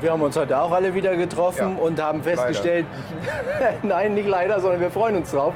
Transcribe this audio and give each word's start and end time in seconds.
Wir 0.00 0.12
haben 0.12 0.22
uns 0.22 0.36
heute 0.36 0.56
auch 0.56 0.70
alle 0.70 0.94
wieder 0.94 1.16
getroffen 1.16 1.76
Ja, 1.76 1.82
und 1.82 2.00
haben 2.00 2.22
festgestellt, 2.22 2.86
nein, 3.82 4.14
nicht 4.14 4.28
leider, 4.28 4.60
sondern 4.60 4.80
wir 4.80 4.90
freuen 4.90 5.16
uns 5.16 5.32
drauf. 5.32 5.52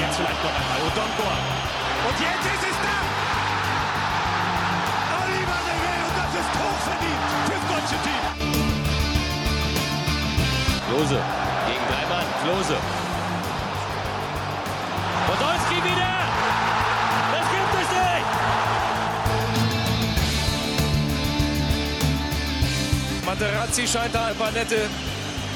Jetzt 0.00 0.16
vielleicht 0.16 0.42
noch 0.42 0.50
einmal 0.50 0.80
Odonkor. 0.86 1.34
Und 2.08 2.18
jetzt 2.18 2.44
ist 2.54 2.64
es 2.70 2.76
da! 2.82 2.96
Oliver 5.22 5.60
René 5.68 5.94
und 6.08 6.14
das 6.18 6.32
ist 6.40 6.50
hochverdient 6.58 7.24
fürs 7.46 7.64
deutsche 7.70 7.98
Team. 8.02 8.24
Klose 10.88 11.43
Materazzi 23.34 23.84
scheint 23.84 24.14
da 24.14 24.26
ein 24.26 24.36
paar 24.36 24.52
nette 24.52 24.88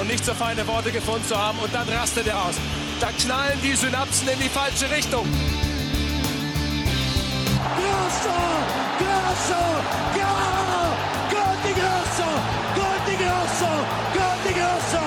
und 0.00 0.08
nicht 0.08 0.24
so 0.24 0.34
feine 0.34 0.66
Worte 0.66 0.90
gefunden 0.90 1.24
zu 1.24 1.38
haben 1.38 1.60
und 1.60 1.72
dann 1.72 1.88
rastet 1.88 2.26
er 2.26 2.36
aus. 2.36 2.56
Da 3.00 3.06
knallen 3.12 3.56
die 3.62 3.76
Synapsen 3.76 4.28
in 4.28 4.38
die 4.40 4.48
falsche 4.48 4.90
Richtung. 4.90 5.24
Grosso! 7.76 8.34
Grosso! 8.98 9.62
Ja! 10.18 10.34
Gol 11.30 11.56
di 11.62 11.72
Grosso! 11.78 12.28
Gol 12.74 12.98
di 13.06 13.16
Grosso! 13.22 13.70
Gol 14.12 14.38
di 14.44 14.52
Grosso! 14.58 15.02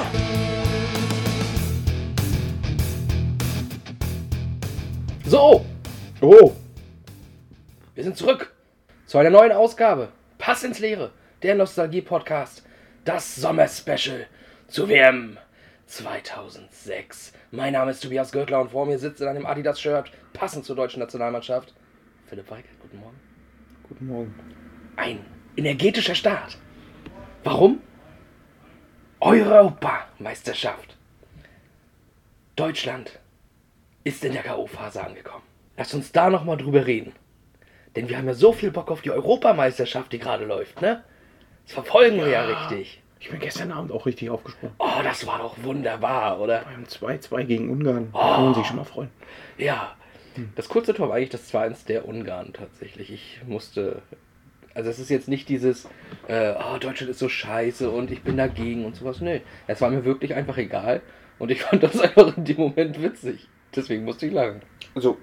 So, 5.25 5.65
Oh, 6.21 6.51
wir 7.95 8.03
sind 8.03 8.15
zurück 8.15 8.53
zu 9.07 9.17
einer 9.17 9.29
neuen 9.31 9.51
Ausgabe. 9.51 10.09
Pass 10.37 10.63
ins 10.63 10.79
Leere, 10.79 11.11
der 11.43 11.55
Nostalgie-Podcast, 11.55 12.63
das 13.03 13.35
Sommerspecial 13.35 14.27
zu 14.67 14.87
WM 14.87 15.37
2006. 15.87 17.33
Mein 17.51 17.73
Name 17.73 17.91
ist 17.91 18.01
Tobias 18.01 18.31
Gürtler 18.31 18.61
und 18.61 18.71
vor 18.71 18.85
mir 18.85 18.99
sitzt 18.99 19.21
in 19.21 19.27
einem 19.27 19.45
Adidas-Shirt, 19.45 20.11
passend 20.33 20.65
zur 20.65 20.75
deutschen 20.75 20.99
Nationalmannschaft, 20.99 21.73
Philipp 22.27 22.49
Weigert. 22.49 22.79
Guten 22.81 22.99
Morgen. 22.99 23.19
guten 23.87 24.07
Morgen. 24.07 24.35
Ein 24.95 25.25
energetischer 25.57 26.15
Start. 26.15 26.57
Warum? 27.43 27.81
Europameisterschaft. 29.19 30.95
Deutschland 32.55 33.19
ist 34.03 34.23
in 34.23 34.33
der 34.33 34.43
K.O.-Phase 34.43 34.99
angekommen. 34.99 35.43
Lass 35.75 35.93
uns 35.93 36.11
da 36.11 36.29
nochmal 36.29 36.57
drüber 36.57 36.85
reden. 36.85 37.13
Denn 37.95 38.07
wir 38.07 38.17
haben 38.17 38.27
ja 38.27 38.33
so 38.33 38.53
viel 38.53 38.71
Bock 38.71 38.91
auf 38.91 39.01
die 39.01 39.11
Europameisterschaft, 39.11 40.13
die 40.13 40.19
gerade 40.19 40.45
läuft, 40.45 40.81
ne? 40.81 41.03
Das 41.65 41.73
verfolgen 41.73 42.17
wir 42.17 42.27
ja 42.27 42.43
richtig. 42.45 43.00
Ich 43.21 43.29
bin 43.29 43.39
gestern 43.39 43.71
Abend 43.71 43.91
auch 43.91 44.07
richtig 44.07 44.31
aufgesprungen. 44.31 44.75
Oh, 44.79 45.03
das 45.03 45.27
war 45.27 45.37
doch 45.37 45.55
wunderbar, 45.63 46.39
oder? 46.41 46.63
Beim 46.63 46.85
2-2 46.85 47.43
gegen 47.43 47.69
Ungarn. 47.69 48.09
Da 48.11 48.19
kann 48.19 48.45
man 48.45 48.53
sich 48.55 48.65
schon 48.65 48.77
mal 48.77 48.83
freuen. 48.83 49.11
Ja. 49.59 49.95
Das 50.55 50.67
kurze 50.67 50.95
Tor 50.95 51.09
war 51.09 51.17
eigentlich 51.17 51.29
das 51.29 51.53
2-1 51.53 51.85
der 51.85 52.07
Ungarn 52.07 52.51
tatsächlich. 52.51 53.11
Ich 53.11 53.41
musste. 53.45 54.01
Also 54.73 54.89
es 54.89 54.97
ist 54.97 55.09
jetzt 55.09 55.27
nicht 55.27 55.49
dieses, 55.49 55.87
äh, 56.27 56.55
oh, 56.57 56.77
Deutschland 56.79 57.11
ist 57.11 57.19
so 57.19 57.29
scheiße 57.29 57.91
und 57.91 58.09
ich 58.09 58.23
bin 58.23 58.37
dagegen 58.37 58.85
und 58.85 58.95
sowas. 58.95 59.21
Nö. 59.21 59.39
Es 59.67 59.81
war 59.81 59.91
mir 59.91 60.03
wirklich 60.03 60.33
einfach 60.33 60.57
egal. 60.57 61.01
Und 61.37 61.51
ich 61.51 61.61
fand 61.63 61.83
das 61.83 61.99
einfach 61.99 62.35
in 62.35 62.43
dem 62.43 62.57
Moment 62.57 63.03
witzig. 63.03 63.47
Deswegen 63.75 64.03
musste 64.03 64.25
ich 64.25 64.33
lachen. 64.33 64.61
Also, 64.95 65.19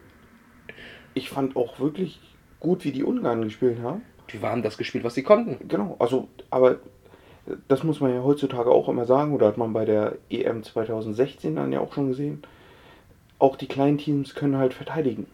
ich 1.14 1.30
fand 1.30 1.56
auch 1.56 1.80
wirklich 1.80 2.20
gut, 2.60 2.84
wie 2.84 2.92
die 2.92 3.02
Ungarn 3.02 3.42
gespielt 3.42 3.80
haben. 3.82 4.02
Die 4.32 4.40
haben 4.40 4.62
das 4.62 4.78
gespielt, 4.78 5.02
was 5.02 5.16
sie 5.16 5.24
konnten. 5.24 5.66
Genau, 5.66 5.96
also, 5.98 6.28
aber 6.50 6.78
das 7.68 7.82
muss 7.82 8.00
man 8.00 8.14
ja 8.14 8.22
heutzutage 8.22 8.70
auch 8.70 8.88
immer 8.88 9.04
sagen, 9.04 9.34
oder 9.34 9.46
hat 9.46 9.58
man 9.58 9.72
bei 9.72 9.84
der 9.84 10.16
EM 10.30 10.62
2016 10.62 11.56
dann 11.56 11.72
ja 11.72 11.80
auch 11.80 11.92
schon 11.92 12.08
gesehen. 12.08 12.42
Auch 13.38 13.56
die 13.56 13.68
kleinen 13.68 13.98
Teams 13.98 14.34
können 14.34 14.56
halt 14.56 14.74
verteidigen. 14.74 15.26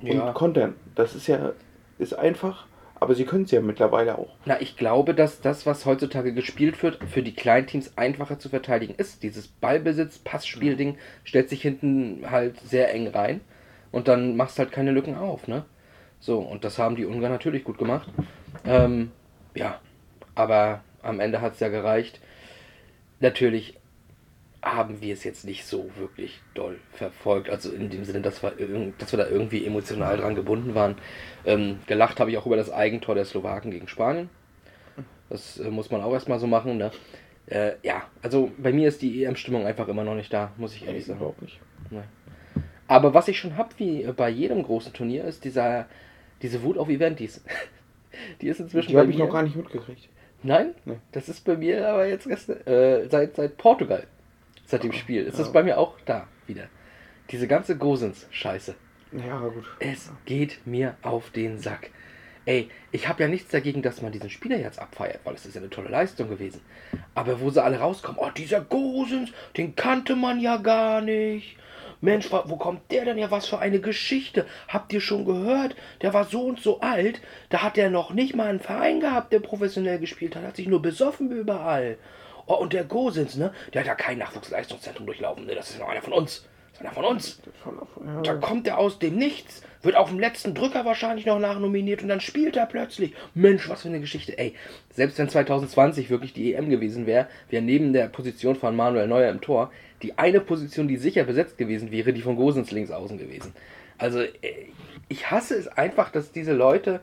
Ja. 0.00 0.28
Und 0.28 0.34
kontern. 0.34 0.74
Das 0.94 1.14
ist 1.14 1.26
ja 1.26 1.52
ist 1.98 2.14
einfach, 2.14 2.66
aber 2.96 3.14
sie 3.14 3.24
können 3.24 3.44
es 3.44 3.50
ja 3.50 3.60
mittlerweile 3.60 4.18
auch. 4.18 4.34
Na, 4.44 4.60
ich 4.60 4.76
glaube, 4.76 5.14
dass 5.14 5.40
das, 5.40 5.66
was 5.66 5.86
heutzutage 5.86 6.34
gespielt 6.34 6.82
wird, 6.82 6.98
für 7.04 7.22
die 7.22 7.34
kleinen 7.34 7.66
Teams 7.66 7.96
einfacher 7.96 8.38
zu 8.38 8.48
verteidigen 8.48 8.94
ist. 8.94 9.22
Dieses 9.22 9.48
Ballbesitz, 9.48 10.18
Passspielding 10.18 10.98
stellt 11.24 11.48
sich 11.48 11.62
hinten 11.62 12.30
halt 12.30 12.58
sehr 12.60 12.92
eng 12.92 13.08
rein 13.08 13.40
und 13.90 14.08
dann 14.08 14.36
machst 14.36 14.58
halt 14.58 14.72
keine 14.72 14.92
Lücken 14.92 15.16
auf, 15.16 15.48
ne? 15.48 15.64
So, 16.20 16.38
und 16.38 16.64
das 16.64 16.78
haben 16.78 16.96
die 16.96 17.06
Ungarn 17.06 17.32
natürlich 17.32 17.64
gut 17.64 17.78
gemacht. 17.78 18.08
Ähm, 18.64 19.10
ja, 19.54 19.80
aber 20.34 20.82
am 21.02 21.20
Ende 21.20 21.40
hat 21.40 21.54
es 21.54 21.60
ja 21.60 21.68
gereicht. 21.68 22.20
Natürlich 23.20 23.78
haben 24.62 25.00
wir 25.00 25.12
es 25.12 25.24
jetzt 25.24 25.44
nicht 25.44 25.66
so 25.66 25.90
wirklich 25.96 26.40
doll 26.54 26.78
verfolgt. 26.92 27.50
Also 27.50 27.72
in 27.72 27.90
dem 27.90 28.04
Sinne, 28.04 28.20
dass 28.20 28.42
wir, 28.42 28.52
dass 28.98 29.12
wir 29.12 29.18
da 29.18 29.28
irgendwie 29.28 29.66
emotional 29.66 30.16
dran 30.16 30.36
gebunden 30.36 30.74
waren. 30.74 30.96
Ähm, 31.44 31.80
gelacht 31.86 32.20
habe 32.20 32.30
ich 32.30 32.38
auch 32.38 32.46
über 32.46 32.56
das 32.56 32.70
Eigentor 32.70 33.16
der 33.16 33.24
Slowaken 33.24 33.72
gegen 33.72 33.88
Spanien. 33.88 34.30
Das 35.28 35.58
äh, 35.58 35.70
muss 35.70 35.90
man 35.90 36.00
auch 36.00 36.12
erstmal 36.12 36.38
so 36.38 36.46
machen. 36.46 36.76
Ne? 36.76 36.92
Äh, 37.46 37.72
ja, 37.82 38.02
also 38.22 38.52
bei 38.56 38.72
mir 38.72 38.88
ist 38.88 39.02
die 39.02 39.24
EM-Stimmung 39.24 39.66
einfach 39.66 39.88
immer 39.88 40.04
noch 40.04 40.14
nicht 40.14 40.32
da, 40.32 40.52
muss 40.56 40.76
ich 40.76 40.86
ehrlich 40.86 41.06
sagen. 41.06 41.18
überhaupt 41.18 41.42
nicht. 41.42 41.58
Aber 42.86 43.14
was 43.14 43.28
ich 43.28 43.38
schon 43.38 43.56
habe, 43.56 43.70
wie 43.78 44.04
bei 44.16 44.28
jedem 44.28 44.62
großen 44.62 44.92
Turnier, 44.92 45.24
ist 45.24 45.44
dieser, 45.44 45.86
diese 46.42 46.62
Wut 46.62 46.78
auf 46.78 46.88
Eventis. 46.88 47.42
Die 48.42 48.48
ist 48.48 48.60
inzwischen 48.60 48.90
Die 48.90 48.98
habe 48.98 49.10
ich 49.10 49.16
noch 49.16 49.32
gar 49.32 49.42
nicht 49.42 49.56
mitgekriegt. 49.56 50.08
Nein? 50.42 50.74
Nee. 50.84 50.98
Das 51.12 51.28
ist 51.28 51.44
bei 51.44 51.56
mir 51.56 51.88
aber 51.88 52.06
jetzt 52.06 52.26
gestern, 52.26 52.66
äh, 52.66 53.08
seit, 53.08 53.36
seit 53.36 53.56
Portugal, 53.56 54.06
seit 54.66 54.82
dem 54.82 54.92
Spiel, 54.92 55.24
ist 55.24 55.38
das 55.38 55.48
ja. 55.48 55.52
bei 55.52 55.62
mir 55.62 55.78
auch 55.78 55.96
da 56.04 56.26
wieder. 56.46 56.68
Diese 57.30 57.46
ganze 57.46 57.76
Gosens-Scheiße. 57.76 58.74
Ja, 59.12 59.38
gut. 59.40 59.64
Es 59.78 60.10
geht 60.24 60.66
mir 60.66 60.96
auf 61.02 61.30
den 61.30 61.58
Sack. 61.58 61.90
Ey, 62.44 62.70
ich 62.90 63.08
habe 63.08 63.22
ja 63.22 63.28
nichts 63.28 63.50
dagegen, 63.52 63.82
dass 63.82 64.02
man 64.02 64.10
diesen 64.10 64.30
Spieler 64.30 64.58
jetzt 64.58 64.80
abfeiert, 64.80 65.20
weil 65.24 65.34
es 65.34 65.46
ist 65.46 65.54
ja 65.54 65.60
eine 65.60 65.70
tolle 65.70 65.90
Leistung 65.90 66.28
gewesen. 66.28 66.60
Aber 67.14 67.40
wo 67.40 67.50
sie 67.50 67.62
alle 67.62 67.78
rauskommen, 67.78 68.18
oh, 68.20 68.30
dieser 68.36 68.60
Gosens, 68.60 69.30
den 69.56 69.76
kannte 69.76 70.16
man 70.16 70.40
ja 70.40 70.56
gar 70.56 71.00
nicht. 71.00 71.56
Mensch, 72.02 72.30
wo 72.30 72.56
kommt 72.56 72.90
der 72.90 73.04
denn 73.04 73.16
her? 73.16 73.30
Was 73.30 73.46
für 73.46 73.60
eine 73.60 73.80
Geschichte. 73.80 74.44
Habt 74.68 74.92
ihr 74.92 75.00
schon 75.00 75.24
gehört? 75.24 75.76
Der 76.02 76.12
war 76.12 76.24
so 76.24 76.42
und 76.42 76.60
so 76.60 76.80
alt. 76.80 77.22
Da 77.48 77.62
hat 77.62 77.78
er 77.78 77.90
noch 77.90 78.12
nicht 78.12 78.34
mal 78.34 78.48
einen 78.48 78.60
Verein 78.60 78.98
gehabt, 79.00 79.32
der 79.32 79.38
professionell 79.38 80.00
gespielt 80.00 80.34
hat. 80.34 80.42
Hat 80.42 80.56
sich 80.56 80.66
nur 80.66 80.82
besoffen 80.82 81.30
überall. 81.30 81.96
Oh, 82.46 82.54
und 82.54 82.72
der 82.72 82.82
Gosens, 82.82 83.36
ne? 83.36 83.52
Der 83.72 83.82
hat 83.82 83.86
ja 83.86 83.94
kein 83.94 84.18
Nachwuchsleistungszentrum 84.18 85.06
durchlaufen. 85.06 85.46
Ne? 85.46 85.54
Das 85.54 85.70
ist 85.70 85.78
noch 85.78 85.88
einer 85.88 86.02
von 86.02 86.12
uns. 86.12 86.44
Das 86.72 86.80
ist 86.80 86.86
einer 86.86 86.92
von 86.92 87.04
uns. 87.04 87.40
Da 88.24 88.32
Ja, 88.32 88.34
kommt 88.34 88.66
er 88.66 88.78
aus 88.78 88.98
dem 88.98 89.14
Nichts, 89.16 89.62
wird 89.82 89.94
auf 89.94 90.08
dem 90.08 90.18
letzten 90.18 90.54
Drücker 90.54 90.84
wahrscheinlich 90.84 91.24
noch 91.24 91.38
nachnominiert 91.38 92.02
und 92.02 92.08
dann 92.08 92.20
spielt 92.20 92.56
er 92.56 92.66
plötzlich. 92.66 93.14
Mensch, 93.34 93.68
was 93.68 93.82
für 93.82 93.88
eine 93.88 94.00
Geschichte. 94.00 94.36
Ey, 94.38 94.54
selbst 94.92 95.18
wenn 95.18 95.28
2020 95.28 96.10
wirklich 96.10 96.32
die 96.32 96.54
EM 96.54 96.68
gewesen 96.68 97.06
wäre, 97.06 97.28
wäre 97.48 97.62
neben 97.62 97.92
der 97.92 98.08
Position 98.08 98.56
von 98.56 98.74
Manuel 98.74 99.06
Neuer 99.06 99.30
im 99.30 99.40
Tor 99.40 99.70
die 100.02 100.18
eine 100.18 100.40
Position, 100.40 100.88
die 100.88 100.96
sicher 100.96 101.24
besetzt 101.24 101.58
gewesen 101.58 101.90
wäre, 101.90 102.12
die 102.12 102.22
von 102.22 102.36
Gosens 102.36 102.70
links 102.70 102.90
außen 102.90 103.18
gewesen. 103.18 103.52
Also, 103.98 104.20
äh, 104.20 104.30
ich 105.08 105.30
hasse 105.30 105.56
es 105.56 105.68
einfach, 105.68 106.10
dass 106.10 106.32
diese 106.32 106.52
Leute. 106.52 107.00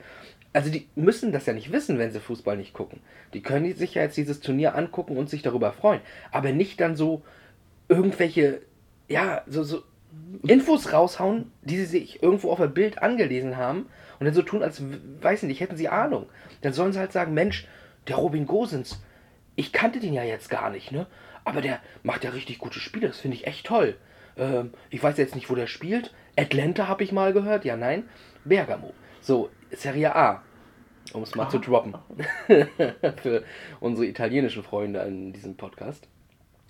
Also 0.51 0.71
die 0.71 0.87
müssen 0.95 1.31
das 1.31 1.45
ja 1.45 1.53
nicht 1.53 1.71
wissen, 1.71 1.99
wenn 1.99 2.11
sie 2.11 2.19
Fußball 2.19 2.57
nicht 2.57 2.73
gucken. 2.73 3.01
Die 3.35 3.41
können 3.43 3.71
sich 3.75 3.93
ja 3.93 4.01
jetzt 4.01 4.17
dieses 4.17 4.39
Turnier 4.39 4.75
angucken 4.75 5.15
und 5.15 5.29
sich 5.29 5.43
darüber 5.43 5.71
freuen. 5.71 6.01
Aber 6.31 6.51
nicht 6.51 6.81
dann 6.81 6.95
so 6.95 7.21
irgendwelche, 7.87 8.61
ja, 9.07 9.43
so, 9.45 9.63
so 9.63 9.83
Infos 10.47 10.91
raushauen, 10.91 11.51
die 11.61 11.77
sie 11.77 11.85
sich 11.85 12.23
irgendwo 12.23 12.51
auf 12.51 12.59
ein 12.59 12.73
Bild 12.73 13.03
angelesen 13.03 13.57
haben 13.57 13.85
und 14.19 14.25
dann 14.25 14.33
so 14.33 14.41
tun, 14.41 14.63
als 14.63 14.81
weiß 15.21 15.43
nicht, 15.43 15.59
hätten 15.59 15.77
sie 15.77 15.87
Ahnung. 15.87 16.25
Dann 16.61 16.73
sollen 16.73 16.93
sie 16.93 16.99
halt 16.99 17.11
sagen, 17.11 17.35
Mensch, 17.35 17.67
der 18.07 18.15
Robin 18.15 18.47
Gosens, 18.47 19.01
ich 19.55 19.71
kannte 19.71 19.99
den 19.99 20.13
ja 20.13 20.23
jetzt 20.23 20.49
gar 20.49 20.71
nicht, 20.71 20.91
ne? 20.91 21.05
Aber 21.49 21.61
der 21.61 21.79
macht 22.03 22.23
ja 22.23 22.29
richtig 22.29 22.59
gute 22.59 22.79
Spiele, 22.79 23.07
das 23.07 23.19
finde 23.19 23.35
ich 23.35 23.47
echt 23.47 23.65
toll. 23.65 23.95
Ähm, 24.37 24.71
ich 24.91 25.01
weiß 25.01 25.17
jetzt 25.17 25.33
nicht, 25.33 25.49
wo 25.49 25.55
der 25.55 25.65
spielt. 25.65 26.13
Atlanta 26.37 26.87
habe 26.87 27.03
ich 27.03 27.11
mal 27.11 27.33
gehört, 27.33 27.65
ja, 27.65 27.75
nein. 27.75 28.07
Bergamo. 28.45 28.93
So, 29.19 29.49
Serie 29.71 30.15
A, 30.15 30.43
um 31.11 31.23
es 31.23 31.33
mal 31.33 31.49
zu 31.49 31.57
droppen. 31.57 31.95
Für 33.23 33.43
unsere 33.79 34.05
italienischen 34.05 34.61
Freunde 34.61 34.99
in 35.01 35.33
diesem 35.33 35.57
Podcast. 35.57 36.07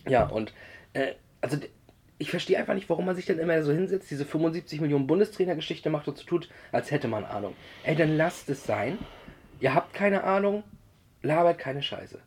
Ja, 0.07 0.27
und 0.27 0.53
äh, 0.93 1.15
also 1.41 1.57
ich 2.17 2.31
verstehe 2.31 2.57
einfach 2.57 2.73
nicht, 2.73 2.89
warum 2.89 3.05
man 3.05 3.17
sich 3.17 3.25
dann 3.25 3.37
immer 3.37 3.61
so 3.63 3.73
hinsetzt, 3.73 4.09
diese 4.09 4.23
75 4.23 4.79
Millionen 4.79 5.07
Bundestrainer-Geschichte 5.07 5.89
macht 5.89 6.07
und 6.07 6.17
so 6.17 6.23
tut, 6.23 6.49
als 6.71 6.89
hätte 6.89 7.09
man 7.09 7.25
Ahnung. 7.25 7.53
Ey, 7.83 7.97
dann 7.97 8.15
lasst 8.15 8.49
es 8.49 8.63
sein. 8.63 8.97
Ihr 9.59 9.73
habt 9.73 9.93
keine 9.93 10.23
Ahnung, 10.23 10.63
labert 11.21 11.59
keine 11.59 11.83
Scheiße. 11.83 12.19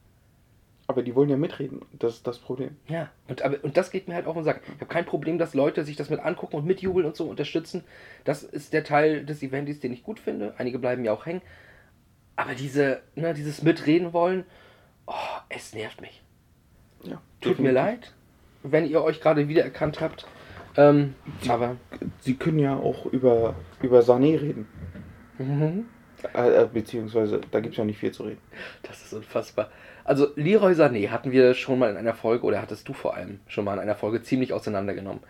Aber 0.89 1.03
die 1.03 1.15
wollen 1.15 1.29
ja 1.29 1.37
mitreden. 1.37 1.81
Das 1.93 2.15
ist 2.15 2.27
das 2.27 2.39
Problem. 2.39 2.77
Ja, 2.89 3.11
und, 3.29 3.43
aber, 3.43 3.63
und 3.63 3.77
das 3.77 3.91
geht 3.91 4.09
mir 4.09 4.15
halt 4.15 4.27
auf 4.27 4.35
den 4.35 4.45
Sack. 4.45 4.63
Ich 4.67 4.75
habe 4.75 4.87
kein 4.87 5.07
Problem, 5.07 5.39
dass 5.39 5.55
Leute 5.55 5.85
sich 5.85 5.97
das 5.97 6.11
mit 6.11 6.21
angucken 6.21 6.57
und 6.57 6.67
mitjubeln 6.67 7.07
und 7.07 7.17
so 7.17 7.27
unterstützen. 7.29 7.85
Das 8.25 8.43
ist 8.43 8.73
der 8.73 8.85
Teil 8.85 9.25
des 9.25 9.43
Eventis, 9.43 9.81
den 9.81 9.93
ich 9.93 10.03
gut 10.03 10.19
finde. 10.19 10.55
Einige 10.59 10.79
bleiben 10.79 11.05
ja 11.05 11.13
auch 11.13 11.25
hängen. 11.27 11.41
Aber 12.37 12.55
diese, 12.55 13.03
ne, 13.15 13.33
dieses 13.35 13.63
Mitreden 13.63 14.13
wollen, 14.13 14.45
oh, 15.07 15.13
es 15.49 15.75
nervt 15.75 16.01
mich. 16.01 16.23
Ja, 17.05 17.21
Tut 17.41 17.59
mir 17.59 17.73
leid, 17.73 18.13
wenn 18.63 18.87
ihr 18.87 19.03
euch 19.03 19.21
gerade 19.21 19.49
wiedererkannt 19.49 20.01
habt. 20.01 20.27
Ähm, 20.77 21.15
aber 21.49 21.77
Sie 22.21 22.35
können 22.35 22.59
ja 22.59 22.77
auch 22.77 23.07
über, 23.07 23.55
über 23.83 24.01
Sané 24.01 24.41
reden. 24.41 24.67
mhm, 25.39 25.87
Äh, 26.35 26.63
äh, 26.63 26.69
beziehungsweise, 26.73 27.41
da 27.51 27.61
gibt 27.61 27.75
es 27.75 27.79
ja 27.79 27.85
nicht 27.85 27.99
viel 27.99 28.13
zu 28.13 28.23
reden. 28.25 28.41
das 28.83 29.03
ist 29.03 29.13
unfassbar. 29.13 29.71
Also 30.05 30.29
Leroy 30.37 30.73
Sané 30.73 31.11
hatten 31.11 31.33
wir 31.33 31.55
schon 31.55 31.79
mal 31.79 31.91
in 31.91 31.97
einer 31.97 32.15
Folge, 32.15 32.45
oder 32.45 32.61
hattest 32.61 32.89
du 32.89 32.93
vor 32.93 33.15
allem 33.17 33.41
schon 33.47 33.65
mal 33.65 33.75
in 33.75 33.81
einer 33.81 33.95
Folge 33.95 34.23
ziemlich 34.23 34.53
auseinandergenommen. 34.53 35.23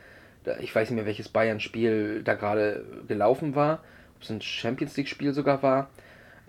Ich 0.60 0.74
weiß 0.74 0.90
nicht 0.90 0.96
mehr, 0.96 1.06
welches 1.06 1.28
Bayern-Spiel 1.28 2.22
da 2.24 2.34
gerade 2.34 2.84
gelaufen 3.06 3.54
war. 3.54 3.82
Ob 4.16 4.22
es 4.22 4.30
ein 4.30 4.40
Champions 4.40 4.96
League-Spiel 4.96 5.32
sogar 5.34 5.62
war. 5.62 5.90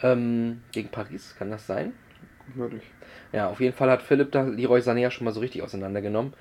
Ähm, 0.02 0.62
gegen 0.72 0.90
Paris, 0.90 1.36
kann 1.38 1.52
das 1.52 1.68
sein? 1.68 1.94
Gut 2.48 2.56
möglich. 2.56 2.84
Ja, 3.32 3.50
auf 3.50 3.60
jeden 3.60 3.76
Fall 3.76 3.90
hat 3.90 4.02
Philipp 4.02 4.32
da 4.32 4.44
Leroy 4.44 4.80
Sané 4.80 5.00
ja 5.00 5.12
schon 5.12 5.26
mal 5.26 5.32
so 5.34 5.40
richtig 5.40 5.62
auseinandergenommen. 5.62 6.34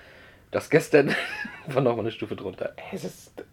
Das 0.51 0.71
gestern 0.71 1.15
war 1.67 1.83
nochmal 1.83 2.01
eine 2.05 2.11
Stufe 2.13 2.37
drunter. 2.37 2.75
Es 2.93 3.05
ist, 3.05 3.45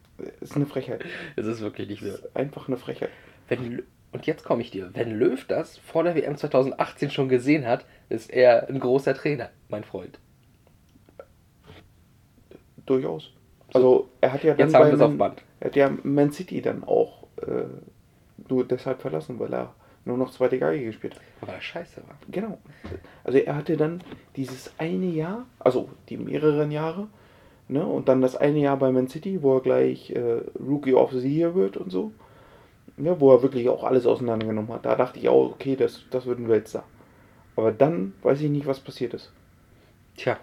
es 0.42 0.50
ist 0.52 0.56
eine 0.56 0.66
Frechheit. 0.66 1.04
Es 1.36 1.46
ist 1.46 1.62
wirklich 1.62 1.90
nicht 1.90 2.02
Es 2.02 2.10
so. 2.20 2.26
ist 2.28 2.36
einfach 2.36 2.68
eine 2.68 2.78
Frechheit. 2.78 3.10
Wenn, 3.48 3.84
und 4.12 4.26
jetzt 4.26 4.44
komme 4.44 4.62
ich 4.62 4.72
dir. 4.72 4.90
Wenn 4.94 5.12
Löw 5.12 5.44
das 5.46 5.78
vor 5.78 6.04
der 6.04 6.16
WM 6.16 6.36
2018 6.36 7.12
schon 7.12 7.30
gesehen 7.30 7.68
hat, 7.68 7.86
ist 8.10 8.32
er 8.32 8.68
ein 8.68 8.80
großer 8.80 9.14
Trainer, 9.14 9.50
mein 9.70 9.84
Freund. 9.84 10.20
Durchaus. 12.86 13.32
Also, 13.74 14.10
er 14.20 14.34
hat 14.34 14.44
ja 14.44 14.56
dann 14.56 14.70
Jetzt 14.70 14.74
wir 14.74 14.94
es 14.94 15.18
Man-. 15.18 15.36
Er 15.60 15.68
hat 15.68 15.76
ja 15.76 15.92
Man 16.04 16.32
City 16.32 16.62
dann 16.62 16.84
auch 16.84 17.28
äh, 17.38 17.66
nur 18.50 18.68
deshalb 18.68 19.02
verlassen, 19.02 19.40
weil 19.40 19.54
er 19.54 19.76
nur 20.06 20.18
noch 20.18 20.32
zweite 20.32 20.58
Geige 20.58 20.86
gespielt 20.86 21.16
hat. 21.16 21.22
Weil 21.42 21.56
er 21.56 21.62
scheiße 21.62 22.02
war. 22.08 22.18
Genau. 22.32 22.58
Also 23.24 23.38
er 23.38 23.56
hatte 23.56 23.78
dann 23.78 24.04
dieses 24.36 24.74
eine 24.80 25.06
Jahr, 25.06 25.46
also 25.60 25.90
die 26.10 26.18
mehreren 26.18 26.72
Jahre, 26.72 27.08
ne, 27.68 27.86
und 27.86 28.08
dann 28.10 28.22
das 28.22 28.36
eine 28.36 28.60
Jahr 28.60 28.78
bei 28.78 28.92
Man 28.92 29.08
City, 29.08 29.44
wo 29.44 29.58
er 29.58 29.62
gleich 29.62 30.10
äh, 30.12 30.42
Rookie 30.60 30.96
of 30.96 31.12
the 31.12 31.28
Year 31.28 31.54
wird 31.54 31.78
und 31.78 31.92
so, 31.92 32.12
ne, 33.00 33.20
wo 33.20 33.32
er 33.34 33.42
wirklich 33.42 33.70
auch 33.70 33.84
alles 33.84 34.06
auseinandergenommen 34.06 34.72
hat. 34.74 34.86
Da 34.86 34.96
dachte 34.96 35.20
ich 35.20 35.30
auch, 35.30 35.52
okay, 35.52 35.76
das, 35.76 36.02
das 36.12 36.26
wird 36.26 36.40
ein 36.40 36.50
Weltstar. 36.50 36.84
Aber 37.56 37.72
dann 37.72 38.14
weiß 38.22 38.42
ich 38.42 38.50
nicht, 38.50 38.68
was 38.68 38.80
passiert 38.80 39.14
ist. 39.14 39.32
Tja, 40.16 40.38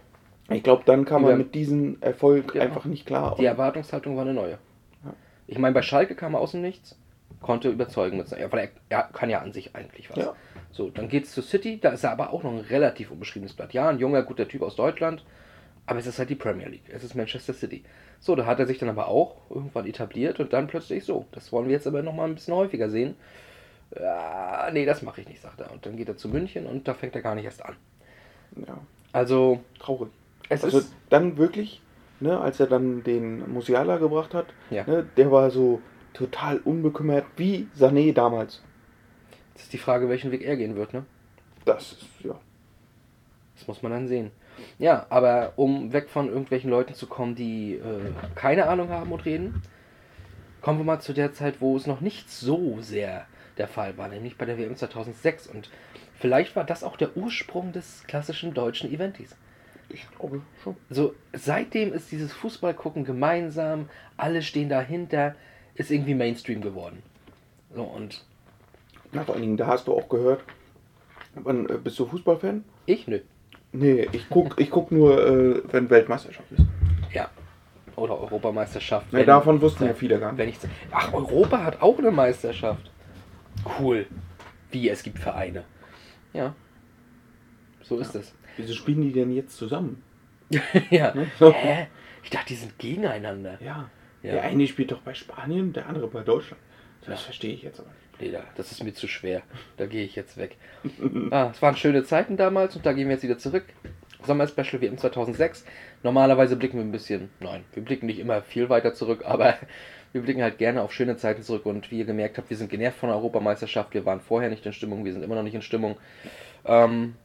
Ich 0.49 0.63
glaube, 0.63 0.83
dann 0.87 1.05
kam 1.05 1.25
Ja. 1.25 1.31
er 1.31 1.37
mit 1.37 1.55
diesem 1.55 1.97
Erfolg 2.01 2.55
Ja. 2.55 2.63
einfach 2.63 2.85
nicht 2.85 3.05
klar. 3.07 3.35
die 3.39 3.45
Erwartungshaltung 3.45 4.17
war 4.17 4.23
eine 4.23 4.35
neue. 4.35 4.59
Ja. 5.05 5.13
Ich 5.47 5.59
meine, 5.59 5.75
bei 5.75 5.83
Schalke 5.83 6.15
kam 6.15 6.35
er 6.35 6.41
aus 6.41 6.53
dem 6.53 6.63
Nichts, 6.63 6.97
konnte 7.41 7.69
überzeugen 7.69 8.17
mit 8.17 8.29
seiner, 8.29 8.51
weil 8.53 8.71
er, 8.89 8.99
er 8.99 9.03
kann 9.13 9.29
ja 9.31 9.41
an 9.41 9.53
sich 9.53 9.75
eigentlich 9.75 10.09
was. 10.11 10.19
Ja. 10.19 10.35
So, 10.73 10.91
dann 10.91 11.09
geht's 11.09 11.33
zu 11.33 11.43
City, 11.43 11.79
da 11.81 11.91
ist 11.91 12.05
er 12.05 12.13
aber 12.13 12.33
auch 12.33 12.43
noch 12.43 12.53
ein 12.53 12.61
relativ 12.61 13.11
unbeschriebenes 13.11 13.55
Blatt. 13.55 13.73
Ja, 13.73 13.89
ein 13.89 13.99
junger, 13.99 14.23
guter 14.23 14.47
Typ 14.47 14.63
aus 14.63 14.77
Deutschland, 14.77 15.25
aber 15.87 15.99
es 15.99 16.07
ist 16.07 16.19
halt 16.19 16.31
die 16.31 16.35
Premier 16.35 16.69
League, 16.69 16.89
es 16.93 17.05
ist 17.05 17.15
Manchester 17.15 17.55
City. 17.55 17.85
So, 18.21 18.35
da 18.35 18.47
hat 18.47 18.59
er 18.59 18.67
sich 18.67 18.79
dann 18.79 18.89
aber 18.89 19.09
auch 19.09 19.37
irgendwann 19.51 19.87
etabliert 19.87 20.41
und 20.41 20.53
dann 20.53 20.67
plötzlich 20.67 21.05
so. 21.05 21.27
Das 21.33 21.53
wollen 21.53 21.67
wir 21.67 21.75
jetzt 21.75 21.87
aber 21.87 22.03
nochmal 22.03 22.29
ein 22.29 22.35
bisschen 22.35 22.55
häufiger 22.55 22.89
sehen. 22.91 23.15
Ja, 23.99 24.69
nee, 24.73 24.85
das 24.85 25.03
mache 25.03 25.21
ich 25.21 25.29
nicht, 25.29 25.41
sagt 25.41 25.61
er. 25.61 25.71
Und 25.71 25.87
dann 25.87 25.97
geht 25.97 26.09
er 26.09 26.17
zu 26.17 26.29
München 26.29 26.67
und 26.67 26.89
da 26.89 26.95
fängt 26.95 27.15
er 27.15 27.23
gar 27.23 27.35
nicht 27.35 27.45
erst 27.45 27.65
an. 27.65 27.77
ja, 28.67 28.79
Also, 29.13 29.61
traurig. 29.79 30.11
es 30.49 30.65
Also 30.65 30.79
ist. 30.79 30.93
dann 31.09 31.37
wirklich, 31.37 31.81
ne, 32.21 32.41
als 32.41 32.59
er 32.59 32.67
dann 32.67 33.05
den 33.05 33.49
Musiala 33.53 33.99
gebracht 33.99 34.35
hat, 34.35 34.47
Ja. 34.71 34.85
ne, 34.87 35.07
der 35.17 35.31
war 35.31 35.51
so 35.51 35.81
total 36.15 36.59
unbekümmert, 36.59 37.27
wie 37.37 37.69
Sané 37.79 38.13
damals. 38.13 38.63
Das 39.55 39.65
ist 39.65 39.73
die 39.73 39.79
Frage, 39.79 40.09
welchen 40.09 40.33
Weg 40.33 40.43
er 40.43 40.57
gehen 40.57 40.75
wird, 40.77 40.93
ne? 40.95 41.05
Das 41.65 41.93
ist, 41.93 42.07
ja. 42.25 42.35
Das 43.57 43.69
muss 43.69 43.83
man 43.83 43.93
dann 43.93 44.09
sehen. 44.09 44.31
Ja, 44.79 45.07
aber 45.11 45.53
um 45.57 45.93
weg 45.93 46.09
von 46.09 46.29
irgendwelchen 46.29 46.71
Leuten 46.71 46.95
zu 46.95 47.07
kommen, 47.07 47.35
die 47.35 47.75
äh, 47.75 48.13
keine 48.35 48.69
Ahnung 48.69 48.91
haben 48.91 49.13
und 49.13 49.25
reden, 49.25 49.63
kommen 50.61 50.79
wir 50.79 50.85
mal 50.85 51.01
zu 51.01 51.13
der 51.13 51.33
Zeit, 51.33 51.61
wo 51.61 51.77
es 51.77 51.87
noch 51.87 52.01
nicht 52.01 52.31
so 52.31 52.79
sehr 52.81 53.27
der 53.57 53.69
Fall 53.69 53.97
war, 53.97 54.09
nämlich 54.09 54.37
bei 54.37 54.45
der 54.45 54.59
WM 54.59 54.77
2006. 54.77 55.47
Und 55.47 55.71
vielleicht 56.19 56.57
war 56.57 56.65
das 56.65 56.85
auch 56.85 56.97
der 56.97 57.17
Ursprung 57.17 57.73
des 57.73 58.05
klassischen 58.07 58.55
deutschen 58.55 58.93
Eventis. 58.93 59.35
Ich 59.89 60.07
glaube 60.11 60.43
schon. 60.63 60.77
So, 60.91 61.15
seitdem 61.33 61.93
ist 61.93 62.11
dieses 62.11 62.33
Fußballgucken 62.33 63.05
gemeinsam, 63.05 63.89
alle 64.17 64.43
stehen 64.43 64.69
dahinter, 64.69 65.37
ist 65.75 65.91
irgendwie 65.91 66.15
Mainstream 66.15 66.61
geworden. 66.61 67.03
So, 67.75 67.85
und 67.85 68.25
Na, 69.13 69.25
vor 69.25 69.35
allen 69.35 69.43
Dingen, 69.43 69.57
da 69.57 69.69
hast 69.69 69.87
du 69.87 69.95
auch 69.97 70.09
gehört, 70.09 70.43
wann, 71.35 71.69
äh, 71.69 71.79
bist 71.79 71.99
du 71.99 72.07
Fußballfan? 72.07 72.65
ich, 72.87 73.07
nö. 73.07 73.21
Nee, 73.79 74.09
ich 74.13 74.29
guck, 74.31 74.59
ich 74.59 74.71
guck 74.71 74.91
nur, 74.91 75.27
äh, 75.27 75.63
wenn 75.71 75.91
Weltmeisterschaft 75.91 76.51
ist. 76.53 76.65
Ja. 77.13 77.29
Oder 77.95 78.19
Europameisterschaft. 78.19 79.13
Ne, 79.13 79.25
davon 79.25 79.61
wussten 79.61 79.85
ja 79.87 79.95
viele 79.95 80.19
gar 80.19 80.33
nicht. 80.33 80.39
Wenn 80.39 80.49
ich, 80.49 80.59
ach, 80.91 81.13
Europa 81.13 81.63
hat 81.63 81.83
auch 81.83 81.99
eine 81.99 82.11
Meisterschaft. 82.11 82.91
Cool. 83.79 84.07
Wie, 84.71 84.89
es 84.89 85.03
gibt 85.03 85.19
Vereine. 85.19 85.65
Ja. 86.33 86.55
So 87.83 87.99
ist 87.99 88.15
es. 88.15 88.35
Wieso 88.57 88.75
spielen 88.75 89.03
die 89.03 89.13
denn 89.13 89.31
jetzt 89.31 89.57
zusammen? 89.57 90.03
ja. 90.91 91.15
Ne? 91.15 91.27
Hä? 91.39 91.87
Ich 92.23 92.31
dachte, 92.31 92.49
die 92.49 92.57
sind 92.57 92.79
gegeneinander. 92.79 93.59
Ja. 93.63 93.91
Ja. 94.23 94.33
Der 94.33 94.43
eine 94.43 94.67
spielt 94.67 94.91
doch 94.91 95.01
bei 95.01 95.15
Spanien, 95.15 95.73
der 95.73 95.87
andere 95.87 96.09
bei 96.09 96.23
Deutschland. 96.23 96.63
Das 97.07 97.23
verstehe 97.23 97.55
ich 97.55 97.63
jetzt 97.63 97.79
aber 97.79 97.91
nicht. 97.91 98.06
Nee, 98.21 98.31
da, 98.31 98.43
das 98.57 98.73
ist 98.73 98.83
mir 98.83 98.95
zu 98.95 99.09
schwer. 99.09 99.43
Da 99.77 99.87
gehe 99.87 100.05
ich 100.05 100.17
jetzt 100.17 100.37
weg. 100.37 100.57
Ah, 101.31 101.51
es 101.53 101.61
waren 101.61 101.77
schöne 101.77 102.05
Zeiten 102.05 102.37
damals 102.37 102.77
und 102.77 102.87
da 102.87 102.93
gehen 102.93 103.09
wir 103.09 103.15
jetzt 103.15 103.25
wieder 103.25 103.39
zurück. 103.39 103.65
Sommer-Special 104.25 104.81
WM 104.81 104.99
2006. 104.99 105.65
Normalerweise 106.03 106.57
blicken 106.57 106.79
wir 106.79 106.85
ein 106.85 106.93
bisschen, 106.93 107.31
nein, 107.41 107.65
wir 107.75 107.83
blicken 107.83 108.07
nicht 108.07 108.19
immer 108.19 108.43
viel 108.43 108.69
weiter 108.69 108.95
zurück, 108.95 109.23
aber 109.25 109.57
wir 110.13 110.23
blicken 110.23 110.43
halt 110.43 110.59
gerne 110.59 110.83
auf 110.83 110.93
schöne 110.93 111.17
Zeiten 111.17 111.43
zurück 111.43 111.67
und 111.67 111.91
wie 111.91 111.99
ihr 111.99 112.05
gemerkt 112.05 112.39
habt, 112.39 112.51
wir 112.51 112.57
sind 112.57 112.71
genervt 112.71 112.99
von 112.99 113.09
der 113.09 113.17
Europameisterschaft. 113.17 113.95
Wir 113.95 114.07
waren 114.07 114.21
vorher 114.21 114.51
nicht 114.51 114.65
in 114.65 114.73
Stimmung, 114.73 115.05
wir 115.05 115.13
sind 115.13 115.23
immer 115.23 115.35
noch 115.35 115.43
nicht 115.43 115.55
in 115.55 115.63
Stimmung. 115.63 115.97
Ähm, 116.65 117.17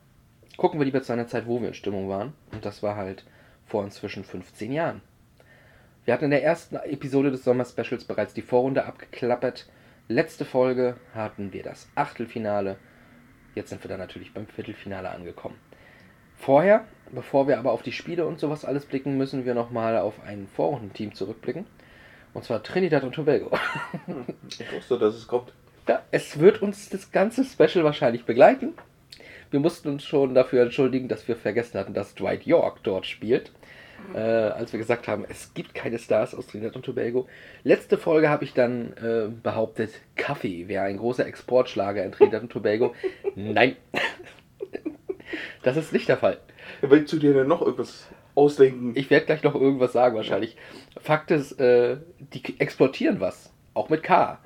gucken 0.58 0.80
wir 0.80 0.86
lieber 0.86 1.02
zu 1.02 1.14
einer 1.14 1.28
Zeit, 1.28 1.48
wo 1.48 1.62
wir 1.62 1.70
in 1.70 1.74
Stimmung 1.74 2.10
waren. 2.10 2.34
Und 2.52 2.66
das 2.66 2.84
war 2.84 2.96
halt 2.96 3.24
vor 3.66 3.84
inzwischen 3.84 4.24
15 4.24 4.72
Jahren. 4.72 5.02
Wir 6.06 6.14
hatten 6.14 6.26
in 6.26 6.32
der 6.32 6.44
ersten 6.44 6.76
Episode 6.76 7.32
des 7.32 7.44
Sommer-Specials 7.44 8.06
bereits 8.06 8.34
die 8.34 8.42
Vorrunde 8.42 8.86
abgeklappert. 8.86 9.68
Letzte 10.12 10.44
Folge 10.44 10.98
hatten 11.16 11.54
wir 11.54 11.64
das 11.64 11.88
Achtelfinale. 11.96 12.76
Jetzt 13.56 13.70
sind 13.70 13.82
wir 13.82 13.88
dann 13.88 14.02
natürlich 14.02 14.34
beim 14.34 14.46
Viertelfinale 14.46 15.10
angekommen. 15.10 15.56
Vorher, 16.36 16.84
bevor 17.14 17.48
wir 17.48 17.58
aber 17.58 17.72
auf 17.72 17.82
die 17.82 17.94
Spiele 17.94 18.26
und 18.26 18.38
sowas 18.38 18.66
alles 18.66 18.86
blicken, 18.86 19.18
müssen 19.18 19.46
wir 19.46 19.54
nochmal 19.54 19.98
auf 19.98 20.22
ein 20.22 20.50
Vorrundenteam 20.54 21.16
zurückblicken. 21.16 21.66
Und 22.34 22.44
zwar 22.44 22.62
Trinidad 22.62 23.06
und 23.06 23.16
Tobago. 23.16 23.58
Ich 24.50 24.74
wusste, 24.74 25.00
dass 25.00 25.16
es 25.16 25.30
kommt. 25.30 25.54
Ja, 25.88 26.04
es 26.12 26.40
wird 26.40 26.62
uns 26.62 26.90
das 26.90 27.14
ganze 27.14 27.46
Special 27.46 27.86
wahrscheinlich 27.86 28.26
begleiten. 28.26 28.74
Wir 29.50 29.62
mussten 29.62 29.88
uns 29.88 30.04
schon 30.04 30.36
dafür 30.36 30.64
entschuldigen, 30.64 31.08
dass 31.08 31.30
wir 31.30 31.38
vergessen 31.38 31.80
hatten, 31.80 31.94
dass 31.94 32.16
Dwight 32.16 32.46
York 32.46 32.84
dort 32.84 33.06
spielt. 33.06 33.54
Äh, 34.14 34.20
als 34.20 34.74
wir 34.74 34.80
gesagt 34.80 35.08
haben, 35.08 35.26
es 35.30 35.54
gibt 35.54 35.74
keine 35.74 35.98
Stars 35.98 36.36
aus 36.36 36.48
Trinidad 36.48 36.76
und 36.76 36.84
Tobago. 36.84 37.28
Letzte 37.64 37.98
Folge 37.98 38.30
habe 38.30 38.44
ich 38.44 38.54
dann 38.54 38.94
äh, 38.98 39.30
behauptet, 39.42 39.92
Kaffee 40.16 40.68
wäre 40.68 40.84
ein 40.84 40.98
großer 40.98 41.26
Exportschlager 41.26 42.04
in 42.04 42.12
Trinidad 42.12 42.44
und 42.44 42.52
Tobago. 42.52 42.94
Nein, 43.36 43.78
das 45.64 45.78
ist 45.78 45.94
nicht 45.94 46.10
der 46.10 46.18
Fall. 46.18 46.40
Willst 46.82 47.14
du 47.14 47.18
dir 47.18 47.34
denn 47.34 47.48
noch 47.48 47.62
irgendwas 47.62 48.08
ausdenken? 48.36 48.94
Ich 48.96 49.10
werde 49.10 49.26
gleich 49.26 49.44
noch 49.44 49.56
irgendwas 49.56 49.94
sagen 49.94 50.16
wahrscheinlich. 50.16 50.58
Fakt 51.00 51.32
ist, 51.32 51.60
äh, 51.60 51.98
die 52.20 52.60
exportieren 52.60 53.20
was. 53.20 53.52
Auch 53.74 53.90
mit 53.90 54.04
K. 54.04 54.40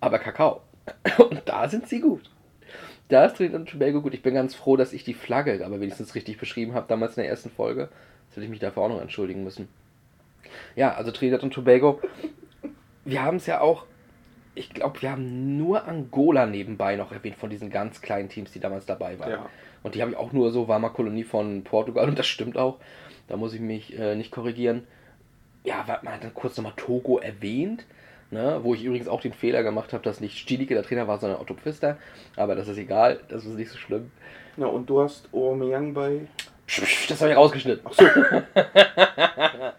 Aber 0.00 0.18
Kakao. 0.18 0.62
Und 1.18 1.42
da 1.46 1.68
sind 1.68 1.88
sie 1.88 2.00
gut. 2.00 2.30
Da 3.08 3.24
ist 3.24 3.36
Trinidad 3.36 3.62
und 3.62 3.70
Tobago 3.70 4.02
gut. 4.02 4.12
Ich 4.12 4.22
bin 4.22 4.34
ganz 4.34 4.54
froh, 4.54 4.76
dass 4.76 4.92
ich 4.92 5.02
die 5.02 5.14
Flagge 5.14 5.64
aber 5.64 5.80
wenigstens 5.80 6.14
richtig 6.14 6.36
beschrieben 6.38 6.74
habe, 6.74 6.86
damals 6.88 7.16
in 7.16 7.22
der 7.22 7.30
ersten 7.30 7.50
Folge. 7.50 7.88
Jetzt 8.28 8.36
hätte 8.36 8.44
ich 8.44 8.50
mich 8.50 8.60
dafür 8.60 8.82
auch 8.82 8.88
noch 8.88 9.00
entschuldigen 9.00 9.42
müssen. 9.42 9.68
Ja, 10.76 10.94
also 10.94 11.10
Trinidad 11.10 11.42
und 11.42 11.52
Tobago. 11.52 12.00
Wir 13.04 13.22
haben 13.22 13.38
es 13.38 13.46
ja 13.46 13.60
auch, 13.60 13.86
ich 14.54 14.70
glaube, 14.70 15.00
wir 15.02 15.12
haben 15.12 15.56
nur 15.56 15.86
Angola 15.86 16.46
nebenbei 16.46 16.96
noch 16.96 17.12
erwähnt 17.12 17.36
von 17.36 17.50
diesen 17.50 17.70
ganz 17.70 18.00
kleinen 18.00 18.28
Teams, 18.28 18.52
die 18.52 18.60
damals 18.60 18.86
dabei 18.86 19.18
waren. 19.18 19.30
Ja. 19.30 19.50
Und 19.82 19.94
die 19.94 20.02
habe 20.02 20.10
ich 20.10 20.16
auch 20.16 20.32
nur 20.32 20.50
so, 20.50 20.68
war 20.68 20.78
mal 20.78 20.90
Kolonie 20.90 21.24
von 21.24 21.64
Portugal 21.64 22.06
und 22.08 22.18
das 22.18 22.26
stimmt 22.26 22.56
auch. 22.56 22.78
Da 23.28 23.36
muss 23.36 23.54
ich 23.54 23.60
mich 23.60 23.98
äh, 23.98 24.14
nicht 24.14 24.30
korrigieren. 24.30 24.86
Ja, 25.64 25.84
man 26.02 26.14
hat 26.14 26.24
dann 26.24 26.34
kurz 26.34 26.56
nochmal 26.56 26.72
Togo 26.76 27.18
erwähnt, 27.18 27.84
ne, 28.30 28.60
wo 28.62 28.74
ich 28.74 28.84
übrigens 28.84 29.08
auch 29.08 29.20
den 29.20 29.32
Fehler 29.32 29.62
gemacht 29.62 29.92
habe, 29.92 30.02
dass 30.02 30.20
nicht 30.20 30.38
Stielicke 30.38 30.74
der 30.74 30.82
Trainer 30.82 31.08
war, 31.08 31.18
sondern 31.18 31.40
Otto 31.40 31.54
Pfister. 31.54 31.98
Aber 32.36 32.54
das 32.54 32.68
ist 32.68 32.78
egal, 32.78 33.20
das 33.28 33.44
ist 33.44 33.56
nicht 33.56 33.70
so 33.70 33.76
schlimm. 33.76 34.10
Ja, 34.56 34.66
und 34.66 34.88
du 34.88 35.00
hast 35.00 35.28
Aubameyang 35.32 35.94
bei... 35.94 36.26
Das 37.08 37.20
habe 37.20 37.30
ich 37.30 37.36
rausgeschnitten. 37.36 37.86
Ach 37.88 37.94
so. 37.94 38.04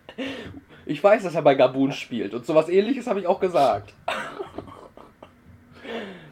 Ich 0.86 1.03
weiß, 1.03 1.22
dass 1.22 1.36
er 1.36 1.43
bei 1.43 1.53
Gabun 1.53 1.91
spielt 1.91 2.34
und 2.34 2.48
sowas 2.48 2.67
ähnliches 2.67 3.05
habe 3.05 3.19
ich 3.19 3.27
auch 3.27 3.39
gesagt. 3.39 3.93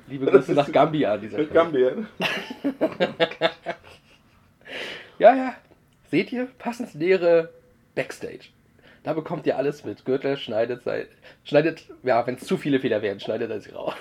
Liebe 0.07 0.25
Grüße 0.25 0.53
nach 0.53 0.71
Gambia 0.71 1.13
an 1.13 1.21
dieser 1.21 1.37
Stelle. 1.37 1.49
Gambia. 1.49 1.91
Ja, 5.19 5.35
ja. 5.35 5.53
Seht 6.11 6.31
ihr? 6.31 6.47
Passend 6.59 6.93
nähere 6.95 7.49
Backstage. 7.95 8.49
Da 9.03 9.13
bekommt 9.13 9.45
ihr 9.47 9.57
alles 9.57 9.83
mit. 9.83 10.05
Gürtel 10.05 10.37
schneidet 10.37 10.83
sein. 10.83 11.05
Schneidet, 11.43 11.85
ja, 12.03 12.25
wenn 12.27 12.35
es 12.35 12.45
zu 12.45 12.57
viele 12.57 12.79
Fehler 12.79 13.01
werden, 13.01 13.19
schneidet 13.19 13.49
er 13.49 13.61
sie 13.61 13.71
raus. 13.71 13.95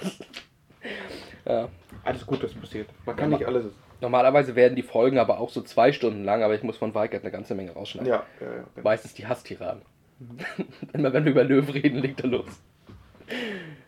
ja. 1.47 1.69
Alles 2.05 2.27
gut, 2.27 2.43
das 2.43 2.53
passiert. 2.55 2.89
Man 3.05 3.17
kann 3.17 3.33
Ja, 3.33 3.39
nicht 3.39 3.47
alles. 3.47 3.65
Normalerweise 4.01 4.55
werden 4.57 4.77
die 4.77 4.83
Folgen 4.83 5.19
aber 5.19 5.39
auch 5.41 5.51
so 5.51 5.63
zwei 5.63 5.93
Stunden 5.93 6.25
lang, 6.25 6.43
aber 6.43 6.55
ich 6.55 6.63
muss 6.63 6.77
von 6.77 6.95
Weikert 6.95 7.23
eine 7.23 7.31
ganze 7.33 7.55
Menge 7.55 7.73
rausschneiden. 7.73 8.09
Ja, 8.11 8.27
ja, 8.41 8.47
ja. 8.47 8.65
genau. 8.75 8.85
Meistens 8.85 9.15
die 9.15 9.27
Hasstiraden. 9.27 9.83
Immer 10.93 11.13
wenn 11.13 11.25
wir 11.25 11.33
über 11.33 11.45
Löwen 11.45 11.71
reden, 11.71 11.99
legt 11.99 12.21
er 12.23 12.29
los. 12.29 12.47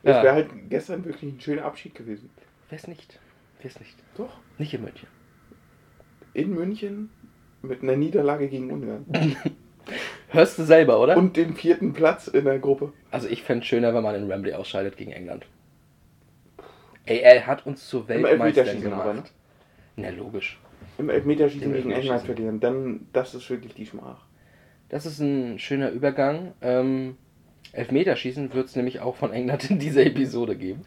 Es 0.02 0.16
Ja. 0.16 0.22
wäre 0.22 0.34
halt 0.34 0.48
gestern 0.68 1.04
wirklich 1.04 1.32
ein 1.34 1.40
schöner 1.40 1.64
Abschied 1.64 1.94
gewesen. 1.94 2.30
Wär's 2.70 2.86
nicht. 2.88 3.18
Wär's 3.60 3.78
nicht. 3.80 3.96
Doch. 4.16 4.38
Nicht 4.58 4.74
in 4.74 4.82
München. 4.82 5.08
In 6.34 6.50
München 6.54 7.10
mit 7.62 7.82
einer 7.82 7.96
Niederlage 7.96 8.48
gegen 8.48 8.70
Ungarn. 8.70 9.06
Hörst 10.28 10.58
du 10.58 10.64
selber, 10.64 11.00
oder? 11.00 11.16
Und 11.16 11.36
dem 11.36 11.56
vierten 11.56 11.94
Platz 11.94 12.28
in 12.28 12.44
der 12.44 12.58
Gruppe. 12.58 12.92
also 13.10 13.26
ich 13.28 13.42
fände 13.42 13.64
schöner, 13.64 13.94
wenn 13.94 14.02
man 14.02 14.14
in 14.14 14.28
Wembley 14.28 14.52
ausscheidet 14.52 14.96
gegen 14.96 15.12
England. 15.12 15.46
Ey, 17.06 17.20
er 17.20 17.46
hat 17.46 17.64
uns 17.66 17.88
zu 17.88 18.00
Im 18.00 18.08
Weltmeistern 18.08 18.66
Elfmeterschießen 18.66 18.92
aber, 18.92 19.14
ne? 19.14 19.22
Na, 19.98 20.10
logisch. 20.10 20.60
Im 20.96 21.10
Elfmeterschießen 21.10 21.60
gegen 21.60 21.74
England 21.74 21.96
Elfmeterschießen. 21.96 22.26
verlieren. 22.26 22.60
Dann, 22.60 23.06
das 23.12 23.34
ist 23.34 23.50
wirklich 23.50 23.74
die 23.74 23.86
Schmach. 23.86 24.26
Das 24.88 25.06
ist 25.06 25.18
ein 25.18 25.58
schöner 25.58 25.90
Übergang. 25.90 26.52
Ähm, 26.62 27.16
Elfmeterschießen 27.72 28.54
wird 28.54 28.68
es 28.68 28.76
nämlich 28.76 29.00
auch 29.00 29.16
von 29.16 29.32
England 29.32 29.70
in 29.70 29.78
dieser 29.78 30.06
Episode 30.06 30.56
geben. 30.56 30.82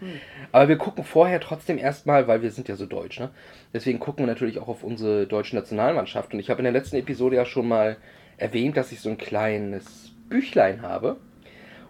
Aber 0.51 0.70
wir 0.70 0.77
gucken 0.77 1.03
vorher 1.03 1.39
trotzdem 1.39 1.77
erstmal, 1.77 2.27
weil 2.27 2.41
wir 2.41 2.51
sind 2.51 2.70
ja 2.70 2.75
so 2.75 2.86
deutsch, 2.86 3.20
ne? 3.20 3.30
Deswegen 3.74 4.00
gucken 4.00 4.24
wir 4.25 4.27
natürlich 4.27 4.60
auch 4.60 4.70
auf 4.70 4.84
unsere 4.84 5.27
deutsche 5.27 5.56
Nationalmannschaft. 5.56 6.34
Und 6.34 6.39
ich 6.39 6.50
habe 6.50 6.60
in 6.60 6.63
der 6.63 6.74
letzten 6.74 6.96
Episode 6.96 7.36
ja 7.36 7.46
schon 7.46 7.68
mal 7.68 7.98
erwähnt, 8.38 8.77
dass 8.77 8.91
ich 8.91 9.01
so 9.01 9.10
ein 9.10 9.18
kleines 9.18 10.13
Büchlein 10.30 10.82
habe. 10.82 11.18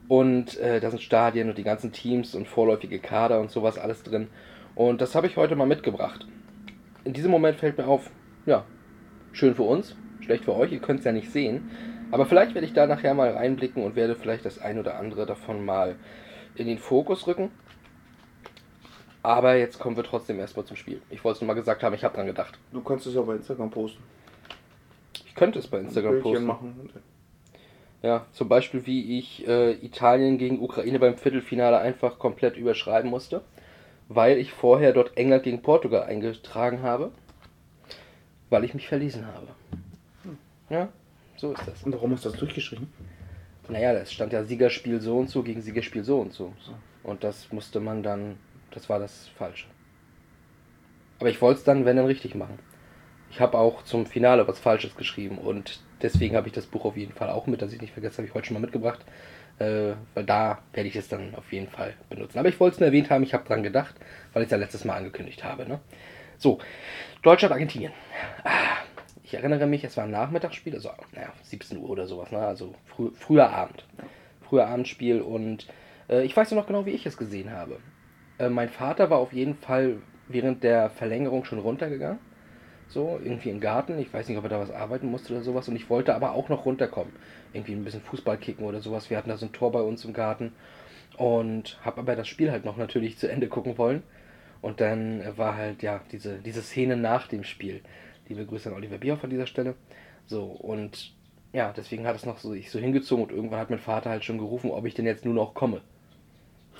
Und 0.07 0.59
äh, 0.59 0.81
da 0.81 0.89
sind 0.89 1.01
Stadien 1.01 1.49
und 1.49 1.57
die 1.57 1.63
ganzen 1.63 1.91
Teams 1.91 2.35
und 2.35 2.47
vorläufige 2.47 2.99
Kader 2.99 3.39
und 3.39 3.51
sowas 3.51 3.77
alles 3.77 4.03
drin. 4.03 4.27
Und 4.75 4.99
das 4.99 5.15
habe 5.15 5.27
ich 5.27 5.37
heute 5.37 5.55
mal 5.55 5.67
mitgebracht. 5.67 6.27
In 7.03 7.13
diesem 7.13 7.31
Moment 7.31 7.59
fällt 7.59 7.77
mir 7.77 7.87
auf, 7.87 8.09
ja, 8.45 8.65
schön 9.31 9.55
für 9.55 9.63
uns, 9.63 9.95
schlecht 10.21 10.45
für 10.45 10.55
euch, 10.55 10.71
ihr 10.71 10.79
könnt 10.79 10.99
es 10.99 11.05
ja 11.05 11.11
nicht 11.11 11.31
sehen. 11.31 11.71
Aber 12.11 12.25
vielleicht 12.25 12.53
werde 12.53 12.67
ich 12.67 12.73
da 12.73 12.87
nachher 12.87 13.13
mal 13.13 13.31
reinblicken 13.31 13.83
und 13.83 13.95
werde 13.95 14.15
vielleicht 14.15 14.45
das 14.45 14.59
ein 14.59 14.77
oder 14.77 14.97
andere 14.97 15.25
davon 15.25 15.63
mal 15.63 15.95
in 16.55 16.67
den 16.67 16.77
Fokus 16.77 17.25
rücken. 17.27 17.51
Aber 19.23 19.55
jetzt 19.55 19.79
kommen 19.79 19.95
wir 19.95 20.03
trotzdem 20.03 20.39
erstmal 20.39 20.65
zum 20.65 20.75
Spiel. 20.75 21.01
Ich 21.09 21.23
wollte 21.23 21.37
es 21.37 21.41
nur 21.41 21.47
mal 21.47 21.53
gesagt 21.53 21.83
haben, 21.83 21.93
ich 21.93 22.03
habe 22.03 22.15
dran 22.15 22.25
gedacht. 22.25 22.57
Du 22.73 22.81
kannst 22.81 23.05
es 23.05 23.13
ja 23.13 23.21
bei 23.21 23.35
Instagram 23.35 23.69
posten. 23.69 24.03
Ich 25.25 25.35
könnte 25.35 25.59
es 25.59 25.67
bei 25.67 25.79
Instagram 25.79 26.21
Bildchen 26.21 26.31
posten. 26.31 26.45
machen. 26.47 26.89
Ja, 28.01 28.25
zum 28.31 28.49
Beispiel 28.49 28.85
wie 28.87 29.19
ich 29.19 29.47
äh, 29.47 29.73
Italien 29.73 30.39
gegen 30.39 30.59
Ukraine 30.59 30.97
beim 30.97 31.17
Viertelfinale 31.17 31.77
einfach 31.77 32.17
komplett 32.17 32.57
überschreiben 32.57 33.11
musste, 33.11 33.41
weil 34.15 34.37
ich 34.37 34.51
vorher 34.51 34.91
dort 34.91 35.15
England 35.17 35.43
gegen 35.43 35.61
Portugal 35.61 36.03
eingetragen 36.03 36.81
habe, 36.81 37.11
weil 38.49 38.65
ich 38.65 38.73
mich 38.73 38.87
verlesen 38.87 39.25
habe. 39.25 39.47
Ja, 40.69 40.89
so 41.37 41.53
ist 41.53 41.65
das. 41.65 41.83
Und 41.83 41.93
warum 41.93 42.11
hast 42.11 42.25
du 42.25 42.29
das 42.29 42.39
durchgeschrieben? 42.39 42.91
Naja, 43.69 43.93
es 43.93 44.11
stand 44.11 44.33
ja 44.33 44.43
Siegerspiel 44.43 44.99
so 44.99 45.17
und 45.17 45.29
so 45.29 45.43
gegen 45.43 45.61
Siegerspiel 45.61 46.03
so 46.03 46.19
und 46.19 46.33
so. 46.33 46.53
Und 47.03 47.23
das 47.23 47.51
musste 47.53 47.79
man 47.79 48.03
dann, 48.03 48.37
das 48.71 48.89
war 48.89 48.99
das 48.99 49.29
Falsche. 49.37 49.67
Aber 51.19 51.29
ich 51.29 51.41
wollte 51.41 51.59
es 51.59 51.63
dann, 51.63 51.85
wenn 51.85 51.95
dann 51.95 52.05
richtig 52.05 52.35
machen. 52.35 52.59
Ich 53.29 53.39
habe 53.39 53.57
auch 53.57 53.83
zum 53.83 54.05
Finale 54.05 54.45
was 54.45 54.59
Falsches 54.59 54.97
geschrieben 54.97 55.37
und 55.37 55.79
deswegen 56.01 56.35
habe 56.35 56.47
ich 56.47 56.53
das 56.53 56.65
Buch 56.65 56.83
auf 56.83 56.97
jeden 56.97 57.13
Fall 57.13 57.29
auch 57.29 57.47
mit, 57.47 57.61
dass 57.61 57.71
ich 57.71 57.79
nicht 57.79 57.93
vergesse, 57.93 58.17
habe 58.17 58.27
ich 58.27 58.33
heute 58.33 58.47
schon 58.47 58.55
mal 58.55 58.59
mitgebracht. 58.59 59.05
Äh, 59.59 59.93
da 60.15 60.59
werde 60.73 60.89
ich 60.89 60.95
es 60.95 61.07
dann 61.07 61.35
auf 61.35 61.51
jeden 61.51 61.67
Fall 61.67 61.93
benutzen. 62.09 62.39
Aber 62.39 62.49
ich 62.49 62.59
wollte 62.59 62.75
es 62.75 62.79
nur 62.79 62.87
erwähnt 62.87 63.09
haben, 63.09 63.23
ich 63.23 63.33
habe 63.33 63.45
dran 63.45 63.63
gedacht, 63.63 63.95
weil 64.33 64.43
ich 64.43 64.47
es 64.47 64.51
ja 64.51 64.57
letztes 64.57 64.85
Mal 64.85 64.95
angekündigt 64.95 65.43
habe. 65.43 65.67
Ne? 65.67 65.79
So, 66.37 66.59
Deutschland, 67.21 67.51
Argentinien. 67.53 67.93
Ah, 68.43 68.77
ich 69.23 69.33
erinnere 69.33 69.67
mich, 69.67 69.83
es 69.83 69.95
war 69.97 70.05
ein 70.05 70.11
Nachmittagsspiel, 70.11 70.73
also 70.73 70.89
naja, 71.13 71.31
17 71.43 71.77
Uhr 71.77 71.89
oder 71.89 72.07
sowas, 72.07 72.31
ne? 72.31 72.39
also 72.39 72.73
frü 72.85 73.11
früher 73.13 73.49
Abend. 73.49 73.85
Früher 74.41 74.67
Abendspiel 74.67 75.21
und 75.21 75.67
äh, 76.09 76.23
ich 76.23 76.35
weiß 76.35 76.51
noch 76.51 76.67
genau, 76.67 76.85
wie 76.85 76.91
ich 76.91 77.05
es 77.05 77.17
gesehen 77.17 77.51
habe. 77.51 77.77
Äh, 78.37 78.49
mein 78.49 78.69
Vater 78.69 79.09
war 79.09 79.19
auf 79.19 79.33
jeden 79.33 79.55
Fall 79.55 79.97
während 80.27 80.63
der 80.63 80.89
Verlängerung 80.89 81.45
schon 81.45 81.59
runtergegangen. 81.59 82.19
So, 82.87 83.19
irgendwie 83.23 83.49
im 83.49 83.61
Garten. 83.61 83.97
Ich 83.99 84.13
weiß 84.13 84.27
nicht, 84.27 84.37
ob 84.37 84.43
er 84.43 84.49
da 84.49 84.59
was 84.59 84.71
arbeiten 84.71 85.09
musste 85.09 85.33
oder 85.33 85.43
sowas. 85.43 85.69
Und 85.69 85.77
ich 85.77 85.89
wollte 85.89 86.13
aber 86.13 86.33
auch 86.33 86.49
noch 86.49 86.65
runterkommen. 86.65 87.13
Irgendwie 87.53 87.73
ein 87.73 87.83
bisschen 87.83 88.01
Fußball 88.01 88.37
kicken 88.37 88.65
oder 88.65 88.81
sowas. 88.81 89.09
Wir 89.09 89.17
hatten 89.17 89.29
da 89.29 89.37
so 89.37 89.45
ein 89.45 89.51
Tor 89.51 89.71
bei 89.71 89.81
uns 89.81 90.05
im 90.05 90.13
Garten. 90.13 90.53
Und 91.17 91.77
habe 91.83 91.99
aber 92.01 92.15
das 92.15 92.27
Spiel 92.27 92.51
halt 92.51 92.65
noch 92.65 92.77
natürlich 92.77 93.17
zu 93.17 93.29
Ende 93.29 93.47
gucken 93.47 93.77
wollen. 93.77 94.03
Und 94.61 94.79
dann 94.79 95.23
war 95.37 95.55
halt, 95.55 95.81
ja, 95.81 96.01
diese, 96.11 96.37
diese 96.37 96.61
Szene 96.61 96.95
nach 96.95 97.27
dem 97.27 97.43
Spiel. 97.43 97.81
Liebe 98.29 98.45
Grüße 98.45 98.69
an 98.69 98.75
Oliver 98.75 98.97
Bierhoff 98.97 99.23
an 99.23 99.29
dieser 99.29 99.47
Stelle. 99.47 99.75
So, 100.27 100.43
und 100.43 101.13
ja, 101.53 101.73
deswegen 101.75 102.07
hat 102.07 102.15
es 102.15 102.25
noch 102.25 102.37
so, 102.37 102.53
ich 102.53 102.71
so 102.71 102.79
hingezogen 102.79 103.25
und 103.25 103.31
irgendwann 103.31 103.59
hat 103.59 103.69
mein 103.69 103.79
Vater 103.79 104.09
halt 104.09 104.23
schon 104.23 104.37
gerufen, 104.37 104.71
ob 104.71 104.85
ich 104.85 104.93
denn 104.93 105.05
jetzt 105.05 105.25
nur 105.25 105.33
noch 105.33 105.53
komme. 105.53 105.81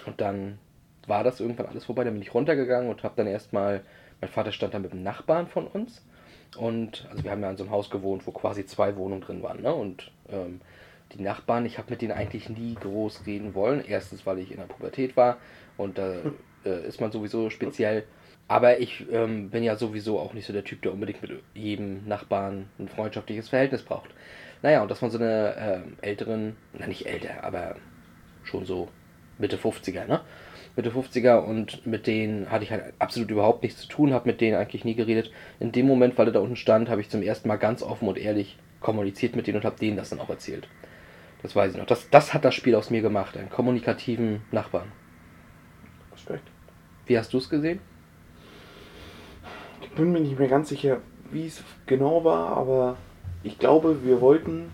Und 0.05 0.21
dann 0.21 0.59
war 1.07 1.23
das 1.23 1.39
irgendwann 1.39 1.65
alles 1.65 1.85
vorbei. 1.85 2.03
Dann 2.03 2.13
bin 2.13 2.21
ich 2.21 2.33
runtergegangen 2.33 2.89
und 2.89 3.03
habe 3.03 3.15
dann 3.17 3.27
erstmal, 3.27 3.83
mein 4.21 4.29
Vater 4.29 4.51
stand 4.51 4.73
da 4.73 4.79
mit 4.79 4.91
einem 4.91 5.03
Nachbarn 5.03 5.47
von 5.47 5.67
uns. 5.67 6.03
Und 6.58 7.08
also 7.10 7.24
wir 7.24 7.31
haben 7.31 7.41
ja 7.41 7.50
in 7.50 7.58
so 7.58 7.63
einem 7.63 7.72
Haus 7.72 7.89
gewohnt, 7.89 8.27
wo 8.27 8.31
quasi 8.31 8.65
zwei 8.65 8.96
Wohnungen 8.96 9.22
drin 9.22 9.41
waren. 9.41 9.62
Ne? 9.62 9.74
Und 9.74 10.12
ähm, 10.29 10.62
die 11.13 11.22
Nachbarn, 11.22 11.65
ich 11.65 11.77
habe 11.77 11.89
mit 11.91 12.01
denen 12.01 12.12
eigentlich 12.12 12.50
nie 12.50 12.75
groß 12.75 13.25
reden 13.25 13.53
wollen. 13.53 13.84
Erstens, 13.86 14.25
weil 14.25 14.39
ich 14.39 14.51
in 14.51 14.58
der 14.58 14.65
Pubertät 14.65 15.15
war 15.15 15.38
und 15.77 15.98
da 15.98 16.13
äh, 16.65 16.88
ist 16.88 17.01
man 17.01 17.12
sowieso 17.12 17.50
speziell. 17.50 18.03
Aber 18.48 18.79
ich 18.79 19.05
ähm, 19.12 19.50
bin 19.50 19.63
ja 19.63 19.77
sowieso 19.77 20.20
auch 20.20 20.34
nicht 20.34 20.46
so 20.46 20.51
der 20.51 20.65
Typ, 20.65 20.81
der 20.81 20.91
unbedingt 20.91 21.22
mit 21.22 21.31
jedem 21.53 22.05
Nachbarn 22.08 22.70
ein 22.79 22.89
freundschaftliches 22.89 23.48
Verhältnis 23.48 23.84
braucht. 23.84 24.10
Naja, 24.62 24.81
und 24.81 24.91
das 24.91 25.01
waren 25.01 25.10
so 25.10 25.17
eine 25.17 25.55
ähm, 25.58 25.98
älteren, 26.01 26.58
na 26.77 26.88
nicht 26.88 27.05
älter, 27.05 27.43
aber 27.43 27.77
schon 28.43 28.65
so 28.65 28.89
Mitte 29.38 29.58
50er, 29.58 30.05
ne? 30.05 30.22
Mitte 30.75 30.89
50er 30.89 31.39
und 31.39 31.85
mit 31.85 32.07
denen 32.07 32.49
hatte 32.49 32.63
ich 32.63 32.71
halt 32.71 32.93
absolut 32.99 33.29
überhaupt 33.29 33.63
nichts 33.63 33.81
zu 33.81 33.87
tun, 33.87 34.13
habe 34.13 34.29
mit 34.29 34.39
denen 34.39 34.55
eigentlich 34.55 34.85
nie 34.85 34.95
geredet. 34.95 35.31
In 35.59 35.71
dem 35.71 35.85
Moment, 35.85 36.17
weil 36.17 36.27
er 36.27 36.33
da 36.33 36.39
unten 36.39 36.55
stand, 36.55 36.89
habe 36.89 37.01
ich 37.01 37.09
zum 37.09 37.21
ersten 37.21 37.47
Mal 37.47 37.57
ganz 37.57 37.83
offen 37.83 38.07
und 38.07 38.17
ehrlich 38.17 38.57
kommuniziert 38.79 39.35
mit 39.35 39.47
denen 39.47 39.57
und 39.57 39.65
habe 39.65 39.77
denen 39.79 39.97
das 39.97 40.09
dann 40.09 40.19
auch 40.19 40.29
erzählt. 40.29 40.67
Das 41.41 41.55
weiß 41.55 41.73
ich 41.73 41.77
noch. 41.77 41.87
Das, 41.87 42.09
das 42.09 42.33
hat 42.33 42.45
das 42.45 42.55
Spiel 42.55 42.75
aus 42.75 42.89
mir 42.89 43.01
gemacht, 43.01 43.35
einen 43.35 43.49
kommunikativen 43.49 44.41
Nachbarn. 44.51 44.91
Respekt. 46.13 46.47
Wie 47.05 47.17
hast 47.17 47.33
du 47.33 47.37
es 47.37 47.49
gesehen? 47.49 47.79
Ich 49.81 49.89
bin 49.91 50.11
mir 50.11 50.21
nicht 50.21 50.39
mehr 50.39 50.47
ganz 50.47 50.69
sicher, 50.69 51.01
wie 51.31 51.47
es 51.47 51.63
genau 51.85 52.23
war, 52.23 52.55
aber 52.55 52.97
ich 53.43 53.59
glaube, 53.59 54.05
wir 54.05 54.21
wollten 54.21 54.71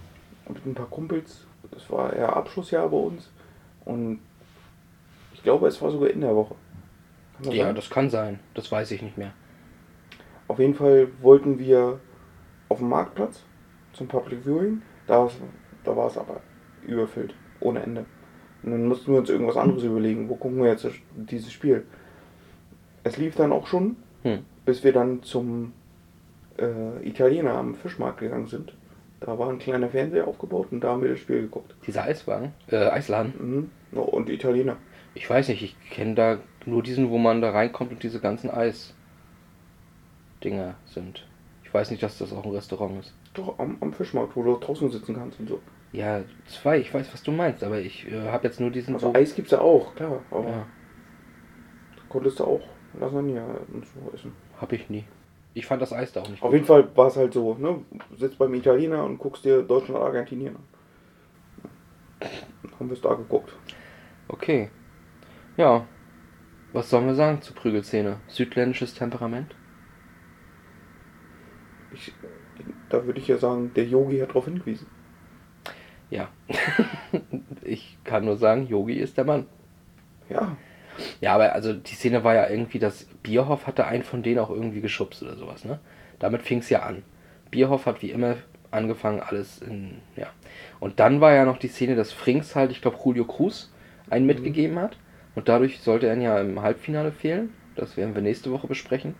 mit 0.48 0.66
ein 0.66 0.75
paar 0.75 0.89
Kumpels, 0.89 1.46
das 1.72 1.89
war 1.89 2.13
eher 2.13 2.36
Abschlussjahr 2.36 2.89
bei 2.89 2.98
uns, 2.98 3.32
und 3.86 4.20
glaube, 5.48 5.68
es 5.70 5.82
war 5.82 5.92
sogar 5.92 6.10
in 6.10 6.20
der 6.22 6.36
Woche. 6.36 6.56
Das 7.42 7.54
Ja, 7.54 7.66
sein? 7.68 7.75
das 7.75 7.89
kann 7.89 8.10
sein. 8.10 8.39
Das 8.54 8.70
weiß 8.70 8.92
ich 8.92 9.01
nicht 9.01 9.18
mehr. 9.18 9.32
Auf 10.50 10.60
jeden 10.60 10.74
Fall 10.74 11.08
wollten 11.22 11.58
wir 11.58 12.00
auf 12.68 12.80
dem 12.80 12.89
Marktplatz 12.89 13.44
zum 13.94 14.08
Public 14.08 14.44
Viewing. 14.44 14.82
Da, 15.08 15.30
da 15.86 15.96
war 15.96 16.08
es 16.08 16.18
aber 16.18 16.42
überfüllt, 16.86 17.34
ohne 17.62 17.82
Ende. 17.82 18.06
Und 18.63 18.72
dann 18.72 18.88
mussten 18.88 19.13
wir 19.13 19.20
uns 19.20 19.30
irgendwas 19.30 19.56
anderes 19.56 19.84
überlegen. 19.84 20.27
Wo 20.27 20.36
gucken 20.36 20.62
wir 20.62 20.70
jetzt 20.70 20.86
dieses 21.16 21.51
Spiel? 21.54 21.86
Es 23.06 23.16
lief 23.18 23.36
dann 23.36 23.54
auch 23.54 23.68
schon, 23.68 23.96
Hm. 24.24 24.39
bis 24.66 24.84
wir 24.84 24.92
dann 24.92 25.24
zum 25.24 25.72
äh, 26.58 27.08
Italiener 27.08 27.54
am 27.54 27.75
Fischmarkt 27.75 28.20
gegangen 28.20 28.48
sind. 28.48 28.74
Da 29.22 29.39
war 29.39 29.50
ein 29.50 29.60
kleiner 29.60 29.88
Fernseher 29.89 30.27
aufgebaut 30.27 30.68
und 30.72 30.82
da 30.82 30.89
haben 30.89 31.04
wir 31.04 31.10
das 31.12 31.20
Spiel 31.20 31.42
geguckt. 31.42 31.74
Dieser 31.86 32.04
Eiswagen, 32.04 32.51
äh, 32.70 32.88
Eisladen. 32.89 33.70
Mhm. 33.92 33.98
Und 34.00 34.30
Italiener. 34.30 34.75
Ich 35.18 35.28
weiß 35.28 35.48
nicht, 35.48 35.64
ich 35.64 35.76
kenne 35.90 36.14
da 36.14 36.38
nur 36.66 36.84
diesen, 36.84 37.10
wo 37.10 37.18
man 37.18 37.42
da 37.42 37.50
reinkommt 37.50 37.92
und 37.92 38.04
diese 38.04 38.20
ganzen 38.20 38.52
Eis-Dinger 38.52 38.96
sind. 40.86 41.26
Ich 41.64 41.74
weiß 41.74 41.90
nicht, 41.90 42.04
dass 42.04 42.20
das 42.20 42.32
auch 42.32 42.46
ein 42.46 42.52
Restaurant 42.52 43.00
ist. 43.00 43.16
Doch, 43.34 43.58
am, 43.58 43.78
am 43.82 43.94
Fischmarkt, 43.94 44.36
wo 44.36 44.44
du 44.44 44.58
draußen 44.58 44.92
sitzen 44.92 45.16
kannst 45.16 45.40
und 45.40 45.50
so. 45.50 45.60
Ja, 45.92 46.22
zwei, 46.46 46.78
ich 46.78 46.94
weiß, 46.94 47.12
was 47.12 47.24
du 47.24 47.32
meinst, 47.32 47.64
aber 47.64 47.80
ich 47.80 48.06
äh, 48.12 48.30
habe 48.30 48.48
jetzt 48.48 48.60
nur 48.60 48.70
diesen. 48.70 48.94
Also 48.94 49.16
Eis 49.16 49.34
gibt's 49.34 49.50
ja 49.52 49.60
auch, 49.60 49.96
klar. 49.96 50.22
Aber 50.30 50.50
ja, 50.50 50.68
da 51.96 52.02
konntest 52.10 52.40
du 52.40 52.44
auch 52.44 52.62
Lasagne 53.00 53.44
und 53.74 53.86
so 53.86 54.12
essen. 54.14 54.34
habe 54.62 54.76
ich 54.76 54.88
nie. 54.88 55.06
Ich 55.56 55.66
fand 55.66 55.82
das 55.82 55.94
Eis 55.94 56.12
da 56.12 56.22
auch 56.22 56.30
nicht 56.30 56.44
Auf 56.44 56.54
jeden 56.54 56.66
Fall 56.66 56.88
war 56.96 57.08
es 57.08 57.16
halt 57.18 57.34
so, 57.34 57.56
ne? 57.56 57.84
Sitzt 58.16 58.38
beim 58.38 58.54
Italiener 58.54 59.04
und 59.04 59.18
guckst 59.18 59.44
dir 59.46 59.64
Deutschland 59.64 60.00
Argentinien 60.00 60.56
an. 60.58 60.64
Haben 62.80 62.90
wir 62.90 62.94
es 62.94 63.02
da 63.02 63.16
geguckt. 63.16 63.56
Okay. 64.28 64.70
Ja. 65.58 65.88
Was 66.72 66.90
sollen 66.90 67.08
wir 67.08 67.16
sagen 67.16 67.42
zur 67.42 67.56
Prügelszene? 67.56 68.18
Südländisches 68.28 68.94
Temperament? 68.94 69.56
Ich, 71.94 72.14
da 72.90 73.06
würde 73.06 73.20
ich 73.20 73.28
ja 73.28 73.38
sagen, 73.38 73.74
der 73.74 73.86
Yogi 73.86 74.20
hat 74.20 74.30
darauf 74.30 74.46
hingewiesen. 74.46 74.88
Ja. 76.10 76.30
ich 77.64 77.98
kann 78.04 78.26
nur 78.26 78.38
sagen, 78.38 78.68
Yogi 78.68 78.94
ist 78.94 79.18
der 79.18 79.26
Mann. 79.26 79.48
Ja, 80.30 80.56
Ja, 81.22 81.34
aber 81.34 81.54
also 81.54 81.74
die 81.74 81.96
Szene 81.96 82.24
war 82.24 82.36
ja 82.36 82.50
irgendwie, 82.50 82.80
dass 82.80 83.06
Bierhoff 83.24 83.68
hatte 83.68 83.86
einen 83.88 84.04
von 84.04 84.24
denen 84.24 84.40
auch 84.40 84.50
irgendwie 84.50 84.82
geschubst 84.82 85.24
oder 85.24 85.36
sowas, 85.36 85.66
ne? 85.66 85.80
Damit 86.20 86.42
fing 86.42 86.60
es 86.60 86.70
ja 86.70 86.84
an. 86.84 87.04
Bierhoff 87.52 87.86
hat 87.86 88.02
wie 88.02 88.12
immer 88.12 88.36
angefangen, 88.72 89.22
alles 89.22 89.62
in, 89.62 90.00
ja. 90.16 90.28
Und 90.80 91.00
dann 91.00 91.22
war 91.22 91.34
ja 91.34 91.46
noch 91.46 91.58
die 91.58 91.68
Szene, 91.68 91.96
dass 91.96 92.12
Frings 92.12 92.56
halt, 92.56 92.72
ich 92.72 92.82
glaube, 92.82 92.98
Julio 93.04 93.26
Cruz 93.26 93.72
einen 94.10 94.26
mitgegeben 94.26 94.80
hat. 94.80 94.98
Und 95.38 95.48
dadurch 95.48 95.82
sollte 95.82 96.08
er 96.08 96.17
ja 96.17 96.39
im 96.39 96.63
Halbfinale 96.63 97.12
fehlen. 97.12 97.53
Das 97.75 97.96
werden 97.96 98.15
wir 98.15 98.24
nächste 98.24 98.51
Woche 98.51 98.65
besprechen. 98.65 99.13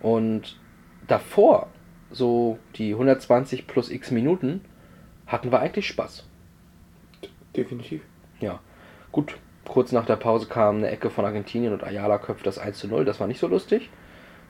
Und 0.00 0.60
davor, 1.06 1.68
so 2.10 2.58
die 2.74 2.92
120 2.92 3.66
plus 3.66 3.90
x 3.90 4.10
Minuten, 4.10 4.60
hatten 5.26 5.50
wir 5.50 5.60
eigentlich 5.60 5.86
Spaß. 5.86 6.28
definitiv. 7.56 8.02
Ja, 8.38 8.60
gut. 9.12 9.38
Kurz 9.66 9.92
nach 9.92 10.04
der 10.04 10.16
Pause 10.16 10.46
kam 10.46 10.76
eine 10.76 10.90
Ecke 10.90 11.08
von 11.08 11.24
Argentinien 11.24 11.72
und 11.72 11.82
Ayala 11.82 12.18
köpft 12.18 12.46
das 12.46 12.58
1 12.58 12.76
zu 12.76 12.86
0. 12.86 13.06
Das 13.06 13.18
war 13.18 13.26
nicht 13.26 13.40
so 13.40 13.46
lustig. 13.48 13.88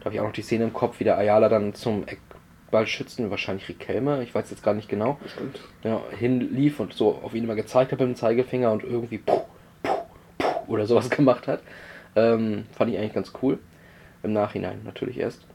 Da 0.00 0.06
habe 0.06 0.16
ich 0.16 0.20
auch 0.20 0.26
noch 0.26 0.32
die 0.32 0.42
Szene 0.42 0.64
im 0.64 0.72
Kopf, 0.72 0.98
wie 0.98 1.04
der 1.04 1.16
Ayala 1.16 1.48
dann 1.48 1.72
zum 1.72 2.04
Eckballschützen, 2.08 3.30
wahrscheinlich 3.30 3.68
Riquelme, 3.68 4.25
ich 4.25 4.34
weiß 4.34 4.50
jetzt 4.50 4.64
gar 4.64 4.75
nicht 4.75 4.88
genau, 4.88 5.20
Stimmt. 5.26 5.60
ja, 5.84 6.02
hinlief 6.18 6.80
und 6.80 6.94
so 6.94 7.20
auf 7.22 7.32
ihn 7.32 7.44
immer 7.44 7.54
gezeigt 7.54 7.92
hat 7.92 8.00
mit 8.00 8.08
dem 8.08 8.16
Zeigefinger 8.16 8.72
und 8.72 8.82
irgendwie 8.82 9.18
puh 9.18 9.42
oder 10.68 10.87
sowas 10.87 11.11
gemacht 11.11 11.46
hat. 11.49 11.62
Ähm, 12.14 12.64
fand 12.73 12.90
ich 12.90 12.99
eigentlich 12.99 13.14
ganz 13.14 13.32
cool. 13.42 13.58
Im 14.23 14.32
Nachhinein 14.32 14.80
natürlich 14.85 15.18
erst. 15.18 15.46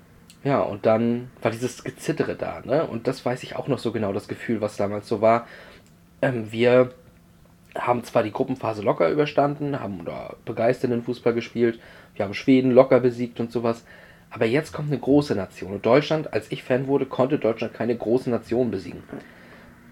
Ja, 0.44 0.62
und 0.62 0.86
dann 0.86 1.30
war 1.42 1.52
dieses 1.52 1.84
Gezittere 1.84 2.36
da, 2.36 2.62
ne? 2.64 2.86
Und 2.88 3.08
das 3.08 3.26
weiß 3.26 3.44
ich 3.44 3.56
auch 3.56 3.68
noch 3.68 3.80
so 3.80 3.92
genau, 3.92 4.12
das 4.12 4.28
Gefühl, 4.28 4.62
was 4.62 4.78
damals 4.78 5.08
so 5.08 5.22
war. 5.22 5.48
Ähm, 6.22 6.52
wir 6.52 6.92
haben 7.76 8.04
zwar 8.04 8.24
die 8.24 8.32
Gruppenphase 8.32 8.82
locker 8.82 9.10
überstanden, 9.10 9.80
haben 9.80 10.04
da 10.04 10.36
begeisternden 10.46 11.04
Fußball 11.04 11.34
gespielt, 11.34 11.80
wir 12.16 12.26
haben 12.26 12.34
Schweden 12.34 12.72
locker 12.72 13.00
besiegt 13.00 13.40
und 13.40 13.52
sowas. 13.52 13.86
Aber 14.30 14.46
jetzt 14.46 14.72
kommt 14.72 14.90
eine 14.90 15.00
große 15.00 15.36
Nation. 15.36 15.74
Und 15.74 15.86
Deutschland, 15.86 16.34
als 16.34 16.52
ich 16.52 16.64
Fan 16.64 16.88
wurde, 16.88 17.06
konnte 17.06 17.38
Deutschland 17.38 17.74
keine 17.74 17.96
große 17.96 18.30
Nation 18.30 18.72
besiegen. 18.72 19.04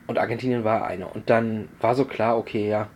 Und 0.07 0.17
Argentinien 0.17 0.63
war 0.63 0.85
eine. 0.85 1.07
Und 1.07 1.29
dann 1.29 1.67
war 1.81 1.93
so 1.93 2.05
klar, 2.05 2.38
okay, 2.38 2.69
ja, 2.69 2.88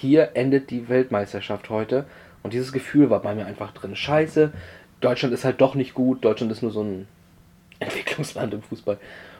hier 0.00 0.30
endet 0.34 0.70
die 0.70 0.88
Weltmeisterschaft 0.88 1.70
heute. 1.70 2.06
Und 2.42 2.52
dieses 2.52 2.72
Gefühl 2.72 3.10
war 3.10 3.20
bei 3.20 3.34
mir 3.34 3.46
einfach 3.46 3.72
drin. 3.72 3.96
Scheiße, 3.96 4.52
Deutschland 5.00 5.34
ist 5.34 5.44
halt 5.44 5.60
doch 5.60 5.74
nicht 5.74 5.92
gut. 5.92 6.24
Deutschland 6.24 6.52
ist 6.52 6.62
nur 6.62 6.70
so 6.70 6.82
ein 6.82 7.08
Entwicklungsland 7.80 8.54
im 8.54 8.62
Fußball. 8.62 8.98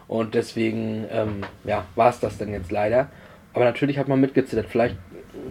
Und 0.09 0.35
deswegen, 0.35 1.07
ähm, 1.11 1.43
ja, 1.65 1.85
war 1.95 2.11
es 2.11 2.19
das 2.19 2.39
dann 2.39 2.53
jetzt 2.53 2.73
leider. 2.73 3.09
Aber 3.53 3.65
natürlich 3.65 3.99
hat 3.99 4.09
man 4.09 4.21
mitgezittert. 4.21 4.67
Vielleicht 4.69 4.97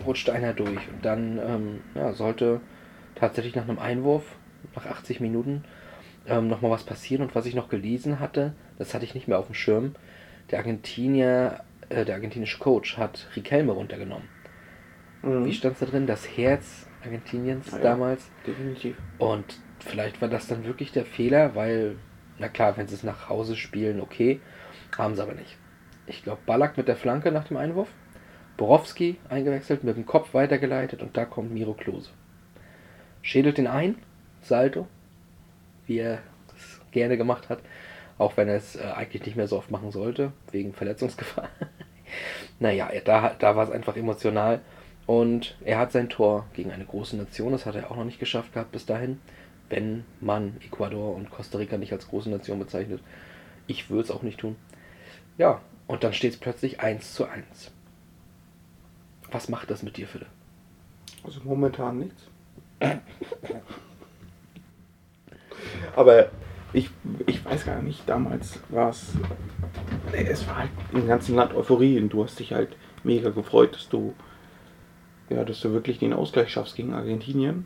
rutscht 0.06 0.30
einer 0.30 0.54
durch. 0.54 0.90
Und 0.90 1.04
dann, 1.04 1.40
ähm, 1.40 1.82
ja, 1.96 2.12
sollte 2.12 2.60
tatsächlich 3.16 3.56
nach 3.56 3.68
einem 3.68 3.80
Einwurf, 3.80 4.24
nach 4.76 4.86
80 4.86 5.22
Minuten, 5.22 5.64
ähm, 6.28 6.50
nochmal 6.50 6.72
was 6.72 6.84
passieren. 6.84 7.24
Und 7.24 7.34
was 7.34 7.46
ich 7.46 7.56
noch 7.56 7.70
gelesen 7.70 8.20
hatte, 8.20 8.54
das 8.78 8.94
hatte 8.94 9.06
ich 9.06 9.16
nicht 9.16 9.28
mehr 9.28 9.40
auf 9.40 9.46
dem 9.46 9.56
Schirm. 9.56 9.96
Der 10.52 10.60
Argentinier, 10.60 11.62
äh, 11.90 12.04
der 12.04 12.16
argentinische 12.16 12.60
Coach 12.60 12.98
hat 12.98 13.28
Riquelme 13.36 13.72
runtergenommen. 13.72 14.28
Mhm. 15.28 15.46
Wie 15.46 15.54
stand 15.54 15.74
es 15.74 15.80
da 15.80 15.86
drin? 15.86 16.08
Das 16.08 16.26
Herz 16.38 16.88
Argentiniens 17.04 17.74
Ah 17.74 17.78
ja. 17.78 17.84
damals. 17.84 18.30
Definitiv. 18.46 18.98
Und 19.18 19.60
vielleicht 19.80 20.22
war 20.22 20.28
das 20.28 20.48
dann 20.48 20.66
wirklich 20.66 20.92
der 20.92 21.06
Fehler, 21.06 21.56
weil, 21.56 21.98
na 22.40 22.50
klar, 22.50 22.78
wenn 22.78 22.88
sie 22.88 22.96
es 22.96 23.04
nach 23.04 23.30
Hause 23.30 23.56
spielen, 23.56 24.02
okay, 24.02 24.40
haben 24.98 25.16
sie 25.16 25.22
aber 25.22 25.34
nicht. 25.34 25.58
Ich 26.06 26.24
glaube, 26.24 26.40
Ballack 26.46 26.78
mit 26.78 26.88
der 26.88 26.96
Flanke 26.96 27.32
nach 27.32 27.46
dem 27.46 27.58
Einwurf, 27.58 27.90
Borowski 28.56 29.18
eingewechselt, 29.30 29.84
mit 29.84 29.98
dem 29.98 30.06
Kopf 30.06 30.34
weitergeleitet 30.34 31.02
und 31.04 31.16
da 31.18 31.26
kommt 31.26 31.54
Miro 31.54 31.74
Klose. 31.74 32.12
Schädelt 33.22 33.58
den 33.58 33.68
ein, 33.68 33.96
Salto, 34.42 34.88
wie 35.86 36.00
er 36.00 36.20
es 36.56 36.82
gerne 36.92 37.18
gemacht 37.18 37.50
hat, 37.50 37.60
auch 38.18 38.38
wenn 38.38 38.48
er 38.48 38.56
es 38.56 38.76
äh, 38.76 38.84
eigentlich 38.84 39.26
nicht 39.26 39.36
mehr 39.36 39.48
so 39.48 39.58
oft 39.58 39.70
machen 39.70 39.92
sollte, 39.92 40.32
wegen 40.52 40.74
Verletzungsgefahr. 40.74 41.50
naja, 42.60 42.90
da, 43.04 43.36
da 43.38 43.56
war 43.56 43.66
es 43.66 43.72
einfach 43.72 43.96
emotional. 43.98 44.62
Und 45.08 45.56
er 45.64 45.80
hat 45.80 45.92
sein 45.92 46.10
Tor 46.10 46.46
gegen 46.54 46.72
eine 46.72 46.86
große 46.86 47.18
Nation, 47.18 47.54
das 47.54 47.66
hat 47.66 47.76
er 47.76 47.90
auch 47.90 47.96
noch 47.96 48.04
nicht 48.04 48.20
geschafft 48.20 48.54
gehabt 48.54 48.74
bis 48.74 48.86
dahin, 48.86 49.20
wenn 49.70 50.06
man 50.20 50.58
Ecuador 50.66 51.16
und 51.16 51.32
Costa 51.32 51.58
Rica 51.58 51.78
nicht 51.78 51.94
als 51.94 52.10
große 52.10 52.30
Nation 52.30 52.60
bezeichnet. 52.60 53.02
Ich 53.68 53.90
würde 53.90 54.04
es 54.04 54.12
auch 54.12 54.22
nicht 54.22 54.40
tun. 54.40 54.58
Ja, 55.38 55.62
und 55.88 56.04
dann 56.04 56.14
steht 56.14 56.34
es 56.34 56.40
plötzlich 56.40 56.82
1 56.82 57.14
zu 57.14 57.26
1. 57.26 57.72
Was 59.32 59.50
macht 59.50 59.72
das 59.72 59.82
mit 59.82 59.98
dir, 59.98 60.08
Philipp? 60.08 60.28
Also 61.24 61.40
momentan 61.44 62.00
nichts. 62.00 62.28
Aber 65.96 66.30
ich, 66.74 66.90
ich 67.26 67.44
weiß 67.44 67.66
gar 67.66 67.82
nicht, 67.82 68.08
damals 68.08 68.60
war 68.70 68.90
es. 68.90 69.14
Es 70.14 70.48
war 70.48 70.58
halt 70.58 70.70
im 70.94 71.08
ganzen 71.08 71.36
Land 71.36 71.54
Euphorie 71.54 72.00
und 72.00 72.10
du 72.10 72.24
hast 72.24 72.40
dich 72.40 72.54
halt 72.54 72.76
mega 73.04 73.30
gefreut, 73.30 73.76
dass 73.76 73.90
du. 73.90 74.14
Ja, 75.30 75.44
dass 75.44 75.60
du 75.62 75.74
wirklich 75.74 76.00
den 76.00 76.14
Ausgleich 76.14 76.50
schaffst 76.50 76.76
gegen 76.76 76.94
Argentinien 76.94 77.66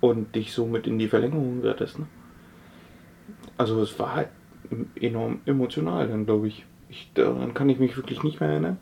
und 0.00 0.34
dich 0.34 0.52
somit 0.52 0.86
in 0.86 0.98
die 0.98 1.08
Verlängerung 1.08 1.60
rettest. 1.62 1.98
Ne? 1.98 2.06
Also 3.56 3.80
es 3.82 3.98
war 3.98 4.14
halt 4.14 4.28
enorm 5.00 5.40
emotional 5.46 6.08
dann, 6.08 6.26
glaube 6.26 6.48
ich. 6.48 6.64
ich. 6.88 7.10
Daran 7.14 7.54
kann 7.54 7.68
ich 7.68 7.78
mich 7.78 7.96
wirklich 7.96 8.22
nicht 8.22 8.40
mehr 8.40 8.50
erinnern. 8.50 8.78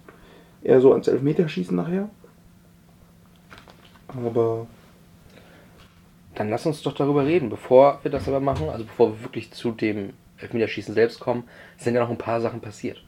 Eher 0.63 0.81
so 0.81 0.93
ans 0.93 1.09
Elfmeterschießen 1.09 1.77
nachher. 1.77 2.09
Aber 4.09 4.67
Dann 6.35 6.51
lass 6.51 6.67
uns 6.67 6.83
doch 6.83 6.93
darüber 6.93 7.25
reden. 7.25 7.49
Bevor 7.51 8.01
wir 8.03 8.11
das 8.11 8.29
aber 8.29 8.41
machen, 8.41 8.69
also 8.69 8.85
bevor 8.85 9.13
wir 9.13 9.23
wirklich 9.25 9.53
zu 9.53 9.73
dem 9.73 10.13
Elfmeterschießen 10.39 10.95
selbst 10.95 11.21
kommen, 11.21 11.45
sind 11.79 11.95
ja 11.95 12.01
noch 12.01 12.11
ein 12.11 12.19
paar 12.19 12.41
Sachen 12.41 12.61
passiert. 12.61 13.03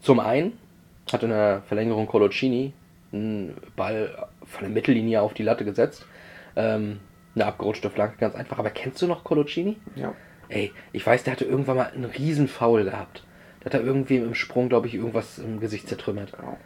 Zum 0.00 0.20
einen 0.20 0.52
hat 1.10 1.22
in 1.22 1.30
der 1.30 1.62
Verlängerung 1.62 2.06
Colocini 2.06 2.72
einen 3.12 3.56
Ball 3.76 4.28
von 4.44 4.62
der 4.62 4.70
Mittellinie 4.70 5.20
auf 5.22 5.34
die 5.34 5.42
Latte 5.42 5.64
gesetzt. 5.64 6.06
Ähm, 6.56 7.00
eine 7.34 7.46
abgerutschte 7.46 7.90
Flanke, 7.90 8.16
ganz 8.18 8.34
einfach. 8.34 8.58
Aber 8.58 8.70
kennst 8.70 9.00
du 9.02 9.06
noch 9.06 9.24
Colocini? 9.24 9.76
ja, 9.96 10.12
Ey, 10.48 10.72
ich 10.92 11.06
weiß, 11.06 11.22
der 11.22 11.32
hatte 11.32 11.44
irgendwann 11.44 11.76
mal 11.76 11.90
einen 11.94 12.06
riesen 12.06 12.48
Foul 12.48 12.82
gehabt. 12.84 13.24
Da 13.60 13.66
hat 13.66 13.74
er 13.74 13.82
irgendwie 13.84 14.16
im 14.16 14.34
Sprung, 14.34 14.68
glaube 14.68 14.88
ich, 14.88 14.94
irgendwas 14.94 15.38
im 15.38 15.60
Gesicht 15.60 15.88
zertrümmert. 15.88 16.32
genau. 16.32 16.56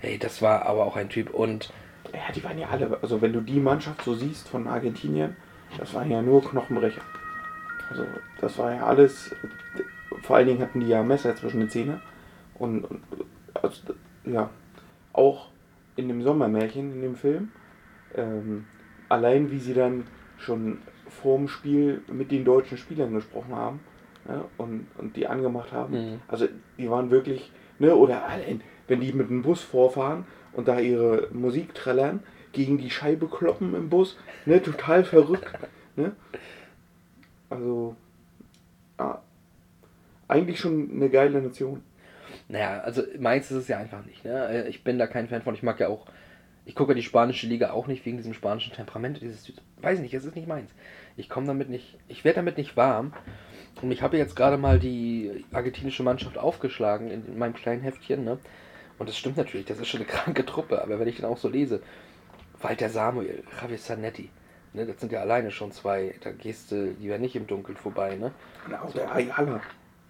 Ey, 0.00 0.18
das 0.18 0.42
war 0.42 0.66
aber 0.66 0.84
auch 0.86 0.96
ein 0.96 1.08
Typ. 1.08 1.30
Und 1.32 1.72
Ja, 2.12 2.32
die 2.34 2.42
waren 2.42 2.58
ja 2.58 2.68
alle, 2.68 2.98
also 3.00 3.20
wenn 3.22 3.32
du 3.32 3.40
die 3.40 3.60
Mannschaft 3.60 4.02
so 4.02 4.14
siehst 4.14 4.48
von 4.48 4.66
Argentinien, 4.66 5.36
das 5.78 5.94
waren 5.94 6.10
ja 6.10 6.20
nur 6.20 6.42
Knochenbrecher. 6.42 7.02
Also 7.90 8.04
das 8.40 8.58
war 8.58 8.74
ja 8.74 8.86
alles, 8.86 9.34
vor 10.22 10.36
allen 10.36 10.48
Dingen 10.48 10.60
hatten 10.60 10.80
die 10.80 10.88
ja 10.88 11.02
Messer 11.02 11.36
zwischen 11.36 11.60
den 11.60 11.70
Zähnen. 11.70 12.00
Und, 12.54 12.84
und 12.84 13.02
also, 13.54 13.94
ja, 14.24 14.50
auch 15.12 15.48
in 15.98 16.06
dem 16.08 16.22
Sommermärchen, 16.22 16.92
in 16.92 17.02
dem 17.02 17.16
Film, 17.16 17.50
ähm, 18.14 18.66
allein 19.08 19.50
wie 19.50 19.58
sie 19.58 19.74
dann 19.74 20.04
schon 20.38 20.78
vorm 21.08 21.48
Spiel 21.48 22.02
mit 22.06 22.30
den 22.30 22.44
deutschen 22.44 22.78
Spielern 22.78 23.12
gesprochen 23.12 23.54
haben 23.54 23.80
ja, 24.28 24.44
und, 24.58 24.86
und 24.96 25.16
die 25.16 25.26
angemacht 25.26 25.72
haben. 25.72 25.94
Mhm. 25.94 26.20
Also 26.28 26.46
die 26.78 26.88
waren 26.88 27.10
wirklich, 27.10 27.50
ne, 27.80 27.96
oder 27.96 28.24
allein, 28.28 28.60
wenn 28.86 29.00
die 29.00 29.12
mit 29.12 29.28
dem 29.28 29.42
Bus 29.42 29.60
vorfahren 29.60 30.24
und 30.52 30.68
da 30.68 30.78
ihre 30.78 31.28
Musik 31.32 31.74
trällern, 31.74 32.22
gegen 32.52 32.78
die 32.78 32.90
Scheibe 32.90 33.26
kloppen 33.26 33.74
im 33.74 33.88
Bus, 33.88 34.16
ne, 34.46 34.62
total 34.62 35.02
verrückt. 35.02 35.52
Ne? 35.96 36.12
Also, 37.50 37.96
ja, 39.00 39.20
eigentlich 40.28 40.60
schon 40.60 40.90
eine 40.92 41.10
geile 41.10 41.42
Nation. 41.42 41.82
Naja, 42.48 42.80
also 42.80 43.02
meins 43.18 43.50
ist 43.50 43.56
es 43.56 43.68
ja 43.68 43.78
einfach 43.78 44.04
nicht. 44.04 44.24
Ne? 44.24 44.66
Ich 44.68 44.82
bin 44.82 44.98
da 44.98 45.06
kein 45.06 45.28
Fan 45.28 45.42
von. 45.42 45.54
Ich 45.54 45.62
mag 45.62 45.78
ja 45.80 45.88
auch, 45.88 46.06
ich 46.64 46.74
gucke 46.74 46.94
die 46.94 47.02
spanische 47.02 47.46
Liga 47.46 47.70
auch 47.70 47.86
nicht 47.86 48.04
wegen 48.06 48.16
diesem 48.16 48.34
spanischen 48.34 48.72
Temperament. 48.72 49.20
Dieses, 49.20 49.52
weiß 49.82 50.00
nicht, 50.00 50.14
es 50.14 50.24
ist 50.24 50.34
nicht 50.34 50.48
meins. 50.48 50.70
Ich 51.16 51.28
komme 51.28 51.46
damit 51.46 51.68
nicht, 51.68 51.98
ich 52.08 52.24
werde 52.24 52.36
damit 52.36 52.56
nicht 52.56 52.76
warm. 52.76 53.12
Und 53.82 53.92
ich 53.92 54.02
habe 54.02 54.16
jetzt 54.16 54.34
gerade 54.34 54.56
mal 54.56 54.78
die 54.78 55.44
argentinische 55.52 56.02
Mannschaft 56.02 56.38
aufgeschlagen 56.38 57.10
in, 57.10 57.26
in 57.26 57.38
meinem 57.38 57.54
kleinen 57.54 57.82
Heftchen. 57.82 58.24
Ne? 58.24 58.38
Und 58.98 59.08
das 59.08 59.16
stimmt 59.16 59.36
natürlich, 59.36 59.66
das 59.66 59.78
ist 59.78 59.88
schon 59.88 60.00
eine 60.00 60.08
kranke 60.10 60.44
Truppe. 60.44 60.82
Aber 60.82 60.98
wenn 60.98 61.08
ich 61.08 61.20
dann 61.20 61.30
auch 61.30 61.38
so 61.38 61.48
lese, 61.48 61.82
Walter 62.60 62.88
Samuel, 62.88 63.44
Javier 63.60 63.78
Zanetti, 63.78 64.30
ne, 64.72 64.86
das 64.86 65.00
sind 65.00 65.12
ja 65.12 65.20
alleine 65.20 65.50
schon 65.50 65.70
zwei. 65.70 66.14
Da 66.22 66.32
gehst 66.32 66.72
du 66.72 66.94
lieber 66.98 67.18
nicht 67.18 67.36
im 67.36 67.46
Dunkeln 67.46 67.76
vorbei. 67.76 68.16
Ne? 68.16 68.32
Und 68.66 68.74
auch 68.74 68.92
der 68.92 69.12
Ayala. 69.12 69.60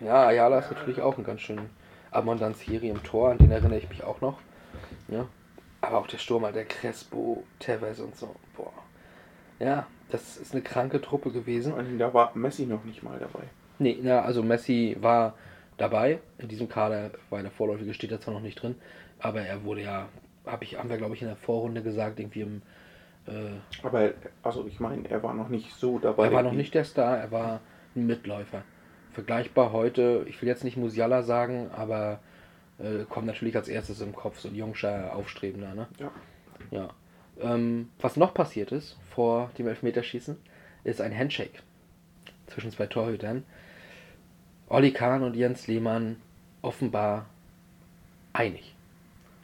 Ja, 0.00 0.26
Ayala 0.28 0.60
ist 0.60 0.70
natürlich 0.70 1.00
auch 1.00 1.18
ein 1.18 1.24
ganz 1.24 1.40
schön 1.40 1.58
Amondanziri 2.18 2.88
im 2.88 3.02
Tor, 3.02 3.30
an 3.30 3.38
den 3.38 3.50
erinnere 3.50 3.78
ich 3.78 3.88
mich 3.88 4.02
auch 4.04 4.20
noch. 4.20 4.38
Ja. 5.08 5.26
Aber 5.80 5.98
auch 5.98 6.06
der 6.06 6.18
Sturm, 6.18 6.42
der 6.52 6.64
Crespo, 6.64 7.44
Tevez 7.58 8.00
und 8.00 8.16
so. 8.16 8.34
Boah. 8.56 8.72
Ja, 9.60 9.86
das 10.10 10.36
ist 10.36 10.52
eine 10.52 10.62
kranke 10.62 11.00
Truppe 11.00 11.30
gewesen. 11.30 11.74
Allem, 11.74 11.98
Da 11.98 12.12
war 12.14 12.32
Messi 12.34 12.66
noch 12.66 12.84
nicht 12.84 13.02
mal 13.02 13.18
dabei. 13.18 13.44
Nee, 13.78 13.98
na, 14.02 14.22
also 14.22 14.42
Messi 14.42 14.96
war 15.00 15.34
dabei. 15.76 16.18
In 16.38 16.48
diesem 16.48 16.68
Kader 16.68 17.12
war 17.30 17.38
eine 17.38 17.50
vorläufige, 17.50 17.94
steht 17.94 18.10
da 18.12 18.20
zwar 18.20 18.34
noch 18.34 18.40
nicht 18.40 18.60
drin, 18.60 18.74
aber 19.20 19.40
er 19.42 19.64
wurde 19.64 19.82
ja, 19.82 20.08
hab 20.46 20.62
ich, 20.62 20.76
haben 20.78 20.90
wir 20.90 20.96
glaube 20.96 21.14
ich 21.14 21.22
in 21.22 21.28
der 21.28 21.36
Vorrunde 21.36 21.82
gesagt, 21.82 22.18
irgendwie 22.18 22.40
im. 22.40 22.62
Äh, 23.26 23.50
Aber, 23.84 24.10
also 24.42 24.66
ich 24.66 24.80
meine, 24.80 25.08
er 25.08 25.22
war 25.22 25.34
noch 25.34 25.48
nicht 25.48 25.72
so 25.74 25.98
dabei. 25.98 26.26
er 26.26 26.32
war 26.32 26.42
noch 26.42 26.52
nicht 26.52 26.74
der 26.74 26.84
Star, 26.84 27.18
er 27.18 27.30
war 27.30 27.60
ein 27.94 28.06
Mitläufer. 28.06 28.62
Vergleichbar 29.18 29.72
heute, 29.72 30.24
ich 30.28 30.40
will 30.40 30.48
jetzt 30.48 30.62
nicht 30.62 30.76
Musiala 30.76 31.24
sagen, 31.24 31.72
aber 31.72 32.20
äh, 32.78 33.02
kommt 33.08 33.26
natürlich 33.26 33.56
als 33.56 33.66
erstes 33.66 34.00
im 34.00 34.14
Kopf 34.14 34.38
so 34.38 34.46
ein 34.46 34.54
jungscher 34.54 35.12
Aufstrebender, 35.16 35.74
ne? 35.74 35.88
Ja. 35.98 36.12
Ja. 36.70 36.88
Ähm, 37.40 37.90
was 37.98 38.16
noch 38.16 38.32
passiert 38.32 38.70
ist 38.70 38.96
vor 39.10 39.50
dem 39.58 39.66
Elfmeterschießen, 39.66 40.36
ist 40.84 41.00
ein 41.00 41.12
Handshake 41.12 41.58
zwischen 42.46 42.70
zwei 42.70 42.86
Torhütern. 42.86 43.42
Olli 44.68 44.92
Kahn 44.92 45.24
und 45.24 45.34
Jens 45.34 45.66
Lehmann 45.66 46.14
offenbar 46.62 47.26
einig 48.32 48.76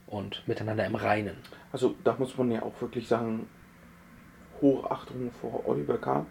und 0.07 0.47
miteinander 0.47 0.87
im 0.87 0.95
Reinen. 0.95 1.35
Also 1.73 1.97
da 2.05 2.15
muss 2.17 2.39
man 2.39 2.53
ja 2.53 2.63
auch 2.63 2.81
wirklich 2.81 3.09
sagen, 3.09 3.49
Hochachtung 4.61 5.33
vor 5.41 5.67
Oliver 5.67 5.99
Kahn, 5.99 6.27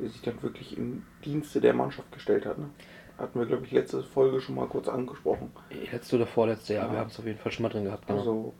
der 0.00 0.08
sich 0.10 0.22
dann 0.22 0.42
wirklich 0.42 0.76
im 0.76 1.02
Dienste 1.24 1.60
der 1.60 1.74
Mannschaft 1.74 2.10
gestellt 2.12 2.46
hat. 2.46 2.58
Ne? 2.58 2.70
Hatten 3.18 3.38
wir, 3.38 3.46
glaube 3.46 3.66
ich, 3.66 3.72
letzte 3.72 4.02
Folge 4.02 4.40
schon 4.40 4.54
mal 4.54 4.66
kurz 4.66 4.88
angesprochen. 4.88 5.50
Letzte 5.92 6.16
oder 6.16 6.26
vorletzte 6.26 6.74
Jahr, 6.74 6.86
Ja. 6.86 6.92
wir 6.92 6.98
haben 7.00 7.08
es 7.10 7.18
auf 7.18 7.26
jeden 7.26 7.38
Fall 7.38 7.52
schon 7.52 7.64
mal 7.64 7.68
drin 7.68 7.84
gehabt. 7.84 8.06
Genau. 8.06 8.18
Also 8.18 8.54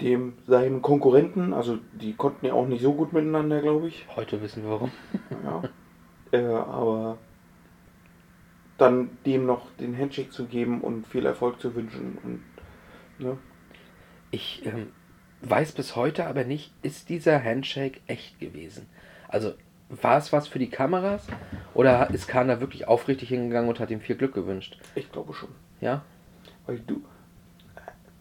dem 0.00 0.34
seinen 0.46 0.82
Konkurrenten, 0.82 1.54
also 1.54 1.78
die 1.92 2.14
konnten 2.14 2.44
ja 2.46 2.52
auch 2.52 2.66
nicht 2.66 2.82
so 2.82 2.92
gut 2.94 3.12
miteinander, 3.12 3.60
glaube 3.62 3.88
ich. 3.88 4.06
Heute 4.14 4.42
wissen 4.42 4.62
wir 4.62 4.70
warum. 4.70 4.90
Ja. 5.44 5.62
äh, 6.32 6.44
aber 6.44 7.18
dann 8.78 9.10
dem 9.24 9.46
noch 9.46 9.70
den 9.80 9.96
Handshake 9.96 10.30
zu 10.30 10.46
geben 10.46 10.82
und 10.82 11.06
viel 11.06 11.24
Erfolg 11.24 11.60
zu 11.60 11.74
wünschen 11.74 12.18
und 12.22 13.24
ne? 13.24 13.38
Ich 14.30 14.66
ähm, 14.66 14.88
weiß 15.42 15.72
bis 15.72 15.96
heute 15.96 16.26
aber 16.26 16.44
nicht, 16.44 16.74
ist 16.82 17.08
dieser 17.08 17.42
Handshake 17.42 18.00
echt 18.06 18.38
gewesen? 18.38 18.86
Also 19.28 19.54
war 19.88 20.18
es 20.18 20.32
was 20.32 20.48
für 20.48 20.58
die 20.58 20.68
Kameras 20.70 21.26
oder 21.74 22.10
ist 22.10 22.26
Kahn 22.28 22.48
da 22.48 22.60
wirklich 22.60 22.88
aufrichtig 22.88 23.28
hingegangen 23.28 23.68
und 23.68 23.78
hat 23.80 23.90
ihm 23.90 24.00
viel 24.00 24.16
Glück 24.16 24.34
gewünscht? 24.34 24.78
ich 24.94 25.10
glaube 25.12 25.32
schon. 25.34 25.50
Ja? 25.80 26.02
Weil 26.66 26.78
du, 26.80 27.02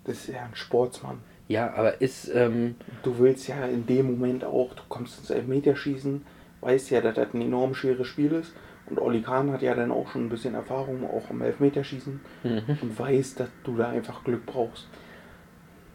das 0.03 0.17
ist 0.17 0.27
ja 0.27 0.43
ein 0.43 0.55
Sportsmann. 0.55 1.19
Ja, 1.47 1.73
aber 1.73 2.01
ist, 2.01 2.27
ähm, 2.33 2.75
Du 3.03 3.17
willst 3.19 3.47
ja 3.47 3.65
in 3.65 3.85
dem 3.85 4.11
Moment 4.11 4.43
auch, 4.43 4.73
du 4.73 4.81
kommst 4.89 5.19
ins 5.19 5.29
Elfmeterschießen, 5.29 6.25
weißt 6.61 6.89
ja, 6.91 7.01
dass 7.01 7.15
das 7.15 7.33
ein 7.33 7.41
enorm 7.41 7.73
schweres 7.75 8.07
Spiel 8.07 8.31
ist. 8.31 8.53
Und 8.87 8.99
Olli 8.99 9.21
Kahn 9.21 9.51
hat 9.51 9.63
ja 9.63 9.73
dann 9.73 9.91
auch 9.91 10.07
schon 10.09 10.25
ein 10.25 10.29
bisschen 10.29 10.53
Erfahrung, 10.53 11.09
auch 11.09 11.31
im 11.31 11.41
Elfmeterschießen. 11.41 12.19
Und 12.43 12.99
weiß, 12.99 13.35
dass 13.35 13.49
du 13.63 13.75
da 13.77 13.89
einfach 13.89 14.23
Glück 14.23 14.45
brauchst. 14.45 14.87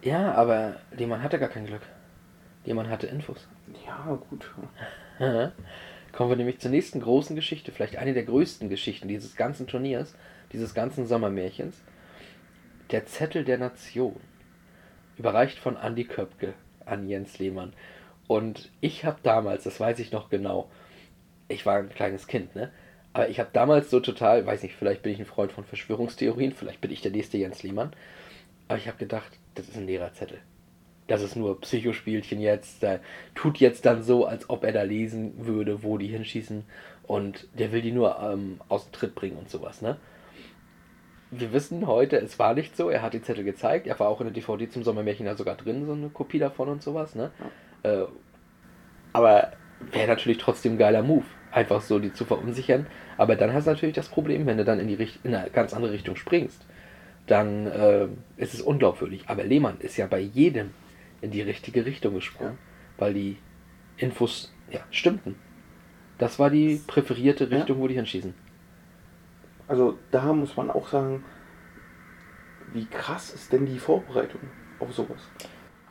ja, 0.02 0.33
aber 0.35 0.76
Lehmann 0.96 1.22
hatte 1.22 1.38
gar 1.38 1.48
kein 1.48 1.66
Glück. 1.66 1.83
Lehmann 2.64 2.88
hatte 2.88 3.06
Infos. 3.06 3.46
Ja, 3.87 4.18
gut. 4.28 4.50
Kommen 6.12 6.30
wir 6.30 6.37
nämlich 6.37 6.59
zur 6.61 6.70
nächsten 6.70 7.00
großen 7.00 7.37
Geschichte, 7.37 7.72
vielleicht 7.72 7.96
eine 7.96 8.14
der 8.14 8.24
größten 8.24 8.68
Geschichten 8.68 9.06
dieses 9.06 9.37
ganzen 9.37 9.66
Turniers, 9.66 10.14
dieses 10.52 10.74
ganzen 10.74 11.06
Sommermärchens. 11.06 11.76
Der 12.90 13.06
Zettel 13.06 13.44
der 13.44 13.59
Nation. 13.59 14.16
Überreicht 15.18 15.59
von 15.59 15.76
Andy 15.76 16.04
Köpke 16.04 16.54
an 16.87 17.06
Jens 17.09 17.38
Lehmann. 17.38 17.74
Und 18.26 18.70
ich 18.80 19.04
habe 19.04 19.18
damals, 19.22 19.64
das 19.64 19.78
weiß 19.78 19.98
ich 19.98 20.11
noch 20.11 20.30
genau, 20.30 20.70
ich 21.48 21.66
war 21.66 21.76
ein 21.76 21.90
kleines 21.90 22.26
Kind, 22.26 22.54
ne? 22.54 22.70
Aber 23.12 23.28
ich 23.28 23.40
habe 23.40 23.50
damals 23.52 23.90
so 23.90 24.00
total, 24.00 24.46
weiß 24.46 24.62
nicht, 24.62 24.76
vielleicht 24.76 25.02
bin 25.02 25.12
ich 25.12 25.18
ein 25.18 25.26
Freund 25.26 25.52
von 25.52 25.64
Verschwörungstheorien, 25.64 26.52
vielleicht 26.52 26.80
bin 26.80 26.92
ich 26.92 27.02
der 27.02 27.11
nächste 27.11 27.38
Jens 27.38 27.62
Lehmann. 27.62 27.92
Aber 28.68 28.78
ich 28.78 28.87
habe 28.87 28.98
gedacht, 28.98 29.33
das 29.56 29.68
ist 29.68 29.76
ein 29.76 29.87
leerer 29.87 30.12
Zettel. 30.12 30.38
Das 31.11 31.23
ist 31.23 31.35
nur 31.35 31.61
Psychospielchen 31.61 32.40
jetzt. 32.40 32.85
Der 32.85 33.01
tut 33.35 33.59
jetzt 33.59 33.85
dann 33.85 34.05
so, 34.05 34.27
als 34.27 34.49
ob 34.49 34.62
er 34.62 34.70
da 34.70 34.83
lesen 34.83 35.44
würde, 35.44 35.83
wo 35.83 35.99
die 35.99 36.07
hinschießen. 36.07 36.62
Und 37.03 37.49
der 37.59 37.73
will 37.73 37.83
die 37.83 37.90
nur 37.90 38.20
ähm, 38.23 38.61
aus 38.68 38.85
dem 38.85 38.92
Tritt 38.92 39.16
bringen 39.16 39.37
und 39.37 39.51
sowas, 39.51 39.83
ne? 39.83 39.96
Wir 41.33 41.53
wissen 41.53 41.88
heute, 41.88 42.16
es 42.16 42.38
war 42.38 42.55
nicht 42.55 42.77
so. 42.77 42.90
Er 42.90 43.03
hat 43.03 43.14
die 43.14 43.23
Zettel 43.23 43.42
gezeigt. 43.42 43.88
Er 43.88 43.99
war 43.99 44.09
auch 44.09 44.20
in 44.20 44.29
der 44.29 44.35
DVD 44.35 44.68
zum 44.68 44.85
Sommermärchen 44.85 45.27
da 45.27 45.35
sogar 45.35 45.57
drin, 45.57 45.85
so 45.85 45.94
eine 45.94 46.11
Kopie 46.11 46.38
davon 46.38 46.68
und 46.68 46.81
sowas, 46.81 47.16
ne? 47.16 47.33
Äh, 47.83 48.05
aber 49.12 49.51
wäre 49.90 50.07
natürlich 50.07 50.38
trotzdem 50.38 50.75
ein 50.75 50.79
geiler 50.79 51.03
Move, 51.03 51.25
einfach 51.51 51.81
so 51.81 51.99
die 51.99 52.12
zu 52.12 52.25
verunsichern. 52.25 52.87
Aber 53.16 53.35
dann 53.35 53.53
hast 53.53 53.66
du 53.66 53.73
natürlich 53.73 53.96
das 53.96 54.09
Problem, 54.09 54.46
wenn 54.46 54.59
du 54.59 54.64
dann 54.64 54.79
in, 54.79 54.87
die 54.87 54.94
Richt 54.94 55.18
in 55.25 55.35
eine 55.35 55.51
ganz 55.51 55.75
andere 55.75 55.90
Richtung 55.90 56.14
springst, 56.14 56.64
dann 57.27 57.66
äh, 57.66 58.07
ist 58.37 58.55
es 58.55 58.62
unglaubwürdig. 58.62 59.25
Aber 59.27 59.42
Lehmann 59.42 59.81
ist 59.81 59.96
ja 59.96 60.07
bei 60.07 60.20
jedem 60.20 60.70
in 61.22 61.30
die 61.30 61.42
richtige 61.42 61.85
Richtung 61.85 62.14
gesprungen, 62.14 62.59
weil 62.98 63.14
die 63.14 63.37
Infos 63.96 64.52
ja, 64.70 64.80
stimmten. 64.90 65.37
Das 66.18 66.38
war 66.38 66.50
die 66.50 66.80
präferierte 66.87 67.50
Richtung, 67.50 67.80
wo 67.80 67.88
die 67.88 67.94
hinschießen. 67.94 68.35
Also 69.68 69.98
da 70.11 70.33
muss 70.33 70.56
man 70.56 70.70
auch 70.70 70.88
sagen, 70.88 71.24
wie 72.72 72.87
krass 72.87 73.33
ist 73.33 73.52
denn 73.52 73.66
die 73.66 73.78
Vorbereitung 73.78 74.40
auf 74.78 74.92
sowas? 74.92 75.20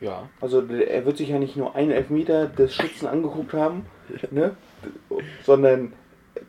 Ja. 0.00 0.28
Also 0.40 0.66
er 0.66 1.04
wird 1.04 1.16
sich 1.16 1.28
ja 1.28 1.38
nicht 1.38 1.56
nur 1.56 1.74
einen 1.74 1.90
Elfmeter 1.90 2.46
des 2.46 2.74
Schützen 2.74 3.06
angeguckt 3.06 3.52
haben, 3.52 3.86
ne? 4.30 4.56
sondern 5.44 5.92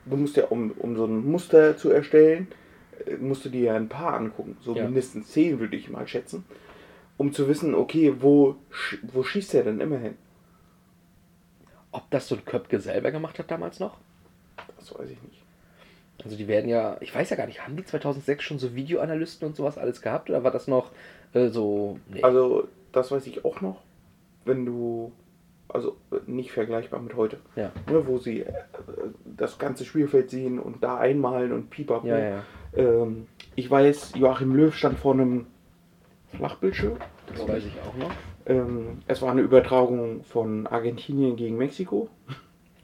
du 0.05 0.17
musst 0.17 0.37
ja, 0.37 0.45
um, 0.45 0.71
um 0.71 0.95
so 0.95 1.05
ein 1.05 1.25
Muster 1.25 1.77
zu 1.77 1.89
erstellen, 1.89 2.47
äh, 3.05 3.15
musst 3.17 3.45
du 3.45 3.49
dir 3.49 3.61
ja 3.61 3.75
ein 3.75 3.89
paar 3.89 4.13
angucken. 4.13 4.57
So 4.61 4.75
Ja. 4.75 4.83
mindestens 4.85 5.29
zehn 5.29 5.59
würde 5.59 5.75
ich 5.75 5.89
mal 5.89 6.07
schätzen. 6.07 6.45
Um 7.17 7.33
zu 7.33 7.47
wissen, 7.47 7.75
okay, 7.75 8.15
wo, 8.19 8.55
wo 9.03 9.23
schießt 9.23 9.53
er 9.55 9.63
denn 9.63 9.79
immer 9.79 9.97
hin? 9.97 10.15
Ob 11.91 12.09
das 12.09 12.27
so 12.27 12.35
ein 12.35 12.45
Köpke 12.45 12.79
selber 12.79 13.11
gemacht 13.11 13.37
hat 13.37 13.51
damals 13.51 13.79
noch? 13.79 13.97
Das 14.77 14.97
weiß 14.97 15.09
ich 15.09 15.21
nicht. 15.21 15.41
Also 16.23 16.37
die 16.37 16.47
werden 16.47 16.69
ja, 16.69 16.97
ich 17.01 17.13
weiß 17.13 17.29
ja 17.29 17.35
gar 17.35 17.47
nicht, 17.47 17.63
haben 17.63 17.75
die 17.75 17.85
2006 17.85 18.43
schon 18.43 18.59
so 18.59 18.75
Videoanalysten 18.75 19.47
und 19.47 19.55
sowas 19.55 19.77
alles 19.77 20.01
gehabt 20.01 20.29
oder 20.29 20.43
war 20.43 20.51
das 20.51 20.67
noch 20.67 20.91
äh, 21.33 21.49
so... 21.49 21.99
Nee. 22.09 22.21
Also, 22.21 22.67
das 22.91 23.11
weiß 23.11 23.25
ich 23.27 23.43
auch 23.45 23.61
noch. 23.61 23.81
Wenn 24.45 24.65
du, 24.65 25.11
also 25.67 25.97
nicht 26.27 26.51
vergleichbar 26.51 26.99
mit 27.01 27.15
heute, 27.15 27.37
ja. 27.55 27.71
ne, 27.89 28.07
wo 28.07 28.17
sie 28.17 28.41
äh, 28.41 28.53
das 29.25 29.57
ganze 29.57 29.85
Spielfeld 29.85 30.29
sehen 30.29 30.59
und 30.59 30.83
da 30.83 30.97
einmalen 30.97 31.51
und 31.51 31.69
pipapo. 31.69 32.07
Ja, 32.07 32.17
ja, 32.17 32.29
ja. 32.29 32.43
Ähm, 32.75 33.27
ich 33.55 33.69
weiß, 33.69 34.13
Joachim 34.15 34.55
Löw 34.55 34.73
stand 34.73 34.99
vor 34.99 35.13
einem 35.13 35.47
Flachbildschirm. 36.35 36.97
Das 37.27 37.47
weiß 37.47 37.63
ich 37.65 37.73
auch 37.81 37.95
noch. 37.97 38.11
Ähm, 38.45 38.99
es 39.07 39.21
war 39.21 39.31
eine 39.31 39.41
Übertragung 39.41 40.23
von 40.23 40.67
Argentinien 40.67 41.35
gegen 41.35 41.57
Mexiko, 41.57 42.09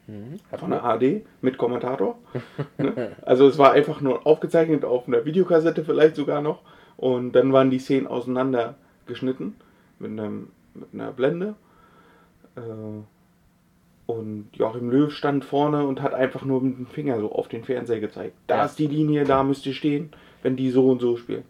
Mhm. 0.09 0.39
von 0.57 0.69
der 0.71 0.85
AD 0.85 1.25
mit 1.41 1.57
Kommentator. 1.57 2.17
ne? 2.77 3.15
Also 3.23 3.45
es 3.47 3.57
war 3.57 3.73
einfach 3.73 3.99
nur 3.99 4.25
aufgezeichnet 4.25 4.85
auf 4.85 5.05
einer 5.07 5.25
Videokassette 5.25 5.83
vielleicht 5.83 6.15
sogar 6.15 6.41
noch. 6.41 6.61
Und 6.95 7.33
dann 7.33 7.51
waren 7.51 7.69
die 7.69 7.79
Szenen 7.79 8.07
auseinander 8.07 8.75
geschnitten 9.05 9.55
mit, 9.99 10.11
einem, 10.11 10.47
mit 10.75 10.87
einer 10.93 11.11
Blende. 11.11 11.55
Äh, 12.55 12.61
und 14.05 14.47
Joachim 14.53 14.89
Löw 14.89 15.11
stand 15.11 15.43
vorne 15.43 15.85
und 15.85 16.01
hat 16.01 16.13
einfach 16.13 16.45
nur 16.45 16.61
mit 16.61 16.77
dem 16.77 16.85
Finger 16.87 17.19
so 17.19 17.31
auf 17.33 17.49
den 17.49 17.65
Fernseher 17.65 17.99
gezeigt. 17.99 18.35
Da 18.47 18.57
Ja. 18.57 18.65
ist 18.65 18.79
die 18.79 18.87
Linie, 18.87 19.25
da 19.25 19.43
müsst 19.43 19.65
ihr 19.65 19.73
stehen, 19.73 20.11
wenn 20.41 20.55
die 20.55 20.69
so 20.69 20.87
und 20.89 21.01
so 21.01 21.17
spielen. 21.17 21.43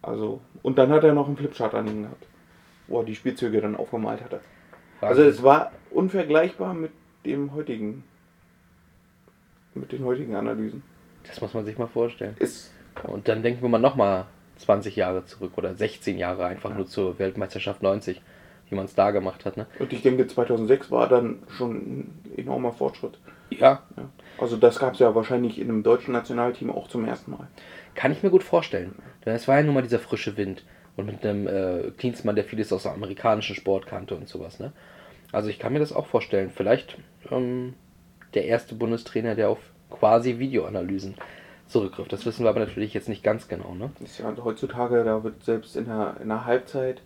Also, 0.00 0.40
und 0.64 0.78
dann 0.78 0.90
hat 0.90 1.04
er 1.04 1.12
noch 1.12 1.26
einen 1.28 1.36
Flipchart 1.36 1.74
an 1.74 1.86
ihn 1.86 2.02
gehabt, 2.04 2.26
wo 2.88 3.00
er 3.00 3.04
die 3.04 3.14
Spielzüge 3.14 3.60
dann 3.60 3.76
aufgemalt 3.76 4.24
hatte. 4.24 4.40
Also 5.00 5.22
es 5.22 5.42
war 5.42 5.72
unvergleichbar 5.90 6.72
mit 6.72 6.90
dem 7.26 7.54
heutigen, 7.54 8.02
mit 9.74 9.92
den 9.92 10.04
heutigen 10.04 10.34
Analysen. 10.34 10.82
das 11.28 11.40
muss 11.42 11.52
man 11.52 11.66
sich 11.66 11.76
mal 11.76 11.86
vorstellen. 11.86 12.34
Ist, 12.38 12.72
Und 13.04 13.28
dann 13.28 13.42
denken 13.42 13.60
wir 13.60 13.68
mal 13.68 13.78
nochmal 13.78 14.24
20 14.56 14.96
Jahre 14.96 15.26
zurück 15.26 15.52
oder 15.56 15.74
16 15.74 16.16
Jahre 16.16 16.46
einfach 16.46 16.74
nur 16.74 16.86
zur 16.86 17.18
Weltmeisterschaft 17.18 17.82
90, 17.82 18.22
wie 18.70 18.74
man 18.74 18.86
es 18.86 18.94
da 18.94 19.10
gemacht 19.10 19.44
hat. 19.44 19.58
Ne? 19.58 19.66
und 19.78 19.92
ich 19.92 20.00
denke 20.00 20.26
2006 20.26 20.90
war 20.90 21.08
dann 21.08 21.42
schon 21.48 21.74
ein 21.76 22.22
enormer 22.38 22.72
Fortschritt. 22.72 23.18
Ja, 23.50 23.82
Ja. 23.96 24.08
Also 24.38 24.56
das 24.56 24.78
gab 24.78 24.94
es 24.94 24.98
ja 24.98 25.14
wahrscheinlich 25.14 25.60
in 25.60 25.68
einem 25.68 25.82
deutschen 25.82 26.12
Nationalteam 26.12 26.70
auch 26.70 26.88
zum 26.88 27.04
ersten 27.04 27.32
Mal. 27.32 27.46
Kann 27.94 28.12
ich 28.12 28.22
mir 28.22 28.30
gut 28.30 28.42
vorstellen. 28.42 28.94
Es 29.24 29.48
war 29.48 29.56
ja 29.56 29.62
nun 29.62 29.74
mal 29.74 29.82
dieser 29.82 29.98
frische 29.98 30.36
Wind 30.36 30.64
und 30.96 31.06
mit 31.06 31.24
einem 31.24 31.46
äh, 31.46 31.90
Klinsmann, 31.96 32.36
der 32.36 32.44
vieles 32.44 32.72
aus 32.72 32.84
dem 32.84 32.92
amerikanischen 32.92 33.56
Sport 33.56 33.86
kannte 33.86 34.14
und 34.14 34.28
sowas. 34.28 34.60
Ne? 34.60 34.72
Also 35.32 35.48
ich 35.48 35.58
kann 35.58 35.72
mir 35.72 35.78
das 35.78 35.92
auch 35.92 36.06
vorstellen. 36.06 36.50
Vielleicht 36.54 36.98
ähm, 37.30 37.74
der 38.34 38.44
erste 38.46 38.74
Bundestrainer, 38.74 39.34
der 39.34 39.48
auf 39.48 39.58
quasi 39.90 40.38
Videoanalysen 40.38 41.14
zurückgriff. 41.66 42.08
Das 42.08 42.26
wissen 42.26 42.44
wir 42.44 42.50
aber 42.50 42.60
natürlich 42.60 42.94
jetzt 42.94 43.08
nicht 43.08 43.22
ganz 43.22 43.48
genau. 43.48 43.74
Ne? 43.74 43.90
Ist 44.04 44.18
ja 44.18 44.32
heutzutage, 44.42 45.02
da 45.04 45.24
wird 45.24 45.42
selbst 45.42 45.76
in 45.76 45.86
der, 45.86 46.16
in 46.20 46.28
der 46.28 46.44
Halbzeit 46.44 47.02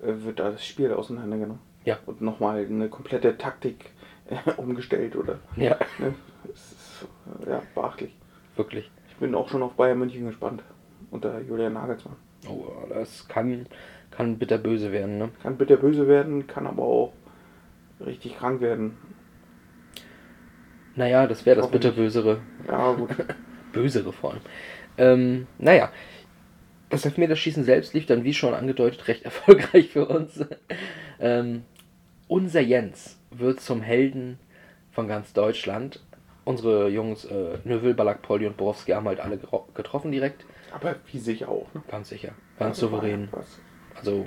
äh, 0.00 0.12
wird 0.24 0.40
da 0.40 0.50
das 0.50 0.64
Spiel 0.64 0.92
auseinandergenommen. 0.92 1.60
Ja. 1.84 1.98
Und 2.06 2.20
nochmal 2.20 2.64
eine 2.64 2.88
komplette 2.88 3.36
Taktik 3.38 3.90
äh, 4.28 4.50
umgestellt, 4.56 5.16
oder? 5.16 5.38
Ja, 5.56 5.78
Ne? 5.98 6.14
Es 6.52 6.72
ist 6.72 7.06
äh, 7.46 7.50
ja, 7.50 7.62
beachtlich. 7.74 8.14
wirklich. 8.56 8.90
Ich 9.18 9.20
bin 9.20 9.34
auch 9.34 9.48
schon 9.48 9.64
auf 9.64 9.72
Bayern 9.72 9.98
München 9.98 10.26
gespannt. 10.26 10.62
Unter 11.10 11.40
Julian 11.40 11.72
Nagelsmann. 11.72 12.14
Oh, 12.48 12.66
das 12.88 13.26
kann, 13.26 13.66
kann 14.12 14.38
bitterböse 14.38 14.92
werden, 14.92 15.18
ne? 15.18 15.30
Kann 15.42 15.56
bitter 15.56 15.76
böse 15.76 16.06
werden, 16.06 16.46
kann 16.46 16.68
aber 16.68 16.84
auch 16.84 17.12
richtig 17.98 18.38
krank 18.38 18.60
werden. 18.60 18.96
Naja, 20.94 21.26
das 21.26 21.44
wäre 21.44 21.60
das 21.60 21.68
bitterbösere. 21.68 22.42
Ja, 22.68 22.92
gut. 22.92 23.10
Bösere 23.72 24.12
vor 24.12 24.34
allem. 24.34 24.40
Ähm, 24.98 25.46
naja, 25.58 25.90
das 26.88 27.04
Elfmeterschießen 27.04 27.64
selbst 27.64 27.94
lief 27.94 28.06
dann, 28.06 28.22
wie 28.22 28.34
schon 28.34 28.54
angedeutet, 28.54 29.08
recht 29.08 29.22
erfolgreich 29.24 29.88
für 29.88 30.06
uns. 30.06 30.44
ähm, 31.18 31.64
unser 32.28 32.60
Jens 32.60 33.18
wird 33.32 33.58
zum 33.58 33.82
Helden 33.82 34.38
von 34.92 35.08
ganz 35.08 35.32
Deutschland. 35.32 36.04
Unsere 36.48 36.88
Jungs 36.88 37.24
äh, 37.26 37.58
Növel, 37.64 37.92
Balak, 37.94 38.22
Polly 38.22 38.46
und 38.46 38.56
Borowski 38.56 38.92
haben 38.92 39.06
halt 39.06 39.20
alle 39.20 39.38
getroffen 39.74 40.10
direkt. 40.12 40.46
aber 40.74 40.96
wie 41.12 41.18
sicher 41.18 41.48
auch. 41.48 41.66
Ne? 41.74 41.82
Ganz 41.90 42.08
sicher. 42.08 42.32
Ganz 42.58 42.76
Also, 42.82 42.88
souverän. 42.88 43.28
Also, 43.94 44.26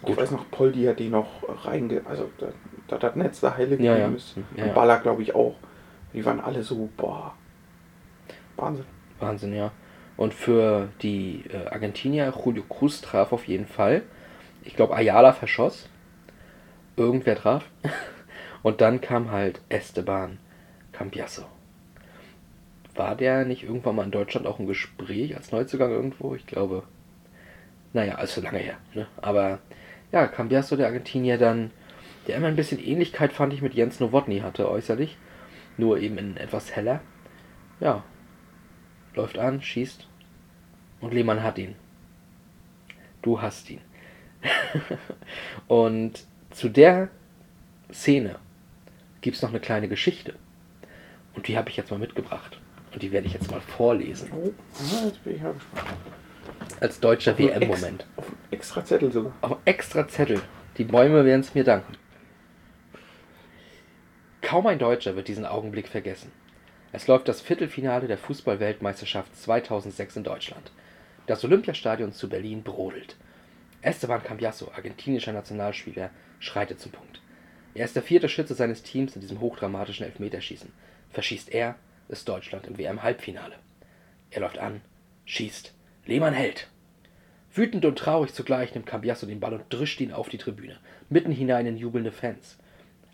Ich 0.00 0.06
Gut. 0.06 0.16
weiß 0.18 0.30
noch, 0.32 0.50
Poldi 0.50 0.84
hat 0.84 0.98
die 0.98 1.08
noch 1.08 1.26
reinge... 1.64 2.02
Also, 2.06 2.30
da, 2.38 2.48
da 2.98 3.06
hat 3.06 3.16
Netz 3.16 3.40
da 3.40 3.56
heile 3.56 3.80
Ja, 3.80 3.96
ja. 3.96 4.08
ist. 4.08 4.36
Ja, 4.56 4.62
Und 4.64 4.68
ja. 4.68 4.74
Baller, 4.74 4.98
glaube 4.98 5.22
ich, 5.22 5.34
auch. 5.34 5.54
Die 6.12 6.24
waren 6.24 6.38
alle 6.40 6.62
so, 6.62 6.88
boah. 6.98 7.34
Wahnsinn. 8.56 8.84
Wahnsinn, 9.18 9.54
ja. 9.54 9.72
Und 10.18 10.34
für 10.34 10.88
die 11.02 11.44
äh, 11.50 11.66
Argentinier, 11.68 12.32
Julio 12.44 12.62
Cruz 12.68 13.00
traf 13.00 13.32
auf 13.32 13.48
jeden 13.48 13.66
Fall. 13.66 14.02
Ich 14.64 14.76
glaube, 14.76 14.94
Ayala 14.94 15.32
verschoss. 15.32 15.88
Irgendwer 16.96 17.36
traf. 17.36 17.64
Und 18.62 18.80
dann 18.80 19.00
kam 19.00 19.30
halt 19.30 19.60
Esteban 19.68 20.38
Cambiasso. 20.96 21.44
War 22.94 23.14
der 23.14 23.44
nicht 23.44 23.62
irgendwann 23.62 23.96
mal 23.96 24.04
in 24.04 24.10
Deutschland 24.10 24.46
auch 24.46 24.58
im 24.58 24.66
Gespräch 24.66 25.36
als 25.36 25.52
Neuzugang 25.52 25.90
irgendwo? 25.90 26.34
Ich 26.34 26.46
glaube. 26.46 26.84
Naja, 27.92 28.14
also 28.14 28.40
lange 28.40 28.58
her. 28.58 28.76
Ne? 28.94 29.06
Aber 29.16 29.58
ja, 30.12 30.26
Cambiasso, 30.26 30.76
der 30.76 30.86
Argentinier, 30.86 31.38
dann, 31.38 31.70
der 32.26 32.36
immer 32.36 32.48
ein 32.48 32.56
bisschen 32.56 32.82
Ähnlichkeit, 32.82 33.32
fand 33.32 33.52
ich, 33.52 33.62
mit 33.62 33.74
Jens 33.74 34.00
Nowotny 34.00 34.40
hatte 34.40 34.70
äußerlich. 34.70 35.16
Nur 35.76 35.98
eben 35.98 36.16
in 36.16 36.36
etwas 36.36 36.74
heller. 36.74 37.00
Ja, 37.80 38.02
läuft 39.14 39.38
an, 39.38 39.60
schießt 39.60 40.08
und 41.00 41.12
Lehmann 41.12 41.42
hat 41.42 41.58
ihn. 41.58 41.74
Du 43.22 43.42
hast 43.42 43.68
ihn. 43.70 43.80
und 45.66 46.24
zu 46.50 46.68
der 46.68 47.08
Szene 47.92 48.38
gibt 49.20 49.36
es 49.36 49.42
noch 49.42 49.50
eine 49.50 49.60
kleine 49.60 49.88
Geschichte. 49.88 50.34
Und 51.36 51.46
die 51.46 51.56
habe 51.56 51.70
ich 51.70 51.76
jetzt 51.76 51.90
mal 51.90 51.98
mitgebracht. 51.98 52.58
Und 52.92 53.02
die 53.02 53.12
werde 53.12 53.26
ich 53.26 53.34
jetzt 53.34 53.50
mal 53.50 53.60
vorlesen. 53.60 54.30
Oh, 54.32 54.52
ja, 54.90 55.06
jetzt 55.06 55.22
bin 55.22 55.36
ich 55.36 55.42
ja 55.42 55.52
gespannt. 55.52 55.86
Als 56.80 56.98
deutscher 56.98 57.38
WM-Moment. 57.38 58.06
Auf 58.16 58.26
einen 58.26 58.36
extra 58.50 58.84
Zettel 58.84 59.12
sogar. 59.12 59.32
Auf 59.42 59.58
extra 59.64 60.08
Zettel. 60.08 60.40
Die 60.78 60.84
Bäume 60.84 61.24
werden 61.24 61.42
es 61.42 61.54
mir 61.54 61.64
danken. 61.64 61.92
Kaum 64.40 64.66
ein 64.66 64.78
Deutscher 64.78 65.16
wird 65.16 65.28
diesen 65.28 65.44
Augenblick 65.44 65.88
vergessen. 65.88 66.32
Es 66.92 67.06
läuft 67.06 67.28
das 67.28 67.40
Viertelfinale 67.40 68.06
der 68.06 68.16
Fußball-Weltmeisterschaft 68.18 69.36
2006 69.36 70.16
in 70.16 70.24
Deutschland. 70.24 70.70
Das 71.26 71.44
Olympiastadion 71.44 72.12
zu 72.12 72.28
Berlin 72.28 72.62
brodelt. 72.62 73.16
Esteban 73.82 74.22
Cambiasso, 74.22 74.70
argentinischer 74.74 75.32
Nationalspieler, 75.32 76.10
schreitet 76.38 76.80
zum 76.80 76.92
Punkt. 76.92 77.20
Er 77.74 77.84
ist 77.84 77.96
der 77.96 78.02
vierte 78.02 78.28
Schütze 78.28 78.54
seines 78.54 78.82
Teams 78.82 79.14
in 79.16 79.20
diesem 79.20 79.40
hochdramatischen 79.40 80.06
Elfmeterschießen. 80.06 80.72
Verschießt 81.10 81.52
er, 81.52 81.76
ist 82.08 82.28
Deutschland 82.28 82.66
im 82.66 82.78
WM-Halbfinale. 82.78 83.56
Er 84.30 84.40
läuft 84.40 84.58
an, 84.58 84.80
schießt, 85.24 85.74
Lehmann 86.04 86.34
hält. 86.34 86.68
Wütend 87.52 87.84
und 87.84 87.98
traurig 87.98 88.34
zugleich 88.34 88.74
nimmt 88.74 88.86
Cambiasso 88.86 89.26
den 89.26 89.40
Ball 89.40 89.54
und 89.54 89.64
drischt 89.70 90.00
ihn 90.00 90.12
auf 90.12 90.28
die 90.28 90.38
Tribüne, 90.38 90.78
mitten 91.08 91.32
hinein 91.32 91.66
in 91.66 91.76
jubelnde 91.76 92.12
Fans. 92.12 92.58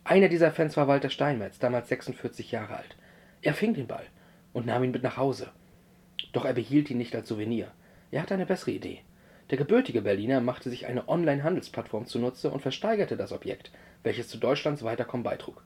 Einer 0.05 0.29
dieser 0.29 0.51
Fans 0.51 0.77
war 0.77 0.89
Walter 0.89 1.11
Steinmetz, 1.11 1.59
damals 1.61 1.89
46 1.89 2.51
Jahre 2.51 2.77
alt. 2.77 2.97
Er 3.41 3.55
fing 3.55 3.73
den 3.75 3.87
Ball 3.87 4.05
und 4.53 4.67
nahm 4.67 4.83
ihn 4.83 4.91
mit 4.91 5.05
nach 5.05 5.17
Hause. 5.17 5.49
Doch 6.33 6.45
er 6.45 6.55
behielt 6.55 6.91
ihn 6.91 6.99
nicht 6.99 7.15
als 7.15 7.29
Souvenir. 7.29 7.71
Er 8.11 8.23
hatte 8.23 8.35
eine 8.35 8.47
bessere 8.47 8.73
Idee. 8.73 9.01
Der 9.51 9.59
gebürtige 9.59 10.03
Berliner 10.03 10.41
machte 10.41 10.71
sich 10.71 10.87
eine 10.87 11.09
Online-Handelsplattform 11.09 12.07
zunutze 12.07 12.51
und 12.51 12.61
versteigerte 12.61 13.17
das 13.17 13.33
Objekt, 13.33 13.71
welches 14.03 14.29
zu 14.29 14.39
Deutschlands 14.39 14.83
Weiterkommen 14.83 15.25
beitrug. 15.25 15.63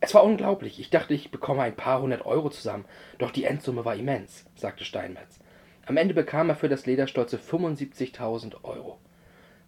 Es 0.00 0.14
war 0.14 0.22
unglaublich. 0.22 0.78
Ich 0.78 0.90
dachte, 0.90 1.14
ich 1.14 1.30
bekomme 1.30 1.62
ein 1.62 1.74
paar 1.74 2.00
hundert 2.00 2.24
Euro 2.24 2.50
zusammen, 2.50 2.84
doch 3.18 3.32
die 3.32 3.44
Endsumme 3.44 3.84
war 3.84 3.96
immens, 3.96 4.44
sagte 4.54 4.84
Steinmetz. 4.84 5.40
Am 5.86 5.96
Ende 5.96 6.14
bekam 6.14 6.50
er 6.50 6.56
für 6.56 6.68
das 6.68 6.86
Leder 6.86 7.06
stolze 7.06 7.36
75.000 7.36 8.62
Euro. 8.62 8.98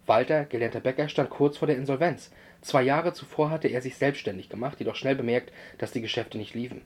Walter, 0.07 0.45
gelernter 0.45 0.81
Bäcker, 0.81 1.09
stand 1.09 1.31
kurz 1.31 1.59
vor 1.59 1.67
der 1.67 1.77
Insolvenz. 1.77 2.31
Zwei 2.61 2.83
Jahre 2.83 3.13
zuvor 3.13 3.51
hatte 3.51 3.69
er 3.69 3.81
sich 3.81 3.97
selbstständig 3.97 4.49
gemacht, 4.49 4.79
jedoch 4.79 4.97
schnell 4.97 5.17
bemerkt, 5.17 5.53
dass 5.79 5.93
die 5.93 6.01
Geschäfte 6.01 6.39
nicht 6.39 6.55
liefen. 6.55 6.83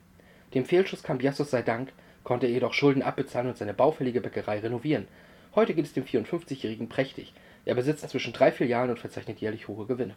Dem 0.53 0.65
Fehlschuss 0.65 1.03
Cambiassos 1.03 1.51
sei 1.51 1.61
Dank 1.61 1.91
konnte 2.23 2.47
er 2.47 2.53
jedoch 2.53 2.73
Schulden 2.73 3.03
abbezahlen 3.03 3.49
und 3.49 3.57
seine 3.57 3.73
baufällige 3.73 4.21
Bäckerei 4.21 4.59
renovieren. 4.59 5.07
Heute 5.53 5.73
geht 5.73 5.85
es 5.85 5.93
dem 5.93 6.05
54-Jährigen 6.05 6.89
prächtig. 6.89 7.33
Er 7.65 7.75
besitzt 7.75 8.03
inzwischen 8.03 8.33
drei 8.33 8.51
Filialen 8.51 8.89
und 8.89 8.99
verzeichnet 8.99 9.39
jährlich 9.39 9.67
hohe 9.67 9.85
Gewinne. 9.85 10.15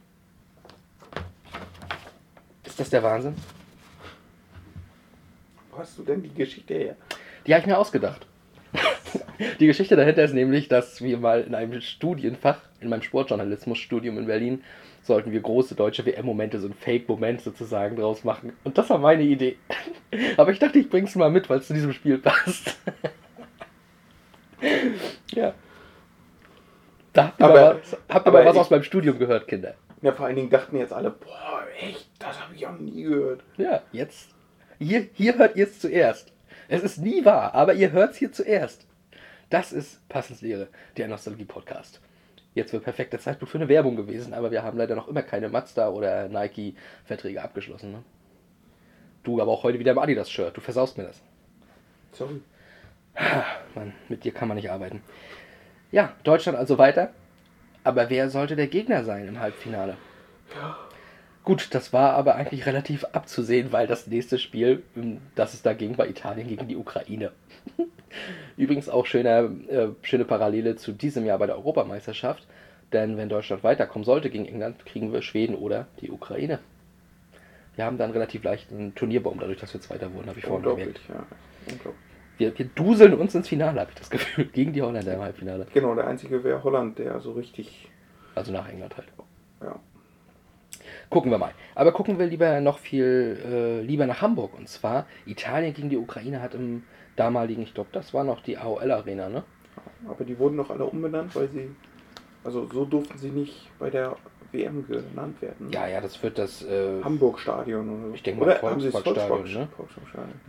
Ist 2.79 2.81
das 2.81 2.91
der 2.91 3.03
Wahnsinn? 3.03 3.35
Wo 5.73 5.79
hast 5.79 5.99
du 5.99 6.05
denn 6.05 6.23
die 6.23 6.33
Geschichte 6.33 6.75
her? 6.75 6.97
Die 7.45 7.53
habe 7.53 7.63
ich 7.63 7.67
mir 7.67 7.77
ausgedacht. 7.77 8.25
Die 9.59 9.67
Geschichte 9.67 9.97
dahinter 9.97 10.23
ist 10.23 10.33
nämlich, 10.33 10.69
dass 10.69 11.03
wir 11.03 11.19
mal 11.19 11.41
in 11.43 11.57
einem 11.57 11.81
Studienfach, 11.81 12.61
in 12.81 12.89
meinem 12.89 13.03
Sportjournalismusstudium 13.03 14.17
in 14.19 14.27
Berlin, 14.27 14.63
sollten 15.03 15.33
wir 15.33 15.41
große 15.41 15.75
deutsche 15.75 16.07
WM-Momente, 16.07 16.61
so 16.61 16.69
ein 16.69 16.75
Fake-Moment 16.75 17.41
sozusagen 17.41 17.97
draus 17.97 18.23
machen. 18.23 18.53
Und 18.63 18.79
das 18.79 18.91
war 18.91 18.99
meine 18.99 19.25
Idee. 19.25 19.57
Aber 20.37 20.53
ich 20.53 20.61
dachte, 20.61 20.79
ich 20.79 20.89
bring's 20.89 21.17
mal 21.17 21.31
mit, 21.33 21.51
weil 21.51 21.59
es 21.59 21.67
zu 21.67 21.75
diesem 21.75 21.93
Spiel 21.93 22.19
passt. 22.19 22.77
ja. 25.33 25.53
Da 27.13 27.25
habt 27.27 27.41
ihr 27.41 27.45
Aber- 27.47 27.55
mal 27.55 27.81
was, 27.83 27.93
habt 28.09 28.27
ihr 28.27 28.29
aber 28.29 28.39
mal 28.39 28.45
was 28.47 28.55
ich- 28.55 28.61
aus 28.61 28.71
meinem 28.71 28.83
Studium 28.85 29.19
gehört, 29.19 29.49
Kinder. 29.49 29.75
Ja, 30.03 30.13
vor 30.13 30.27
allen 30.27 30.37
Dingen 30.37 30.51
dachten 30.51 30.77
jetzt 30.77 30.93
alle, 30.93 31.11
boah, 31.11 31.65
echt, 31.81 32.09
das 32.21 32.41
habe 32.41 32.55
ich 32.55 32.65
auch 32.67 32.79
nie 32.99 33.05
gehört. 33.05 33.43
Ja, 33.57 33.83
jetzt. 33.93 34.31
Hier, 34.79 35.07
hier 35.15 35.39
hört 35.39 35.57
ihr 35.57 35.65
es 35.65 35.81
zuerst. 35.81 36.33
Es 36.69 36.83
ist 36.83 36.99
nie 36.99 37.25
wahr, 37.25 37.55
aber 37.55 37.75
ihr 37.75 37.93
hört 37.93 38.13
es 38.13 38.17
hier 38.19 38.33
zuerst. 38.33 38.87
Das 39.51 39.73
ist 39.73 40.07
Passenslehre, 40.09 40.69
der 40.97 41.09
Nostalgie-Podcast. 41.09 42.01
Jetzt 42.55 42.73
wird 42.73 42.85
perfekter 42.85 43.19
Zeitpunkt 43.19 43.51
für 43.51 43.59
eine 43.59 43.69
Werbung 43.69 43.97
gewesen, 43.97 44.35
aber 44.35 44.51
wir 44.51 44.63
haben 44.63 44.77
leider 44.77 44.95
noch 44.95 45.09
immer 45.09 45.23
keine 45.23 45.49
Mazda 45.49 45.89
oder 45.89 46.29
Nike-Verträge 46.29 47.43
abgeschlossen. 47.43 47.93
Ne? 47.93 48.03
Du 49.23 49.41
aber 49.41 49.53
auch 49.53 49.63
heute 49.63 49.79
wieder 49.79 49.93
im 49.93 49.99
Adidas-Shirt. 49.99 50.57
Du 50.57 50.61
versaust 50.61 50.99
mir 50.99 51.05
das. 51.05 51.21
Sorry. 52.13 52.41
Mann, 53.75 53.95
mit 54.09 54.25
dir 54.25 54.33
kann 54.33 54.49
man 54.49 54.57
nicht 54.57 54.71
arbeiten. 54.71 55.03
Ja, 55.91 56.15
Deutschland 56.25 56.59
also 56.59 56.79
weiter. 56.79 57.13
Aber 57.85 58.11
wer 58.11 58.29
sollte 58.29 58.57
der 58.57 58.67
Gegner 58.67 59.05
sein 59.05 59.29
im 59.29 59.41
Halbfinale? 59.41 59.97
Gut, 61.45 61.75
das 61.75 61.93
war 61.93 62.13
aber 62.13 62.35
eigentlich 62.35 62.67
relativ 62.67 63.05
abzusehen, 63.13 63.73
weil 63.73 63.87
das 63.87 64.07
nächste 64.07 64.39
Spiel, 64.39 64.83
um 64.95 65.19
das 65.35 65.55
es 65.55 65.63
da 65.63 65.73
ging, 65.73 65.97
war 65.97 66.07
Italien 66.07 66.47
gegen 66.49 66.69
die 66.69 66.77
Ukraine. 66.77 67.33
Übrigens 68.57 68.89
auch 68.89 69.07
schöner, 69.07 69.51
äh, 69.69 69.89
schöne 70.03 70.25
Parallele 70.25 70.77
zu 70.77 70.93
diesem 70.93 71.25
Jahr 71.25 71.39
bei 71.39 71.47
der 71.47 71.57
Europameisterschaft. 71.57 72.47
Denn 72.93 73.17
wenn 73.17 73.29
Deutschland 73.29 73.63
weiterkommen 73.65 74.05
sollte 74.05 74.31
gegen 74.31 74.47
England, 74.47 74.85
kriegen 74.87 75.13
wir 75.13 75.21
Schweden 75.23 75.55
oder 75.55 75.87
die 76.01 76.11
Ukraine. 76.11 76.59
Wir 77.77 77.85
haben 77.85 77.99
dann 77.99 78.11
relativ 78.11 78.43
leicht 78.45 78.73
einen 78.73 78.95
Turnierbaum, 78.95 79.39
dadurch, 79.39 79.59
dass 79.59 79.73
wir 79.73 79.81
Zweiter 79.81 80.13
wurden, 80.13 80.29
habe 80.29 80.39
ich 80.39 80.45
vorhin 80.45 80.67
Unglaublich, 80.67 81.07
gemerkt. 81.07 81.31
ja. 81.31 81.73
Unglaublich. 81.73 82.03
Wir, 82.39 82.59
wir 82.59 82.67
duseln 82.67 83.15
uns 83.15 83.35
ins 83.35 83.49
Finale, 83.49 83.81
habe 83.81 83.91
ich 83.91 83.99
das 83.99 84.11
Gefühl. 84.11 84.45
Gegen 84.53 84.73
die 84.73 84.83
Holländer 84.83 85.15
im 85.15 85.21
Halbfinale. 85.21 85.67
Genau, 85.75 85.95
der 85.95 86.07
einzige 86.07 86.43
wäre 86.45 86.63
Holland, 86.63 86.99
der 86.99 87.21
so 87.21 87.33
richtig, 87.33 87.89
Also 88.35 88.53
nach 88.53 88.69
England 88.69 88.97
halt. 88.97 89.09
ja. 89.63 89.79
Gucken 91.11 91.31
wir 91.31 91.39
mal. 91.39 91.53
Aber 91.75 91.93
gucken 91.93 92.19
wir 92.19 92.27
lieber 92.27 92.61
noch 92.61 92.79
viel 92.79 93.39
äh, 93.45 93.81
lieber 93.83 94.07
nach 94.07 94.21
Hamburg. 94.21 94.53
Und 94.59 94.69
zwar 94.69 95.07
Italien 95.27 95.73
gegen 95.75 95.89
die 95.89 95.97
Ukraine 95.97 96.43
hat 96.43 96.55
im 96.55 96.83
damaligen, 97.17 97.63
ich 97.63 97.75
glaube, 97.75 97.91
das 97.93 98.13
war 98.15 98.25
noch 98.25 98.43
die 98.43 98.59
AOL 98.59 98.91
Arena, 98.91 99.29
ne? 99.29 99.43
Aber 100.09 100.25
die 100.25 100.39
wurden 100.39 100.57
doch 100.59 100.71
alle 100.71 100.85
umbenannt, 100.85 101.35
weil 101.35 101.49
sie, 101.49 101.71
also 102.45 102.67
so 102.73 102.85
durften 102.85 103.17
sie 103.19 103.31
nicht 103.31 103.71
bei 103.79 103.91
der 103.91 104.17
WM 104.53 104.87
genannt 104.87 105.41
werden. 105.43 105.71
Ja, 105.73 105.87
ja, 105.87 106.01
das 106.01 106.23
wird 106.23 106.39
das. 106.39 106.63
Äh, 106.63 107.03
Hamburg-Stadion 107.03 107.89
oder 107.89 108.09
so. 108.09 108.15
Ich 108.15 108.23
denke 108.23 108.45
mal 108.45 108.57
Volksparkstadion, 108.57 109.47
Volkspark- 109.47 109.55
ne? 109.55 109.69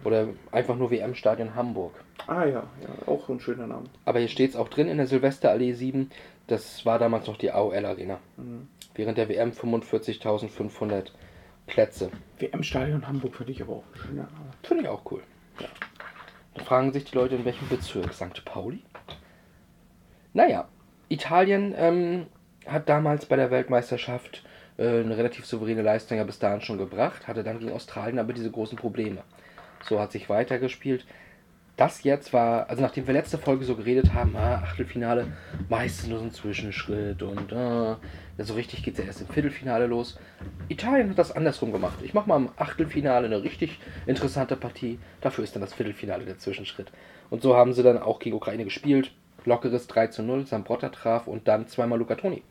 Oder 0.03 0.27
einfach 0.51 0.75
nur 0.77 0.89
WM-Stadion 0.91 1.55
Hamburg. 1.55 1.93
Ah 2.27 2.45
ja, 2.45 2.63
ja, 2.81 3.07
auch 3.07 3.25
so 3.27 3.33
ein 3.33 3.39
schöner 3.39 3.67
Name. 3.67 3.85
Aber 4.05 4.19
hier 4.19 4.27
steht 4.29 4.51
es 4.51 4.55
auch 4.55 4.69
drin 4.69 4.87
in 4.87 4.97
der 4.97 5.07
Silvesterallee 5.07 5.73
7. 5.73 6.09
Das 6.47 6.85
war 6.85 6.97
damals 6.99 7.27
noch 7.27 7.37
die 7.37 7.51
AOL 7.51 7.85
Arena. 7.85 8.19
Mhm. 8.37 8.67
Während 8.99 9.17
der 9.17 9.29
WM 9.29 9.51
45.500 9.51 11.07
Plätze. 11.65 12.11
WM-Stadion 12.37 13.07
Hamburg 13.07 13.35
finde 13.35 13.53
ich 13.53 13.61
aber 13.61 13.77
auch 13.77 13.83
schön. 13.95 14.27
Finde 14.61 14.83
ich 14.83 14.89
auch 14.89 15.01
cool. 15.11 15.21
Ja. 15.59 15.67
Dann 16.55 16.65
fragen 16.65 16.93
sich 16.93 17.05
die 17.05 17.15
Leute, 17.15 17.35
in 17.35 17.45
welchem 17.45 17.69
Bezirk? 17.69 18.13
St. 18.13 18.43
Pauli? 18.43 18.83
Naja, 20.33 20.67
Italien 21.07 21.73
ähm, 21.77 22.25
hat 22.67 22.89
damals 22.89 23.25
bei 23.25 23.35
der 23.35 23.51
Weltmeisterschaft 23.51 24.43
äh, 24.77 24.99
eine 24.99 25.17
relativ 25.17 25.45
souveräne 25.45 25.81
Leistung 25.81 26.17
ja 26.17 26.23
bis 26.23 26.39
dahin 26.39 26.61
schon 26.61 26.77
gebracht, 26.77 27.27
hatte 27.27 27.43
dann 27.43 27.59
gegen 27.59 27.71
Australien 27.71 28.19
aber 28.19 28.33
diese 28.33 28.51
großen 28.51 28.77
Probleme. 28.77 29.23
So 29.83 29.99
hat 29.99 30.11
sich 30.11 30.29
weitergespielt. 30.29 31.05
Das 31.77 32.03
jetzt 32.03 32.33
war, 32.33 32.69
also 32.69 32.81
nachdem 32.81 33.07
wir 33.07 33.13
letzte 33.13 33.37
Folge 33.37 33.63
so 33.63 33.77
geredet 33.77 34.13
haben, 34.13 34.35
ah, 34.35 34.55
Achtelfinale, 34.55 35.27
meistens 35.69 36.09
nur 36.09 36.19
so 36.19 36.25
ein 36.25 36.31
Zwischenschritt 36.31 37.23
und 37.23 37.53
ja, 37.53 37.97
so 38.45 38.53
richtig 38.53 38.83
geht 38.83 38.93
es 38.93 38.99
ja 38.99 39.05
erst 39.05 39.21
im 39.21 39.27
Viertelfinale 39.27 39.85
los. 39.87 40.17
Italien 40.69 41.09
hat 41.09 41.19
das 41.19 41.31
andersrum 41.31 41.71
gemacht. 41.71 41.99
Ich 42.03 42.13
mache 42.13 42.29
mal 42.29 42.37
im 42.37 42.49
Achtelfinale 42.55 43.25
eine 43.25 43.43
richtig 43.43 43.79
interessante 44.05 44.55
Partie. 44.55 44.99
Dafür 45.21 45.43
ist 45.43 45.55
dann 45.55 45.61
das 45.61 45.73
Viertelfinale 45.73 46.25
der 46.25 46.37
Zwischenschritt. 46.37 46.91
Und 47.29 47.41
so 47.41 47.55
haben 47.55 47.73
sie 47.73 47.83
dann 47.83 47.97
auch 47.97 48.19
gegen 48.19 48.35
Ukraine 48.35 48.63
gespielt. 48.63 49.11
Lockeres 49.45 49.87
3 49.87 50.07
zu 50.07 50.23
0, 50.23 50.45
Sambrotta 50.45 50.89
traf 50.89 51.27
und 51.27 51.47
dann 51.47 51.67
zweimal 51.67 51.99
Luca 51.99 52.15
Toni. 52.15 52.43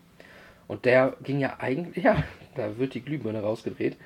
Und 0.67 0.85
der 0.85 1.17
ging 1.23 1.39
ja 1.39 1.57
eigentlich, 1.59 2.05
ja, 2.05 2.23
da 2.55 2.79
wird 2.79 2.95
die 2.95 3.03
Glühbirne 3.03 3.41
rausgedreht. 3.41 3.97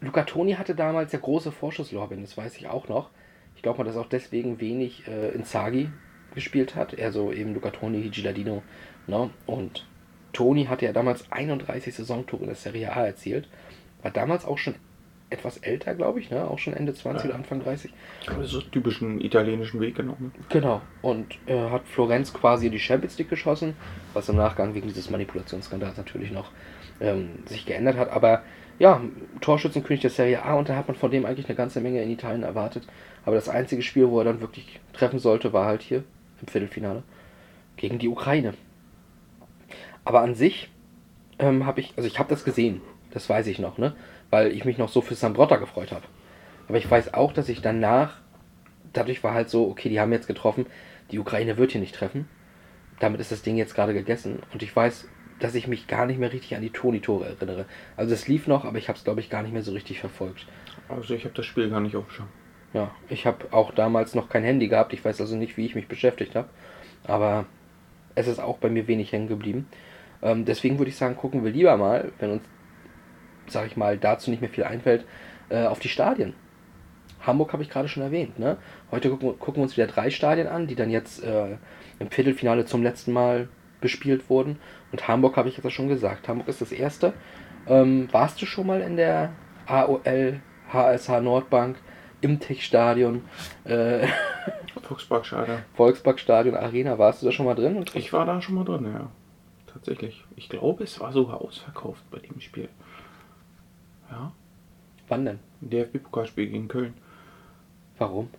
Luca 0.00 0.22
Toni 0.22 0.52
hatte 0.52 0.74
damals 0.74 1.12
ja 1.12 1.18
große 1.18 1.52
Vorschusslorbeeren, 1.52 2.22
das 2.24 2.36
weiß 2.36 2.56
ich 2.56 2.68
auch 2.68 2.88
noch. 2.88 3.10
Ich 3.56 3.62
glaube 3.62 3.78
mal, 3.78 3.84
dass 3.84 3.96
auch 3.96 4.08
deswegen 4.08 4.60
wenig 4.60 5.08
äh, 5.08 5.30
Inzaghi 5.30 5.88
gespielt 6.34 6.76
hat. 6.76 6.94
Er 6.94 7.10
so 7.10 7.32
eben 7.32 7.54
Luca 7.54 7.70
Toni, 7.70 8.08
Giladino. 8.10 8.62
Ne? 9.06 9.30
Und 9.46 9.86
Toni 10.36 10.66
hatte 10.66 10.84
ja 10.84 10.92
damals 10.92 11.32
31 11.32 11.94
Saisontore 11.94 12.42
in 12.42 12.48
der 12.48 12.56
Serie 12.56 12.94
A 12.94 13.06
erzielt. 13.06 13.48
War 14.02 14.10
damals 14.10 14.44
auch 14.44 14.58
schon 14.58 14.74
etwas 15.30 15.56
älter, 15.56 15.94
glaube 15.94 16.20
ich, 16.20 16.30
ne? 16.30 16.46
auch 16.46 16.58
schon 16.58 16.74
Ende 16.74 16.92
20 16.92 17.24
Ja. 17.24 17.30
oder 17.30 17.38
Anfang 17.38 17.60
30. 17.60 17.90
Aber 18.28 18.44
so 18.44 18.60
typischen 18.60 19.20
italienischen 19.22 19.80
Weg 19.80 19.94
genommen. 19.96 20.32
Genau. 20.50 20.82
Und 21.00 21.38
äh, 21.46 21.70
hat 21.70 21.88
Florenz 21.88 22.34
quasi 22.34 22.66
in 22.66 22.72
die 22.72 22.78
Champions 22.78 23.16
League 23.16 23.30
geschossen, 23.30 23.74
was 24.12 24.28
im 24.28 24.36
Nachgang 24.36 24.74
wegen 24.74 24.88
dieses 24.88 25.08
Manipulationsskandals 25.08 25.96
natürlich 25.96 26.30
noch 26.30 26.50
ähm, 27.00 27.30
sich 27.46 27.64
geändert 27.64 27.96
hat. 27.96 28.10
Aber 28.10 28.42
ja, 28.78 29.00
Torschützenkönig 29.40 30.02
der 30.02 30.10
Serie 30.10 30.44
A 30.44 30.54
und 30.54 30.68
da 30.68 30.76
hat 30.76 30.86
man 30.86 30.96
von 30.98 31.10
dem 31.10 31.24
eigentlich 31.24 31.46
eine 31.46 31.56
ganze 31.56 31.80
Menge 31.80 32.02
in 32.02 32.10
Italien 32.10 32.42
erwartet. 32.42 32.86
Aber 33.24 33.36
das 33.36 33.48
einzige 33.48 33.80
Spiel, 33.80 34.08
wo 34.10 34.18
er 34.18 34.26
dann 34.26 34.42
wirklich 34.42 34.80
treffen 34.92 35.18
sollte, 35.18 35.54
war 35.54 35.64
halt 35.64 35.80
hier 35.80 36.04
im 36.42 36.48
Viertelfinale 36.48 37.02
gegen 37.78 37.98
die 37.98 38.08
Ukraine. 38.08 38.52
Aber 40.06 40.22
an 40.22 40.36
sich 40.36 40.70
ähm, 41.40 41.66
habe 41.66 41.80
ich, 41.80 41.92
also 41.96 42.06
ich 42.06 42.20
habe 42.20 42.30
das 42.30 42.44
gesehen, 42.44 42.80
das 43.10 43.28
weiß 43.28 43.48
ich 43.48 43.58
noch, 43.58 43.76
ne? 43.76 43.96
Weil 44.30 44.52
ich 44.52 44.64
mich 44.64 44.78
noch 44.78 44.88
so 44.88 45.00
für 45.00 45.16
Sambrotta 45.16 45.56
gefreut 45.56 45.90
habe. 45.90 46.04
Aber 46.68 46.78
ich 46.78 46.88
weiß 46.88 47.12
auch, 47.12 47.32
dass 47.32 47.48
ich 47.48 47.60
danach, 47.60 48.20
dadurch 48.92 49.24
war 49.24 49.34
halt 49.34 49.50
so, 49.50 49.68
okay, 49.68 49.88
die 49.88 50.00
haben 50.00 50.12
jetzt 50.12 50.28
getroffen, 50.28 50.66
die 51.10 51.18
Ukraine 51.18 51.56
wird 51.58 51.72
hier 51.72 51.80
nicht 51.80 51.94
treffen. 51.94 52.28
Damit 53.00 53.20
ist 53.20 53.32
das 53.32 53.42
Ding 53.42 53.56
jetzt 53.56 53.74
gerade 53.74 53.94
gegessen. 53.94 54.38
Und 54.52 54.62
ich 54.62 54.74
weiß, 54.74 55.08
dass 55.40 55.56
ich 55.56 55.66
mich 55.66 55.88
gar 55.88 56.06
nicht 56.06 56.20
mehr 56.20 56.32
richtig 56.32 56.54
an 56.54 56.62
die 56.62 56.70
Toni-Tore 56.70 57.26
erinnere. 57.26 57.66
Also 57.96 58.14
es 58.14 58.28
lief 58.28 58.46
noch, 58.46 58.64
aber 58.64 58.78
ich 58.78 58.88
habe 58.88 58.96
es, 58.96 59.04
glaube 59.04 59.18
ich, 59.18 59.28
gar 59.28 59.42
nicht 59.42 59.52
mehr 59.52 59.62
so 59.62 59.72
richtig 59.72 59.98
verfolgt. 59.98 60.46
Also 60.88 61.14
ich 61.14 61.24
habe 61.24 61.34
das 61.34 61.46
Spiel 61.46 61.68
gar 61.68 61.80
nicht 61.80 61.96
aufgeschaut. 61.96 62.28
Ja, 62.74 62.92
ich 63.08 63.26
habe 63.26 63.52
auch 63.52 63.72
damals 63.72 64.14
noch 64.14 64.28
kein 64.28 64.44
Handy 64.44 64.68
gehabt. 64.68 64.92
Ich 64.92 65.04
weiß 65.04 65.20
also 65.20 65.34
nicht, 65.34 65.56
wie 65.56 65.66
ich 65.66 65.74
mich 65.74 65.88
beschäftigt 65.88 66.36
habe. 66.36 66.48
Aber 67.04 67.46
es 68.14 68.28
ist 68.28 68.38
auch 68.38 68.58
bei 68.58 68.70
mir 68.70 68.86
wenig 68.86 69.10
hängen 69.12 69.28
geblieben. 69.28 69.66
Ähm, 70.26 70.44
deswegen 70.44 70.78
würde 70.78 70.90
ich 70.90 70.96
sagen, 70.96 71.16
gucken 71.16 71.44
wir 71.44 71.52
lieber 71.52 71.76
mal, 71.76 72.10
wenn 72.18 72.32
uns, 72.32 72.42
sag 73.46 73.66
ich 73.66 73.76
mal, 73.76 73.96
dazu 73.96 74.30
nicht 74.30 74.40
mehr 74.40 74.50
viel 74.50 74.64
einfällt, 74.64 75.06
äh, 75.50 75.66
auf 75.66 75.78
die 75.78 75.88
Stadien. 75.88 76.34
Hamburg 77.24 77.52
habe 77.52 77.62
ich 77.62 77.70
gerade 77.70 77.88
schon 77.88 78.02
erwähnt. 78.02 78.36
Ne? 78.38 78.56
Heute 78.90 79.08
gucken, 79.10 79.38
gucken 79.38 79.60
wir 79.60 79.62
uns 79.62 79.76
wieder 79.76 79.86
drei 79.86 80.10
Stadien 80.10 80.48
an, 80.48 80.66
die 80.66 80.74
dann 80.74 80.90
jetzt 80.90 81.22
äh, 81.22 81.56
im 82.00 82.10
Viertelfinale 82.10 82.64
zum 82.64 82.82
letzten 82.82 83.12
Mal 83.12 83.48
bespielt 83.80 84.28
wurden. 84.28 84.58
Und 84.90 85.06
Hamburg 85.06 85.36
habe 85.36 85.48
ich 85.48 85.56
jetzt 85.56 85.72
schon 85.72 85.88
gesagt. 85.88 86.28
Hamburg 86.28 86.48
ist 86.48 86.60
das 86.60 86.72
erste. 86.72 87.12
Ähm, 87.68 88.08
warst 88.10 88.42
du 88.42 88.46
schon 88.46 88.66
mal 88.66 88.80
in 88.80 88.96
der 88.96 89.30
AOL 89.66 90.40
HSH 90.72 91.20
Nordbank 91.20 91.76
im 92.20 92.40
Tech-Stadion, 92.40 93.22
äh, 93.64 94.08
Volksparkschade. 94.82 95.62
Volksparkstadion, 95.74 96.56
Arena? 96.56 96.98
Warst 96.98 97.22
du 97.22 97.26
da 97.26 97.32
schon 97.32 97.46
mal 97.46 97.54
drin? 97.54 97.84
Ich 97.94 98.12
war 98.12 98.26
da 98.26 98.40
schon 98.42 98.56
mal 98.56 98.64
drin, 98.64 98.86
ja. 98.92 99.08
Tatsächlich. 99.76 100.24
Ich 100.36 100.48
glaube, 100.48 100.84
es 100.84 100.98
war 101.00 101.12
sogar 101.12 101.42
ausverkauft 101.42 102.02
bei 102.10 102.18
dem 102.18 102.40
Spiel. 102.40 102.70
Ja. 104.10 104.32
wann 105.08 105.24
denn? 105.26 105.38
DFB-Pokalspiel 105.60 106.46
gegen 106.48 106.68
Köln. 106.68 106.94
Warum? 107.98 108.30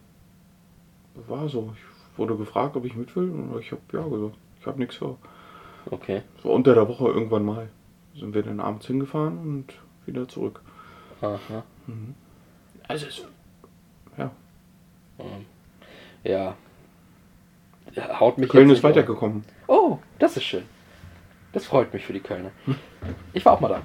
War 1.28 1.48
so. 1.48 1.74
Ich 1.76 2.18
wurde 2.18 2.36
gefragt, 2.36 2.76
ob 2.76 2.86
ich 2.86 2.96
mit 2.96 3.16
will. 3.16 3.30
Und 3.30 3.60
ich 3.60 3.72
habe 3.72 3.82
ja 3.94 4.02
gesagt. 4.02 4.38
Ich 4.60 4.66
habe 4.66 4.80
nichts 4.80 4.96
vor. 4.96 5.18
Okay. 5.92 6.24
Es 6.38 6.46
war 6.46 6.54
unter 6.54 6.74
der 6.74 6.88
Woche 6.88 7.06
irgendwann 7.08 7.46
mal. 7.46 7.70
Sind 8.16 8.34
wir 8.34 8.42
dann 8.42 8.60
abends 8.60 8.88
hingefahren 8.88 9.38
und 9.38 9.74
wieder 10.08 10.28
zurück. 10.28 10.62
Aha. 11.22 11.64
Also 12.88 13.06
es. 13.06 13.26
Ja. 14.18 14.32
Ja. 16.24 16.56
ja 17.94 18.20
haut 18.20 18.40
mich 18.40 18.50
Köln 18.50 18.70
jetzt 18.70 18.80
ist 18.80 18.84
weitergekommen. 18.84 19.44
Oh, 19.68 20.00
das 20.18 20.36
ist 20.38 20.44
schön. 20.44 20.64
Das 21.58 21.66
freut 21.66 21.92
mich 21.92 22.06
für 22.06 22.14
die 22.14 22.20
Kölner. 22.20 22.52
Ich 23.34 23.44
war 23.44 23.54
auch 23.54 23.60
mal 23.60 23.70
da. 23.70 23.82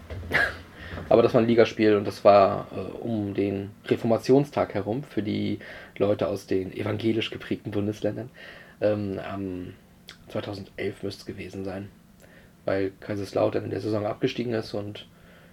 Aber 1.08 1.22
das 1.22 1.32
war 1.32 1.40
ein 1.40 1.46
Ligaspiel 1.46 1.96
und 1.96 2.06
das 2.06 2.22
war 2.22 2.66
äh, 2.70 2.80
um 2.98 3.32
den 3.32 3.70
Reformationstag 3.86 4.74
herum 4.74 5.04
für 5.04 5.22
die 5.22 5.58
Leute 5.96 6.28
aus 6.28 6.46
den 6.46 6.70
evangelisch 6.74 7.30
geprägten 7.30 7.70
Bundesländern. 7.70 8.28
Ähm, 8.82 9.18
am 9.26 9.72
2011 10.28 11.02
müsste 11.02 11.20
es 11.20 11.24
gewesen 11.24 11.64
sein, 11.64 11.88
weil 12.66 12.92
Kaiserslautern 13.00 13.64
in 13.64 13.70
der 13.70 13.80
Saison 13.80 14.04
abgestiegen 14.04 14.52
ist 14.52 14.74
und 14.74 15.08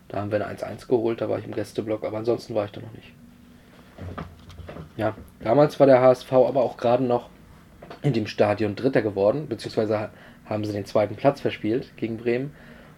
da 0.10 0.18
haben 0.18 0.30
wir 0.30 0.46
eine 0.46 0.60
1-1 0.60 0.90
geholt, 0.90 1.22
da 1.22 1.30
war 1.30 1.40
ich 1.40 1.46
im 1.46 1.56
Gästeblock, 1.56 2.04
aber 2.04 2.18
ansonsten 2.18 2.54
war 2.54 2.66
ich 2.66 2.72
da 2.72 2.82
noch 2.82 2.92
nicht. 2.92 3.14
Ja, 4.98 5.16
damals 5.42 5.80
war 5.80 5.88
der 5.88 6.02
HSV 6.02 6.34
aber 6.34 6.64
auch 6.64 6.76
gerade 6.76 7.06
noch 7.06 7.30
in 8.02 8.14
dem 8.14 8.28
Stadion 8.28 8.76
Dritter 8.76 9.02
geworden, 9.02 9.48
beziehungsweise 9.48 10.10
haben 10.46 10.66
sie 10.66 10.74
den 10.74 10.86
zweiten 10.86 11.16
Platz 11.16 11.42
verspielt 11.42 11.96
gegen 11.98 12.18
Bremen, 12.18 12.52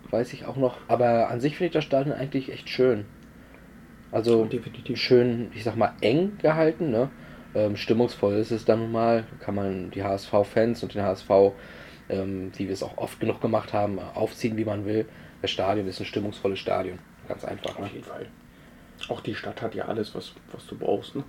weiß 0.10 0.34
ich 0.34 0.45
auch 0.45 0.56
noch. 0.56 0.77
Aber 0.88 1.30
an 1.30 1.39
sich 1.39 1.58
finde 1.58 1.67
ich 1.67 1.73
das 1.73 1.84
Stadion 1.84 2.15
eigentlich 2.15 2.51
echt 2.51 2.69
schön. 2.69 3.06
Also 4.12 4.45
Definitiv. 4.45 4.97
schön, 4.97 5.51
ich 5.56 5.63
sag 5.63 5.75
mal, 5.77 5.93
eng 6.01 6.38
gehalten, 6.41 6.91
ne? 6.91 7.10
Ähm, 7.54 7.75
stimmungsvoll 7.75 8.36
ist 8.36 8.51
es 8.51 8.65
dann 8.65 8.80
nun 8.80 8.91
mal, 8.91 9.25
kann 9.39 9.56
man 9.56 9.91
die 9.91 10.04
HSV-Fans 10.04 10.84
und 10.84 10.93
den 10.93 11.01
HSV, 11.01 11.30
ähm, 12.10 12.51
wie 12.56 12.67
wir 12.67 12.73
es 12.73 12.84
auch 12.84 12.97
oft 12.97 13.19
genug 13.19 13.41
gemacht 13.41 13.73
haben, 13.73 13.99
aufziehen, 13.99 14.58
wie 14.58 14.65
man 14.65 14.86
will. 14.86 15.06
Das 15.41 15.51
Stadion 15.51 15.88
ist 15.88 15.99
ein 15.99 16.06
stimmungsvolles 16.06 16.60
Stadion. 16.60 16.99
Ganz 17.27 17.43
einfach. 17.43 17.77
Ne? 17.77 17.86
Auf 17.86 17.91
jeden 17.91 18.06
Fall. 18.06 18.27
Auch 19.10 19.21
die 19.21 19.36
Stadt 19.36 19.62
hat 19.62 19.75
ja 19.75 19.86
alles, 19.86 20.13
was, 20.15 20.34
was 20.51 20.65
du 20.67 20.77
brauchst. 20.77 21.15
Ne? 21.15 21.23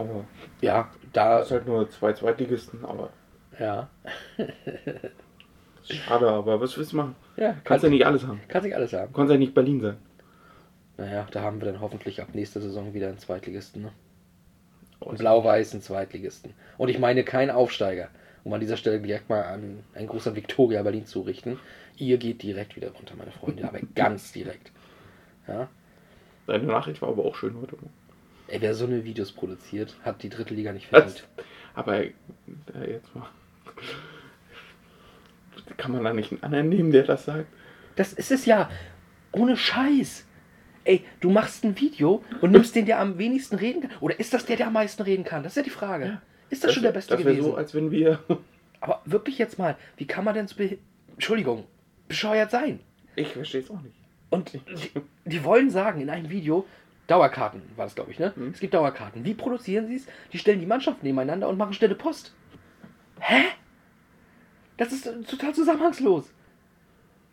Aber 0.00 0.24
Ja, 0.60 0.88
da, 1.12 1.40
es 1.40 1.46
ist 1.46 1.52
halt 1.52 1.66
nur 1.66 1.88
zwei 1.90 2.12
Zweitligisten, 2.12 2.84
aber 2.84 3.10
ja. 3.58 3.90
schade, 5.82 6.28
aber 6.28 6.60
was 6.60 6.76
willst 6.78 6.92
du 6.92 6.96
machen? 6.96 7.16
Ja, 7.36 7.54
Kannst 7.64 7.84
ja 7.84 7.90
nicht 7.90 8.06
alles 8.06 8.26
haben. 8.26 8.40
Kann 8.48 8.62
sich 8.62 8.74
alles 8.74 8.92
haben. 8.92 9.12
Kannst 9.12 9.30
ja 9.30 9.38
nicht 9.38 9.54
Berlin 9.54 9.80
sein. 9.80 9.96
Naja, 10.96 11.26
da 11.30 11.42
haben 11.42 11.60
wir 11.60 11.66
dann 11.70 11.80
hoffentlich 11.80 12.22
ab 12.22 12.28
nächster 12.32 12.60
Saison 12.60 12.94
wieder 12.94 13.08
einen 13.08 13.18
Zweitligisten, 13.18 13.82
ne? 13.82 13.92
Oh, 15.00 15.12
Blau-weißen 15.12 15.80
Zweitligisten. 15.80 16.52
Und 16.76 16.88
ich 16.88 16.98
meine 16.98 17.24
kein 17.24 17.50
Aufsteiger. 17.50 18.08
Um 18.44 18.52
an 18.54 18.60
dieser 18.60 18.76
Stelle 18.76 19.00
direkt 19.00 19.28
mal 19.28 19.42
an 19.42 19.82
ein 19.94 20.06
großer 20.06 20.34
Victoria 20.34 20.82
Berlin 20.82 21.06
zu 21.06 21.20
richten. 21.20 21.58
Ihr 21.96 22.16
geht 22.16 22.42
direkt 22.42 22.76
wieder 22.76 22.90
runter, 22.92 23.14
meine 23.16 23.32
Freunde, 23.32 23.66
aber 23.66 23.80
ganz 23.94 24.32
direkt. 24.32 24.72
Ja? 25.46 25.68
Deine 26.46 26.64
Nachricht 26.64 27.02
war 27.02 27.10
aber 27.10 27.24
auch 27.24 27.34
schön 27.34 27.56
heute. 27.60 27.76
Ey, 28.50 28.60
wer 28.60 28.74
so 28.74 28.84
eine 28.84 29.04
Videos 29.04 29.30
produziert, 29.32 29.94
hat 30.02 30.22
die 30.22 30.28
dritte 30.28 30.54
Liga 30.54 30.72
nicht 30.72 30.88
verdient. 30.88 31.24
Aber 31.74 32.02
äh, 32.02 32.10
jetzt 32.88 33.14
mal. 33.14 33.28
Kann 35.76 35.92
man 35.92 36.02
da 36.02 36.12
nicht 36.12 36.32
einen 36.32 36.42
anderen 36.42 36.68
nehmen, 36.68 36.90
der 36.90 37.04
das 37.04 37.24
sagt? 37.24 37.46
Das 37.94 38.12
ist 38.12 38.32
es 38.32 38.46
ja. 38.46 38.68
Ohne 39.32 39.56
Scheiß. 39.56 40.26
Ey, 40.82 41.04
du 41.20 41.30
machst 41.30 41.64
ein 41.64 41.78
Video 41.78 42.24
und 42.40 42.50
nimmst 42.50 42.74
den, 42.74 42.86
der 42.86 42.98
am 42.98 43.18
wenigsten 43.18 43.56
reden 43.56 43.82
kann. 43.82 43.92
Oder 44.00 44.18
ist 44.18 44.34
das 44.34 44.46
der, 44.46 44.56
der 44.56 44.66
am 44.66 44.72
meisten 44.72 45.02
reden 45.02 45.24
kann? 45.24 45.42
Das 45.44 45.52
ist 45.52 45.56
ja 45.56 45.62
die 45.62 45.70
Frage. 45.70 46.20
Ist 46.48 46.64
das, 46.64 46.72
schon 46.74 46.82
der 46.82 46.90
Beste 46.90 47.14
Das 47.14 47.22
gewesen? 47.22 47.44
so, 47.44 47.54
als 47.54 47.74
wenn 47.74 47.92
wir. 47.92 48.18
Aber 48.80 49.00
wirklich 49.04 49.38
jetzt 49.38 49.58
mal, 49.58 49.76
wie 49.98 50.06
kann 50.06 50.24
man 50.24 50.34
denn 50.34 50.48
so, 50.48 50.56
Entschuldigung, 51.12 51.64
bescheuert 52.08 52.50
sein? 52.50 52.80
Ich 53.14 53.28
verstehe 53.28 53.60
es 53.60 53.70
auch 53.70 53.80
nicht. 53.82 53.94
Und 54.30 54.52
die, 54.54 54.60
die 55.24 55.44
wollen 55.44 55.70
sagen 55.70 56.00
in 56.00 56.08
einem 56.10 56.30
Video, 56.30 56.66
Dauerkarten 57.10 57.62
war 57.76 57.86
das, 57.86 57.94
glaube 57.94 58.12
ich, 58.12 58.18
ne? 58.18 58.32
Es 58.52 58.60
gibt 58.60 58.72
Dauerkarten. 58.72 59.24
Wie 59.24 59.34
produzieren 59.34 59.88
sie 59.88 59.96
es? 59.96 60.06
Die 60.32 60.38
stellen 60.38 60.60
die 60.60 60.66
Mannschaften 60.66 61.04
nebeneinander 61.04 61.48
und 61.48 61.58
machen 61.58 61.72
Stelle 61.72 61.96
Post. 61.96 62.32
Hä? 63.18 63.42
Das 64.76 64.92
ist 64.92 65.06
äh, 65.06 65.20
total 65.22 65.52
zusammenhangslos. 65.54 66.32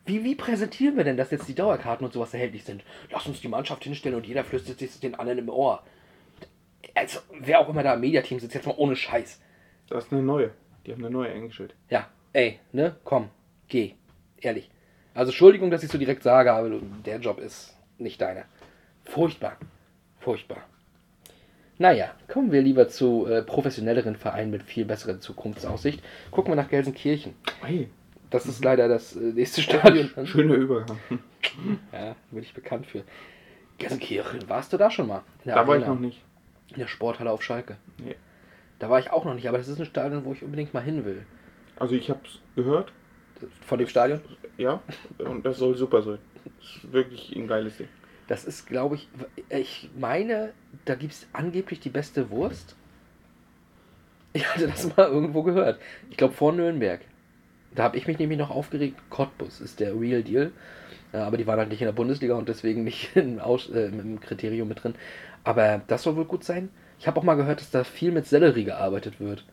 Wie, 0.05 0.23
wie 0.23 0.36
präsentieren 0.36 0.97
wir 0.97 1.03
denn, 1.03 1.17
dass 1.17 1.32
jetzt 1.32 1.47
die 1.47 1.53
Dauerkarten 1.53 2.05
und 2.05 2.13
sowas 2.13 2.34
erhältlich 2.34 2.63
sind? 2.63 2.84
Lass 3.11 3.28
uns 3.28 3.41
die 3.41 3.49
Mannschaft 3.49 3.84
hinstellen 3.84 4.15
und 4.15 4.25
jeder 4.25 4.43
flüstert 4.43 4.80
sich 4.80 4.99
den 4.99 5.15
anderen 5.15 5.39
im 5.39 5.49
Ohr. 5.49 5.84
Also, 6.95 7.19
wer 7.39 7.59
auch 7.59 7.69
immer 7.69 7.84
da 7.84 7.93
im 7.93 8.01
Mediateam 8.01 8.39
sitzt, 8.39 8.55
jetzt 8.55 8.65
mal 8.65 8.75
ohne 8.78 8.95
Scheiß. 8.95 9.41
Das 9.89 10.05
ist 10.05 10.11
eine 10.11 10.23
neue. 10.23 10.51
Die 10.86 10.91
haben 10.91 11.03
eine 11.03 11.13
neue 11.13 11.32
eingestellt. 11.32 11.75
Ja, 11.89 12.09
ey, 12.34 12.59
ne, 12.71 12.95
komm, 13.03 13.30
geh. 13.67 13.93
Ehrlich. 14.39 14.71
Also, 15.13 15.30
Entschuldigung, 15.30 15.69
dass 15.69 15.84
ich 15.84 15.91
so 15.91 15.97
direkt 15.97 16.23
sage, 16.23 16.51
aber 16.51 16.80
der 17.05 17.19
Job 17.19 17.39
ist 17.39 17.78
nicht 17.97 18.19
deiner. 18.21 18.45
Furchtbar. 19.10 19.58
Furchtbar. 20.20 20.64
Naja, 21.80 22.12
kommen 22.28 22.51
wir 22.51 22.62
lieber 22.62 22.88
zu 22.88 23.28
äh, 23.28 23.43
professionelleren 23.43 24.16
Vereinen 24.16 24.49
mit 24.51 24.64
viel 24.64 24.86
besseren 24.86 25.22
Zukunftsaussicht. 25.22 26.03
Gucken 26.32 26.51
wir 26.51 26.55
nach 26.55 26.70
Gelsenkirchen. 26.70 27.36
Hey, 27.62 27.89
Das 28.32 28.45
ist 28.47 28.64
leider 28.64 28.88
das 28.88 29.16
äh, 29.16 29.20
nächste 29.20 29.62
Stadion. 29.68 30.10
schöner 30.26 30.55
Übergang. 30.55 30.97
Ja, 31.93 32.16
bin 32.32 32.43
ich 32.43 32.53
bekannt 32.53 32.86
für. 32.88 33.03
Gelsenkirchen, 33.78 34.49
warst 34.49 34.74
du 34.74 34.78
da 34.78 34.91
schon 34.91 35.08
mal? 35.08 35.22
Da 35.45 35.55
war 35.68 35.78
ich 35.78 35.84
Arena? 35.84 35.88
noch 35.93 35.99
nicht. 35.99 36.22
In 36.72 36.80
der 36.80 36.88
Sporthalle 36.88 37.32
auf 37.32 37.41
Schalke. 37.43 37.78
Nee. 38.03 38.16
Da 38.80 38.89
war 38.89 38.99
ich 38.99 39.12
auch 39.12 39.24
noch 39.24 39.34
nicht, 39.34 39.47
aber 39.47 39.58
das 39.58 39.68
ist 39.68 39.80
ein 39.80 39.86
Stadion, 39.86 40.26
wo 40.26 40.34
ich 40.34 40.43
unbedingt 40.43 40.74
mal 40.74 40.82
hin 40.84 41.05
will. 41.05 41.26
Also 41.78 41.95
ich 41.95 42.10
hab's 42.10 42.39
gehört, 42.55 42.91
Von 43.66 43.78
dem 43.80 43.88
Stadion? 43.88 44.20
ja, 44.58 44.82
und 45.20 45.45
das 45.45 45.58
soll 45.58 45.76
super 45.78 46.01
sein. 46.01 46.18
Das 46.60 46.76
ist 46.84 46.91
wirklich 46.91 47.34
ein 47.36 47.47
geiles 47.47 47.78
Ding. 47.78 47.88
Das 48.28 48.43
ist, 48.43 48.67
glaube 48.67 48.95
ich, 48.95 49.07
ich 49.49 49.89
meine, 49.97 50.51
da 50.86 50.95
gibt 50.95 51.13
es 51.13 51.28
angeblich 51.34 51.80
die 51.80 51.89
beste 51.89 52.30
Wurst. 52.30 52.75
Ich 54.34 54.53
hatte 54.53 54.67
das 54.67 54.95
mal 54.95 55.07
irgendwo 55.07 55.43
gehört. 55.43 55.80
Ich 56.09 56.17
glaube 56.17 56.34
vor 56.34 56.51
Nürnberg. 56.51 57.01
Da 57.73 57.84
habe 57.84 57.97
ich 57.97 58.07
mich 58.07 58.19
nämlich 58.19 58.38
noch 58.38 58.49
aufgeregt. 58.49 58.97
Cottbus 59.09 59.61
ist 59.61 59.80
der 59.80 59.99
Real 59.99 60.23
Deal. 60.23 60.51
Ja, 61.13 61.25
aber 61.25 61.38
die 61.38 61.47
waren 61.47 61.59
halt 61.59 61.69
nicht 61.69 61.82
in 61.82 61.88
der 61.88 61.93
Bundesliga 61.93 62.36
und 62.36 62.49
deswegen 62.49 62.84
nicht 62.84 63.11
im, 63.15 63.39
Aus 63.39 63.69
äh, 63.69 63.88
im 63.88 64.19
Kriterium 64.19 64.67
mit 64.67 64.84
drin. 64.84 64.95
Aber 65.43 65.82
das 65.88 66.03
soll 66.03 66.15
wohl 66.17 66.25
gut 66.25 66.43
sein. 66.43 66.69
Ich 66.99 67.07
habe 67.07 67.19
auch 67.19 67.23
mal 67.23 67.36
gehört, 67.36 67.61
dass 67.61 67.71
da 67.71 67.84
viel 67.84 68.11
mit 68.11 68.25
Sellerie 68.25 68.65
gearbeitet 68.65 69.19
wird. 69.19 69.45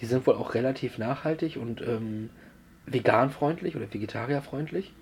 Die 0.00 0.06
sind 0.06 0.26
wohl 0.26 0.34
auch 0.34 0.54
relativ 0.54 0.98
nachhaltig 0.98 1.56
und 1.56 1.80
ähm, 1.82 2.30
veganfreundlich 2.86 3.76
oder 3.76 3.92
vegetarierfreundlich. 3.92 4.92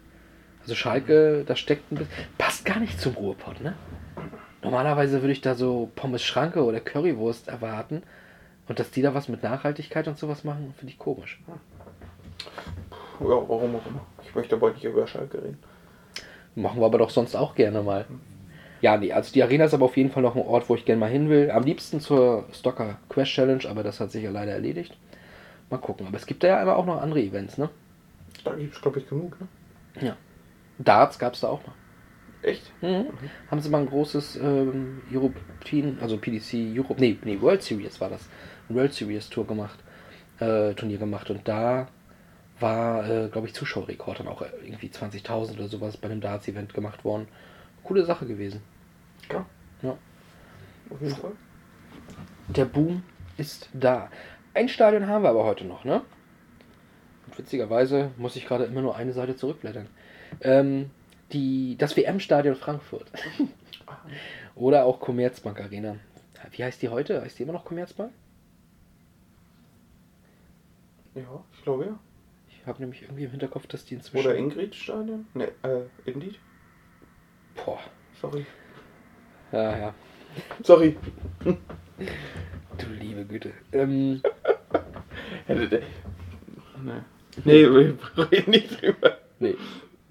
Also 0.64 0.74
Schalke, 0.74 1.44
da 1.46 1.56
steckt 1.56 1.92
ein 1.92 1.96
bisschen. 1.96 2.14
Passt 2.38 2.64
gar 2.64 2.80
nicht 2.80 2.98
zum 2.98 3.14
Ruhrpott, 3.14 3.60
ne? 3.60 3.74
Normalerweise 4.62 5.20
würde 5.20 5.32
ich 5.32 5.42
da 5.42 5.54
so 5.54 5.90
Pommes 5.94 6.24
Schranke 6.24 6.64
oder 6.64 6.80
Currywurst 6.80 7.48
erwarten. 7.48 8.02
Und 8.66 8.78
dass 8.78 8.90
die 8.90 9.02
da 9.02 9.12
was 9.12 9.28
mit 9.28 9.42
Nachhaltigkeit 9.42 10.08
und 10.08 10.18
sowas 10.18 10.42
machen, 10.42 10.72
finde 10.78 10.94
ich 10.94 10.98
komisch. 10.98 11.38
Ja, 13.20 13.26
warum 13.28 13.76
auch 13.76 13.86
immer. 13.86 14.00
Ich 14.24 14.34
möchte 14.34 14.56
aber 14.56 14.70
nicht 14.70 14.84
über 14.84 15.06
Schalke 15.06 15.36
reden. 15.36 15.58
Machen 16.54 16.80
wir 16.80 16.86
aber 16.86 16.96
doch 16.96 17.10
sonst 17.10 17.36
auch 17.36 17.54
gerne 17.54 17.82
mal. 17.82 18.06
Ja, 18.80 18.96
nee, 18.96 19.12
also 19.12 19.34
die 19.34 19.42
Arena 19.42 19.66
ist 19.66 19.74
aber 19.74 19.84
auf 19.84 19.98
jeden 19.98 20.10
Fall 20.10 20.22
noch 20.22 20.34
ein 20.34 20.42
Ort, 20.42 20.70
wo 20.70 20.76
ich 20.76 20.86
gerne 20.86 21.00
mal 21.00 21.10
hin 21.10 21.28
will. 21.28 21.50
Am 21.50 21.64
liebsten 21.64 22.00
zur 22.00 22.46
Stocker 22.52 22.96
Quest 23.10 23.32
Challenge, 23.32 23.68
aber 23.68 23.82
das 23.82 24.00
hat 24.00 24.12
sich 24.12 24.24
ja 24.24 24.30
leider 24.30 24.52
erledigt. 24.52 24.96
Mal 25.68 25.78
gucken. 25.78 26.06
Aber 26.06 26.16
es 26.16 26.24
gibt 26.24 26.42
da 26.42 26.48
ja 26.48 26.62
immer 26.62 26.76
auch 26.76 26.86
noch 26.86 27.02
andere 27.02 27.20
Events, 27.20 27.58
ne? 27.58 27.68
Da 28.44 28.54
gibt's, 28.54 28.80
glaube 28.80 29.00
ich, 29.00 29.08
genug, 29.08 29.38
ne? 29.40 29.48
Ja. 30.06 30.16
Darts 30.78 31.18
gab 31.18 31.34
es 31.34 31.40
da 31.40 31.48
auch 31.48 31.64
noch. 31.66 31.74
Echt? 32.42 32.70
Mhm. 32.82 33.06
Haben 33.50 33.60
sie 33.60 33.70
mal 33.70 33.80
ein 33.80 33.88
großes 33.88 34.36
ähm, 34.36 35.02
European, 35.10 35.98
also 36.00 36.18
PDC 36.18 36.76
Europe, 36.76 37.00
nee, 37.00 37.16
nee, 37.24 37.40
World 37.40 37.62
Series 37.62 38.00
war 38.00 38.10
das. 38.10 38.28
World 38.68 38.92
Series 38.92 39.30
Tour 39.30 39.46
gemacht, 39.46 39.78
äh, 40.40 40.74
Turnier 40.74 40.98
gemacht 40.98 41.30
und 41.30 41.46
da 41.48 41.88
war, 42.60 43.08
äh, 43.08 43.28
glaube 43.28 43.46
ich, 43.46 43.54
Zuschauerrekord 43.54 44.20
dann 44.20 44.28
auch 44.28 44.42
irgendwie 44.42 44.88
20.000 44.88 45.54
oder 45.54 45.68
sowas 45.68 45.96
bei 45.96 46.08
einem 46.08 46.20
Darts-Event 46.20 46.74
gemacht 46.74 47.04
worden. 47.04 47.28
Coole 47.82 48.04
Sache 48.04 48.26
gewesen. 48.26 48.60
Ja. 49.30 49.46
Ja. 49.82 49.96
Auf 50.90 51.00
jeden 51.00 51.16
Fall. 51.16 51.32
Der 52.48 52.64
Boom 52.66 53.02
ist 53.36 53.68
da. 53.72 54.10
Ein 54.52 54.68
Stadion 54.68 55.06
haben 55.08 55.22
wir 55.22 55.30
aber 55.30 55.44
heute 55.44 55.64
noch, 55.64 55.84
ne? 55.84 56.02
Und 57.26 57.38
witzigerweise 57.38 58.10
muss 58.16 58.36
ich 58.36 58.46
gerade 58.46 58.64
immer 58.64 58.82
nur 58.82 58.96
eine 58.96 59.12
Seite 59.12 59.34
zurückblättern. 59.34 59.88
Ähm, 60.40 60.90
die, 61.32 61.76
das 61.78 61.96
WM-Stadion 61.96 62.56
Frankfurt. 62.56 63.10
Oder 64.54 64.84
auch 64.84 65.00
Commerzbank 65.00 65.60
Arena. 65.60 65.96
Wie 66.52 66.62
heißt 66.62 66.82
die 66.82 66.88
heute? 66.88 67.22
Heißt 67.22 67.38
die 67.38 67.42
immer 67.42 67.52
noch 67.52 67.64
Commerzbank? 67.64 68.12
Ja, 71.14 71.44
ich 71.52 71.62
glaube 71.62 71.86
ja. 71.86 71.98
Ich 72.48 72.66
habe 72.66 72.80
nämlich 72.80 73.02
irgendwie 73.02 73.24
im 73.24 73.30
Hinterkopf, 73.30 73.66
dass 73.66 73.84
die 73.84 73.94
inzwischen. 73.94 74.26
Oder 74.26 74.36
Ingrid-Stadion? 74.36 75.26
Ne, 75.34 75.48
äh, 75.62 75.82
Indeed? 76.04 76.38
Boah. 77.54 77.78
Sorry. 78.20 78.46
Ja, 79.52 79.78
ja. 79.78 79.94
Sorry. 80.62 80.96
Du 82.76 82.86
liebe 82.88 83.24
Güte. 83.24 83.52
Ähm, 83.72 84.20
Hätte 85.46 85.68
der. 85.68 85.82
Ne. 86.82 87.04
Nee, 87.44 87.70
wir 87.70 87.96
reden 88.32 88.50
nicht 88.50 88.82
drüber. 88.82 89.18
nee, 89.38 89.54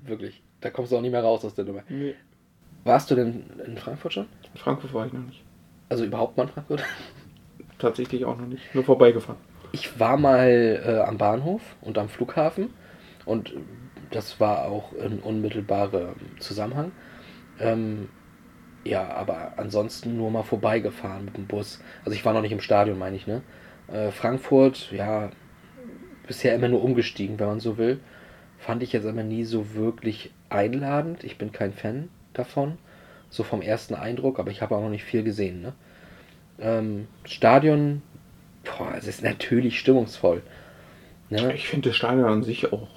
wirklich. 0.06 0.42
Da 0.62 0.70
kommst 0.70 0.92
du 0.92 0.98
auch 0.98 1.02
nicht 1.02 1.12
mehr 1.12 1.24
raus 1.24 1.44
aus 1.46 1.56
der 1.56 1.66
Nummer. 1.66 1.84
Nee. 1.90 2.16
Warst 2.84 3.10
du 3.12 3.16
denn 3.16 3.50
in 3.66 3.78
Frankfurt 3.78 4.14
schon? 4.14 4.28
In 4.54 4.60
Frankfurt 4.60 4.94
war 4.94 5.06
ich 5.06 5.14
noch 5.14 5.22
nicht. 5.22 5.44
Also 5.90 6.06
überhaupt 6.06 6.38
mal 6.38 6.44
in 6.44 6.50
Frankfurt? 6.50 6.84
Tatsächlich 7.80 8.26
auch 8.26 8.38
noch 8.38 8.48
nicht. 8.48 8.64
Nur 8.74 8.84
vorbeigefahren. 8.84 9.40
Ich 9.72 10.00
war 10.00 10.18
mal 10.18 10.82
äh, 10.86 11.00
am 11.00 11.18
Bahnhof 11.18 11.62
und 11.82 11.98
am 11.98 12.08
Flughafen 12.10 12.70
und 13.26 13.54
das 14.12 14.40
war 14.40 14.66
auch 14.66 14.94
ein 14.94 15.20
unmittelbarer 15.20 16.14
Zusammenhang. 16.40 16.92
Ähm, 17.60 18.10
ja, 18.84 19.10
aber 19.10 19.54
ansonsten 19.58 20.18
nur 20.18 20.30
mal 20.30 20.44
vorbeigefahren 20.44 21.26
mit 21.26 21.38
dem 21.38 21.48
Bus. 21.48 21.82
Also 22.06 22.12
ich 22.12 22.26
war 22.26 22.34
noch 22.34 22.42
nicht 22.42 22.52
im 22.52 22.60
Stadion, 22.60 23.00
meine 23.00 23.16
ich, 23.16 23.28
ne? 23.28 23.42
Äh, 23.88 24.12
Frankfurt, 24.12 24.92
ja, 24.92 25.32
bisher 26.28 26.56
immer 26.56 26.68
nur 26.68 26.84
umgestiegen, 26.84 27.40
wenn 27.40 27.48
man 27.48 27.60
so 27.60 27.78
will. 27.78 28.00
Fand 28.66 28.82
ich 28.82 28.94
jetzt 28.94 29.06
aber 29.06 29.24
nie 29.24 29.44
so 29.44 29.76
wirklich 29.76 30.32
einladend. 30.50 31.26
Ich 31.26 31.38
bin 31.38 31.52
kein 31.52 31.74
Fan 31.74 32.08
davon. 32.32 32.78
So 33.30 33.44
vom 33.44 33.62
ersten 33.62 33.94
Eindruck, 33.94 34.40
aber 34.40 34.52
ich 34.52 34.62
habe 34.62 34.78
auch 34.78 34.82
noch 34.82 34.90
nicht 34.90 35.04
viel 35.04 35.24
gesehen, 35.24 35.62
ne? 35.62 35.74
Ähm, 36.60 37.08
Stadion, 37.26 38.02
boah, 38.64 38.94
es 38.96 39.06
ist 39.06 39.22
natürlich 39.22 39.80
stimmungsvoll. 39.80 40.44
Ne? 41.30 41.54
Ich 41.56 41.68
finde 41.68 41.90
das 41.90 41.98
Stadion 41.98 42.26
an 42.26 42.44
sich 42.44 42.72
auch. 42.72 42.88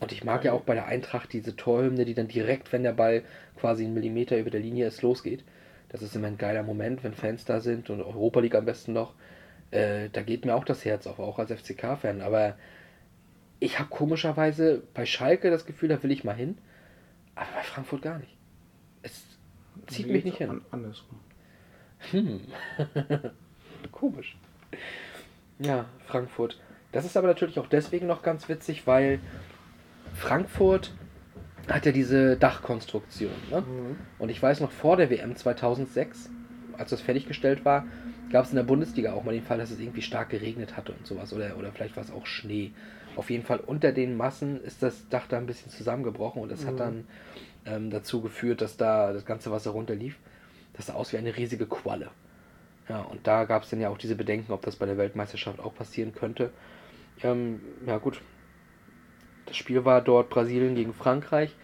Und 0.00 0.10
ich 0.10 0.24
mag 0.24 0.44
ja 0.44 0.54
auch 0.54 0.62
bei 0.62 0.74
der 0.74 0.86
Eintracht 0.86 1.32
diese 1.32 1.54
Torhymne, 1.54 2.04
die 2.04 2.14
dann 2.14 2.26
direkt, 2.26 2.72
wenn 2.72 2.82
der 2.82 2.94
Ball 2.94 3.22
quasi 3.56 3.84
einen 3.84 3.94
Millimeter 3.94 4.38
über 4.38 4.50
der 4.50 4.60
Linie 4.60 4.86
ist, 4.86 5.02
losgeht. 5.02 5.44
Das 5.90 6.02
ist 6.02 6.16
immer 6.16 6.28
ein 6.28 6.38
geiler 6.38 6.64
Moment, 6.64 7.04
wenn 7.04 7.14
Fans 7.14 7.44
da 7.44 7.60
sind 7.60 7.90
und 7.90 8.00
Europa 8.00 8.40
League 8.40 8.54
am 8.56 8.64
besten 8.64 8.94
noch. 8.94 9.12
Äh, 9.70 10.08
da 10.12 10.22
geht 10.22 10.46
mir 10.46 10.54
auch 10.54 10.64
das 10.64 10.84
Herz 10.84 11.06
auf, 11.06 11.20
auch 11.20 11.38
als 11.38 11.52
FCK-Fan. 11.52 12.22
Aber 12.22 12.56
ich 13.60 13.78
habe 13.78 13.90
komischerweise 13.90 14.82
bei 14.94 15.06
Schalke 15.06 15.50
das 15.50 15.66
Gefühl, 15.66 15.90
da 15.90 16.02
will 16.02 16.10
ich 16.10 16.24
mal 16.24 16.34
hin. 16.34 16.58
Aber 17.34 17.48
bei 17.54 17.62
Frankfurt 17.62 18.02
gar 18.02 18.18
nicht. 18.18 18.36
Es 19.02 19.24
zieht 19.86 20.08
mich 20.08 20.24
nicht 20.24 20.38
hin. 20.38 20.50
An, 20.50 20.62
andersrum. 20.70 21.20
Hm. 22.10 22.40
Komisch. 23.92 24.36
Ja, 25.58 25.86
Frankfurt. 26.06 26.58
Das 26.92 27.04
ist 27.04 27.16
aber 27.16 27.28
natürlich 27.28 27.58
auch 27.58 27.68
deswegen 27.68 28.06
noch 28.06 28.22
ganz 28.22 28.48
witzig, 28.48 28.86
weil 28.86 29.20
Frankfurt 30.14 30.92
hat 31.68 31.86
ja 31.86 31.92
diese 31.92 32.36
Dachkonstruktion. 32.36 33.30
Ne? 33.50 33.62
Und 34.18 34.30
ich 34.30 34.42
weiß 34.42 34.60
noch 34.60 34.70
vor 34.70 34.96
der 34.96 35.10
WM 35.10 35.36
2006, 35.36 36.30
als 36.76 36.90
das 36.90 37.00
fertiggestellt 37.00 37.64
war, 37.64 37.84
gab 38.32 38.44
es 38.44 38.50
in 38.50 38.56
der 38.56 38.62
Bundesliga 38.62 39.12
auch 39.12 39.24
mal 39.24 39.34
den 39.34 39.44
Fall, 39.44 39.58
dass 39.58 39.70
es 39.70 39.78
irgendwie 39.78 40.02
stark 40.02 40.30
geregnet 40.30 40.76
hatte 40.76 40.92
und 40.92 41.06
sowas. 41.06 41.32
Oder, 41.32 41.56
oder 41.58 41.70
vielleicht 41.72 41.96
war 41.96 42.02
es 42.02 42.10
auch 42.10 42.26
Schnee. 42.26 42.72
Auf 43.20 43.28
jeden 43.28 43.44
Fall 43.44 43.60
unter 43.60 43.92
den 43.92 44.16
Massen 44.16 44.64
ist 44.64 44.82
das 44.82 45.06
Dach 45.10 45.26
da 45.28 45.36
ein 45.36 45.44
bisschen 45.44 45.70
zusammengebrochen 45.70 46.40
und 46.40 46.50
das 46.50 46.64
hat 46.64 46.80
dann 46.80 47.04
ähm, 47.66 47.90
dazu 47.90 48.22
geführt, 48.22 48.62
dass 48.62 48.78
da 48.78 49.12
das 49.12 49.26
ganze 49.26 49.50
Wasser 49.50 49.72
runterlief. 49.72 50.16
Das 50.72 50.86
sah 50.86 50.94
aus 50.94 51.12
wie 51.12 51.18
eine 51.18 51.36
riesige 51.36 51.66
Qualle. 51.66 52.08
Ja, 52.88 53.02
und 53.02 53.26
da 53.26 53.44
gab 53.44 53.64
es 53.64 53.68
dann 53.68 53.78
ja 53.78 53.90
auch 53.90 53.98
diese 53.98 54.14
Bedenken, 54.16 54.52
ob 54.52 54.62
das 54.62 54.76
bei 54.76 54.86
der 54.86 54.96
Weltmeisterschaft 54.96 55.60
auch 55.60 55.74
passieren 55.74 56.14
könnte. 56.14 56.48
Ähm, 57.22 57.60
ja, 57.86 57.98
gut. 57.98 58.22
Das 59.44 59.58
Spiel 59.58 59.84
war 59.84 60.00
dort 60.00 60.30
Brasilien 60.30 60.74
gegen 60.74 60.94
Frankreich, 60.94 61.54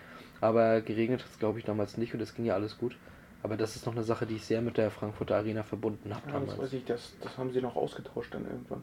aber 0.42 0.82
geregnet 0.82 1.22
hat 1.22 1.30
es, 1.30 1.38
glaube 1.38 1.58
ich, 1.58 1.64
damals 1.64 1.96
nicht 1.96 2.12
und 2.12 2.20
es 2.20 2.34
ging 2.34 2.44
ja 2.44 2.52
alles 2.52 2.76
gut. 2.76 2.98
Aber 3.42 3.56
das 3.56 3.76
ist 3.76 3.86
noch 3.86 3.94
eine 3.94 4.04
Sache, 4.04 4.26
die 4.26 4.36
ich 4.36 4.44
sehr 4.44 4.60
mit 4.60 4.76
der 4.76 4.90
Frankfurter 4.90 5.36
Arena 5.36 5.62
verbunden 5.62 6.14
habe 6.14 6.26
Ja, 6.26 6.32
das 6.32 6.48
damals. 6.48 6.58
weiß 6.58 6.72
ich, 6.74 6.84
das, 6.84 7.14
das 7.22 7.38
haben 7.38 7.50
sie 7.50 7.62
noch 7.62 7.76
ausgetauscht 7.76 8.34
dann 8.34 8.44
irgendwann. 8.44 8.82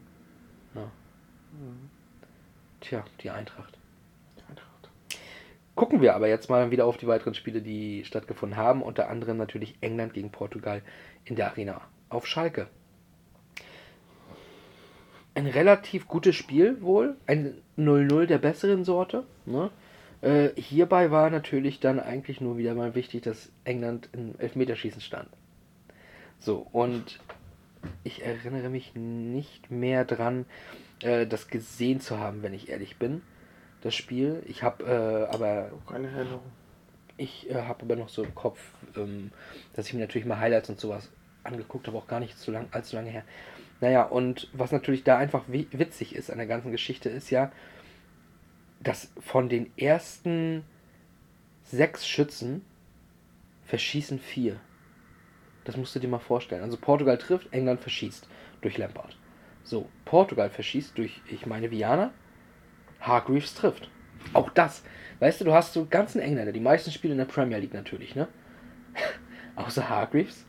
Tja, 2.84 3.02
die 3.22 3.30
Eintracht. 3.30 3.78
Gucken 5.74 6.00
wir 6.02 6.14
aber 6.14 6.28
jetzt 6.28 6.48
mal 6.48 6.70
wieder 6.70 6.86
auf 6.86 6.98
die 6.98 7.06
weiteren 7.06 7.34
Spiele, 7.34 7.60
die 7.60 8.04
stattgefunden 8.04 8.56
haben. 8.56 8.82
Unter 8.82 9.08
anderem 9.08 9.38
natürlich 9.38 9.74
England 9.80 10.14
gegen 10.14 10.30
Portugal 10.30 10.82
in 11.24 11.34
der 11.34 11.48
Arena 11.48 11.80
auf 12.10 12.26
Schalke. 12.26 12.68
Ein 15.34 15.46
relativ 15.46 16.06
gutes 16.06 16.36
Spiel 16.36 16.80
wohl. 16.80 17.16
Ein 17.26 17.54
0-0 17.76 18.26
der 18.26 18.38
besseren 18.38 18.84
Sorte. 18.84 19.24
Ne? 19.46 19.70
Äh, 20.20 20.50
hierbei 20.60 21.10
war 21.10 21.28
natürlich 21.30 21.80
dann 21.80 21.98
eigentlich 21.98 22.40
nur 22.40 22.56
wieder 22.56 22.74
mal 22.74 22.94
wichtig, 22.94 23.22
dass 23.22 23.50
England 23.64 24.08
im 24.12 24.38
Elfmeterschießen 24.38 25.00
stand. 25.00 25.28
So, 26.38 26.66
und 26.70 27.18
ich 28.04 28.24
erinnere 28.24 28.68
mich 28.68 28.94
nicht 28.94 29.72
mehr 29.72 30.04
dran, 30.04 30.46
äh, 31.04 31.26
das 31.26 31.48
gesehen 31.48 32.00
zu 32.00 32.18
haben, 32.18 32.42
wenn 32.42 32.54
ich 32.54 32.68
ehrlich 32.68 32.96
bin, 32.96 33.22
das 33.82 33.94
Spiel. 33.94 34.42
Ich 34.46 34.62
habe 34.62 34.84
äh, 34.84 35.34
aber 35.34 35.70
Keine 35.88 36.08
Erinnerung. 36.08 36.42
ich 37.16 37.48
äh, 37.50 37.62
habe 37.62 37.82
aber 37.82 37.96
noch 37.96 38.08
so 38.08 38.24
im 38.24 38.34
Kopf, 38.34 38.60
ähm, 38.96 39.30
dass 39.74 39.86
ich 39.86 39.94
mir 39.94 40.00
natürlich 40.00 40.26
mal 40.26 40.38
Highlights 40.40 40.68
und 40.70 40.80
sowas 40.80 41.10
angeguckt 41.44 41.86
habe, 41.86 41.98
auch 41.98 42.06
gar 42.06 42.20
nicht 42.20 42.38
zu 42.38 42.50
lang, 42.50 42.68
allzu 42.70 42.96
lange 42.96 43.10
her. 43.10 43.24
Naja, 43.80 44.04
und 44.04 44.48
was 44.52 44.72
natürlich 44.72 45.04
da 45.04 45.18
einfach 45.18 45.44
wi- 45.48 45.68
witzig 45.72 46.14
ist 46.14 46.30
an 46.30 46.38
der 46.38 46.46
ganzen 46.46 46.70
Geschichte, 46.72 47.10
ist 47.10 47.30
ja, 47.30 47.52
dass 48.80 49.10
von 49.20 49.48
den 49.48 49.70
ersten 49.76 50.64
sechs 51.64 52.06
Schützen 52.06 52.64
verschießen 53.66 54.18
vier. 54.18 54.56
Das 55.64 55.76
musst 55.76 55.94
du 55.94 55.98
dir 55.98 56.08
mal 56.08 56.18
vorstellen. 56.18 56.62
Also 56.62 56.76
Portugal 56.76 57.18
trifft, 57.18 57.52
England 57.52 57.80
verschießt 57.80 58.28
durch 58.60 58.76
Lampard. 58.78 59.16
So, 59.64 59.88
Portugal 60.04 60.50
verschießt 60.50 60.96
durch, 60.96 61.20
ich 61.28 61.46
meine, 61.46 61.70
Viana, 61.70 62.12
Hargreaves 63.00 63.54
trifft. 63.54 63.90
Auch 64.34 64.50
das. 64.50 64.82
Weißt 65.20 65.40
du, 65.40 65.46
du 65.46 65.54
hast 65.54 65.72
so 65.72 65.86
ganzen 65.86 66.20
Engländer, 66.20 66.52
die 66.52 66.60
meisten 66.60 66.90
Spiele 66.90 67.12
in 67.12 67.18
der 67.18 67.24
Premier 67.24 67.58
League 67.58 67.74
natürlich, 67.74 68.14
ne? 68.14 68.28
Außer 69.56 69.88
Hargreaves. 69.88 70.44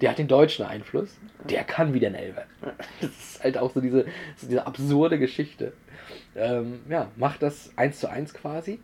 Der 0.00 0.10
hat 0.10 0.18
den 0.18 0.28
deutschen 0.28 0.64
Einfluss. 0.64 1.18
Der 1.48 1.64
kann 1.64 1.92
wieder 1.92 2.08
ein 2.08 2.14
Elfer. 2.14 2.46
Das 3.00 3.10
ist 3.10 3.44
halt 3.44 3.58
auch 3.58 3.72
so 3.72 3.80
diese, 3.80 4.06
so 4.36 4.46
diese 4.46 4.66
absurde 4.66 5.18
Geschichte. 5.18 5.72
Ähm, 6.34 6.80
ja, 6.88 7.10
macht 7.16 7.42
das 7.42 7.72
1 7.76 8.00
zu 8.00 8.08
1 8.08 8.34
quasi. 8.34 8.80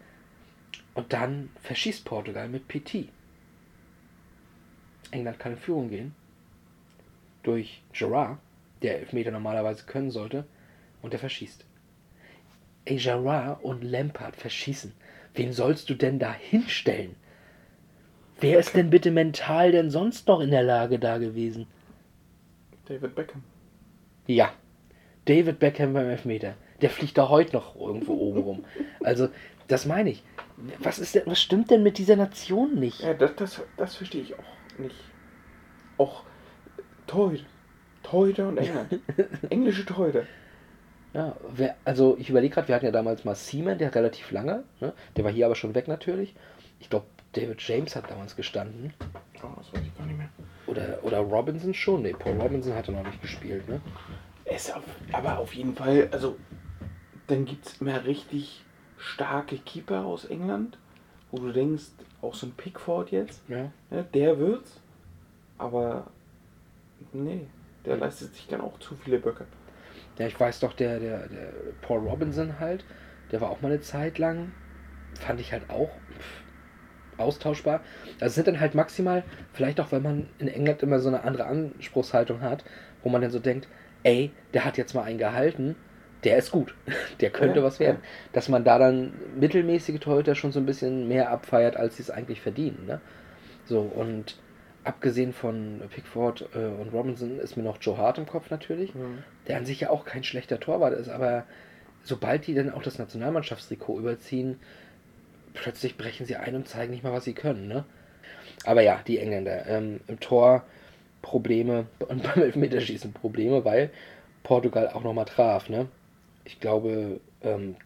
Und 0.95 1.13
dann 1.13 1.51
verschießt 1.63 2.05
Portugal 2.05 2.49
mit 2.49 2.69
PT. 2.69 3.09
England 5.11 5.39
kann 5.39 5.53
in 5.53 5.59
Führung 5.59 5.91
gehen. 5.91 6.15
Durch 7.43 7.83
Gerard, 7.93 8.39
der 8.83 8.99
Elfmeter 8.99 9.31
normalerweise 9.31 9.85
können 9.87 10.11
sollte. 10.11 10.45
Und 11.03 11.13
der 11.13 11.21
verschießt. 11.21 11.65
Gerard 12.85 13.63
und 13.63 13.83
Lampard 13.83 14.37
verschießen. 14.37 14.93
Wen 15.35 15.53
sollst 15.53 15.91
du 15.91 15.95
denn 15.95 16.19
da 16.19 16.33
hinstellen? 16.33 17.17
Wer 18.41 18.59
ist 18.59 18.77
denn 18.77 18.91
bitte 18.91 19.11
mental 19.11 19.73
denn 19.73 19.91
sonst 19.91 20.29
noch 20.29 20.41
in 20.41 20.51
der 20.51 20.63
Lage 20.63 20.99
da 20.99 21.19
gewesen? 21.19 21.67
David 22.87 23.15
Beckham. 23.15 23.43
Ja, 24.27 24.53
David 25.25 25.59
Beckham 25.59 25.93
beim 25.95 26.09
Elfmeter. 26.09 26.55
Der 26.81 26.91
fliegt 26.91 27.17
da 27.17 27.29
heute 27.29 27.55
noch 27.55 27.77
irgendwo 27.77 28.15
oben 28.15 28.41
rum. 28.41 28.65
Also, 29.03 29.29
das 29.69 29.87
meine 29.87 30.11
ich. 30.11 30.23
Was, 30.79 30.99
ist 30.99 31.15
denn, 31.15 31.23
was 31.27 31.41
stimmt 31.41 31.71
denn 31.71 31.83
mit 31.83 31.99
dieser 31.99 32.17
Nation 32.17 32.75
nicht? 32.75 33.01
Ja, 33.01 33.15
das, 33.15 33.35
das, 33.37 33.63
das 33.77 33.97
verstehe 33.97 34.23
ich 34.23 34.39
auch 34.39 34.79
nicht. 34.79 34.97
Auch 35.99 36.25
Torhüter. 37.07 37.45
Torhüter 38.07 38.49
und 38.49 38.59
England. 38.59 39.01
Englische 39.51 39.85
Torhüter. 39.85 40.23
Ja, 41.13 41.35
wer, 41.55 41.77
also 41.85 42.17
ich 42.19 42.31
überlege 42.31 42.55
gerade, 42.55 42.69
wir 42.69 42.75
hatten 42.75 42.85
ja 42.87 42.93
damals 42.93 43.25
mal 43.25 43.35
Seaman, 43.35 43.79
der 43.79 43.95
relativ 43.95 44.31
lange, 44.31 44.65
ne? 44.81 44.93
der 45.17 45.25
war 45.25 45.33
hier 45.33 45.47
aber 45.47 45.55
schon 45.57 45.75
weg 45.75 45.89
natürlich. 45.89 46.35
Ich 46.79 46.91
glaube, 46.91 47.07
David 47.33 47.61
James 47.67 47.97
hat 47.97 48.11
damals 48.11 48.37
gestanden. 48.37 48.93
Oh, 49.43 49.49
das 49.57 49.73
weiß 49.73 49.81
ich 49.83 49.97
gar 49.97 50.07
nicht 50.07 50.19
mehr. 50.19 50.29
Oder, 50.67 50.99
oder 51.03 51.19
Robinson 51.19 51.75
schon. 51.75 52.03
Ne, 52.03 52.13
Paul 52.13 52.41
Robinson 52.41 52.75
hatte 52.75 52.93
noch 52.93 53.03
nicht 53.05 53.21
gespielt. 53.23 53.69
Ne? 53.69 53.81
Ist 54.45 54.75
auf, 54.75 54.83
aber 55.13 55.39
auf 55.39 55.53
jeden 55.55 55.75
Fall, 55.75 56.09
also 56.13 56.37
dann 57.27 57.45
gibt 57.45 57.67
es 57.67 57.81
immer 57.81 58.05
richtig 58.05 58.63
starke 58.99 59.57
Keeper 59.59 60.05
aus 60.05 60.27
England, 60.27 60.79
wo 61.31 61.39
du 61.39 61.53
denkst, 61.53 61.87
auch 62.23 62.35
so 62.35 62.47
ein 62.47 62.53
Pickford 62.53 63.11
jetzt, 63.11 63.43
Ja. 63.49 63.71
ne, 63.91 64.05
der 64.15 64.39
wird's, 64.39 64.81
aber 65.59 66.07
nee, 67.13 67.47
der 67.87 67.97
leistet 67.97 68.35
sich 68.35 68.49
dann 68.49 68.61
auch 68.61 68.79
zu 68.79 68.97
viele 68.97 69.19
Böcke. 69.19 69.47
Ja, 70.19 70.27
ich 70.27 70.39
weiß 70.39 70.61
doch, 70.61 70.73
der, 70.73 70.99
der, 70.99 71.29
der 71.29 71.53
Paul 71.83 72.01
Robinson 72.01 72.59
halt, 72.61 72.85
der 73.33 73.41
war 73.41 73.51
auch 73.51 73.61
mal 73.61 73.69
eine 73.73 73.81
Zeit 73.81 74.19
lang, 74.19 74.53
fand 75.15 75.41
ich 75.41 75.53
halt 75.53 75.71
auch 75.71 75.91
pff, 76.19 76.45
austauschbar. 77.19 77.83
Also 78.21 78.35
sind 78.35 78.49
dann 78.49 78.61
halt 78.61 78.75
maximal, 78.75 79.25
vielleicht 79.53 79.81
auch, 79.81 79.93
weil 79.93 80.01
man 80.01 80.29
in 80.39 80.49
England 80.49 80.83
immer 80.83 81.01
so 81.01 81.09
eine 81.09 81.25
andere 81.25 81.47
Anspruchshaltung 81.47 82.41
hat, 82.41 82.65
wo 83.03 83.09
man 83.11 83.23
dann 83.23 83.31
so 83.31 83.39
denkt, 83.39 83.69
ey, 84.03 84.33
der 84.55 84.65
hat 84.65 84.79
jetzt 84.79 84.95
mal 84.95 85.03
einen 85.05 85.19
gehalten, 85.19 85.77
der 86.25 86.39
ist 86.39 86.51
gut, 86.51 86.75
der 87.21 87.31
könnte 87.31 87.61
Ja, 87.61 87.65
was 87.65 87.81
werden. 87.81 88.01
Dass 88.33 88.49
man 88.49 88.65
da 88.65 88.79
dann 88.79 89.15
mittelmäßige 89.39 90.01
Torhüter 90.01 90.35
schon 90.35 90.53
so 90.53 90.61
ein 90.61 90.67
bisschen 90.67 91.09
mehr 91.09 91.31
abfeiert, 91.31 91.77
als 91.77 91.97
sie 91.97 92.03
es 92.03 92.11
eigentlich 92.11 92.41
verdienen. 92.41 92.87
Ne? 92.87 93.01
So, 93.65 93.81
und 93.81 94.39
abgesehen 94.87 95.33
von 95.33 95.83
Pickford 95.91 96.49
äh, 96.55 96.59
und 96.59 96.93
Robinson 96.93 97.39
ist 97.39 97.57
mir 97.57 97.63
noch 97.63 97.79
Joe 97.81 97.99
Hart 97.99 98.19
im 98.19 98.27
Kopf 98.27 98.51
natürlich 98.51 98.93
der 99.47 99.57
an 99.59 99.67
sich 99.67 99.81
ja 99.81 99.91
auch 99.91 100.05
kein 100.05 100.25
schlechter 100.25 100.61
Torwart 100.61 100.95
ist, 100.95 101.09
aber 101.09 101.45
sobald 102.03 102.47
die 102.47 102.55
dann 102.55 102.73
auch 102.73 102.83
das 102.83 102.99
Nationalmannschaftstrikot 102.99 103.99
überziehen, 103.99 104.59
plötzlich 105.55 105.97
brechen 105.97 106.27
sie 106.27 106.37
ein 106.37 106.55
und 106.55 106.69
zeigen 106.69 106.93
nicht 106.93 107.03
mal, 107.03 107.13
was 107.13 107.25
sie 107.25 107.35
können, 107.35 107.69
ne? 107.69 107.85
Aber 108.65 108.83
ja, 108.83 109.01
die 109.07 109.19
Engländer. 109.19 109.67
Ähm, 109.67 110.01
Im 110.07 110.21
Tor 110.21 110.65
Probleme 111.23 111.87
und 112.09 112.23
beim 112.23 112.43
Elfmeterschießen 112.43 113.13
Probleme, 113.13 113.65
weil 113.65 113.91
Portugal 114.43 114.89
auch 114.89 115.03
nochmal 115.03 115.25
traf, 115.25 115.69
ne? 115.69 115.89
Ich 116.45 116.61
glaube, 116.61 117.21
ähm, 117.43 117.77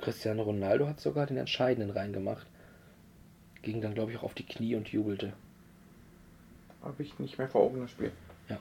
Cristiano 0.00 0.42
Ronaldo 0.42 0.88
hat 0.88 1.00
sogar 1.00 1.26
den 1.26 1.36
entscheidenden 1.36 1.90
reingemacht. 1.90 2.46
Ging 3.62 3.80
dann, 3.80 3.94
glaube 3.94 4.12
ich, 4.12 4.18
auch 4.18 4.24
auf 4.24 4.34
die 4.34 4.46
Knie 4.46 4.74
und 4.74 4.88
jubelte. 4.88 5.32
Habe 6.82 7.02
ich 7.02 7.18
nicht 7.18 7.38
mehr 7.38 7.48
vor 7.48 7.62
Augen 7.62 7.80
das 7.80 7.90
Spiel. 7.90 8.12
Ja, 8.48 8.58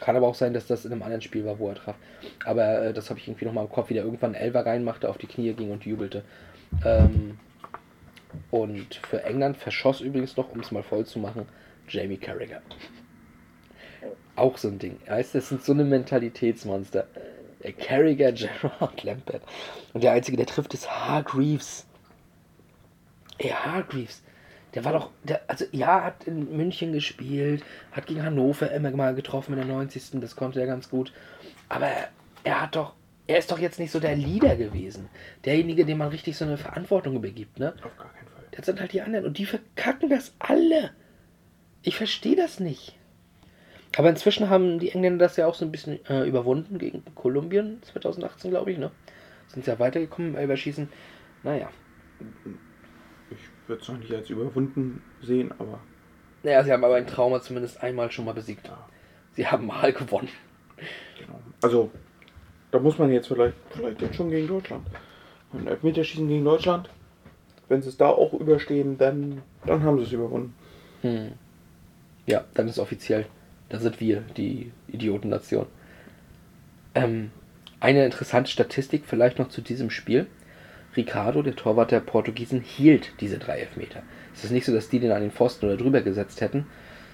Kann 0.00 0.16
aber 0.16 0.28
auch 0.28 0.36
sein, 0.36 0.52
dass 0.52 0.66
das 0.68 0.84
in 0.84 0.92
einem 0.92 1.02
anderen 1.02 1.22
Spiel 1.22 1.44
war, 1.44 1.58
wo 1.58 1.68
er 1.68 1.74
traf. 1.74 1.96
Aber 2.44 2.82
äh, 2.82 2.92
das 2.92 3.10
habe 3.10 3.18
ich 3.18 3.26
irgendwie 3.26 3.44
nochmal 3.44 3.64
im 3.64 3.70
Kopf, 3.70 3.90
wie 3.90 3.94
der 3.94 4.04
irgendwann 4.04 4.36
einen 4.36 4.44
Elfer 4.44 4.64
reinmachte, 4.64 5.08
auf 5.08 5.18
die 5.18 5.26
Knie 5.26 5.52
ging 5.52 5.72
und 5.72 5.84
jubelte. 5.84 6.22
Ähm, 6.84 7.38
und 8.52 8.94
für 8.94 9.24
England 9.24 9.56
verschoss 9.56 10.00
übrigens 10.00 10.36
noch, 10.36 10.52
um 10.52 10.60
es 10.60 10.70
mal 10.70 10.84
voll 10.84 11.06
zu 11.06 11.18
machen, 11.18 11.46
Jamie 11.88 12.18
Carragher. 12.18 12.62
Auch 14.36 14.56
so 14.56 14.68
ein 14.68 14.78
Ding. 14.78 15.00
Weißt 15.06 15.34
das 15.34 15.48
sind 15.48 15.64
so 15.64 15.72
eine 15.72 15.84
Mentalitätsmonster. 15.84 17.08
Der 17.64 17.72
Carragher, 17.72 18.32
Gerard 18.62 19.02
Lampert. 19.02 19.42
Und 19.92 20.04
der 20.04 20.12
Einzige, 20.12 20.36
der 20.36 20.46
trifft, 20.46 20.72
ist 20.72 20.88
Hargreaves. 20.88 21.84
Ey, 23.38 23.50
Hargreaves. 23.50 24.22
Der 24.74 24.84
war 24.84 24.92
doch, 24.92 25.10
der, 25.24 25.42
also 25.48 25.64
ja, 25.72 26.04
hat 26.04 26.24
in 26.24 26.56
München 26.56 26.92
gespielt, 26.92 27.64
hat 27.92 28.06
gegen 28.06 28.22
Hannover 28.22 28.70
immer 28.70 28.90
mal 28.92 29.14
getroffen 29.14 29.52
in 29.52 29.58
der 29.58 29.66
90. 29.66 30.20
Das 30.20 30.36
konnte 30.36 30.60
er 30.60 30.66
ganz 30.66 30.88
gut. 30.88 31.12
Aber 31.68 31.88
er 32.44 32.60
hat 32.62 32.76
doch, 32.76 32.94
er 33.26 33.38
ist 33.38 33.50
doch 33.50 33.58
jetzt 33.58 33.78
nicht 33.78 33.90
so 33.90 34.00
der 34.00 34.16
Leader 34.16 34.56
gewesen. 34.56 35.08
Derjenige, 35.44 35.84
dem 35.84 35.98
man 35.98 36.08
richtig 36.08 36.36
so 36.36 36.44
eine 36.44 36.56
Verantwortung 36.56 37.16
übergibt, 37.16 37.58
ne? 37.58 37.74
Auf 37.82 37.96
gar 37.96 38.12
keinen 38.12 38.28
Fall. 38.28 38.44
Das 38.52 38.66
sind 38.66 38.80
halt 38.80 38.92
die 38.92 39.02
anderen 39.02 39.26
und 39.26 39.38
die 39.38 39.46
verkacken 39.46 40.08
das 40.08 40.34
alle. 40.38 40.90
Ich 41.82 41.96
verstehe 41.96 42.36
das 42.36 42.60
nicht. 42.60 42.96
Aber 43.96 44.08
inzwischen 44.08 44.50
haben 44.50 44.78
die 44.78 44.92
Engländer 44.92 45.26
das 45.26 45.36
ja 45.36 45.46
auch 45.46 45.54
so 45.54 45.64
ein 45.64 45.72
bisschen 45.72 46.04
äh, 46.06 46.24
überwunden 46.26 46.78
gegen 46.78 47.02
Kolumbien 47.14 47.82
2018, 47.82 48.50
glaube 48.50 48.70
ich, 48.70 48.78
ne? 48.78 48.90
Sind 49.48 49.66
ja 49.66 49.78
weitergekommen 49.80 50.32
im 50.32 50.36
Elberschießen. 50.36 50.88
Naja. 51.42 51.70
Ich 53.70 53.72
würde 53.72 53.82
es 53.82 53.88
noch 53.88 53.98
nicht 53.98 54.12
als 54.12 54.28
überwunden 54.30 55.00
sehen, 55.22 55.52
aber 55.60 55.78
Naja, 56.42 56.64
sie 56.64 56.72
haben 56.72 56.82
aber 56.82 56.96
ein 56.96 57.06
Trauma 57.06 57.40
zumindest 57.40 57.80
einmal 57.80 58.10
schon 58.10 58.24
mal 58.24 58.34
besiegt. 58.34 58.66
Ja. 58.66 58.84
Sie 59.34 59.46
haben 59.46 59.66
mal 59.66 59.92
gewonnen. 59.92 60.28
genau. 61.16 61.38
Also, 61.62 61.88
da 62.72 62.80
muss 62.80 62.98
man 62.98 63.12
jetzt 63.12 63.28
vielleicht, 63.28 63.54
vielleicht 63.70 64.02
jetzt 64.02 64.16
schon 64.16 64.28
gegen 64.28 64.48
Deutschland. 64.48 64.84
Ein 65.52 65.68
Elfmeterschießen 65.68 66.26
gegen 66.26 66.44
Deutschland. 66.44 66.90
Wenn 67.68 67.80
sie 67.80 67.90
es 67.90 67.96
da 67.96 68.08
auch 68.08 68.32
überstehen, 68.32 68.98
dann, 68.98 69.40
dann 69.64 69.84
haben 69.84 69.98
sie 69.98 70.04
es 70.06 70.12
überwunden. 70.12 70.52
Hm. 71.02 71.30
Ja, 72.26 72.42
dann 72.54 72.66
ist 72.66 72.80
offiziell. 72.80 73.26
Da 73.68 73.78
sind 73.78 74.00
wir, 74.00 74.22
die 74.36 74.72
Idiotennation. 74.88 75.66
Ähm, 76.96 77.30
eine 77.78 78.04
interessante 78.04 78.50
Statistik 78.50 79.04
vielleicht 79.06 79.38
noch 79.38 79.48
zu 79.48 79.60
diesem 79.60 79.90
Spiel. 79.90 80.26
Ricardo, 80.96 81.42
der 81.42 81.56
Torwart 81.56 81.92
der 81.92 82.00
Portugiesen, 82.00 82.60
hielt 82.60 83.12
diese 83.20 83.38
drei 83.38 83.60
Elfmeter. 83.60 84.02
Es 84.34 84.44
ist 84.44 84.50
nicht 84.50 84.66
so, 84.66 84.72
dass 84.72 84.88
die 84.88 84.98
den 84.98 85.12
an 85.12 85.22
den 85.22 85.30
Pfosten 85.30 85.66
oder 85.66 85.76
drüber 85.76 86.00
gesetzt 86.00 86.40
hätten, 86.40 86.66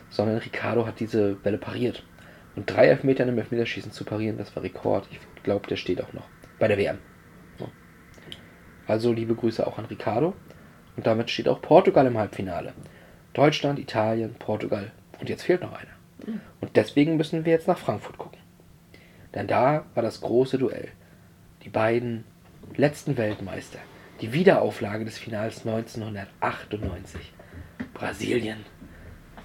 sondern 0.08 0.38
Ricardo 0.38 0.86
hat 0.86 1.00
diese 1.00 1.34
Bälle 1.34 1.58
pariert. 1.58 2.02
Und 2.54 2.70
drei 2.70 2.86
Elfmeter 2.86 3.24
in 3.24 3.30
einem 3.30 3.38
Elfmeterschießen 3.38 3.92
zu 3.92 4.04
parieren, 4.04 4.38
das 4.38 4.56
war 4.56 4.62
Rekord. 4.62 5.06
Ich 5.10 5.20
glaube, 5.42 5.68
der 5.68 5.76
steht 5.76 6.02
auch 6.02 6.12
noch. 6.14 6.26
Bei 6.58 6.68
der 6.68 6.78
WM. 6.78 6.98
So. 7.58 7.68
Also 8.86 9.12
liebe 9.12 9.34
Grüße 9.34 9.66
auch 9.66 9.78
an 9.78 9.84
Ricardo. 9.84 10.34
Und 10.96 11.06
damit 11.06 11.28
steht 11.28 11.48
auch 11.48 11.60
Portugal 11.60 12.06
im 12.06 12.16
Halbfinale. 12.16 12.72
Deutschland, 13.34 13.78
Italien, 13.78 14.34
Portugal. 14.38 14.92
Und 15.20 15.28
jetzt 15.28 15.42
fehlt 15.42 15.60
noch 15.60 15.74
einer. 15.74 16.40
Und 16.62 16.76
deswegen 16.76 17.18
müssen 17.18 17.44
wir 17.44 17.52
jetzt 17.52 17.68
nach 17.68 17.76
Frankfurt 17.76 18.16
gucken. 18.16 18.38
Denn 19.34 19.46
da 19.46 19.84
war 19.94 20.02
das 20.02 20.22
große 20.22 20.56
Duell. 20.56 20.88
Die 21.62 21.68
beiden 21.68 22.24
letzten 22.74 23.16
Weltmeister, 23.16 23.78
die 24.20 24.32
Wiederauflage 24.32 25.04
des 25.04 25.18
Finals 25.18 25.66
1998. 25.66 27.32
Brasilien 27.94 28.64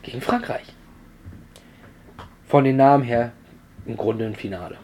gegen 0.04 0.22
Frankreich. 0.22 0.74
Von 2.48 2.66
den 2.66 2.76
Namen 2.76 3.04
her 3.04 3.32
im 3.86 3.96
Grunde 3.96 4.26
ein 4.26 4.36
Finale. 4.36 4.78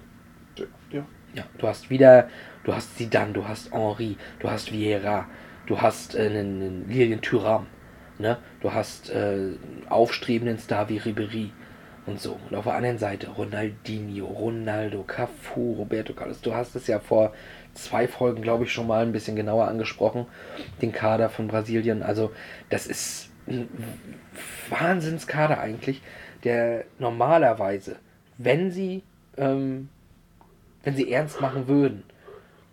Ja. 0.92 1.06
Ja, 1.34 1.44
du 1.58 1.68
hast 1.68 1.90
wieder, 1.90 2.30
du 2.64 2.74
hast 2.74 2.98
Zidane, 2.98 3.34
du 3.34 3.48
hast 3.48 3.72
Henri, 3.74 4.18
du 4.40 4.50
hast 4.50 4.72
Vieira, 4.72 5.28
du 5.66 5.82
hast 5.82 6.16
äh, 6.16 6.28
einen, 6.28 6.62
einen 6.62 6.90
Lilian 6.90 7.22
Thuram, 7.22 7.68
ne? 8.18 8.38
Du 8.62 8.74
hast 8.74 9.10
äh, 9.10 9.52
aufstrebenden 9.90 10.58
Star 10.58 10.90
wie 10.90 11.00
Ribéry 11.00 11.50
und 12.08 12.20
so. 12.20 12.40
Und 12.50 12.56
auf 12.56 12.66
der 12.66 12.74
anderen 12.76 12.98
Seite 12.98 13.30
Ronaldinho, 13.30 14.26
Ronaldo, 14.26 15.04
Cafu, 15.04 15.74
Roberto 15.74 16.14
Carlos. 16.14 16.42
Du 16.42 16.54
hast 16.54 16.76
es 16.76 16.88
ja 16.88 17.00
vor 17.00 17.34
zwei 17.74 18.08
Folgen, 18.08 18.42
glaube 18.42 18.64
ich, 18.64 18.72
schon 18.72 18.88
mal 18.88 19.04
ein 19.04 19.12
bisschen 19.12 19.36
genauer 19.36 19.68
angesprochen, 19.68 20.26
den 20.82 20.92
Kader 20.92 21.30
von 21.30 21.48
Brasilien. 21.48 22.02
Also 22.02 22.32
das 22.70 22.88
ist 22.88 23.30
ein 23.48 23.70
Wahnsinnskader 24.70 25.60
eigentlich, 25.60 26.02
der 26.44 26.86
normalerweise, 26.98 27.98
wenn 28.38 28.72
sie 28.72 29.04
ähm, 29.38 29.90
wenn 30.84 30.96
sie 30.96 31.12
ernst 31.12 31.42
machen 31.42 31.68
würden, 31.68 32.04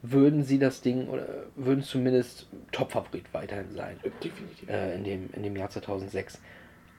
würden 0.03 0.45
sie 0.45 0.59
das 0.61 0.82
Ding 0.82 1.09
oder 1.09 1.26
würden 1.57 1.82
zumindest 1.82 2.47
Topfavorit 2.72 3.24
weiterhin 3.32 3.72
sein 3.72 3.99
Definitiv. 4.22 4.68
äh, 4.68 4.95
in, 4.95 5.05
dem, 5.05 5.30
in 5.32 5.43
dem 5.43 5.57
Jahr 5.57 5.70
2006. 5.70 6.41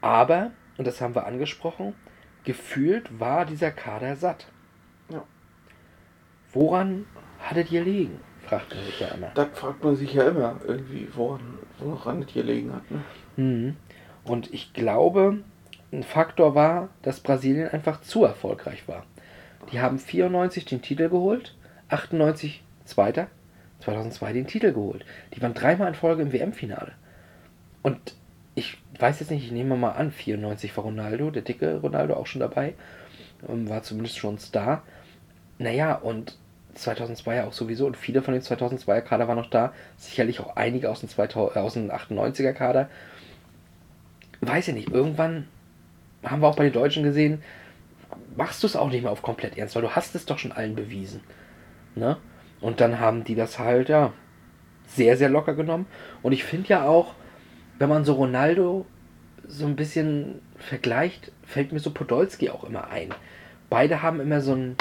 Aber, 0.01 0.51
und 0.77 0.85
das 0.85 0.99
haben 1.01 1.15
wir 1.15 1.25
angesprochen, 1.25 1.93
gefühlt 2.45 3.19
war 3.19 3.45
dieser 3.45 3.71
Kader 3.71 4.15
satt. 4.15 4.47
Ja. 5.09 5.23
Woran 6.53 7.05
hattet 7.39 7.71
ihr 7.71 7.83
liegen? 7.83 8.19
fragt 8.45 8.75
man 8.75 8.83
sich 8.85 8.99
ja 8.99 9.07
immer. 9.07 9.31
Das 9.33 9.47
fragt 9.53 9.83
man 9.83 9.95
sich 9.95 10.13
ja 10.13 10.27
immer 10.27 10.59
irgendwie, 10.65 11.07
woran, 11.13 11.59
woran 11.79 12.21
das 12.21 12.31
hier 12.31 12.43
liegen 12.43 12.73
hat. 12.73 12.83
Ne? 12.91 13.03
Mhm. 13.37 13.77
Und 14.23 14.53
ich 14.53 14.73
glaube, 14.73 15.39
ein 15.91 16.03
Faktor 16.03 16.55
war, 16.55 16.89
dass 17.01 17.19
Brasilien 17.19 17.69
einfach 17.69 18.01
zu 18.01 18.23
erfolgreich 18.23 18.87
war. 18.87 19.05
Die 19.71 19.79
haben 19.79 19.99
94 19.99 20.65
den 20.65 20.81
Titel 20.81 21.09
geholt, 21.09 21.55
98 21.89 22.63
Zweiter, 22.85 23.27
2002 23.79 24.33
den 24.33 24.47
Titel 24.47 24.73
geholt. 24.73 25.05
Die 25.33 25.41
waren 25.41 25.53
dreimal 25.53 25.87
in 25.87 25.95
Folge 25.95 26.21
im 26.21 26.31
WM-Finale. 26.31 26.93
Und 27.81 28.15
weiß 29.01 29.19
jetzt 29.19 29.31
nicht, 29.31 29.45
ich 29.45 29.51
nehme 29.51 29.75
mal 29.75 29.91
an, 29.91 30.11
94 30.11 30.75
war 30.77 30.83
Ronaldo, 30.83 31.31
der 31.31 31.41
dicke 31.41 31.77
Ronaldo 31.77 32.15
auch 32.15 32.27
schon 32.27 32.41
dabei, 32.41 32.73
ähm, 33.47 33.69
war 33.69 33.83
zumindest 33.83 34.17
schon 34.17 34.37
Star. 34.39 34.83
Naja, 35.57 35.95
und 35.95 36.37
2002 36.75 37.35
ja 37.35 37.45
auch 37.45 37.53
sowieso, 37.53 37.85
und 37.85 37.97
viele 37.97 38.21
von 38.21 38.33
den 38.33 38.43
2002er 38.43 39.01
Kader 39.01 39.27
waren 39.27 39.37
noch 39.37 39.49
da, 39.49 39.73
sicherlich 39.97 40.39
auch 40.39 40.55
einige 40.55 40.89
aus 40.89 40.99
dem, 40.99 41.09
2000, 41.09 41.55
äh, 41.55 41.59
aus 41.59 41.73
dem 41.73 41.91
98er 41.91 42.53
Kader. 42.53 42.89
Weiß 44.41 44.67
ich 44.67 44.73
nicht, 44.73 44.89
irgendwann 44.89 45.47
haben 46.23 46.41
wir 46.41 46.47
auch 46.47 46.55
bei 46.55 46.65
den 46.65 46.73
Deutschen 46.73 47.03
gesehen, 47.03 47.41
machst 48.35 48.63
du 48.63 48.67
es 48.67 48.75
auch 48.75 48.89
nicht 48.89 49.03
mehr 49.03 49.11
auf 49.11 49.21
komplett 49.21 49.57
ernst, 49.57 49.75
weil 49.75 49.81
du 49.81 49.91
hast 49.91 50.15
es 50.15 50.25
doch 50.25 50.37
schon 50.37 50.51
allen 50.51 50.75
bewiesen. 50.75 51.21
Ne? 51.95 52.17
Und 52.61 52.81
dann 52.81 52.99
haben 52.99 53.23
die 53.23 53.35
das 53.35 53.59
halt, 53.59 53.89
ja, 53.89 54.13
sehr, 54.87 55.17
sehr 55.17 55.29
locker 55.29 55.53
genommen. 55.53 55.87
Und 56.21 56.31
ich 56.31 56.43
finde 56.43 56.69
ja 56.69 56.85
auch, 56.85 57.15
wenn 57.79 57.89
man 57.89 58.05
so 58.05 58.13
Ronaldo 58.13 58.85
so 59.47 59.65
ein 59.65 59.75
bisschen 59.75 60.41
vergleicht, 60.57 61.31
fällt 61.43 61.71
mir 61.71 61.79
so 61.79 61.91
Podolski 61.91 62.49
auch 62.49 62.63
immer 62.63 62.87
ein. 62.89 63.13
Beide 63.69 64.01
haben 64.01 64.19
immer 64.19 64.41
so 64.41 64.53
ein, 64.53 64.75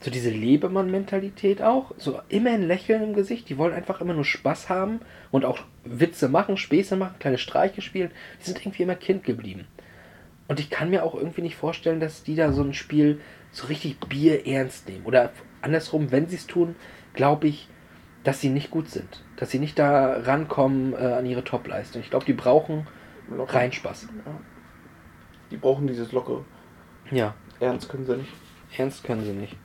so 0.00 0.10
diese 0.10 0.30
Lebemann-Mentalität 0.30 1.62
auch, 1.62 1.92
so 1.96 2.20
immer 2.28 2.50
ein 2.50 2.66
Lächeln 2.66 3.02
im 3.02 3.14
Gesicht. 3.14 3.48
Die 3.48 3.58
wollen 3.58 3.72
einfach 3.72 4.00
immer 4.00 4.14
nur 4.14 4.24
Spaß 4.24 4.68
haben 4.68 5.00
und 5.30 5.44
auch 5.44 5.60
Witze 5.84 6.28
machen, 6.28 6.56
Späße 6.56 6.96
machen, 6.96 7.18
kleine 7.18 7.38
Streiche 7.38 7.80
spielen. 7.80 8.10
Die 8.40 8.44
sind 8.44 8.60
irgendwie 8.60 8.82
immer 8.82 8.96
Kind 8.96 9.24
geblieben. 9.24 9.66
Und 10.46 10.60
ich 10.60 10.68
kann 10.68 10.90
mir 10.90 11.04
auch 11.04 11.14
irgendwie 11.14 11.42
nicht 11.42 11.56
vorstellen, 11.56 12.00
dass 12.00 12.22
die 12.22 12.34
da 12.34 12.52
so 12.52 12.62
ein 12.62 12.74
Spiel 12.74 13.20
so 13.50 13.66
richtig 13.68 13.98
Bier 14.00 14.46
ernst 14.46 14.88
nehmen. 14.88 15.06
Oder 15.06 15.32
andersrum, 15.62 16.12
wenn 16.12 16.28
sie 16.28 16.36
es 16.36 16.46
tun, 16.46 16.76
glaube 17.14 17.48
ich, 17.48 17.68
dass 18.24 18.40
sie 18.40 18.48
nicht 18.48 18.70
gut 18.70 18.88
sind. 18.88 19.22
Dass 19.36 19.50
sie 19.50 19.58
nicht 19.58 19.78
da 19.78 20.18
rankommen 20.20 20.94
äh, 20.94 20.96
an 20.96 21.26
ihre 21.26 21.44
Topleistung. 21.44 22.02
Ich 22.02 22.10
glaube, 22.10 22.24
die 22.24 22.32
brauchen 22.32 22.86
Locker. 23.30 23.54
rein 23.54 23.72
Spaß. 23.72 24.08
Die 25.50 25.56
brauchen 25.56 25.86
dieses 25.86 26.10
lockere. 26.12 26.44
Ja, 27.10 27.34
Ernst 27.60 27.88
können 27.88 28.06
sie 28.06 28.16
nicht. 28.16 28.32
ernst 28.76 29.04
können 29.04 29.24
sie 29.24 29.32
nicht. 29.32 29.56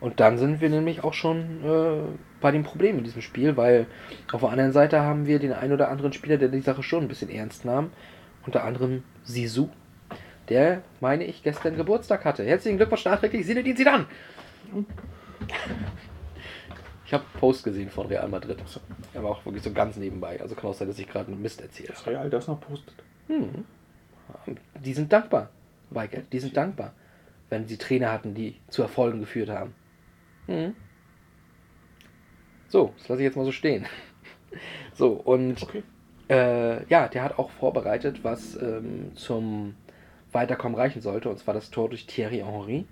Und 0.00 0.18
dann 0.18 0.36
sind 0.36 0.60
wir 0.60 0.68
nämlich 0.68 1.04
auch 1.04 1.12
schon 1.14 1.62
äh, 1.64 2.18
bei 2.40 2.50
dem 2.50 2.64
Problem 2.64 2.98
in 2.98 3.04
diesem 3.04 3.22
Spiel, 3.22 3.56
weil 3.56 3.86
auf 4.32 4.40
der 4.40 4.50
anderen 4.50 4.72
Seite 4.72 5.00
haben 5.00 5.26
wir 5.26 5.38
den 5.38 5.52
einen 5.52 5.72
oder 5.72 5.90
anderen 5.90 6.12
Spieler, 6.12 6.38
der 6.38 6.48
die 6.48 6.60
Sache 6.60 6.82
schon 6.82 7.04
ein 7.04 7.08
bisschen 7.08 7.30
ernst 7.30 7.64
nahm. 7.64 7.90
Unter 8.44 8.64
anderem 8.64 9.04
Sisu, 9.22 9.68
der, 10.48 10.82
meine 11.00 11.24
ich, 11.24 11.44
gestern 11.44 11.76
Geburtstag 11.76 12.24
hatte. 12.24 12.42
Herzlichen 12.42 12.78
Glückwunsch 12.78 13.04
nachträglich, 13.04 13.46
Zinedine 13.46 13.76
Zidane! 13.76 14.06
Ich 17.12 17.14
habe 17.18 17.26
Post 17.38 17.62
gesehen 17.62 17.90
von 17.90 18.06
Real 18.06 18.26
Madrid. 18.26 18.56
Er 19.12 19.22
war 19.22 19.32
auch 19.32 19.44
wirklich 19.44 19.62
so 19.62 19.70
ganz 19.70 19.98
nebenbei. 19.98 20.40
Also 20.40 20.54
kann 20.54 20.70
auch 20.70 20.74
sein, 20.74 20.88
dass 20.88 20.98
ich 20.98 21.06
gerade 21.06 21.30
einen 21.30 21.42
Mist 21.42 21.60
erzähle. 21.60 21.90
Das 21.90 22.06
Real 22.06 22.30
das 22.30 22.48
noch 22.48 22.58
postet. 22.58 22.94
Hm. 23.26 23.66
Die 24.82 24.94
sind 24.94 25.12
dankbar, 25.12 25.50
Weigel. 25.90 26.24
Die 26.32 26.38
sind 26.38 26.56
dankbar, 26.56 26.94
wenn 27.50 27.68
sie 27.68 27.76
Trainer 27.76 28.10
hatten, 28.10 28.32
die 28.32 28.54
zu 28.70 28.80
Erfolgen 28.80 29.20
geführt 29.20 29.50
haben. 29.50 29.74
Hm. 30.46 30.74
So, 32.68 32.94
das 32.96 33.08
lasse 33.10 33.20
ich 33.20 33.26
jetzt 33.26 33.36
mal 33.36 33.44
so 33.44 33.52
stehen. 33.52 33.84
So, 34.94 35.12
und 35.12 35.62
Okay. 35.62 35.82
äh, 36.28 36.86
ja, 36.86 37.08
der 37.08 37.22
hat 37.24 37.38
auch 37.38 37.50
vorbereitet, 37.50 38.24
was 38.24 38.56
ähm, 38.56 39.12
zum 39.16 39.74
Weiterkommen 40.30 40.78
reichen 40.78 41.02
sollte. 41.02 41.28
Und 41.28 41.38
zwar 41.38 41.52
das 41.52 41.70
Tor 41.70 41.90
durch 41.90 42.06
Thierry 42.06 42.38
Henry. 42.38 42.86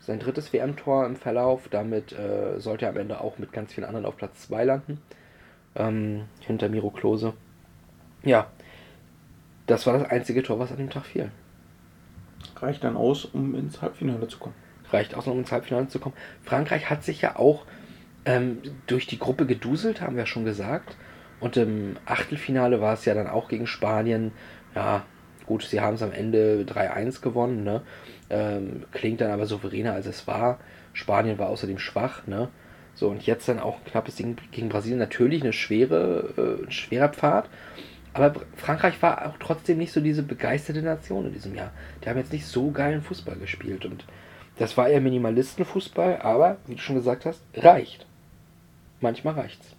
Sein 0.00 0.18
drittes 0.18 0.52
WM-Tor 0.52 1.06
im 1.06 1.16
Verlauf. 1.16 1.68
Damit 1.70 2.12
äh, 2.12 2.58
sollte 2.58 2.86
er 2.86 2.90
am 2.90 2.96
Ende 2.96 3.20
auch 3.20 3.38
mit 3.38 3.52
ganz 3.52 3.72
vielen 3.72 3.86
anderen 3.86 4.06
auf 4.06 4.16
Platz 4.16 4.42
2 4.48 4.64
landen. 4.64 5.00
Ähm, 5.76 6.24
hinter 6.40 6.68
Miro 6.68 6.90
Klose. 6.90 7.34
Ja, 8.22 8.48
das 9.66 9.86
war 9.86 9.98
das 9.98 10.10
einzige 10.10 10.42
Tor, 10.42 10.58
was 10.58 10.72
an 10.72 10.78
dem 10.78 10.90
Tag 10.90 11.06
fiel. 11.06 11.30
Reicht 12.56 12.82
dann 12.82 12.96
aus, 12.96 13.24
um 13.24 13.54
ins 13.54 13.80
Halbfinale 13.80 14.26
zu 14.28 14.38
kommen. 14.38 14.54
Reicht 14.90 15.14
aus, 15.14 15.26
um 15.26 15.38
ins 15.38 15.52
Halbfinale 15.52 15.88
zu 15.88 16.00
kommen. 16.00 16.16
Frankreich 16.42 16.90
hat 16.90 17.04
sich 17.04 17.22
ja 17.22 17.36
auch 17.36 17.64
ähm, 18.24 18.58
durch 18.86 19.06
die 19.06 19.18
Gruppe 19.18 19.46
geduselt, 19.46 20.00
haben 20.00 20.16
wir 20.16 20.26
schon 20.26 20.44
gesagt. 20.44 20.96
Und 21.38 21.56
im 21.56 21.96
Achtelfinale 22.04 22.80
war 22.80 22.94
es 22.94 23.04
ja 23.04 23.14
dann 23.14 23.28
auch 23.28 23.48
gegen 23.48 23.66
Spanien. 23.66 24.32
Ja, 24.74 25.04
gut, 25.46 25.62
sie 25.62 25.80
haben 25.80 25.94
es 25.94 26.02
am 26.02 26.12
Ende 26.12 26.64
3-1 26.68 27.22
gewonnen. 27.22 27.64
Ne? 27.64 27.82
Ähm, 28.30 28.84
klingt 28.92 29.20
dann 29.20 29.30
aber 29.30 29.46
souveräner, 29.46 29.92
als 29.92 30.06
es 30.06 30.26
war. 30.26 30.58
Spanien 30.92 31.38
war 31.38 31.48
außerdem 31.48 31.78
schwach. 31.78 32.26
Ne? 32.26 32.48
So, 32.94 33.08
und 33.08 33.26
jetzt 33.26 33.48
dann 33.48 33.58
auch 33.58 33.78
ein 33.78 33.84
knappes 33.84 34.16
Ding 34.16 34.36
gegen 34.50 34.68
Brasilien. 34.68 34.98
Natürlich 34.98 35.42
eine 35.42 35.52
schwere, 35.52 36.34
äh, 36.36 36.64
ein 36.64 36.70
schwerer 36.70 37.08
Pfad. 37.08 37.48
Aber 38.12 38.34
Frankreich 38.56 39.00
war 39.02 39.26
auch 39.26 39.36
trotzdem 39.38 39.78
nicht 39.78 39.92
so 39.92 40.00
diese 40.00 40.22
begeisterte 40.22 40.82
Nation 40.82 41.26
in 41.26 41.32
diesem 41.32 41.54
Jahr. 41.54 41.72
Die 42.02 42.08
haben 42.08 42.18
jetzt 42.18 42.32
nicht 42.32 42.46
so 42.46 42.70
geilen 42.70 43.02
Fußball 43.02 43.36
gespielt. 43.36 43.84
Und 43.84 44.04
das 44.58 44.76
war 44.76 44.88
eher 44.88 45.00
Minimalistenfußball, 45.00 46.20
aber, 46.22 46.56
wie 46.66 46.74
du 46.74 46.80
schon 46.80 46.96
gesagt 46.96 47.24
hast, 47.24 47.40
reicht. 47.54 48.06
Manchmal 49.00 49.34
reicht's. 49.34 49.74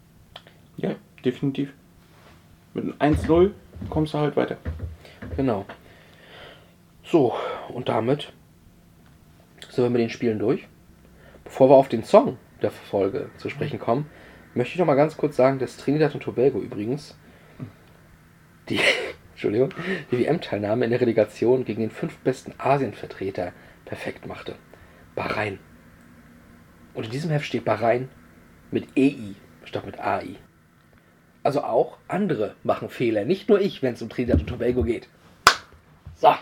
Ja, 0.78 0.96
definitiv. 1.24 1.74
Mit 2.74 3.02
einem 3.02 3.16
1-0 3.16 3.52
kommst 3.90 4.14
du 4.14 4.18
halt 4.18 4.36
weiter. 4.36 4.58
Genau. 5.36 5.66
So, 7.04 7.36
und 7.70 7.90
damit 7.90 8.32
sind 9.72 9.86
wir 9.86 9.90
mit 9.90 10.02
den 10.02 10.10
Spielen 10.10 10.40
durch. 10.40 10.68
Bevor 11.44 11.70
wir 11.70 11.76
auf 11.76 11.90
den 11.90 12.04
Song 12.04 12.38
der 12.62 12.72
Folge 12.72 13.30
zu 13.38 13.50
sprechen 13.50 13.80
kommen, 13.80 14.10
möchte 14.54 14.74
ich 14.74 14.80
noch 14.80 14.86
mal 14.86 14.96
ganz 14.96 15.18
kurz 15.18 15.36
sagen, 15.36 15.60
dass 15.60 15.78
Trinidad 15.78 16.14
und 16.14 16.24
Tobago 16.24 16.60
übrigens 16.60 17.18
die, 18.70 18.80
Entschuldigung, 19.32 19.74
die 20.12 20.20
WM-Teilnahme 20.20 20.86
in 20.86 20.92
der 20.92 21.02
Relegation 21.02 21.66
gegen 21.66 21.82
den 21.82 21.92
fünf 21.92 22.18
besten 22.18 22.54
Asienvertreter 22.58 23.54
perfekt 23.86 24.28
machte. 24.28 24.56
Bahrain. 25.16 25.60
Und 26.94 27.06
in 27.06 27.12
diesem 27.12 27.32
Heft 27.32 27.46
steht 27.46 27.66
Bahrain 27.66 28.10
mit 28.72 28.88
EI 28.98 29.36
statt 29.64 29.86
mit 29.86 30.00
AI. 30.00 30.36
Also 31.44 31.64
auch 31.64 31.98
andere 32.08 32.56
machen 32.64 32.90
Fehler, 32.90 33.26
nicht 33.26 33.50
nur 33.50 33.60
ich, 33.60 33.82
wenn 33.82 33.94
es 33.94 34.02
um 34.02 34.10
Trinidad 34.10 34.42
und 34.42 34.48
Tobago 34.48 34.84
geht. 34.84 35.08
So. 36.16 36.34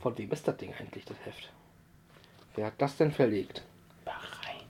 Von 0.00 0.18
wem 0.18 0.30
ist 0.30 0.46
das 0.46 0.56
Ding 0.58 0.74
eigentlich, 0.78 1.04
das 1.04 1.16
Heft? 1.24 1.50
Wer 2.58 2.66
hat 2.66 2.74
das 2.78 2.96
denn 2.96 3.12
verlegt? 3.12 3.62
Bahrain. 4.04 4.64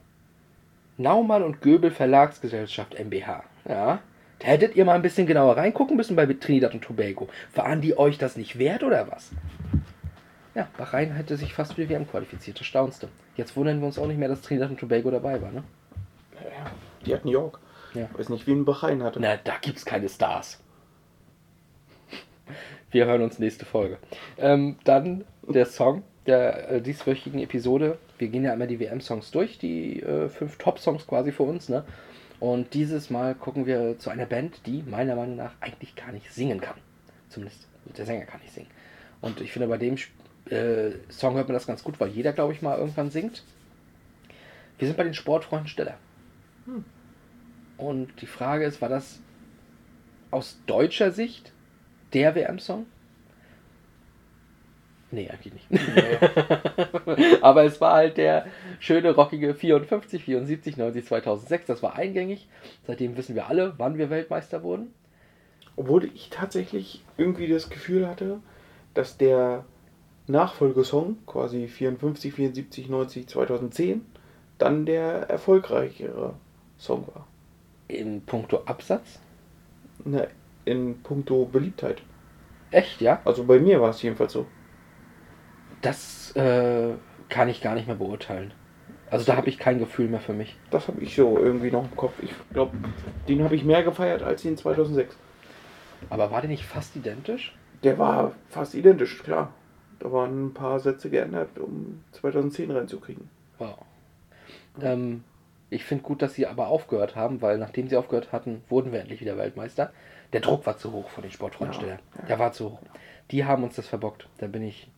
Naumann 0.98 1.42
und 1.42 1.62
Göbel 1.62 1.90
Verlagsgesellschaft 1.90 2.98
MBH. 2.98 3.44
Ja. 3.66 4.00
Da 4.40 4.46
hättet 4.46 4.76
ihr 4.76 4.84
mal 4.84 4.94
ein 4.94 5.00
bisschen 5.00 5.26
genauer 5.26 5.56
reingucken 5.56 5.96
müssen 5.96 6.14
bei 6.14 6.26
Trinidad 6.26 6.74
und 6.74 6.84
Tobago. 6.84 7.30
Waren 7.54 7.80
die 7.80 7.96
euch 7.96 8.18
das 8.18 8.36
nicht 8.36 8.58
wert 8.58 8.82
oder 8.82 9.10
was? 9.10 9.30
Ja, 10.54 10.68
Bahrain 10.76 11.12
hätte 11.12 11.38
sich 11.38 11.54
fast 11.54 11.72
für 11.72 11.80
die 11.80 11.88
WM 11.88 12.06
qualifiziert, 12.06 12.60
das 12.60 12.66
staunste. 12.66 13.08
Jetzt 13.36 13.56
wundern 13.56 13.80
wir 13.80 13.86
uns 13.86 13.98
auch 13.98 14.06
nicht 14.06 14.18
mehr, 14.18 14.28
dass 14.28 14.42
Trinidad 14.42 14.68
und 14.68 14.78
Tobago 14.78 15.10
dabei 15.10 15.40
war, 15.40 15.50
ne? 15.50 15.64
Ja, 16.34 16.70
die 17.06 17.14
hat 17.14 17.24
New 17.24 17.30
York. 17.30 17.58
Ja. 17.94 18.06
Weiß 18.12 18.28
nicht, 18.28 18.46
wie 18.46 18.52
ein 18.52 18.66
Bahrain 18.66 19.02
hatte. 19.02 19.18
Na, 19.18 19.38
da 19.38 19.54
gibt's 19.62 19.86
keine 19.86 20.10
Stars. 20.10 20.62
Wir 22.90 23.06
hören 23.06 23.22
uns 23.22 23.38
nächste 23.38 23.64
Folge. 23.64 23.96
Ähm, 24.36 24.76
dann 24.84 25.24
der 25.46 25.64
Song 25.64 26.02
der 26.28 26.70
äh, 26.70 26.80
dieswöchigen 26.80 27.40
Episode. 27.40 27.98
Wir 28.18 28.28
gehen 28.28 28.44
ja 28.44 28.52
immer 28.52 28.66
die 28.66 28.78
WM-Songs 28.78 29.30
durch, 29.30 29.58
die 29.58 30.02
äh, 30.02 30.28
fünf 30.28 30.58
Top-Songs 30.58 31.06
quasi 31.06 31.32
für 31.32 31.42
uns. 31.42 31.68
Ne? 31.68 31.84
Und 32.38 32.74
dieses 32.74 33.10
Mal 33.10 33.34
gucken 33.34 33.66
wir 33.66 33.98
zu 33.98 34.10
einer 34.10 34.26
Band, 34.26 34.60
die 34.66 34.82
meiner 34.82 35.16
Meinung 35.16 35.36
nach 35.36 35.52
eigentlich 35.60 35.96
gar 35.96 36.12
nicht 36.12 36.32
singen 36.32 36.60
kann. 36.60 36.76
Zumindest 37.30 37.66
der 37.96 38.06
Sänger 38.06 38.26
kann 38.26 38.40
nicht 38.40 38.52
singen. 38.54 38.68
Und 39.20 39.40
ich 39.40 39.50
finde, 39.50 39.66
bei 39.66 39.78
dem 39.78 39.96
äh, 40.50 40.92
Song 41.08 41.34
hört 41.34 41.48
man 41.48 41.54
das 41.54 41.66
ganz 41.66 41.82
gut, 41.82 41.98
weil 41.98 42.10
jeder, 42.10 42.32
glaube 42.32 42.52
ich, 42.52 42.62
mal 42.62 42.78
irgendwann 42.78 43.10
singt. 43.10 43.42
Wir 44.78 44.86
sind 44.86 44.96
bei 44.96 45.04
den 45.04 45.14
Sportfreunden 45.14 45.68
Steller. 45.68 45.96
Und 47.78 48.20
die 48.20 48.26
Frage 48.26 48.64
ist, 48.64 48.80
war 48.80 48.88
das 48.88 49.18
aus 50.30 50.58
deutscher 50.66 51.10
Sicht 51.10 51.52
der 52.12 52.34
WM-Song? 52.34 52.86
Nee, 55.10 55.30
eigentlich 55.30 55.54
nicht. 55.70 55.82
Aber 57.42 57.64
es 57.64 57.80
war 57.80 57.94
halt 57.94 58.18
der 58.18 58.46
schöne, 58.78 59.12
rockige 59.12 59.54
54, 59.54 60.24
74, 60.24 60.76
90, 60.76 61.06
2006. 61.06 61.66
Das 61.66 61.82
war 61.82 61.96
eingängig. 61.96 62.48
Seitdem 62.86 63.16
wissen 63.16 63.34
wir 63.34 63.48
alle, 63.48 63.74
wann 63.78 63.96
wir 63.96 64.10
Weltmeister 64.10 64.62
wurden. 64.62 64.92
Obwohl 65.76 66.04
ich 66.04 66.28
tatsächlich 66.28 67.04
irgendwie 67.16 67.48
das 67.48 67.70
Gefühl 67.70 68.06
hatte, 68.06 68.40
dass 68.92 69.16
der 69.16 69.64
Nachfolgesong, 70.26 71.18
quasi 71.24 71.68
54, 71.68 72.34
74, 72.34 72.88
90, 72.88 73.28
2010, 73.28 74.04
dann 74.58 74.84
der 74.84 75.30
erfolgreichere 75.30 76.34
Song 76.76 77.06
war. 77.14 77.26
In 77.86 78.20
puncto 78.22 78.62
Absatz? 78.66 79.20
Ne, 80.04 80.28
in 80.66 81.02
puncto 81.02 81.46
Beliebtheit. 81.46 82.02
Echt, 82.70 83.00
ja? 83.00 83.22
Also 83.24 83.44
bei 83.44 83.58
mir 83.58 83.80
war 83.80 83.90
es 83.90 84.02
jedenfalls 84.02 84.32
so. 84.32 84.46
Das 85.82 86.34
äh, 86.36 86.94
kann 87.28 87.48
ich 87.48 87.60
gar 87.60 87.74
nicht 87.74 87.86
mehr 87.86 87.96
beurteilen. 87.96 88.52
Also 89.10 89.24
da 89.24 89.36
habe 89.36 89.48
ich 89.48 89.58
kein 89.58 89.78
Gefühl 89.78 90.08
mehr 90.08 90.20
für 90.20 90.34
mich. 90.34 90.56
Das 90.70 90.88
habe 90.88 91.00
ich 91.00 91.14
so 91.14 91.38
irgendwie 91.38 91.70
noch 91.70 91.84
im 91.84 91.96
Kopf. 91.96 92.12
Ich 92.22 92.32
glaube, 92.52 92.76
den 93.26 93.42
habe 93.42 93.54
ich 93.54 93.64
mehr 93.64 93.82
gefeiert 93.82 94.22
als 94.22 94.42
den 94.42 94.56
2006. 94.56 95.16
Aber 96.10 96.30
war 96.30 96.40
der 96.40 96.50
nicht 96.50 96.64
fast 96.64 96.94
identisch? 96.96 97.56
Der 97.82 97.98
war 97.98 98.32
fast 98.48 98.74
identisch, 98.74 99.22
klar. 99.22 99.52
Da 99.98 100.12
waren 100.12 100.46
ein 100.46 100.54
paar 100.54 100.78
Sätze 100.78 101.10
geändert, 101.10 101.58
um 101.58 102.02
2010 102.12 102.70
reinzukriegen. 102.70 103.28
Wow. 103.58 103.78
Ähm, 104.80 105.24
ich 105.70 105.84
finde 105.84 106.04
gut, 106.04 106.22
dass 106.22 106.34
sie 106.34 106.46
aber 106.46 106.68
aufgehört 106.68 107.16
haben, 107.16 107.42
weil 107.42 107.58
nachdem 107.58 107.88
sie 107.88 107.96
aufgehört 107.96 108.32
hatten, 108.32 108.62
wurden 108.68 108.92
wir 108.92 109.00
endlich 109.00 109.20
wieder 109.20 109.36
Weltmeister. 109.36 109.92
Der 110.32 110.40
Druck 110.40 110.66
war 110.66 110.76
zu 110.76 110.92
hoch 110.92 111.08
von 111.08 111.22
den 111.22 111.32
Sportfreundstellern. 111.32 111.98
Ja, 112.14 112.20
ja. 112.20 112.26
Der 112.26 112.38
war 112.38 112.52
zu 112.52 112.72
hoch. 112.72 112.80
Die 113.30 113.44
haben 113.44 113.64
uns 113.64 113.76
das 113.76 113.86
verbockt. 113.86 114.28
Da 114.38 114.46
bin 114.46 114.62
ich 114.62 114.88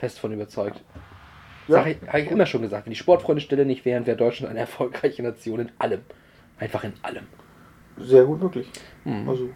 fest 0.00 0.18
von 0.18 0.32
überzeugt. 0.32 0.82
Ja. 1.68 1.78
Habe 1.84 2.20
ich 2.20 2.30
immer 2.30 2.46
schon 2.46 2.62
gesagt, 2.62 2.86
wenn 2.86 2.90
die 2.90 2.96
Sportfreunde-Stelle 2.98 3.64
nicht 3.66 3.84
wären, 3.84 4.06
wäre 4.06 4.16
Deutschland 4.16 4.50
eine 4.50 4.60
erfolgreiche 4.60 5.22
Nation 5.22 5.60
in 5.60 5.70
allem. 5.78 6.00
Einfach 6.58 6.82
in 6.84 6.94
allem. 7.02 7.26
Sehr 7.98 8.24
gut 8.24 8.42
möglich. 8.42 8.68
Hm. 9.04 9.28
Also, 9.28 9.50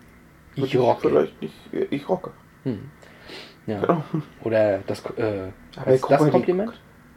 Ich 0.54 0.76
rocke. 0.76 1.08
Vielleicht 1.08 1.42
nicht, 1.42 1.54
ich 1.90 2.08
rocke. 2.08 2.30
Hm. 2.62 2.90
Ja. 3.66 3.80
Genau. 3.80 4.04
Oder 4.44 4.78
das, 4.86 5.04
äh, 5.16 5.48
das 5.86 6.08
mal, 6.10 6.26
die- 6.26 6.30
Kompliment? 6.30 6.72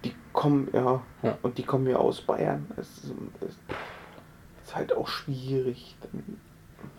Die 0.05 0.13
kommen, 0.31 0.69
ja, 0.73 1.01
Ja. 1.21 1.37
und 1.41 1.57
die 1.57 1.63
kommen 1.63 1.85
ja 1.87 1.97
aus 1.97 2.21
Bayern. 2.21 2.65
Es 2.77 3.03
ist, 3.03 3.13
es 3.41 3.57
ist 4.65 4.75
halt 4.75 4.95
auch 4.95 5.07
schwierig. 5.09 5.95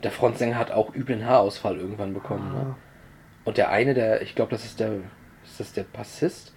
Der 0.03 0.11
Frontsänger 0.11 0.57
hat 0.59 0.71
auch 0.71 0.95
üblen 0.95 1.25
Haarausfall 1.25 1.79
irgendwann 1.79 2.13
bekommen. 2.13 2.53
Ne? 2.53 2.67
ah, 2.71 2.77
Und 3.45 3.57
der 3.57 3.71
eine, 3.71 3.95
der, 3.95 4.21
ich 4.23 4.35
glaube, 4.35 4.51
das 4.51 4.65
ist 4.67 4.79
der, 4.81 4.93
ist 5.51 5.61
das 5.61 5.73
der 5.73 5.85
Bassist, 5.85 6.53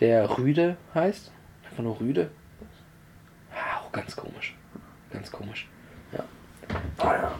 der 0.00 0.38
Rüde 0.38 0.76
heißt? 0.94 1.32
Einfach 1.70 1.82
nur 1.82 2.00
Rüde? 2.00 2.30
Ah, 3.52 3.80
auch 3.80 3.92
ganz 3.92 4.14
komisch. 4.14 4.56
Ganz 5.10 5.30
komisch. 5.30 5.68
Ja. 6.12 6.24
ah, 6.98 7.12
ja. 7.14 7.32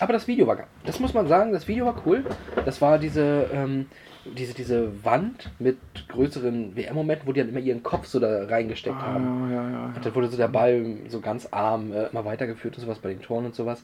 Aber 0.00 0.12
das 0.12 0.26
Video 0.26 0.46
war, 0.46 0.58
das 0.84 0.98
muss 1.00 1.14
man 1.14 1.28
sagen, 1.28 1.52
das 1.52 1.68
Video 1.68 1.86
war 1.86 2.02
cool. 2.06 2.24
Das 2.64 2.80
war 2.80 2.98
diese, 2.98 3.48
ähm, 3.52 3.86
diese, 4.24 4.54
diese 4.54 5.04
Wand 5.04 5.50
mit 5.58 5.78
größeren 6.08 6.76
WM-Momenten, 6.76 7.26
wo 7.26 7.32
die 7.32 7.40
dann 7.40 7.48
immer 7.48 7.60
ihren 7.60 7.82
Kopf 7.82 8.06
so 8.06 8.18
da 8.18 8.46
reingesteckt 8.46 8.96
haben. 8.96 9.46
Ah, 9.46 9.50
ja, 9.50 9.70
ja, 9.70 9.84
Und 9.86 9.96
ja. 9.96 10.00
dann 10.02 10.14
wurde 10.14 10.28
so 10.28 10.36
der 10.36 10.48
Ball 10.48 10.96
so 11.08 11.20
ganz 11.20 11.48
arm 11.50 11.92
äh, 11.92 12.06
immer 12.06 12.24
weitergeführt 12.24 12.76
und 12.76 12.82
sowas 12.82 12.98
bei 12.98 13.10
den 13.10 13.22
Toren 13.22 13.46
und 13.46 13.54
sowas. 13.54 13.82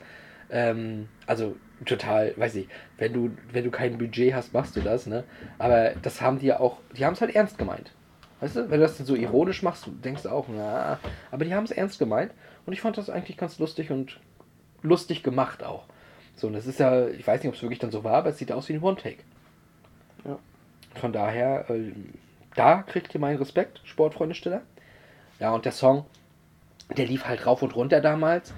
Ähm, 0.50 1.08
also 1.26 1.56
total, 1.84 2.34
weiß 2.36 2.56
ich, 2.56 2.68
wenn 2.96 3.12
du, 3.12 3.30
wenn 3.52 3.64
du 3.64 3.70
kein 3.70 3.98
Budget 3.98 4.34
hast, 4.34 4.52
machst 4.52 4.76
du 4.76 4.80
das, 4.80 5.06
ne? 5.06 5.24
Aber 5.58 5.92
das 6.02 6.20
haben 6.20 6.38
die 6.38 6.46
ja 6.46 6.60
auch, 6.60 6.78
die 6.96 7.04
haben 7.04 7.12
es 7.14 7.20
halt 7.20 7.34
ernst 7.34 7.58
gemeint. 7.58 7.92
Weißt 8.40 8.56
du, 8.56 8.70
wenn 8.70 8.80
du 8.80 8.86
das 8.86 8.96
dann 8.96 9.06
so 9.06 9.16
ironisch 9.16 9.62
machst, 9.62 9.88
denkst 10.04 10.22
du 10.22 10.28
auch, 10.28 10.46
na, 10.48 10.98
aber 11.30 11.44
die 11.44 11.54
haben 11.54 11.64
es 11.64 11.70
ernst 11.70 11.98
gemeint 11.98 12.32
und 12.66 12.72
ich 12.72 12.80
fand 12.80 12.96
das 12.96 13.10
eigentlich 13.10 13.36
ganz 13.36 13.58
lustig 13.58 13.90
und 13.90 14.20
lustig 14.82 15.22
gemacht 15.22 15.64
auch. 15.64 15.86
So, 16.36 16.46
und 16.46 16.52
das 16.52 16.66
ist 16.66 16.78
ja, 16.78 17.08
ich 17.08 17.26
weiß 17.26 17.42
nicht, 17.42 17.48
ob 17.48 17.56
es 17.56 17.62
wirklich 17.62 17.80
dann 17.80 17.90
so 17.90 18.04
war, 18.04 18.14
aber 18.14 18.30
es 18.30 18.38
sieht 18.38 18.52
aus 18.52 18.68
wie 18.68 18.74
ein 18.74 18.82
One-Take. 18.82 19.24
Ja. 20.24 20.38
Von 20.94 21.12
daher, 21.12 21.68
äh, 21.68 21.92
da 22.54 22.82
kriegt 22.82 23.12
ihr 23.12 23.20
meinen 23.20 23.38
Respekt, 23.38 23.80
Sportfreunde 23.84 24.36
Stiller. 24.36 24.62
Ja, 25.40 25.52
und 25.52 25.64
der 25.64 25.72
Song, 25.72 26.06
der 26.96 27.06
lief 27.06 27.26
halt 27.26 27.44
rauf 27.44 27.62
und 27.62 27.74
runter 27.74 28.00
damals. 28.00 28.54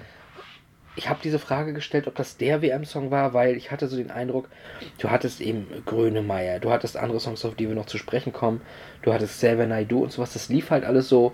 Ich 0.95 1.09
habe 1.09 1.19
diese 1.23 1.39
Frage 1.39 1.73
gestellt, 1.73 2.07
ob 2.07 2.15
das 2.15 2.37
der 2.37 2.61
WM-Song 2.61 3.11
war, 3.11 3.33
weil 3.33 3.55
ich 3.55 3.71
hatte 3.71 3.87
so 3.87 3.95
den 3.95 4.11
Eindruck, 4.11 4.49
du 4.97 5.09
hattest 5.09 5.39
eben 5.39 5.67
Grönemeyer, 5.85 6.59
du 6.59 6.71
hattest 6.71 6.97
andere 6.97 7.19
Songs, 7.19 7.45
auf 7.45 7.55
die 7.55 7.67
wir 7.67 7.75
noch 7.75 7.85
zu 7.85 7.97
sprechen 7.97 8.33
kommen, 8.33 8.61
du 9.01 9.13
hattest 9.13 9.39
Selber 9.39 9.65
Naidu 9.65 10.03
und 10.03 10.11
sowas, 10.11 10.33
das 10.33 10.49
lief 10.49 10.69
halt 10.69 10.83
alles 10.83 11.07
so, 11.07 11.33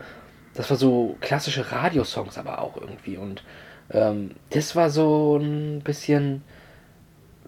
das 0.53 0.69
war 0.69 0.77
so 0.77 1.17
klassische 1.21 1.71
Radiosongs 1.71 2.37
aber 2.37 2.61
auch 2.61 2.77
irgendwie 2.77 3.17
und 3.17 3.43
ähm, 3.91 4.31
das 4.51 4.75
war 4.75 4.89
so 4.91 5.37
ein 5.37 5.81
bisschen, 5.81 6.43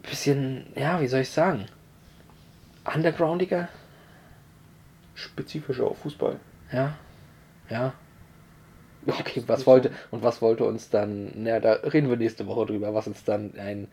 bisschen, 0.02 0.66
ja, 0.76 1.02
wie 1.02 1.08
soll 1.08 1.22
ich 1.22 1.30
sagen, 1.30 1.66
undergroundiger, 2.92 3.70
Spezifisch 5.14 5.82
auf 5.82 6.00
Fußball. 6.00 6.40
ja, 6.72 6.96
ja. 7.70 7.94
Okay, 9.20 9.44
was 9.48 9.66
wollte 9.66 9.92
und 10.12 10.24
was 10.24 10.42
wollte 10.42 10.66
uns 10.66 10.90
dann? 10.90 11.32
Na, 11.36 11.60
da 11.60 11.74
reden 11.74 12.10
wir 12.10 12.18
nächste 12.18 12.48
Woche 12.48 12.68
drüber, 12.68 12.94
was 12.94 13.08
uns 13.08 13.24
dann 13.24 13.54
ein 13.58 13.88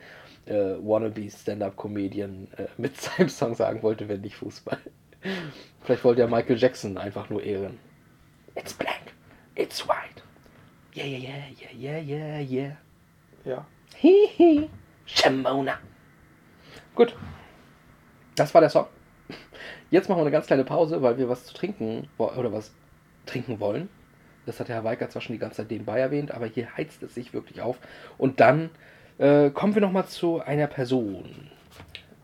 äh, 0.47 0.77
wannabe 0.81 1.29
Stand-up-Comedian 1.31 2.49
äh, 2.57 2.67
mit 2.77 2.97
seinem 3.01 3.29
Song 3.29 3.55
sagen 3.55 3.83
wollte, 3.83 4.09
wenn 4.09 4.21
nicht 4.21 4.37
Fußball. 4.37 4.79
Vielleicht 5.83 6.05
wollte 6.05 6.23
er 6.23 6.29
Michael 6.29 6.59
Jackson 6.59 6.97
einfach 6.99 7.31
nur 7.31 7.43
ehren. 7.43 7.79
It's 8.55 8.73
black, 8.73 9.13
it's 9.55 9.87
white. 9.87 10.23
Yeah, 10.95 11.05
yeah, 11.05 11.19
yeah, 11.19 11.73
yeah, 11.79 11.99
yeah, 11.99 12.01
yeah, 12.01 12.41
yeah. 12.41 12.77
Ja. 13.45 13.67
Hihi. 13.97 14.69
Shimona. 15.05 15.79
Gut. 16.95 17.15
Das 18.35 18.53
war 18.55 18.61
der 18.61 18.71
Song. 18.71 18.87
Jetzt 19.91 20.09
machen 20.09 20.19
wir 20.19 20.23
eine 20.23 20.31
ganz 20.31 20.47
kleine 20.47 20.65
Pause, 20.65 21.01
weil 21.03 21.17
wir 21.19 21.29
was 21.29 21.47
zu 21.47 21.55
trinken 21.55 22.09
oder 22.19 22.53
was 22.53 22.73
trinken 23.25 23.61
wollen. 23.61 23.89
Das 24.47 24.61
hat 24.61 24.69
Herr 24.69 24.85
Weiker 24.85 25.11
zwar 25.11 25.23
schon 25.23 25.35
die 25.35 25.41
ganze 25.41 25.59
Zeit 25.59 25.71
nebenbei 25.71 25.99
erwähnt, 25.99 26.31
aber 26.31 26.47
hier 26.47 26.77
heizt 26.77 27.03
es 27.03 27.15
sich 27.15 27.35
wirklich 27.35 27.61
auf. 27.61 27.79
Und 28.17 28.39
dann 28.39 28.71
äh, 29.19 29.51
kommen 29.51 29.75
wir 29.75 29.83
nochmal 29.83 30.07
zu 30.07 30.41
einer 30.41 30.69
Person, 30.69 31.51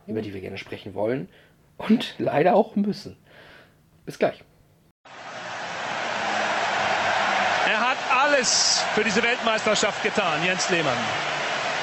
über 0.06 0.22
die 0.22 0.32
wir 0.32 0.40
gerne 0.40 0.56
sprechen 0.56 0.94
wollen 0.94 1.28
und 1.78 2.14
leider 2.18 2.54
auch 2.54 2.76
müssen. 2.76 3.16
Bis 4.06 4.18
gleich. 4.18 4.42
Er 7.68 7.80
hat 7.80 7.98
alles 8.10 8.84
für 8.94 9.02
diese 9.02 9.22
Weltmeisterschaft 9.22 10.02
getan, 10.04 10.44
Jens 10.44 10.70
Lehmann. 10.70 10.96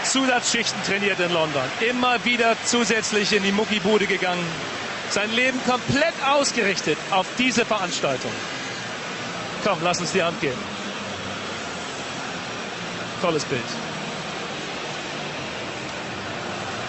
Zusatzschichten 0.03 0.81
trainiert 0.83 1.19
in 1.19 1.33
London, 1.33 1.63
immer 1.89 2.23
wieder 2.23 2.55
zusätzlich 2.63 3.35
in 3.35 3.43
die 3.43 3.51
Muckibude 3.51 4.05
gegangen. 4.05 4.45
Sein 5.09 5.31
Leben 5.31 5.59
komplett 5.65 6.13
ausgerichtet 6.25 6.97
auf 7.11 7.27
diese 7.37 7.65
Veranstaltung. 7.65 8.31
Komm, 9.63 9.79
lass 9.83 9.99
uns 9.99 10.11
die 10.11 10.23
Hand 10.23 10.39
geben. 10.41 10.57
Tolles 13.21 13.43
Bild. 13.45 13.61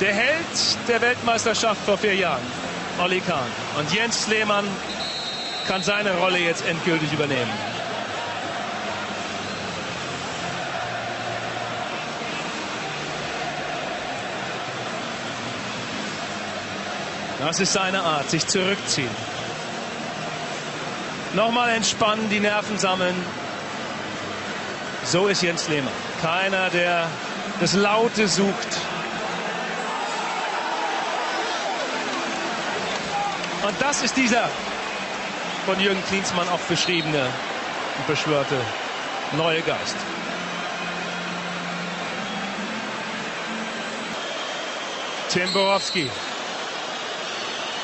Der 0.00 0.14
Held 0.14 0.46
der 0.88 1.00
Weltmeisterschaft 1.00 1.84
vor 1.84 1.98
vier 1.98 2.14
Jahren, 2.14 2.42
Olli 3.02 3.20
Kahn. 3.20 3.46
Und 3.78 3.92
Jens 3.92 4.28
Lehmann 4.28 4.66
kann 5.66 5.82
seine 5.82 6.16
Rolle 6.16 6.38
jetzt 6.38 6.64
endgültig 6.64 7.12
übernehmen. 7.12 7.50
Das 17.40 17.58
ist 17.58 17.72
seine 17.72 18.02
Art, 18.02 18.30
sich 18.30 18.46
zurückziehen. 18.46 19.29
Nochmal 21.34 21.70
entspannen, 21.70 22.28
die 22.28 22.40
Nerven 22.40 22.76
sammeln. 22.78 23.14
So 25.04 25.28
ist 25.28 25.42
Jens 25.42 25.68
Lehmann. 25.68 25.92
Keiner, 26.20 26.70
der 26.70 27.08
das 27.60 27.74
Laute 27.74 28.26
sucht. 28.26 28.68
Und 33.62 33.80
das 33.80 34.02
ist 34.02 34.16
dieser 34.16 34.48
von 35.66 35.78
Jürgen 35.78 36.02
Klinsmann 36.06 36.48
auch 36.48 36.60
beschriebene 36.60 37.26
und 37.98 38.06
beschwörte 38.06 38.56
neue 39.36 39.62
Geist. 39.62 39.96
Tim 45.28 45.52
Borowski. 45.52 46.10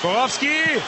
Borowski! 0.03 0.80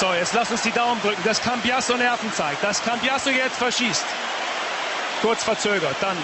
So, 0.00 0.12
jetzt 0.12 0.34
lass 0.34 0.50
uns 0.50 0.62
die 0.62 0.72
Daumen 0.72 1.00
drücken, 1.00 1.22
dass 1.24 1.40
Cambiasso 1.40 1.96
Nerven 1.96 2.32
zeigt, 2.32 2.64
dass 2.64 2.82
Cambiasso 2.82 3.30
jetzt 3.30 3.56
verschießt. 3.56 4.04
Kurz 5.22 5.44
verzögert, 5.44 5.94
dann 6.00 6.16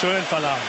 schön 0.00 0.22
verladen. 0.22 0.62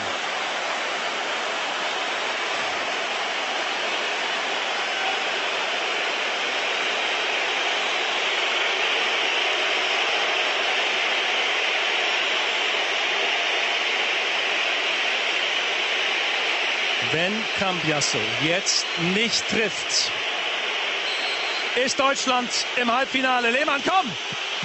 Wenn 17.12 17.32
Cambiasso 17.58 18.18
jetzt 18.42 18.86
nicht 19.14 19.46
trifft, 19.48 20.10
ist 21.76 21.98
Deutschland 21.98 22.50
im 22.80 22.92
Halbfinale. 22.92 23.50
Lehmann, 23.50 23.80
komm! 23.82 24.10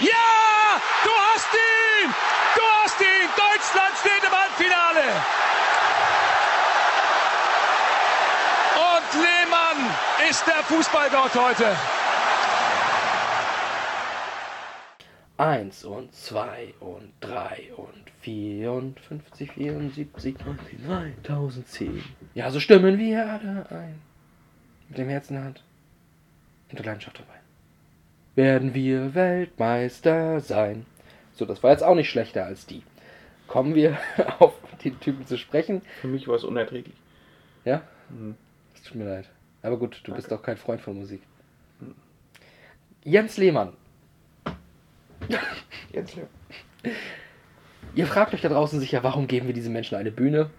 Ja! 0.02 0.82
Du 1.04 1.10
hast 1.10 1.48
ihn! 1.54 2.14
Du 2.56 2.62
hast 2.84 3.00
ihn! 3.00 3.30
Deutschland 3.36 3.94
steht 4.00 4.24
im 4.24 4.38
Halbfinale! 4.38 5.04
Und 8.76 9.22
Lehmann 9.22 9.96
ist 10.30 10.46
der 10.46 10.64
Fußballgott 10.64 11.34
heute. 11.36 11.76
Eins 15.38 15.86
und 15.86 16.14
zwei 16.16 16.74
und 16.80 17.14
drei 17.22 17.72
und 17.78 18.12
vier 18.22 18.72
und 18.72 19.00
50, 19.00 19.52
74 19.54 20.36
und 20.46 20.60
3010. 20.88 22.04
Ja, 22.34 22.50
so 22.50 22.60
stimmen 22.60 22.98
wir 22.98 23.26
alle 23.32 23.68
ein. 23.70 24.02
Mit 24.90 24.98
dem 24.98 25.10
Herzen 25.10 25.36
in 25.36 25.40
der 25.40 25.46
Hand 25.46 25.64
und 26.70 26.80
der 26.80 26.86
Leidenschaft 26.86 27.20
dabei. 27.20 27.40
Werden 28.36 28.74
wir 28.74 29.16
Weltmeister 29.16 30.40
sein. 30.42 30.86
So, 31.34 31.46
das 31.46 31.64
war 31.64 31.72
jetzt 31.72 31.84
auch 31.84 31.96
nicht 31.96 32.10
schlechter 32.10 32.46
als 32.46 32.66
die. 32.66 32.84
Kommen 33.48 33.76
wir 33.76 33.98
auf 34.40 34.54
die 34.84 34.92
Typen 34.92 35.26
zu 35.26 35.38
sprechen. 35.38 35.82
Für 36.02 36.08
mich 36.08 36.28
war 36.28 36.36
es 36.36 36.44
unerträglich. 36.44 36.96
Ja? 37.66 37.82
Mhm. 38.10 38.36
Es 38.76 38.84
tut 38.84 38.96
mir 38.96 39.06
leid. 39.06 39.30
Aber 39.62 39.78
gut, 39.78 40.02
du 40.04 40.14
bist 40.14 40.30
Danke. 40.30 40.42
doch 40.42 40.46
kein 40.46 40.58
Freund 40.58 40.82
von 40.82 40.98
Musik. 40.98 41.22
Jens 43.04 43.38
Lehmann. 43.38 43.74
Jetzt 45.92 46.16
ja. 46.16 46.24
Ihr 47.96 48.06
fragt 48.06 48.34
euch 48.34 48.42
da 48.42 48.50
draußen 48.50 48.80
sicher, 48.80 49.04
warum 49.04 49.28
geben 49.28 49.48
wir 49.48 49.54
diesen 49.54 49.74
Menschen 49.74 49.96
eine 49.96 50.12
Bühne? 50.12 50.50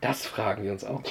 Das 0.00 0.24
fragen 0.26 0.62
wir 0.62 0.70
uns 0.72 0.84
auch. 0.84 1.02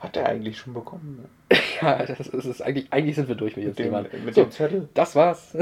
Hat 0.00 0.16
er 0.16 0.26
eigentlich 0.26 0.58
schon 0.58 0.74
bekommen? 0.74 1.28
Ne? 1.50 1.58
Ja, 1.82 2.04
das 2.04 2.20
ist, 2.20 2.32
ist 2.32 2.62
eigentlich, 2.62 2.90
eigentlich 2.90 3.16
sind 3.16 3.28
wir 3.28 3.34
durch 3.34 3.54
mit 3.56 3.64
Jens 3.66 3.76
Mit 3.78 3.86
dem, 3.86 3.92
Lehmann. 3.94 4.24
mit 4.24 4.34
So, 4.34 4.44
dem 4.44 4.50
Zettel? 4.50 4.88
das 4.94 5.14
war's. 5.14 5.54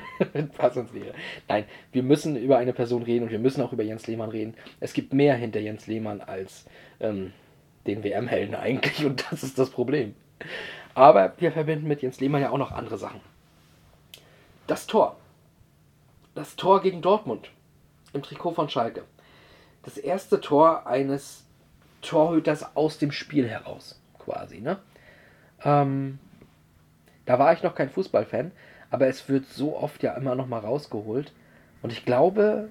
Was 0.56 0.76
uns 0.76 0.94
wäre. 0.94 1.12
Nein, 1.48 1.64
wir 1.92 2.02
müssen 2.04 2.36
über 2.36 2.56
eine 2.58 2.72
Person 2.72 3.02
reden 3.02 3.24
und 3.24 3.30
wir 3.30 3.38
müssen 3.40 3.62
auch 3.62 3.72
über 3.72 3.82
Jens 3.82 4.06
Lehmann 4.06 4.30
reden. 4.30 4.54
Es 4.80 4.92
gibt 4.92 5.12
mehr 5.12 5.34
hinter 5.34 5.60
Jens 5.60 5.86
Lehmann 5.88 6.20
als 6.20 6.66
ähm, 7.00 7.32
den 7.86 8.02
WM-Helden 8.04 8.54
eigentlich 8.54 9.04
und 9.04 9.24
das 9.30 9.42
ist 9.42 9.58
das 9.58 9.70
Problem. 9.70 10.14
Aber 10.94 11.32
wir 11.38 11.52
verbinden 11.52 11.86
mit 11.88 12.00
Jens 12.02 12.20
Lehmann 12.20 12.42
ja 12.42 12.50
auch 12.50 12.58
noch 12.58 12.72
andere 12.72 12.96
Sachen. 12.98 13.20
Das 14.66 14.86
Tor. 14.86 15.16
Das 16.34 16.56
Tor 16.56 16.80
gegen 16.82 17.02
Dortmund 17.02 17.50
im 18.12 18.22
Trikot 18.22 18.52
von 18.52 18.68
Schalke. 18.68 19.02
Das 19.84 19.96
erste 19.98 20.40
Tor 20.40 20.86
eines 20.86 21.45
Torhüters 22.06 22.76
aus 22.76 22.98
dem 22.98 23.12
Spiel 23.12 23.48
heraus, 23.48 24.00
quasi. 24.18 24.60
Ne? 24.60 24.78
Ähm, 25.64 26.18
da 27.24 27.38
war 27.38 27.52
ich 27.52 27.62
noch 27.62 27.74
kein 27.74 27.90
Fußballfan, 27.90 28.52
aber 28.90 29.08
es 29.08 29.28
wird 29.28 29.46
so 29.46 29.76
oft 29.76 30.02
ja 30.02 30.14
immer 30.14 30.34
noch 30.34 30.46
mal 30.46 30.60
rausgeholt. 30.60 31.32
Und 31.82 31.92
ich 31.92 32.04
glaube, 32.04 32.68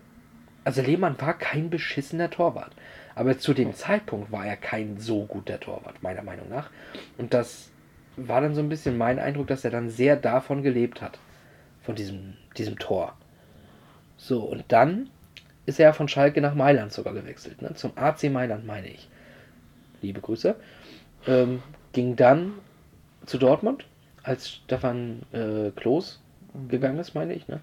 also 0.63 0.81
Lehmann 0.81 1.19
war 1.21 1.38
kein 1.38 1.69
beschissener 1.69 2.29
Torwart. 2.29 2.71
Aber 3.13 3.38
zu 3.38 3.53
dem 3.53 3.73
Zeitpunkt 3.73 4.31
war 4.31 4.45
er 4.45 4.57
kein 4.57 4.99
so 4.99 5.25
guter 5.25 5.59
Torwart, 5.59 6.01
meiner 6.03 6.23
Meinung 6.23 6.49
nach. 6.49 6.69
Und 7.17 7.33
das 7.33 7.69
war 8.17 8.41
dann 8.41 8.55
so 8.55 8.61
ein 8.61 8.69
bisschen 8.69 8.97
mein 8.97 9.19
Eindruck, 9.19 9.47
dass 9.47 9.63
er 9.63 9.71
dann 9.71 9.89
sehr 9.89 10.15
davon 10.15 10.63
gelebt 10.63 11.01
hat. 11.01 11.19
Von 11.81 11.95
diesem, 11.95 12.36
diesem 12.57 12.79
Tor. 12.79 13.15
So, 14.17 14.41
und 14.41 14.65
dann 14.69 15.09
ist 15.65 15.79
er 15.79 15.93
von 15.93 16.07
Schalke 16.07 16.41
nach 16.41 16.55
Mailand 16.55 16.91
sogar 16.91 17.13
gewechselt. 17.13 17.61
Ne? 17.61 17.73
Zum 17.75 17.91
AC 17.95 18.23
Mailand, 18.23 18.65
meine 18.65 18.88
ich. 18.88 19.07
Liebe 20.01 20.21
Grüße. 20.21 20.55
Ähm, 21.27 21.61
ging 21.93 22.15
dann 22.15 22.53
zu 23.25 23.37
Dortmund, 23.37 23.85
als 24.23 24.49
Stefan 24.49 25.23
äh, 25.31 25.71
Klos 25.71 26.21
gegangen 26.69 26.99
ist, 26.99 27.15
meine 27.15 27.33
ich. 27.33 27.47
Ne? 27.47 27.59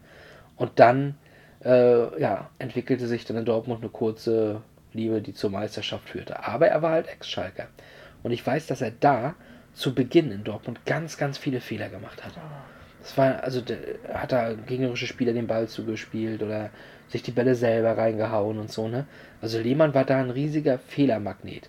Und 0.56 0.72
dann 0.76 1.16
äh, 1.64 2.20
ja, 2.20 2.50
entwickelte 2.58 3.06
sich 3.06 3.24
dann 3.24 3.36
in 3.36 3.44
Dortmund 3.44 3.80
eine 3.80 3.90
kurze 3.90 4.62
Liebe, 4.92 5.22
die 5.22 5.34
zur 5.34 5.50
Meisterschaft 5.50 6.08
führte. 6.08 6.44
Aber 6.44 6.68
er 6.68 6.82
war 6.82 6.92
halt 6.92 7.08
Ex-Schalker. 7.08 7.68
Und 8.22 8.32
ich 8.32 8.46
weiß, 8.46 8.66
dass 8.66 8.82
er 8.82 8.92
da 8.92 9.34
zu 9.72 9.94
Beginn 9.94 10.30
in 10.30 10.44
Dortmund 10.44 10.84
ganz, 10.84 11.16
ganz 11.16 11.38
viele 11.38 11.60
Fehler 11.60 11.88
gemacht 11.88 12.24
hat. 12.24 12.32
Das 13.00 13.16
war, 13.16 13.42
also 13.42 13.60
der, 13.60 13.78
hat 14.12 14.32
da 14.32 14.52
gegnerische 14.52 15.06
Spieler 15.06 15.32
den 15.32 15.46
Ball 15.46 15.66
zugespielt 15.66 16.42
oder 16.42 16.70
sich 17.08 17.22
die 17.22 17.32
Bälle 17.32 17.54
selber 17.54 17.96
reingehauen 17.96 18.58
und 18.58 18.70
so, 18.70 18.88
ne? 18.88 19.06
Also 19.40 19.58
Lehmann 19.58 19.94
war 19.94 20.04
da 20.04 20.18
ein 20.18 20.30
riesiger 20.30 20.78
Fehlermagnet. 20.78 21.68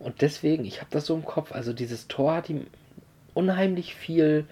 Und 0.00 0.22
deswegen, 0.22 0.64
ich 0.64 0.80
habe 0.80 0.90
das 0.90 1.06
so 1.06 1.14
im 1.14 1.24
Kopf, 1.24 1.52
also 1.52 1.72
dieses 1.72 2.08
Tor 2.08 2.34
hat 2.34 2.50
ihm 2.50 2.66
unheimlich 3.34 3.94
viel 3.94 4.46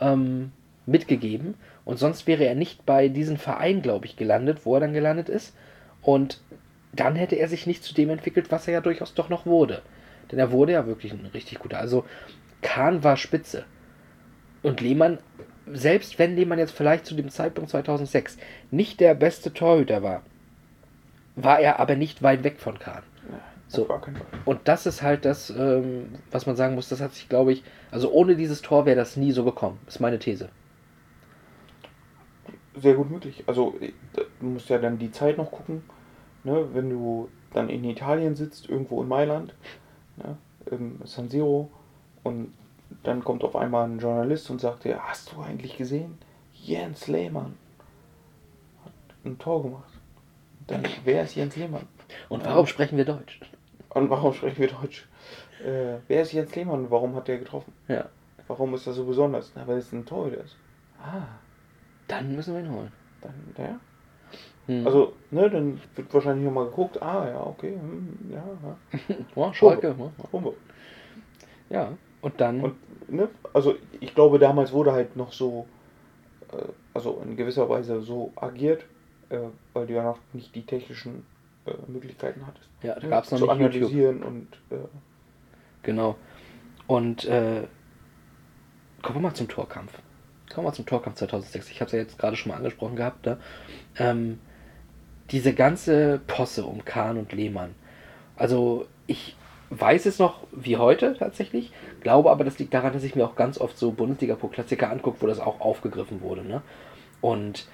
ähm, 0.00 0.52
mitgegeben 0.86 1.54
und 1.84 1.98
sonst 1.98 2.26
wäre 2.26 2.44
er 2.44 2.54
nicht 2.54 2.86
bei 2.86 3.08
diesem 3.08 3.36
Verein, 3.36 3.82
glaube 3.82 4.06
ich, 4.06 4.16
gelandet, 4.16 4.64
wo 4.64 4.74
er 4.74 4.80
dann 4.80 4.94
gelandet 4.94 5.28
ist. 5.28 5.54
Und 6.02 6.40
dann 6.92 7.14
hätte 7.14 7.36
er 7.36 7.48
sich 7.48 7.66
nicht 7.66 7.84
zu 7.84 7.94
dem 7.94 8.10
entwickelt, 8.10 8.50
was 8.50 8.66
er 8.66 8.74
ja 8.74 8.80
durchaus 8.80 9.14
doch 9.14 9.28
noch 9.28 9.44
wurde. 9.44 9.82
Denn 10.32 10.38
er 10.38 10.50
wurde 10.50 10.72
ja 10.72 10.86
wirklich 10.86 11.12
ein 11.12 11.26
richtig 11.34 11.58
guter. 11.58 11.78
Also 11.78 12.04
Kahn 12.62 13.04
war 13.04 13.16
spitze. 13.16 13.64
Und 14.62 14.80
Lehmann, 14.80 15.18
selbst 15.70 16.18
wenn 16.18 16.36
Lehmann 16.36 16.58
jetzt 16.58 16.74
vielleicht 16.74 17.06
zu 17.06 17.14
dem 17.14 17.28
Zeitpunkt 17.28 17.70
2006 17.70 18.38
nicht 18.70 18.98
der 18.98 19.14
beste 19.14 19.52
Torhüter 19.52 20.02
war, 20.02 20.22
war 21.36 21.60
er 21.60 21.78
aber 21.80 21.96
nicht 21.96 22.22
weit 22.22 22.44
weg 22.44 22.58
von 22.58 22.78
Kahn. 22.78 23.02
So. 23.68 23.82
Auf 23.82 23.88
gar 23.88 24.00
keinen 24.00 24.16
Fall. 24.16 24.26
Und 24.44 24.60
das 24.64 24.86
ist 24.86 25.02
halt 25.02 25.24
das, 25.24 25.50
ähm, 25.50 26.14
was 26.30 26.46
man 26.46 26.56
sagen 26.56 26.74
muss, 26.74 26.88
das 26.88 27.00
hat 27.00 27.14
sich, 27.14 27.28
glaube 27.28 27.52
ich, 27.52 27.64
also 27.90 28.10
ohne 28.10 28.36
dieses 28.36 28.62
Tor 28.62 28.86
wäre 28.86 28.96
das 28.96 29.16
nie 29.16 29.32
so 29.32 29.44
gekommen, 29.44 29.78
ist 29.86 30.00
meine 30.00 30.18
These. 30.18 30.48
Sehr 32.76 32.94
gut 32.94 33.10
möglich. 33.10 33.44
Also 33.46 33.74
äh, 33.80 33.92
du 34.40 34.46
musst 34.46 34.68
ja 34.68 34.78
dann 34.78 34.98
die 34.98 35.10
Zeit 35.10 35.36
noch 35.38 35.50
gucken, 35.50 35.82
ne? 36.44 36.68
wenn 36.74 36.90
du 36.90 37.28
dann 37.52 37.68
in 37.68 37.84
Italien 37.84 38.36
sitzt, 38.36 38.68
irgendwo 38.68 39.02
in 39.02 39.08
Mailand, 39.08 39.54
ne? 40.16 40.36
im 40.70 41.00
San 41.04 41.28
Siro 41.28 41.70
und 42.22 42.52
dann 43.02 43.24
kommt 43.24 43.42
auf 43.42 43.56
einmal 43.56 43.88
ein 43.88 43.98
Journalist 43.98 44.48
und 44.50 44.60
sagt 44.60 44.84
dir, 44.84 45.00
hast 45.02 45.32
du 45.32 45.40
eigentlich 45.42 45.76
gesehen? 45.76 46.18
Jens 46.52 47.08
Lehmann 47.08 47.56
hat 48.84 48.92
ein 49.24 49.38
Tor 49.38 49.62
gemacht. 49.62 49.92
Dann, 50.66 50.84
wer 51.04 51.22
ist 51.22 51.34
Jens 51.34 51.56
Lehmann? 51.56 51.86
Und 52.28 52.44
warum 52.44 52.66
sprechen 52.66 52.96
wir 52.96 53.04
Deutsch? 53.04 53.40
Und 53.96 54.10
warum 54.10 54.34
sprechen 54.34 54.58
wir 54.58 54.68
Deutsch? 54.68 55.06
Äh, 55.64 56.00
wer 56.06 56.20
ist 56.20 56.32
Jens 56.32 56.54
Lehmann 56.54 56.80
und 56.80 56.90
warum 56.90 57.16
hat 57.16 57.28
der 57.28 57.38
getroffen? 57.38 57.72
Ja, 57.88 58.04
Warum 58.46 58.74
ist 58.74 58.86
das 58.86 58.96
so 58.96 59.04
besonders? 59.04 59.52
Na, 59.56 59.66
weil 59.66 59.78
es 59.78 59.90
ein 59.90 60.04
Torhüter 60.04 60.44
ist. 60.44 60.54
Ah, 61.00 61.22
dann 62.06 62.36
müssen 62.36 62.52
wir 62.52 62.60
ihn 62.60 62.70
holen. 62.70 62.92
dann 63.22 63.32
der? 63.56 63.80
Hm. 64.66 64.86
Also, 64.86 65.14
ne, 65.30 65.48
dann 65.48 65.80
wird 65.94 66.12
wahrscheinlich 66.12 66.44
nochmal 66.44 66.66
geguckt, 66.66 67.00
ah 67.00 67.26
ja, 67.26 67.40
okay, 67.40 67.72
hm, 67.72 68.18
ja, 68.30 68.44
ja. 68.62 69.16
ja, 69.34 69.54
Schalke. 69.54 69.96
Humbe. 70.30 70.52
Ja, 71.70 71.92
und 72.20 72.38
dann. 72.38 72.60
Und, 72.60 73.10
ne, 73.10 73.30
also 73.54 73.76
ich 74.00 74.14
glaube, 74.14 74.38
damals 74.38 74.74
wurde 74.74 74.92
halt 74.92 75.16
noch 75.16 75.32
so, 75.32 75.64
äh, 76.52 76.56
also 76.92 77.22
in 77.24 77.34
gewisser 77.34 77.66
Weise 77.70 78.02
so 78.02 78.30
agiert, 78.36 78.84
äh, 79.30 79.38
weil 79.72 79.86
du 79.86 79.94
ja 79.94 80.02
noch 80.02 80.18
nicht 80.34 80.54
die 80.54 80.66
technischen 80.66 81.24
äh, 81.66 81.90
Möglichkeiten 81.90 82.46
hattest. 82.46 82.68
ja, 82.82 82.94
da 82.94 83.00
ne, 83.02 83.08
gab 83.08 83.24
es 83.24 83.30
noch 83.30 83.38
zu 83.38 83.46
nicht 83.46 83.60
YouTube. 83.60 83.74
analysieren 83.74 84.22
und 84.22 84.48
äh, 84.70 84.76
Genau. 85.86 86.16
Und 86.88 87.24
äh, 87.26 87.62
kommen 89.02 89.18
wir 89.18 89.22
mal 89.22 89.34
zum 89.34 89.48
Torkampf. 89.48 89.92
kommen 90.52 90.66
wir 90.66 90.72
zum 90.72 90.84
Torkampf 90.84 91.16
2006. 91.18 91.70
Ich 91.70 91.80
habe 91.80 91.86
es 91.86 91.92
ja 91.92 91.98
jetzt 92.00 92.18
gerade 92.18 92.36
schon 92.36 92.50
mal 92.50 92.58
angesprochen 92.58 92.96
gehabt. 92.96 93.24
Ne? 93.24 93.38
Ähm, 93.96 94.40
diese 95.30 95.54
ganze 95.54 96.20
Posse 96.26 96.64
um 96.64 96.84
Kahn 96.84 97.16
und 97.18 97.32
Lehmann. 97.32 97.74
Also 98.36 98.86
ich 99.06 99.36
weiß 99.70 100.06
es 100.06 100.18
noch 100.18 100.46
wie 100.52 100.76
heute 100.76 101.16
tatsächlich, 101.18 101.72
glaube 102.00 102.30
aber, 102.30 102.44
das 102.44 102.58
liegt 102.58 102.74
daran, 102.74 102.92
dass 102.92 103.02
ich 103.02 103.14
mir 103.16 103.24
auch 103.24 103.34
ganz 103.36 103.58
oft 103.58 103.76
so 103.78 103.92
Bundesliga-Pro-Klassiker 103.92 104.90
angucke, 104.90 105.20
wo 105.20 105.26
das 105.26 105.40
auch 105.40 105.60
aufgegriffen 105.60 106.20
wurde. 106.20 106.44
Ne? 106.44 106.62
Und 107.20 107.66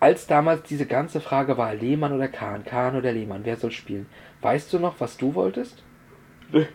als 0.00 0.26
damals 0.26 0.62
diese 0.64 0.86
ganze 0.86 1.20
Frage 1.20 1.56
war, 1.56 1.74
Lehmann 1.74 2.12
oder 2.12 2.28
Kahn, 2.28 2.64
Kahn 2.64 2.96
oder 2.96 3.12
Lehmann, 3.12 3.44
wer 3.44 3.56
soll 3.56 3.70
spielen? 3.70 4.06
Weißt 4.42 4.72
du 4.72 4.78
noch, 4.78 5.00
was 5.00 5.16
du 5.16 5.34
wolltest? 5.34 5.82
Nee. 6.52 6.66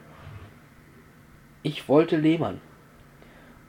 Ich 1.64 1.88
wollte 1.88 2.18
Lehmann. 2.18 2.60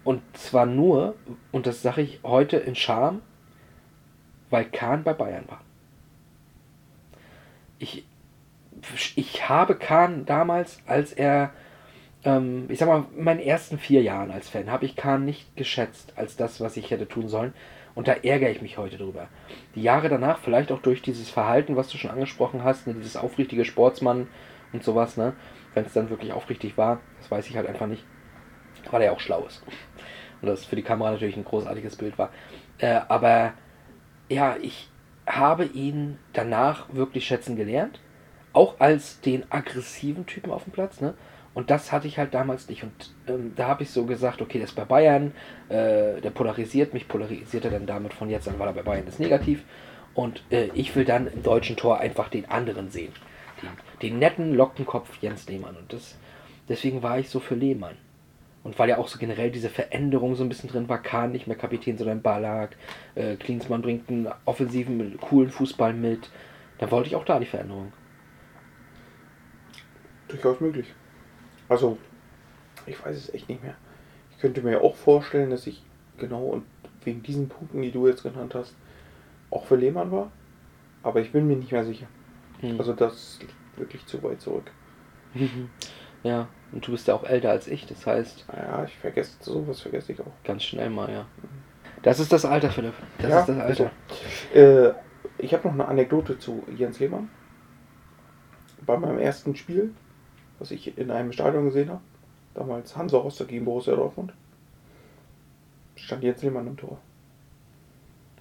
Und 0.05 0.22
zwar 0.36 0.66
nur, 0.66 1.14
und 1.53 1.66
das 1.66 1.82
sage 1.82 2.03
ich 2.03 2.20
heute 2.22 2.57
in 2.57 2.74
Scham, 2.74 3.22
weil 4.50 4.64
Kahn 4.64 5.05
bei 5.05 5.12
Bayern 5.12 5.44
war. 5.48 5.61
Ich, 7.78 8.05
ich 9.16 9.48
habe 9.48 9.76
Kahn 9.76 10.24
damals, 10.24 10.80
als 10.86 11.12
er, 11.12 11.53
ähm, 12.24 12.66
ich 12.68 12.78
sag 12.78 12.88
mal, 12.88 13.05
in 13.16 13.24
meinen 13.24 13.40
ersten 13.40 13.78
vier 13.78 14.03
Jahren 14.03 14.30
als 14.30 14.48
Fan, 14.48 14.70
habe 14.70 14.86
ich 14.86 14.96
Kahn 14.96 15.24
nicht 15.24 15.57
geschätzt 15.57 16.14
als 16.16 16.36
das, 16.36 16.61
was 16.61 16.76
ich 16.76 16.90
hätte 16.90 17.07
tun 17.07 17.28
sollen. 17.28 17.55
Und 17.95 18.09
da 18.09 18.12
ärgere 18.12 18.51
ich 18.51 18.62
mich 18.62 18.78
heute 18.78 18.97
drüber. 18.97 19.28
Die 19.74 19.82
Jahre 19.82 20.09
danach, 20.09 20.38
vielleicht 20.38 20.72
auch 20.72 20.80
durch 20.80 21.03
dieses 21.03 21.28
Verhalten, 21.28 21.76
was 21.76 21.88
du 21.88 21.99
schon 21.99 22.11
angesprochen 22.11 22.64
hast, 22.64 22.86
ne, 22.86 22.95
dieses 22.95 23.16
aufrichtige 23.16 23.64
Sportsmann 23.64 24.28
und 24.72 24.82
sowas, 24.82 25.16
ne, 25.16 25.34
wenn 25.74 25.84
es 25.84 25.93
dann 25.93 26.11
wirklich 26.11 26.32
aufrichtig 26.32 26.78
war, 26.78 27.01
das 27.18 27.30
weiß 27.30 27.49
ich 27.51 27.57
halt 27.57 27.66
einfach 27.66 27.86
nicht, 27.86 28.05
weil 28.90 29.03
er 29.03 29.09
ja 29.09 29.12
auch 29.12 29.20
schlau 29.20 29.45
ist. 29.47 29.62
Und 30.40 30.49
das 30.49 30.64
für 30.64 30.76
die 30.76 30.82
Kamera 30.82 31.12
natürlich 31.12 31.36
ein 31.36 31.45
großartiges 31.45 31.97
Bild 31.97 32.18
war. 32.18 32.30
Äh, 32.78 33.01
aber 33.09 33.53
ja, 34.28 34.57
ich 34.61 34.88
habe 35.26 35.66
ihn 35.66 36.18
danach 36.32 36.93
wirklich 36.93 37.26
schätzen 37.26 37.57
gelernt. 37.57 38.01
Auch 38.53 38.80
als 38.80 39.20
den 39.20 39.51
aggressiven 39.51 40.26
Typen 40.26 40.51
auf 40.51 40.64
dem 40.64 40.72
Platz, 40.72 41.01
ne? 41.01 41.14
Und 41.55 41.70
das 41.70 41.92
hatte 41.92 42.09
ich 42.09 42.18
halt 42.18 42.32
damals 42.34 42.68
nicht. 42.68 42.82
Und 42.82 43.14
ähm, 43.28 43.53
da 43.57 43.68
habe 43.68 43.82
ich 43.82 43.90
so 43.90 44.07
gesagt, 44.07 44.40
okay, 44.40 44.59
das 44.59 44.70
ist 44.70 44.76
bei 44.76 44.84
Bayern, 44.84 45.32
äh, 45.68 46.20
der 46.20 46.30
polarisiert 46.30 46.94
mich, 46.94 47.09
polarisiert 47.09 47.64
er 47.64 47.70
dann 47.70 47.86
damit 47.86 48.14
von 48.14 48.30
jetzt 48.30 48.48
an, 48.48 48.59
weil 48.59 48.68
er 48.68 48.74
bei 48.74 48.82
Bayern 48.82 49.07
ist 49.07 49.20
negativ. 49.20 49.64
Und 50.14 50.42
äh, 50.50 50.68
ich 50.74 50.94
will 50.96 51.05
dann 51.05 51.26
im 51.26 51.42
deutschen 51.42 51.76
Tor 51.76 51.98
einfach 51.98 52.28
den 52.28 52.48
anderen 52.50 52.90
sehen. 52.90 53.12
Den, 53.61 53.68
den 54.00 54.18
netten 54.18 54.55
Lockenkopf 54.55 55.18
Jens 55.20 55.46
Lehmann. 55.48 55.76
Und 55.76 55.92
das, 55.92 56.16
deswegen 56.68 57.03
war 57.03 57.18
ich 57.18 57.28
so 57.28 57.38
für 57.38 57.55
Lehmann. 57.55 57.96
Und 58.64 58.78
weil 58.78 58.88
ja 58.88 58.98
auch 58.98 59.09
so 59.09 59.18
generell 59.18 59.50
diese 59.50 59.68
Veränderung 59.68 60.36
so 60.36 60.44
ein 60.44 60.48
bisschen 60.48 60.70
drin 60.70 60.88
war, 60.88 61.03
Kahn 61.03 61.32
nicht 61.32 61.48
mehr 61.48 61.57
Kapitän, 61.57 61.98
sondern 61.98 62.22
Ballack, 62.22 62.76
äh, 63.14 63.36
Klinsmann 63.36 63.82
bringt 63.82 64.09
einen 64.09 64.28
offensiven, 64.44 65.18
coolen 65.20 65.50
Fußball 65.50 65.92
mit, 65.92 66.30
dann 66.78 66.90
wollte 66.90 67.09
ich 67.09 67.16
auch 67.16 67.24
da 67.24 67.40
die 67.40 67.46
Veränderung. 67.46 67.92
Durchaus 70.28 70.61
möglich. 70.61 70.86
Also, 71.68 71.98
ich 72.86 73.04
weiß 73.04 73.16
es 73.16 73.32
echt 73.34 73.48
nicht 73.48 73.62
mehr. 73.62 73.74
Ich 74.30 74.38
könnte 74.38 74.62
mir 74.62 74.80
auch 74.80 74.96
vorstellen, 74.96 75.50
dass 75.50 75.66
ich 75.66 75.82
genau 76.18 76.44
und 76.46 76.64
wegen 77.04 77.22
diesen 77.22 77.48
Punkten, 77.48 77.82
die 77.82 77.90
du 77.90 78.06
jetzt 78.06 78.22
genannt 78.22 78.54
hast, 78.54 78.74
auch 79.50 79.64
für 79.66 79.76
Lehmann 79.76 80.10
war. 80.12 80.30
Aber 81.02 81.20
ich 81.20 81.32
bin 81.32 81.46
mir 81.46 81.56
nicht 81.56 81.72
mehr 81.72 81.84
sicher. 81.84 82.06
Hm. 82.60 82.78
Also 82.78 82.92
das 82.92 83.38
liegt 83.40 83.54
wirklich 83.76 84.06
zu 84.06 84.22
weit 84.22 84.40
zurück. 84.40 84.70
ja, 86.22 86.48
und 86.72 86.86
du 86.86 86.92
bist 86.92 87.08
ja 87.08 87.14
auch 87.14 87.24
älter 87.24 87.50
als 87.50 87.66
ich, 87.66 87.86
das 87.86 88.06
heißt, 88.06 88.44
Naja, 88.52 88.84
ich 88.84 88.96
vergesse 88.96 89.36
sowas 89.40 89.80
vergesse 89.80 90.12
ich 90.12 90.20
auch. 90.20 90.32
ganz 90.44 90.62
schnell 90.62 90.90
mal, 90.90 91.10
ja. 91.10 91.26
Das 92.02 92.20
ist 92.20 92.32
das 92.32 92.44
Alter, 92.44 92.70
Philipp. 92.70 92.94
Das 93.18 93.30
Ja, 93.30 93.40
ist 93.40 93.48
das 93.48 93.58
Alter. 93.58 93.90
Äh, 94.54 94.92
ich 95.38 95.54
habe 95.54 95.66
noch 95.68 95.74
eine 95.74 95.86
Anekdote 95.86 96.38
zu 96.38 96.62
Jens 96.76 96.98
Lehmann. 97.00 97.28
Bei 98.84 98.96
meinem 98.98 99.18
ersten 99.18 99.54
Spiel, 99.54 99.92
was 100.62 100.70
ich 100.70 100.96
in 100.96 101.10
einem 101.10 101.32
Stadion 101.32 101.64
gesehen 101.64 101.90
habe, 101.90 102.00
damals 102.54 102.96
Hansa 102.96 103.18
Rostock 103.18 103.48
gegen 103.48 103.64
Borussia 103.64 103.96
Dortmund, 103.96 104.32
stand 105.96 106.22
Jens 106.22 106.40
Lehmann 106.40 106.68
im 106.68 106.76
Tor. 106.76 106.98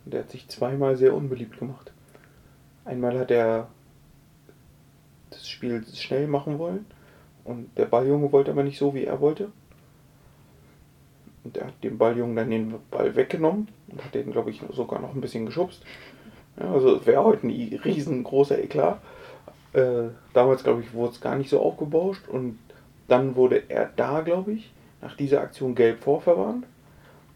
Und 0.05 0.13
der 0.13 0.21
hat 0.21 0.29
sich 0.29 0.47
zweimal 0.47 0.97
sehr 0.97 1.15
unbeliebt 1.15 1.57
gemacht. 1.57 1.91
Einmal 2.85 3.17
hat 3.17 3.31
er 3.31 3.69
das 5.31 5.49
Spiel 5.49 5.83
schnell 5.93 6.27
machen 6.27 6.59
wollen 6.59 6.85
und 7.43 7.75
der 7.75 7.85
Balljunge 7.85 8.31
wollte 8.31 8.51
aber 8.51 8.63
nicht 8.63 8.77
so, 8.77 8.93
wie 8.93 9.05
er 9.05 9.19
wollte. 9.19 9.51
Und 11.43 11.57
er 11.57 11.67
hat 11.67 11.83
dem 11.83 11.97
Balljungen 11.97 12.35
dann 12.35 12.51
den 12.51 12.75
Ball 12.91 13.15
weggenommen 13.15 13.67
und 13.87 14.05
hat 14.05 14.13
den, 14.13 14.31
glaube 14.31 14.51
ich, 14.51 14.61
sogar 14.73 15.01
noch 15.01 15.15
ein 15.15 15.21
bisschen 15.21 15.47
geschubst. 15.47 15.81
Ja, 16.59 16.71
also 16.71 17.03
wäre 17.03 17.23
heute 17.23 17.47
ein 17.47 17.79
riesengroßer 17.83 18.63
Eklat. 18.63 19.01
Äh, 19.73 20.09
damals, 20.33 20.63
glaube 20.63 20.81
ich, 20.81 20.93
wurde 20.93 21.13
es 21.13 21.21
gar 21.21 21.35
nicht 21.35 21.49
so 21.49 21.61
aufgebauscht 21.61 22.27
und 22.27 22.59
dann 23.07 23.35
wurde 23.35 23.63
er 23.69 23.89
da, 23.95 24.21
glaube 24.21 24.53
ich, 24.53 24.73
nach 25.01 25.15
dieser 25.15 25.41
Aktion 25.41 25.75
gelb 25.75 25.99
vorverwarnt. 25.99 26.65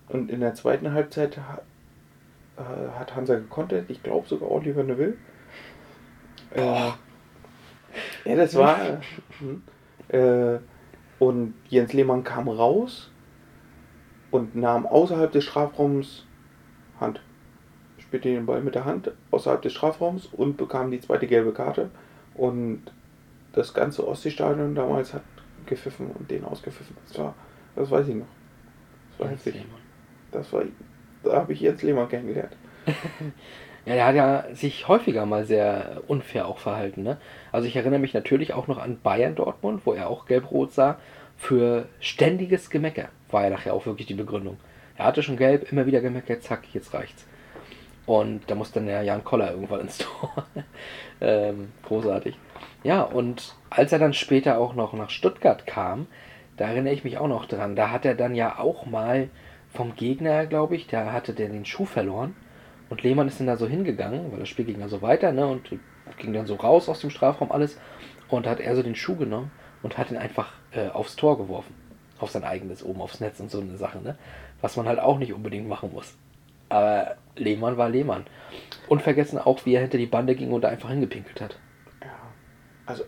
Und 0.09 0.29
in 0.29 0.39
der 0.39 0.53
zweiten 0.53 0.91
Halbzeit 0.93 1.38
ha 1.38 1.61
äh, 2.57 2.99
hat 2.99 3.15
Hansa 3.15 3.36
gekontert, 3.36 3.89
ich 3.89 4.01
glaube 4.03 4.27
sogar 4.27 4.51
Oliver 4.51 4.83
Neville. 4.83 5.15
Äh, 6.51 6.91
ja, 8.25 8.36
das 8.36 8.55
war. 8.55 8.77
hm. 9.39 9.63
äh, 10.09 10.59
und 11.17 11.53
Jens 11.69 11.93
Lehmann 11.93 12.23
kam 12.23 12.49
raus 12.49 13.09
und 14.31 14.55
nahm 14.55 14.86
außerhalb 14.86 15.31
des 15.31 15.45
Strafraums 15.45 16.25
Hand. 16.99 17.21
Spielte 17.97 18.29
den 18.29 18.45
Ball 18.45 18.61
mit 18.61 18.75
der 18.75 18.86
Hand 18.86 19.11
außerhalb 19.31 19.61
des 19.61 19.73
Strafraums 19.73 20.27
und 20.27 20.57
bekam 20.57 20.91
die 20.91 20.99
zweite 20.99 21.27
gelbe 21.27 21.53
Karte. 21.53 21.89
Und 22.36 22.83
das 23.53 23.73
ganze 23.73 24.07
Ostseestadion 24.07 24.75
damals 24.75 25.13
hat 25.13 25.23
gepfiffen 25.65 26.11
und 26.11 26.29
den 26.29 26.43
ausgepfiffen. 26.43 26.95
Das 27.07 27.17
war, 27.17 27.33
das 27.75 27.89
weiß 27.89 28.07
ich 28.09 28.15
noch. 28.15 28.27
Das 29.11 29.19
war 29.19 29.27
Jens 29.27 29.45
heftig. 29.45 29.61
Lehmann. 29.61 29.81
Das 30.31 30.53
war, 30.53 30.63
da 31.23 31.33
habe 31.33 31.53
ich 31.53 31.61
Jens 31.61 31.81
Lehmann 31.81 32.09
kennengelernt. 32.09 32.55
Ja, 33.86 33.93
der 33.93 34.05
hat 34.07 34.15
ja 34.15 34.45
sich 34.55 34.88
häufiger 34.88 35.27
mal 35.27 35.45
sehr 35.45 36.01
unfair 36.07 36.47
auch 36.47 36.57
verhalten. 36.57 37.03
Ne? 37.03 37.17
Also 37.51 37.67
ich 37.67 37.75
erinnere 37.75 37.99
mich 37.99 38.15
natürlich 38.15 38.53
auch 38.53 38.67
noch 38.67 38.79
an 38.79 38.99
Bayern 39.01 39.36
Dortmund, 39.36 39.81
wo 39.86 39.93
er 39.93 40.09
auch 40.09 40.25
gelb-rot 40.25 40.73
sah, 40.73 40.97
für 41.38 41.88
ständiges 41.99 42.71
Gemecker. 42.71 43.09
War 43.29 43.43
ja 43.43 43.51
nachher 43.51 43.75
auch 43.75 43.86
wirklich 43.86 44.07
die 44.07 44.15
Begründung. 44.15 44.57
Er 44.97 45.05
hatte 45.05 45.21
schon 45.21 45.38
gelb, 45.38 45.71
immer 45.71 45.86
wieder 45.86 46.01
gemeckert, 46.01 46.41
zack, 46.41 46.63
jetzt 46.73 46.95
reicht's. 46.95 47.27
Und 48.06 48.41
da 48.47 48.56
muss 48.56 48.72
dann 48.72 48.86
der 48.86 49.01
Jan 49.01 49.24
Koller 49.24 49.51
irgendwann 49.51 49.82
ins 49.82 49.97
Tor. 49.99 50.45
ähm, 51.22 51.72
großartig. 51.84 52.38
Ja, 52.84 53.01
und 53.01 53.56
als 53.70 53.91
er 53.91 53.99
dann 53.99 54.14
später 54.14 54.60
auch 54.60 54.76
noch 54.76 54.93
nach 54.93 55.10
Stuttgart 55.10 55.66
kam, 55.66 56.08
da 56.58 56.68
erinnere 56.68 56.93
ich 56.93 57.03
mich 57.03 57.18
auch 57.18 57.28
noch 57.28 57.45
dran, 57.45 57.76
da 57.76 57.89
hat 57.91 58.06
er 58.06 58.16
dann 58.16 58.36
ja 58.36 58.60
auch 58.60 58.86
mal 58.86 59.30
vom 59.74 59.95
Gegner, 59.95 60.45
glaube 60.45 60.76
ich, 60.76 60.88
da 60.88 61.12
hatte 61.12 61.34
der 61.34 61.49
den 61.49 61.66
Schuh 61.66 61.86
verloren. 61.86 62.36
Und 62.89 63.03
Lehmann 63.03 63.28
ist 63.28 63.39
dann 63.39 63.47
da 63.47 63.58
so 63.58 63.68
hingegangen, 63.68 64.32
weil 64.32 64.39
das 64.39 64.49
Spiel 64.49 64.66
ging 64.66 64.80
dann 64.80 64.89
so 64.89 65.01
weiter, 65.01 65.32
ne? 65.32 65.47
Und 65.47 65.70
ging 66.18 66.34
dann 66.34 66.45
so 66.45 66.56
raus 66.56 66.88
aus 66.88 67.01
dem 67.01 67.10
Strafraum 67.10 67.51
alles. 67.51 67.80
Und 68.30 68.47
hat 68.47 68.60
er 68.60 68.76
so 68.76 68.84
den 68.84 68.95
Schuh 68.95 69.16
genommen 69.16 69.51
und 69.84 69.97
hat 69.97 70.12
ihn 70.12 70.18
einfach 70.18 70.53
äh, 70.72 70.89
aufs 70.89 71.16
Tor 71.16 71.38
geworfen. 71.38 71.74
Auf 72.20 72.32
sein 72.32 72.43
eigenes, 72.43 72.84
oben 72.84 73.01
aufs 73.01 73.20
Netz 73.20 73.39
und 73.39 73.51
so 73.51 73.60
eine 73.60 73.78
Sache, 73.78 73.99
ne? 74.01 74.18
Was 74.62 74.78
man 74.78 74.88
halt 74.88 74.99
auch 74.99 75.18
nicht 75.18 75.34
unbedingt 75.34 75.68
machen 75.68 75.91
muss. 75.91 76.16
Aber 76.70 77.18
Lehmann 77.36 77.78
war 77.78 77.89
Lehmann. 77.89 78.26
Und 78.88 79.01
vergessen 79.01 79.38
auch, 79.39 79.66
wie 79.66 79.74
er 79.74 79.82
hinter 79.82 79.97
die 79.97 80.05
Bande 80.05 80.36
ging 80.36 80.51
und 80.51 80.61
da 80.61 80.70
einfach 80.70 80.89
hingepinkelt 80.89 81.41
hat. 81.41 81.59
Ja, 82.01 82.13
also 82.86 83.03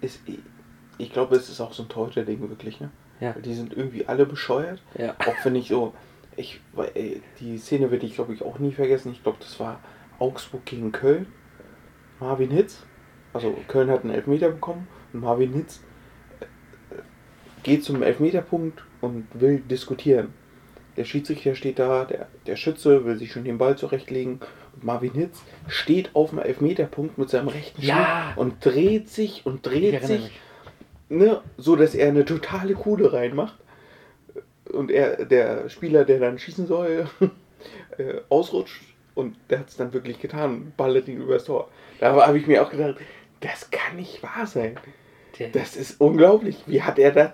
ist, 0.00 0.20
ich, 0.98 1.12
glaube, 1.12 1.36
es 1.36 1.48
ist 1.48 1.60
auch 1.60 1.72
so 1.72 1.82
ein 1.82 1.88
Torhüter-Ding 1.88 2.40
wirklich, 2.48 2.80
ne? 2.80 2.90
Ja. 3.20 3.32
Die 3.32 3.54
sind 3.54 3.76
irgendwie 3.76 4.06
alle 4.06 4.24
bescheuert. 4.24 4.80
Ja. 4.96 5.14
Auch 5.18 5.44
wenn 5.44 5.54
ich 5.56 5.68
so, 5.68 5.94
ich, 6.36 6.60
die 7.40 7.58
Szene 7.58 7.90
werde 7.90 8.06
ich 8.06 8.14
glaube 8.14 8.32
ich 8.32 8.42
auch 8.42 8.58
nie 8.58 8.72
vergessen. 8.72 9.12
Ich 9.12 9.22
glaube, 9.22 9.38
das 9.40 9.60
war 9.60 9.80
Augsburg 10.18 10.64
gegen 10.64 10.92
Köln. 10.92 11.26
Marvin 12.18 12.50
Hitz, 12.50 12.82
also 13.32 13.56
Köln 13.68 13.90
hat 13.90 14.04
einen 14.04 14.12
Elfmeter 14.12 14.50
bekommen 14.50 14.86
und 15.12 15.20
Marvin 15.20 15.54
Hitz 15.54 15.82
äh, 16.40 16.46
geht 17.62 17.82
zum 17.82 18.02
Elfmeterpunkt 18.02 18.84
und 19.00 19.26
will 19.32 19.60
diskutieren. 19.60 20.34
Der 20.96 21.04
Schiedsrichter 21.04 21.54
steht 21.54 21.78
da, 21.78 22.04
der, 22.04 22.26
der 22.46 22.56
Schütze 22.56 23.04
will 23.04 23.16
sich 23.16 23.32
schon 23.32 23.44
den 23.44 23.58
Ball 23.58 23.76
zurechtlegen 23.78 24.40
und 24.74 24.84
Marvin 24.84 25.12
Hitz 25.12 25.40
steht 25.68 26.10
auf 26.14 26.30
dem 26.30 26.40
Elfmeterpunkt 26.40 27.16
mit 27.18 27.30
seinem 27.30 27.48
rechten 27.48 27.80
Ja. 27.82 28.32
Schuh 28.34 28.40
und 28.40 28.64
dreht 28.64 29.08
sich 29.08 29.46
und 29.46 29.64
dreht 29.66 30.02
sich 30.04 30.22
mich. 30.22 30.40
ne, 31.08 31.40
so 31.56 31.76
dass 31.76 31.94
er 31.94 32.08
eine 32.08 32.24
totale 32.24 32.74
Kuhle 32.74 33.12
reinmacht 33.12 33.54
und 34.72 34.90
er 34.90 35.24
der 35.24 35.68
Spieler, 35.68 36.04
der 36.04 36.20
dann 36.20 36.38
schießen 36.38 36.66
soll, 36.66 37.08
äh, 37.98 38.14
ausrutscht 38.28 38.82
und 39.14 39.36
der 39.48 39.60
hat 39.60 39.68
es 39.68 39.76
dann 39.76 39.92
wirklich 39.92 40.20
getan 40.20 40.72
ballert 40.76 41.08
ihn 41.08 41.20
übers 41.20 41.44
Tor. 41.44 41.68
Da 41.98 42.14
habe 42.26 42.38
ich 42.38 42.46
mir 42.46 42.62
auch 42.62 42.70
gedacht, 42.70 42.96
das 43.40 43.70
kann 43.70 43.96
nicht 43.96 44.22
wahr 44.22 44.46
sein. 44.46 44.76
Das 45.52 45.76
ist 45.76 46.00
unglaublich. 46.00 46.62
Wie 46.66 46.82
hat 46.82 46.98
er 46.98 47.12
das? 47.12 47.30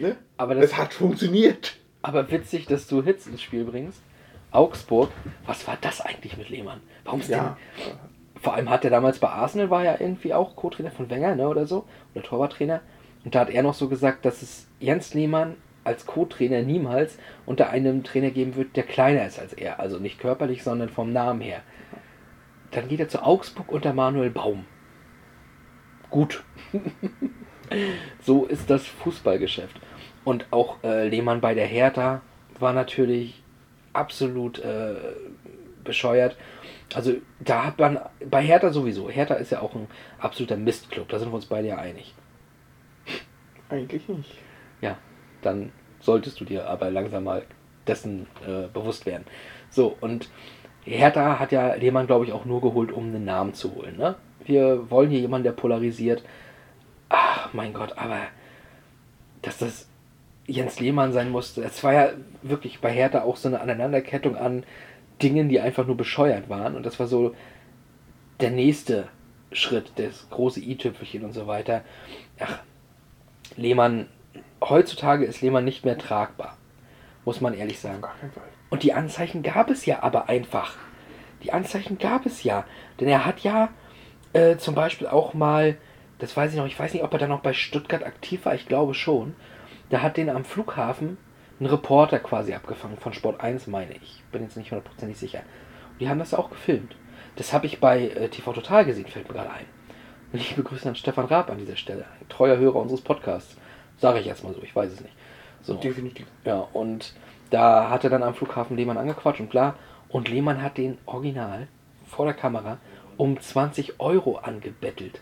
Ne? 0.00 0.16
aber 0.36 0.54
das, 0.54 0.70
Das 0.70 0.78
hat 0.78 0.94
funktioniert. 0.94 1.76
Aber 2.06 2.30
witzig, 2.30 2.66
dass 2.66 2.86
du 2.86 3.02
Hits 3.02 3.26
ins 3.26 3.42
Spiel 3.42 3.64
bringst. 3.64 4.00
Augsburg, 4.52 5.10
was 5.44 5.66
war 5.66 5.76
das 5.80 6.00
eigentlich 6.00 6.36
mit 6.36 6.48
Lehmann? 6.50 6.80
Warum 7.04 7.18
ist 7.18 7.28
Ja. 7.28 7.56
der. 7.84 7.94
Vor 8.40 8.54
allem 8.54 8.70
hat 8.70 8.84
er 8.84 8.90
damals 8.90 9.18
bei 9.18 9.28
Arsenal, 9.28 9.70
war 9.70 9.82
ja 9.82 9.96
irgendwie 9.98 10.32
auch 10.32 10.54
Co-Trainer 10.54 10.92
von 10.92 11.10
Wenger, 11.10 11.34
ne, 11.34 11.48
oder 11.48 11.66
so, 11.66 11.84
oder 12.14 12.22
Torwarttrainer. 12.22 12.80
Und 13.24 13.34
da 13.34 13.40
hat 13.40 13.50
er 13.50 13.64
noch 13.64 13.74
so 13.74 13.88
gesagt, 13.88 14.24
dass 14.24 14.40
es 14.42 14.68
Jens 14.78 15.14
Lehmann 15.14 15.56
als 15.82 16.06
Co-Trainer 16.06 16.62
niemals 16.62 17.18
unter 17.44 17.70
einem 17.70 18.04
Trainer 18.04 18.30
geben 18.30 18.54
wird, 18.54 18.76
der 18.76 18.84
kleiner 18.84 19.26
ist 19.26 19.40
als 19.40 19.52
er. 19.52 19.80
Also 19.80 19.98
nicht 19.98 20.20
körperlich, 20.20 20.62
sondern 20.62 20.90
vom 20.90 21.12
Namen 21.12 21.40
her. 21.40 21.60
Dann 22.70 22.86
geht 22.86 23.00
er 23.00 23.08
zu 23.08 23.20
Augsburg 23.24 23.72
unter 23.72 23.92
Manuel 23.92 24.30
Baum. 24.30 24.64
Gut. 26.10 26.44
so 28.22 28.44
ist 28.44 28.70
das 28.70 28.86
Fußballgeschäft. 28.86 29.80
Und 30.26 30.46
auch 30.50 30.82
äh, 30.82 31.06
Lehmann 31.06 31.40
bei 31.40 31.54
der 31.54 31.66
Hertha 31.66 32.20
war 32.58 32.72
natürlich 32.72 33.44
absolut 33.92 34.58
äh, 34.58 34.96
bescheuert. 35.84 36.36
Also 36.92 37.14
da 37.38 37.66
hat 37.66 37.78
man 37.78 38.00
bei 38.28 38.42
Hertha 38.42 38.70
sowieso. 38.70 39.08
Hertha 39.08 39.34
ist 39.34 39.52
ja 39.52 39.62
auch 39.62 39.76
ein 39.76 39.86
absoluter 40.18 40.56
Mistclub. 40.56 41.08
Da 41.08 41.20
sind 41.20 41.30
wir 41.30 41.36
uns 41.36 41.46
beide 41.46 41.68
ja 41.68 41.78
einig. 41.78 42.12
Eigentlich 43.68 44.08
nicht. 44.08 44.34
Ja, 44.80 44.98
dann 45.42 45.70
solltest 46.00 46.40
du 46.40 46.44
dir 46.44 46.68
aber 46.68 46.90
langsam 46.90 47.22
mal 47.22 47.44
dessen 47.86 48.26
äh, 48.44 48.66
bewusst 48.66 49.06
werden. 49.06 49.26
So, 49.70 49.96
und 50.00 50.28
Hertha 50.82 51.38
hat 51.38 51.52
ja 51.52 51.74
Lehmann, 51.74 52.08
glaube 52.08 52.24
ich, 52.24 52.32
auch 52.32 52.46
nur 52.46 52.60
geholt, 52.60 52.90
um 52.90 53.04
einen 53.04 53.24
Namen 53.24 53.54
zu 53.54 53.76
holen. 53.76 53.96
Ne? 53.96 54.16
Wir 54.44 54.90
wollen 54.90 55.10
hier 55.10 55.20
jemanden, 55.20 55.44
der 55.44 55.52
polarisiert. 55.52 56.24
Ach, 57.10 57.52
mein 57.52 57.72
Gott, 57.72 57.96
aber 57.96 58.22
dass 59.42 59.58
das 59.58 59.88
Jens 60.46 60.78
Lehmann 60.78 61.12
sein 61.12 61.30
musste, 61.30 61.62
es 61.64 61.82
war 61.82 61.92
ja 61.92 62.10
wirklich 62.42 62.80
bei 62.80 62.92
Hertha 62.92 63.22
auch 63.22 63.36
so 63.36 63.48
eine 63.48 63.60
Aneinanderkettung 63.60 64.36
an 64.36 64.64
Dingen, 65.22 65.48
die 65.48 65.60
einfach 65.60 65.86
nur 65.86 65.96
bescheuert 65.96 66.48
waren. 66.48 66.76
Und 66.76 66.86
das 66.86 67.00
war 67.00 67.06
so 67.06 67.34
der 68.40 68.50
nächste 68.50 69.08
Schritt, 69.52 69.92
das 69.96 70.28
große 70.30 70.60
i-Tüpfelchen 70.60 71.24
und 71.24 71.32
so 71.32 71.46
weiter. 71.46 71.82
Ach, 72.38 72.60
Lehmann, 73.56 74.08
heutzutage 74.62 75.24
ist 75.24 75.40
Lehmann 75.40 75.64
nicht 75.64 75.84
mehr 75.84 75.98
tragbar, 75.98 76.56
muss 77.24 77.40
man 77.40 77.54
ehrlich 77.54 77.80
sagen. 77.80 78.02
Und 78.70 78.82
die 78.82 78.92
Anzeichen 78.92 79.42
gab 79.42 79.70
es 79.70 79.86
ja 79.86 80.02
aber 80.02 80.28
einfach. 80.28 80.76
Die 81.42 81.52
Anzeichen 81.52 81.98
gab 81.98 82.26
es 82.26 82.42
ja. 82.42 82.64
Denn 83.00 83.08
er 83.08 83.24
hat 83.24 83.40
ja 83.40 83.70
äh, 84.32 84.56
zum 84.56 84.74
Beispiel 84.74 85.06
auch 85.06 85.34
mal, 85.34 85.76
das 86.18 86.36
weiß 86.36 86.52
ich 86.52 86.58
noch, 86.58 86.66
ich 86.66 86.78
weiß 86.78 86.92
nicht, 86.92 87.04
ob 87.04 87.12
er 87.12 87.18
dann 87.18 87.30
noch 87.30 87.40
bei 87.40 87.52
Stuttgart 87.52 88.04
aktiv 88.04 88.44
war, 88.44 88.54
ich 88.54 88.66
glaube 88.66 88.94
schon. 88.94 89.34
Da 89.90 90.02
hat 90.02 90.16
den 90.16 90.30
am 90.30 90.44
Flughafen 90.44 91.18
ein 91.60 91.66
Reporter 91.66 92.18
quasi 92.18 92.52
abgefangen 92.52 92.98
von 92.98 93.12
Sport 93.12 93.40
1, 93.40 93.66
meine 93.66 93.94
ich. 93.94 94.22
Bin 94.32 94.42
jetzt 94.42 94.56
nicht 94.56 94.70
hundertprozentig 94.70 95.16
sicher. 95.16 95.40
Und 95.92 96.00
die 96.00 96.08
haben 96.08 96.18
das 96.18 96.34
auch 96.34 96.50
gefilmt. 96.50 96.96
Das 97.36 97.52
habe 97.52 97.66
ich 97.66 97.80
bei 97.80 98.08
äh, 98.08 98.28
TV 98.28 98.52
Total 98.52 98.84
gesehen, 98.84 99.06
fällt 99.06 99.28
mir 99.28 99.34
gerade 99.34 99.50
ein. 99.50 99.66
Liebe 100.32 100.62
Grüße 100.62 100.88
an 100.88 100.96
Stefan 100.96 101.26
Raab 101.26 101.50
an 101.50 101.58
dieser 101.58 101.76
Stelle. 101.76 102.04
Ein 102.20 102.28
treuer 102.28 102.58
Hörer 102.58 102.76
unseres 102.76 103.00
Podcasts. 103.00 103.56
Sage 103.98 104.20
ich 104.20 104.26
erstmal 104.26 104.54
so, 104.54 104.62
ich 104.62 104.74
weiß 104.74 104.92
es 104.92 105.00
nicht. 105.00 105.14
So. 105.62 105.74
Definitiv. 105.74 106.26
Ja, 106.44 106.66
und 106.72 107.14
da 107.50 107.88
hat 107.88 108.04
er 108.04 108.10
dann 108.10 108.22
am 108.22 108.34
Flughafen 108.34 108.76
Lehmann 108.76 108.98
angequatscht 108.98 109.40
und 109.40 109.50
klar. 109.50 109.76
Und 110.08 110.28
Lehmann 110.28 110.62
hat 110.62 110.76
den 110.76 110.98
original 111.06 111.68
vor 112.06 112.26
der 112.26 112.34
Kamera 112.34 112.78
um 113.16 113.40
20 113.40 113.98
Euro 113.98 114.36
angebettelt. 114.36 115.20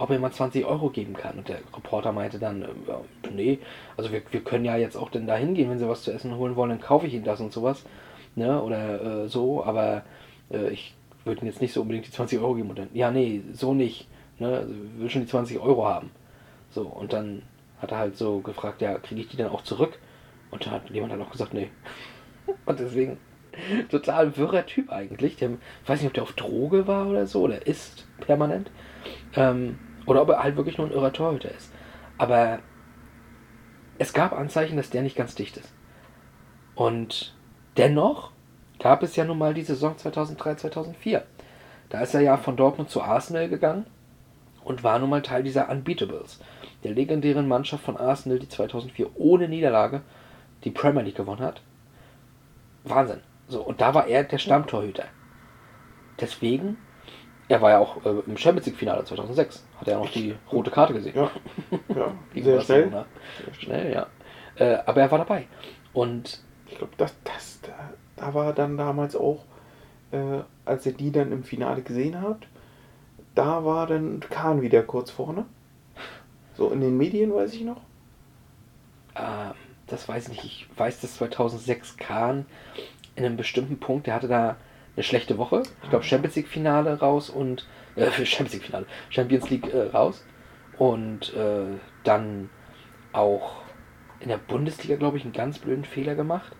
Ob 0.00 0.08
er 0.08 0.18
mal 0.18 0.32
20 0.32 0.64
Euro 0.64 0.88
geben 0.88 1.12
kann. 1.12 1.36
Und 1.38 1.48
der 1.48 1.58
Reporter 1.76 2.10
meinte 2.12 2.38
dann, 2.38 2.62
äh, 2.62 2.68
nee, 3.34 3.58
also 3.98 4.10
wir, 4.10 4.22
wir 4.30 4.40
können 4.42 4.64
ja 4.64 4.76
jetzt 4.76 4.96
auch 4.96 5.10
denn 5.10 5.26
da 5.26 5.36
hingehen, 5.36 5.68
wenn 5.68 5.78
sie 5.78 5.88
was 5.88 6.04
zu 6.04 6.10
essen 6.10 6.34
holen 6.36 6.56
wollen, 6.56 6.70
dann 6.70 6.80
kaufe 6.80 7.06
ich 7.06 7.12
ihnen 7.12 7.24
das 7.24 7.40
und 7.40 7.52
sowas. 7.52 7.84
Ne? 8.34 8.62
Oder 8.62 9.24
äh, 9.24 9.28
so, 9.28 9.62
aber 9.62 10.04
äh, 10.50 10.70
ich 10.70 10.94
würde 11.24 11.42
ihnen 11.42 11.50
jetzt 11.50 11.60
nicht 11.60 11.74
so 11.74 11.82
unbedingt 11.82 12.06
die 12.06 12.12
20 12.12 12.38
Euro 12.38 12.54
geben. 12.54 12.70
Und 12.70 12.78
dann, 12.78 12.88
ja, 12.94 13.10
nee, 13.10 13.42
so 13.52 13.74
nicht. 13.74 14.08
Ne? 14.38 14.48
Also, 14.48 14.72
ich 14.72 15.00
will 15.00 15.10
schon 15.10 15.22
die 15.22 15.28
20 15.28 15.58
Euro 15.58 15.86
haben. 15.86 16.10
So, 16.70 16.86
und 16.86 17.12
dann 17.12 17.42
hat 17.82 17.92
er 17.92 17.98
halt 17.98 18.16
so 18.16 18.40
gefragt, 18.40 18.80
ja, 18.80 18.98
kriege 18.98 19.20
ich 19.20 19.28
die 19.28 19.36
dann 19.36 19.50
auch 19.50 19.62
zurück? 19.64 19.98
Und 20.50 20.64
da 20.64 20.70
hat 20.70 20.88
jemand 20.88 21.12
dann 21.12 21.20
auch 21.20 21.30
gesagt, 21.30 21.52
nee. 21.52 21.70
Und 22.64 22.80
deswegen, 22.80 23.18
total 23.90 24.36
wirrer 24.36 24.64
Typ 24.64 24.90
eigentlich. 24.90 25.36
Der, 25.36 25.50
weiß 25.86 26.00
nicht, 26.00 26.08
ob 26.08 26.14
der 26.14 26.22
auf 26.22 26.32
Droge 26.32 26.86
war 26.86 27.06
oder 27.06 27.26
so, 27.26 27.42
oder 27.42 27.66
ist 27.66 28.06
permanent. 28.20 28.70
Ähm, 29.36 29.78
oder 30.06 30.22
ob 30.22 30.28
er 30.30 30.42
halt 30.42 30.56
wirklich 30.56 30.78
nur 30.78 30.86
ein 30.86 30.92
irrer 30.92 31.12
Torhüter 31.12 31.50
ist. 31.50 31.72
Aber 32.18 32.60
es 33.98 34.12
gab 34.12 34.32
Anzeichen, 34.32 34.76
dass 34.76 34.90
der 34.90 35.02
nicht 35.02 35.16
ganz 35.16 35.34
dicht 35.34 35.56
ist. 35.56 35.72
Und 36.74 37.34
dennoch 37.76 38.30
gab 38.78 39.02
es 39.02 39.16
ja 39.16 39.24
nun 39.24 39.38
mal 39.38 39.54
die 39.54 39.62
Saison 39.62 39.96
2003, 39.96 40.54
2004. 40.56 41.22
Da 41.90 42.00
ist 42.00 42.14
er 42.14 42.20
ja 42.20 42.36
von 42.36 42.56
Dortmund 42.56 42.88
zu 42.88 43.02
Arsenal 43.02 43.48
gegangen 43.48 43.86
und 44.64 44.84
war 44.84 44.98
nun 44.98 45.10
mal 45.10 45.22
Teil 45.22 45.42
dieser 45.42 45.68
Unbeatables, 45.68 46.40
der 46.84 46.92
legendären 46.92 47.48
Mannschaft 47.48 47.84
von 47.84 47.96
Arsenal, 47.96 48.38
die 48.38 48.48
2004 48.48 49.10
ohne 49.16 49.48
Niederlage 49.48 50.02
die 50.64 50.70
Premier 50.70 51.02
League 51.02 51.16
gewonnen 51.16 51.42
hat. 51.42 51.62
Wahnsinn. 52.84 53.20
So, 53.48 53.62
und 53.62 53.80
da 53.80 53.94
war 53.94 54.06
er 54.06 54.24
der 54.24 54.38
Stammtorhüter. 54.38 55.04
Deswegen, 56.20 56.78
er 57.50 57.60
war 57.62 57.70
ja 57.70 57.78
auch 57.78 58.04
äh, 58.06 58.20
im 58.26 58.36
Champions 58.36 58.66
League 58.66 58.76
Finale 58.78 59.04
2006, 59.04 59.66
hat 59.76 59.88
er 59.88 59.94
ja 59.94 60.00
noch 60.00 60.10
die 60.10 60.36
rote 60.52 60.70
Karte 60.70 60.94
gesehen. 60.94 61.16
Ja, 61.16 61.30
ja 61.94 62.16
sehr 62.34 62.60
schnell. 62.60 62.86
Barcelona. 62.88 63.06
Schnell, 63.58 63.92
ja. 63.92 64.08
Äh, 64.56 64.78
aber 64.86 65.02
er 65.02 65.10
war 65.10 65.18
dabei. 65.18 65.48
Und 65.92 66.42
Ich 66.66 66.78
glaube, 66.78 66.94
das, 66.98 67.14
das, 67.24 67.60
da, 67.62 67.94
da 68.16 68.34
war 68.34 68.52
dann 68.54 68.76
damals 68.76 69.16
auch, 69.16 69.44
äh, 70.12 70.42
als 70.64 70.86
ihr 70.86 70.92
die 70.92 71.12
dann 71.12 71.32
im 71.32 71.44
Finale 71.44 71.82
gesehen 71.82 72.20
habt, 72.22 72.48
da 73.34 73.64
war 73.64 73.86
dann 73.86 74.20
Kahn 74.20 74.62
wieder 74.62 74.82
kurz 74.82 75.10
vorne. 75.10 75.46
So 76.54 76.70
in 76.70 76.80
den 76.80 76.96
Medien, 76.96 77.34
weiß 77.34 77.54
ich 77.54 77.62
noch. 77.64 77.80
ähm, 79.16 79.54
das 79.86 80.08
weiß 80.08 80.28
ich 80.28 80.30
nicht. 80.30 80.44
Ich 80.44 80.78
weiß, 80.78 81.00
dass 81.00 81.16
2006 81.16 81.96
Kahn 81.96 82.46
in 83.16 83.24
einem 83.24 83.36
bestimmten 83.36 83.80
Punkt, 83.80 84.06
der 84.06 84.14
hatte 84.14 84.28
da 84.28 84.56
eine 85.00 85.04
schlechte 85.04 85.38
Woche. 85.38 85.62
Ich 85.82 85.88
glaube, 85.88 86.04
Champions 86.04 86.36
League 86.36 86.48
Finale 86.48 86.98
raus 87.00 87.30
und 87.30 87.66
äh, 87.96 88.10
Champions 88.24 88.52
League 88.52 88.64
Finale, 88.64 88.86
Champions 89.08 89.48
League 89.48 89.72
äh, 89.72 89.88
raus 89.88 90.24
und 90.78 91.34
äh, 91.34 91.78
dann 92.04 92.50
auch 93.12 93.62
in 94.20 94.28
der 94.28 94.36
Bundesliga, 94.36 94.96
glaube 94.96 95.16
ich, 95.16 95.24
einen 95.24 95.32
ganz 95.32 95.58
blöden 95.58 95.84
Fehler 95.84 96.14
gemacht. 96.14 96.52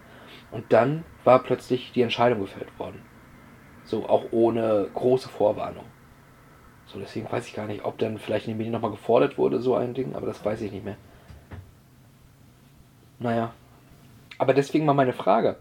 Und 0.51 0.73
dann 0.73 1.05
war 1.25 1.43
plötzlich 1.43 1.93
die 1.93 2.01
Entscheidung 2.01 2.41
gefällt 2.41 2.77
worden. 2.79 3.03
So, 3.85 4.09
auch 4.09 4.25
ohne 4.31 4.89
große 4.95 5.29
Vorwarnung. 5.29 5.85
So, 6.87 6.99
deswegen 6.99 7.31
weiß 7.31 7.47
ich 7.47 7.55
gar 7.55 7.67
nicht, 7.67 7.85
ob 7.85 7.99
dann 7.99 8.19
vielleicht 8.19 8.47
in 8.47 8.53
den 8.53 8.59
Medien 8.59 8.73
nochmal 8.73 8.91
gefordert 8.91 9.37
wurde, 9.37 9.61
so 9.61 9.77
ein 9.77 9.95
Ding, 9.95 10.15
aber 10.15 10.27
das 10.27 10.45
weiß 10.45 10.63
ich 10.63 10.73
nicht 10.73 10.85
mehr. 10.85 10.97
Naja. 13.19 13.53
Aber 14.39 14.55
deswegen 14.55 14.87
mal 14.87 14.95
meine 14.95 15.13
Frage. 15.13 15.57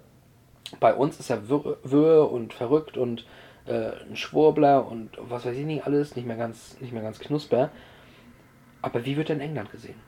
Bei 0.79 0.93
uns 0.93 1.19
ist 1.19 1.29
er 1.29 1.49
wirr, 1.49 2.31
und 2.31 2.53
verrückt 2.53 2.97
und 2.97 3.25
äh, 3.65 3.91
ein 4.09 4.15
Schwurbler 4.15 4.87
und 4.87 5.11
was 5.17 5.45
weiß 5.45 5.55
ich 5.55 5.65
nicht 5.65 5.85
alles, 5.85 6.15
nicht 6.15 6.27
mehr 6.27 6.37
ganz, 6.37 6.79
nicht 6.79 6.93
mehr 6.93 7.03
ganz 7.03 7.19
knusper. 7.19 7.71
Aber 8.81 9.05
wie 9.05 9.17
wird 9.17 9.29
er 9.29 9.35
in 9.35 9.41
England 9.41 9.71
gesehen? 9.71 9.99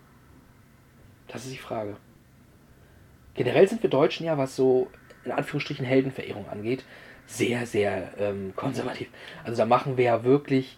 Das 1.28 1.46
ist 1.46 1.54
die 1.54 1.58
Frage. 1.58 1.98
Generell 3.34 3.68
sind 3.68 3.82
wir 3.82 3.90
Deutschen 3.90 4.26
ja, 4.26 4.38
was 4.38 4.56
so 4.56 4.90
in 5.24 5.32
Anführungsstrichen 5.32 5.86
Heldenverehrung 5.86 6.48
angeht, 6.50 6.84
sehr, 7.26 7.66
sehr 7.66 8.14
ähm, 8.18 8.54
konservativ. 8.56 9.10
Also 9.44 9.58
da 9.58 9.66
machen 9.66 9.98
wir 9.98 10.06
ja 10.06 10.24
wirklich 10.24 10.78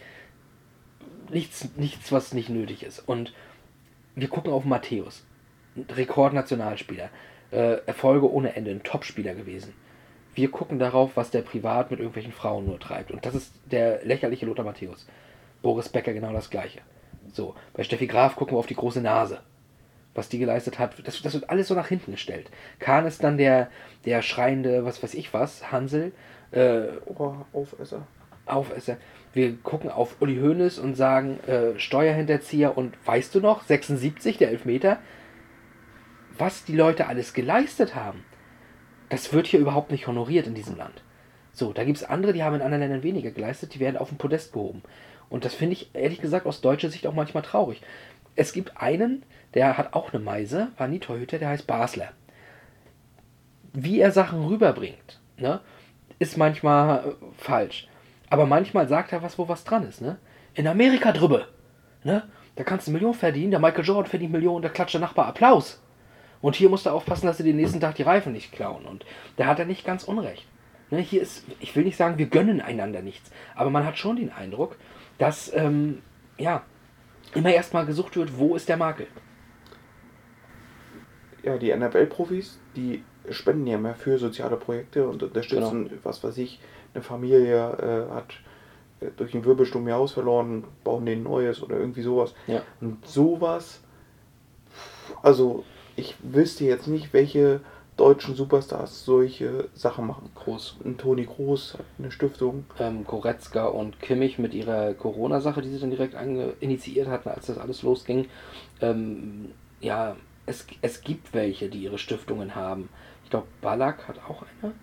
nichts, 1.30 1.70
nichts, 1.76 2.12
was 2.12 2.34
nicht 2.34 2.50
nötig 2.50 2.84
ist. 2.84 3.00
Und 3.00 3.34
wir 4.16 4.28
gucken 4.28 4.52
auf 4.52 4.66
Matthäus, 4.66 5.26
Rekordnationalspieler, 5.76 7.10
äh, 7.54 7.82
Erfolge 7.86 8.32
ohne 8.32 8.56
Ende, 8.56 8.72
ein 8.72 8.84
Topspieler 8.84 9.36
gewesen. 9.36 9.74
Wir 10.36 10.50
gucken 10.50 10.80
darauf, 10.80 11.12
was 11.16 11.30
der 11.30 11.42
privat 11.42 11.92
mit 11.92 12.00
irgendwelchen 12.00 12.34
Frauen 12.34 12.66
nur 12.66 12.80
treibt. 12.80 13.12
Und 13.12 13.26
das 13.26 13.36
ist 13.36 13.54
der 13.72 14.04
lächerliche 14.04 14.46
Lothar 14.46 14.66
Matthäus. 14.66 15.06
Boris 15.62 15.90
Becker 15.90 16.14
genau 16.14 16.34
das 16.34 16.50
gleiche. 16.50 16.80
So, 17.32 17.56
bei 17.74 17.84
Steffi 17.84 18.08
Graf 18.08 18.36
gucken 18.36 18.56
wir 18.56 18.60
auf 18.60 18.66
die 18.66 18.76
große 18.76 19.02
Nase. 19.02 19.40
Was 20.16 20.30
die 20.30 20.38
geleistet 20.38 20.78
hat, 20.78 20.96
das, 21.08 21.22
das 21.22 21.34
wird 21.34 21.50
alles 21.50 21.68
so 21.68 21.76
nach 21.76 21.88
hinten 21.88 22.12
gestellt. 22.12 22.52
Kahn 22.80 23.06
ist 23.08 23.24
dann 23.24 23.38
der, 23.38 23.70
der 24.06 24.22
schreiende, 24.22 24.86
was 24.86 25.02
weiß 25.02 25.14
ich 25.16 25.34
was, 25.34 25.72
Hansel, 25.72 26.12
äh, 26.52 26.84
Ohraufesser. 27.06 28.06
Aufesser. 28.46 28.98
Wir 29.34 29.56
gucken 29.58 29.90
auf 29.90 30.18
Uli 30.20 30.38
Hoeneß 30.38 30.78
und 30.78 30.96
sagen, 30.96 31.40
äh, 31.48 31.80
Steuerhinterzieher 31.80 32.78
und 32.78 32.96
weißt 33.06 33.34
du 33.34 33.40
noch, 33.40 33.64
76, 33.64 34.38
der 34.38 34.50
Elfmeter. 34.50 35.00
Was 36.38 36.66
die 36.66 36.76
Leute 36.76 37.08
alles 37.08 37.34
geleistet 37.34 37.96
haben, 37.96 38.24
das 39.10 39.34
wird 39.34 39.48
hier 39.48 39.60
überhaupt 39.60 39.92
nicht 39.92 40.08
honoriert 40.08 40.48
in 40.48 40.56
diesem 40.56 40.78
Land. 40.78 41.04
So, 41.52 41.74
da 41.74 41.84
gibt 41.84 41.98
es 41.98 42.04
andere, 42.04 42.34
die 42.34 42.44
haben 42.44 42.56
in 42.56 42.62
anderen 42.62 42.82
Ländern 42.82 43.04
weniger 43.04 43.32
geleistet, 43.32 43.76
die 43.76 43.80
werden 43.80 43.98
auf 43.98 44.10
den 44.10 44.18
Podest 44.18 44.54
gehoben. 44.54 44.82
Und 45.30 45.46
das 45.46 45.54
finde 45.54 45.74
ich 45.74 45.94
ehrlich 45.94 46.22
gesagt 46.22 46.46
aus 46.48 46.62
deutscher 46.62 46.90
Sicht 46.90 47.06
auch 47.06 47.14
manchmal 47.14 47.44
traurig. 47.44 47.82
Es 48.36 48.54
gibt 48.54 48.78
einen, 48.78 49.24
der 49.54 49.78
hat 49.78 49.94
auch 49.94 50.12
eine 50.12 50.24
Meise, 50.24 50.70
war 50.78 50.88
nie 50.88 51.00
Torhüter, 51.00 51.38
der 51.38 51.50
heißt 51.50 51.68
Basler. 51.68 52.14
wie 53.74 54.00
er 54.00 54.12
Sachen 54.12 54.46
rüberbringt, 54.46 55.20
ne, 55.38 55.60
ist 56.20 56.38
manchmal 56.38 57.00
äh, 57.10 57.12
falsch. 57.38 57.88
Aber 58.30 58.46
manchmal 58.46 58.88
sagt 58.88 59.12
er 59.12 59.22
was, 59.22 59.38
wo 59.38 59.48
was 59.48 59.64
dran 59.64 59.88
ist. 59.88 60.02
Ne? 60.02 60.18
In 60.54 60.68
Amerika 60.68 61.12
drüber, 61.12 61.48
ne, 62.04 62.24
da 62.56 62.64
kannst 62.64 62.88
du 62.88 62.92
Millionen 62.92 63.16
verdienen, 63.16 63.52
der 63.52 63.60
Michael 63.60 63.86
Jordan 63.86 64.10
verdient 64.10 64.32
Millionen, 64.32 64.62
da 64.62 64.70
klatscht 64.70 64.94
der 64.94 65.02
Nachbar 65.02 65.28
Applaus. 65.28 65.83
Und 66.44 66.58
hier 66.58 66.70
musst 66.70 66.86
du 66.86 66.90
aufpassen, 66.90 67.26
dass 67.26 67.38
sie 67.38 67.44
den 67.44 67.56
nächsten 67.56 67.80
Tag 67.80 67.96
die 67.96 68.04
Reifen 68.04 68.34
nicht 68.34 68.52
klauen. 68.52 68.84
Und 68.86 69.06
da 69.38 69.46
hat 69.46 69.60
er 69.60 69.66
nicht 69.66 69.86
ganz 69.86 70.04
unrecht. 70.04 70.46
Ne, 70.92 71.00
hier 71.00 71.22
ist, 71.22 71.46
ich 71.62 71.74
will 71.74 71.86
nicht 71.86 71.96
sagen, 71.96 72.18
wir 72.18 72.26
gönnen 72.26 72.60
einander 72.60 73.02
nichts, 73.02 73.32
aber 73.56 73.70
man 73.70 73.86
hat 73.86 73.98
schon 73.98 74.18
den 74.18 74.30
Eindruck, 74.30 74.76
dass 75.18 75.52
ähm, 75.56 76.02
ja, 76.38 76.64
immer 77.34 77.54
erstmal 77.54 77.86
gesucht 77.86 78.18
wird, 78.18 78.38
wo 78.38 78.56
ist 78.56 78.68
der 78.68 78.76
Makel. 78.76 79.08
Ja, 81.44 81.58
die 81.58 81.74
NFL-Profis, 81.74 82.60
die 82.76 83.04
spenden 83.30 83.66
ja 83.66 83.78
mehr 83.78 83.96
für 83.96 84.18
soziale 84.18 84.58
Projekte 84.58 85.08
und 85.08 85.24
unterstützen, 85.24 85.86
Genau. 85.86 86.02
was 86.04 86.24
weiß 86.26 86.38
ich, 86.40 86.60
eine 86.94 87.04
Familie 87.04 88.08
äh, 88.10 88.14
hat 88.14 88.34
äh, 89.00 89.12
durch 89.16 89.34
einen 89.34 89.46
Wirbelsturm 89.46 89.88
ihr 89.88 89.96
Haus 89.96 90.12
verloren, 90.12 90.66
bauen 90.84 91.06
denen 91.06 91.22
ein 91.22 91.24
neues 91.24 91.64
oder 91.64 91.78
irgendwie 91.78 92.02
sowas. 92.02 92.36
Ja. 92.48 92.62
Und 92.82 93.06
sowas, 93.08 93.82
also 95.22 95.64
ich 95.96 96.16
wüsste 96.22 96.66
jetzt 96.66 96.88
nicht, 96.88 97.14
welche 97.14 97.62
deutschen 97.98 98.36
Superstars 98.36 99.06
solche 99.06 99.70
Sachen 99.74 100.08
machen. 100.08 100.30
Groß. 100.36 100.78
Ein 100.84 100.98
Toni 100.98 101.26
Groß 101.26 101.76
hat 101.76 101.86
eine 102.00 102.12
Stiftung. 102.12 102.66
ähm, 102.80 103.06
Goretzka 103.06 103.66
und 103.66 104.00
Kimmich 104.00 104.40
mit 104.40 104.54
ihrer 104.54 104.94
Corona-Sache, 104.94 105.62
die 105.62 105.70
sie 105.70 105.80
dann 105.80 105.92
direkt 105.92 106.16
initiiert 106.60 107.08
hatten, 107.08 107.30
als 107.30 107.48
das 107.48 107.58
alles 107.58 107.84
losging. 107.84 108.28
Ähm, 108.82 109.52
ja, 109.80 110.16
es, 110.46 110.66
es 110.82 111.02
gibt 111.02 111.34
welche, 111.34 111.70
die 111.70 111.84
ihre 111.84 111.98
Stiftungen 111.98 112.56
haben. 112.56 112.90
Ich 113.24 113.30
glaube, 113.30 113.48
Ballack 113.62 114.08
hat 114.08 114.20
auch 114.28 114.44
eine. 114.62 114.74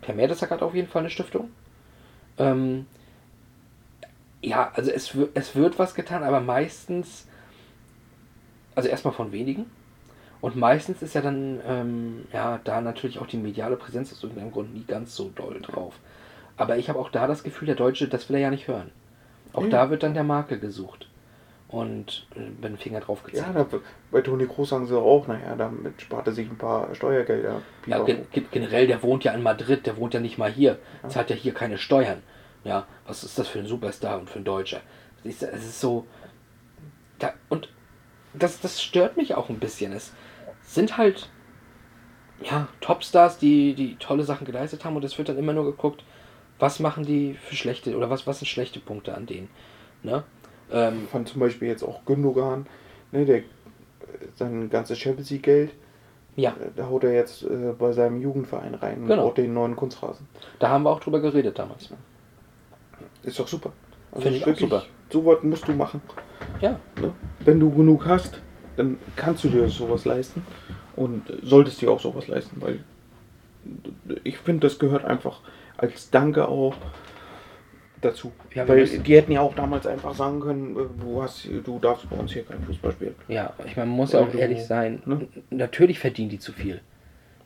Per 0.00 0.14
Mertesack 0.14 0.50
hat 0.50 0.62
auf 0.62 0.74
jeden 0.74 0.88
Fall 0.88 1.00
eine 1.00 1.10
Stiftung. 1.10 1.50
Ähm, 2.38 2.86
ja, 4.40 4.70
also 4.74 4.90
es, 4.90 5.16
es 5.34 5.54
wird 5.56 5.78
was 5.78 5.94
getan, 5.94 6.22
aber 6.22 6.40
meistens, 6.40 7.26
also 8.74 8.88
erstmal 8.88 9.14
von 9.14 9.32
wenigen. 9.32 9.66
Und 10.46 10.54
meistens 10.54 11.02
ist 11.02 11.12
ja 11.14 11.22
dann, 11.22 11.60
ähm, 11.66 12.24
ja, 12.32 12.60
da 12.62 12.80
natürlich 12.80 13.18
auch 13.18 13.26
die 13.26 13.36
mediale 13.36 13.74
Präsenz 13.74 14.12
aus 14.12 14.22
irgendeinem 14.22 14.52
Grund 14.52 14.72
nie 14.74 14.84
ganz 14.84 15.16
so 15.16 15.28
doll 15.34 15.60
drauf. 15.60 15.94
Aber 16.56 16.76
ich 16.76 16.88
habe 16.88 17.00
auch 17.00 17.10
da 17.10 17.26
das 17.26 17.42
Gefühl, 17.42 17.66
der 17.66 17.74
Deutsche, 17.74 18.06
das 18.06 18.28
will 18.28 18.36
er 18.36 18.42
ja 18.42 18.50
nicht 18.50 18.68
hören. 18.68 18.92
Auch 19.52 19.64
Ja. 19.64 19.70
da 19.70 19.90
wird 19.90 20.04
dann 20.04 20.14
der 20.14 20.22
Makel 20.22 20.60
gesucht. 20.60 21.08
Und 21.66 22.28
äh, 22.36 22.42
mit 22.42 22.62
dem 22.62 22.76
Finger 22.78 23.00
drauf 23.00 23.24
gezeigt. 23.24 23.44
Ja, 23.56 23.64
da, 23.64 23.78
bei 24.12 24.20
Toni 24.20 24.46
Groß 24.46 24.68
sagen 24.68 24.86
sie 24.86 24.96
auch, 24.96 25.26
naja, 25.26 25.56
damit 25.56 26.00
spart 26.00 26.28
er 26.28 26.32
sich 26.32 26.48
ein 26.48 26.56
paar 26.56 26.94
Steuergelder. 26.94 27.62
Ja, 27.86 28.04
gen 28.04 28.28
gen- 28.30 28.46
generell, 28.52 28.86
der 28.86 29.02
wohnt 29.02 29.24
ja 29.24 29.32
in 29.32 29.42
Madrid, 29.42 29.84
der 29.84 29.96
wohnt 29.96 30.14
ja 30.14 30.20
nicht 30.20 30.38
mal 30.38 30.52
hier. 30.52 30.78
Zahlt 31.08 31.28
ja 31.30 31.34
hier 31.34 31.54
keine 31.54 31.76
Steuern. 31.76 32.22
Ja, 32.62 32.86
was 33.04 33.24
ist 33.24 33.36
das 33.36 33.48
für 33.48 33.58
ein 33.58 33.66
Superstar 33.66 34.20
und 34.20 34.30
für 34.30 34.38
ein 34.38 34.44
Deutscher? 34.44 34.80
Es 35.24 35.24
ist, 35.24 35.42
es 35.42 35.64
ist 35.64 35.80
so. 35.80 36.06
Da, 37.18 37.32
und 37.48 37.68
das, 38.32 38.60
das 38.60 38.80
stört 38.80 39.16
mich 39.16 39.34
auch 39.34 39.48
ein 39.48 39.58
bisschen. 39.58 39.92
Es 39.92 40.12
sind 40.66 40.98
halt 40.98 41.28
ja, 42.42 42.68
Topstars, 42.80 43.38
die, 43.38 43.74
die 43.74 43.96
tolle 43.96 44.22
Sachen 44.24 44.44
geleistet 44.46 44.84
haben 44.84 44.94
und 44.96 45.04
es 45.04 45.16
wird 45.16 45.28
dann 45.30 45.38
immer 45.38 45.54
nur 45.54 45.64
geguckt, 45.64 46.04
was 46.58 46.80
machen 46.80 47.04
die 47.06 47.34
für 47.34 47.56
schlechte 47.56 47.96
oder 47.96 48.10
was, 48.10 48.26
was 48.26 48.40
sind 48.40 48.46
schlechte 48.48 48.78
Punkte 48.80 49.14
an 49.14 49.24
denen. 49.26 49.48
Ne? 50.02 50.22
Ähm, 50.70 51.06
fand 51.10 51.28
zum 51.28 51.40
Beispiel 51.40 51.68
jetzt 51.68 51.82
auch 51.82 52.04
Gündogan, 52.04 52.66
ne, 53.12 53.24
der 53.24 53.42
sein 54.34 54.68
ganzes 54.68 54.98
Champions 54.98 55.30
League 55.30 55.44
Geld, 55.44 55.72
ja, 56.34 56.50
äh, 56.50 56.70
da 56.76 56.86
haut 56.88 57.04
er 57.04 57.14
jetzt 57.14 57.42
äh, 57.44 57.72
bei 57.78 57.92
seinem 57.92 58.20
Jugendverein 58.20 58.74
rein 58.74 59.02
und 59.02 59.06
Genau. 59.08 59.24
baut 59.24 59.38
den 59.38 59.54
neuen 59.54 59.76
Kunstrasen. 59.76 60.26
da 60.58 60.68
haben 60.68 60.84
wir 60.84 60.90
auch 60.90 61.00
drüber 61.00 61.20
geredet 61.20 61.58
damals. 61.58 61.88
Ist 63.22 63.38
doch 63.38 63.48
super. 63.48 63.72
Also 64.12 64.22
Finde 64.22 64.38
ich 64.38 64.46
wirklich, 64.46 64.68
super. 64.70 64.84
So 65.10 65.24
was 65.24 65.42
musst 65.42 65.66
du 65.68 65.72
machen. 65.72 66.00
Ja, 66.60 66.78
Ne? 67.00 67.12
Wenn 67.40 67.60
du 67.60 67.70
genug 67.70 68.06
hast, 68.06 68.40
dann 68.76 68.98
kannst 69.16 69.44
du 69.44 69.48
dir 69.48 69.68
sowas 69.68 70.04
leisten 70.04 70.44
und 70.96 71.22
solltest 71.42 71.80
dir 71.80 71.90
auch 71.90 72.00
sowas 72.00 72.28
leisten, 72.28 72.60
weil 72.60 72.80
ich 74.24 74.38
finde, 74.38 74.66
das 74.66 74.78
gehört 74.78 75.04
einfach 75.04 75.40
als 75.76 76.10
Danke 76.10 76.46
auch 76.48 76.74
dazu. 78.00 78.32
Ja, 78.54 78.68
weil 78.68 78.86
die 78.86 79.16
hätten 79.16 79.32
ja 79.32 79.40
auch 79.40 79.54
damals 79.54 79.86
einfach 79.86 80.14
sagen 80.14 80.40
können, 80.40 80.76
äh, 80.76 80.84
du, 81.00 81.22
hast, 81.22 81.48
du 81.64 81.78
darfst 81.78 82.08
bei 82.08 82.16
uns 82.16 82.32
hier 82.32 82.44
kein 82.44 82.62
Fußball 82.62 82.92
spielen. 82.92 83.14
Ja, 83.28 83.54
ich 83.64 83.76
meine, 83.76 83.88
man 83.88 83.96
muss 83.96 84.12
ja 84.12 84.20
auch 84.20 84.26
Also, 84.26 84.38
ehrlich 84.38 84.64
sein. 84.64 85.02
ne? 85.06 85.26
Natürlich 85.50 85.98
verdienen 85.98 86.28
die 86.30 86.38
zu 86.38 86.52
viel. 86.52 86.80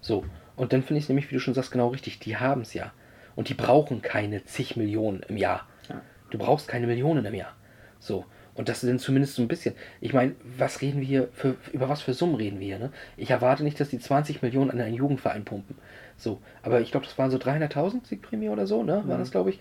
So. 0.00 0.24
Und 0.56 0.72
dann 0.72 0.82
finde 0.82 0.98
ich 0.98 1.04
es 1.04 1.08
nämlich, 1.08 1.30
wie 1.30 1.34
du 1.34 1.40
schon 1.40 1.54
sagst, 1.54 1.70
genau 1.70 1.88
richtig. 1.88 2.18
Die 2.18 2.36
haben 2.36 2.62
es 2.62 2.74
ja. 2.74 2.92
Und 3.36 3.48
die 3.48 3.54
brauchen 3.54 4.02
keine 4.02 4.44
zig 4.44 4.76
Millionen 4.76 5.22
im 5.28 5.36
Jahr. 5.36 5.66
Ja. 5.88 6.02
Du 6.30 6.38
brauchst 6.38 6.68
keine 6.68 6.86
Millionen 6.86 7.24
im 7.24 7.34
Jahr. 7.34 7.54
So. 7.98 8.26
Und 8.60 8.68
das 8.68 8.82
sind 8.82 9.00
zumindest 9.00 9.36
so 9.36 9.42
ein 9.42 9.48
bisschen. 9.48 9.74
Ich 10.02 10.12
meine, 10.12 10.34
was 10.58 10.82
reden 10.82 11.00
wir 11.00 11.06
hier 11.06 11.28
für, 11.32 11.56
über 11.72 11.88
was 11.88 12.02
für 12.02 12.12
Summen 12.12 12.34
reden 12.34 12.60
wir 12.60 12.66
hier, 12.66 12.78
ne? 12.78 12.92
Ich 13.16 13.30
erwarte 13.30 13.64
nicht, 13.64 13.80
dass 13.80 13.88
die 13.88 13.98
20 13.98 14.42
Millionen 14.42 14.70
an 14.70 14.78
einen 14.82 14.94
Jugendverein 14.94 15.46
pumpen. 15.46 15.78
So. 16.18 16.42
Aber 16.62 16.82
ich 16.82 16.90
glaube, 16.90 17.06
das 17.06 17.16
waren 17.16 17.30
so 17.30 17.38
300.000 17.38 18.06
Siegprämie 18.06 18.50
oder 18.50 18.66
so, 18.66 18.82
ne? 18.82 19.02
War 19.06 19.16
das, 19.16 19.30
glaube 19.30 19.48
ich. 19.48 19.60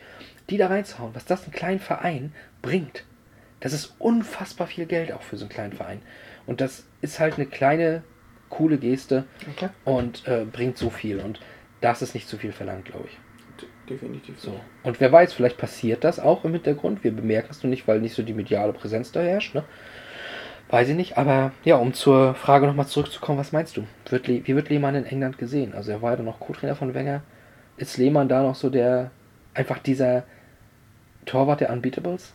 Die 0.50 0.58
da 0.58 0.68
reinzuhauen. 0.68 1.16
Was 1.16 1.24
das 1.24 1.46
einen 1.46 1.54
kleinen 1.54 1.80
Verein 1.80 2.34
bringt. 2.62 3.06
Das 3.62 3.72
ist 3.72 3.96
unfassbar 4.00 4.68
viel 4.68 4.86
Geld 4.86 5.14
auch 5.14 5.22
für 5.22 5.38
so 5.38 5.46
einen 5.46 5.54
kleinen 5.54 5.72
Verein. 5.72 6.02
Und 6.46 6.60
das 6.60 6.84
ist 7.00 7.22
halt 7.22 7.36
eine 7.36 7.46
kleine, 7.46 8.04
coole 8.50 8.78
Geste 8.78 9.24
klar. 9.56 9.72
und 9.86 10.28
äh, 10.28 10.44
bringt 10.44 10.78
so 10.78 10.90
viel. 10.90 11.22
Und 11.22 11.40
das 11.80 12.02
ist 12.02 12.16
nicht 12.16 12.28
zu 12.28 12.38
viel 12.38 12.52
verlangt, 12.52 12.84
glaube 12.84 13.08
ich. 13.08 13.18
Definitiv 13.90 14.40
So. 14.40 14.60
Und 14.84 15.00
wer 15.00 15.12
weiß, 15.12 15.34
vielleicht 15.34 15.58
passiert 15.58 16.04
das 16.04 16.20
auch 16.20 16.46
im 16.46 16.54
Hintergrund. 16.54 17.04
Wir 17.04 17.12
bemerken 17.12 17.50
es 17.52 17.64
nur 17.64 17.72
nicht, 17.72 17.88
weil 17.88 18.00
nicht 18.00 18.14
so 18.14 18.22
die 18.22 18.34
mediale 18.34 18.74
Präsenz 18.74 19.12
da 19.12 19.22
herrscht. 19.22 19.56
Ne? 19.56 19.64
Weiß 20.70 20.90
ich 20.90 20.96
nicht. 20.96 21.18
Aber 21.18 21.52
ja, 21.64 21.78
um 21.78 21.94
zur 21.94 22.36
Frage 22.36 22.68
nochmal 22.68 22.86
zurückzukommen, 22.86 23.40
was 23.40 23.52
meinst 23.52 23.78
du? 23.78 23.86
Wird 24.10 24.28
Le 24.28 24.46
wie 24.46 24.56
wird 24.56 24.70
Lehmann 24.70 24.96
in 24.96 25.06
England 25.06 25.40
gesehen? 25.40 25.74
Also 25.74 25.92
er 25.92 26.02
war 26.02 26.12
ja 26.12 26.18
dann 26.18 26.26
noch 26.26 26.40
Co-Trainer 26.40 26.76
von 26.76 26.94
Wenger. 26.94 27.24
Ist 27.78 27.98
Lehmann 27.98 28.30
da 28.30 28.44
noch 28.44 28.56
so 28.56 28.70
der, 28.70 29.10
einfach 29.54 29.80
dieser 29.80 30.24
Torwart 31.26 31.62
der 31.62 31.72
Unbeatables? 31.72 32.34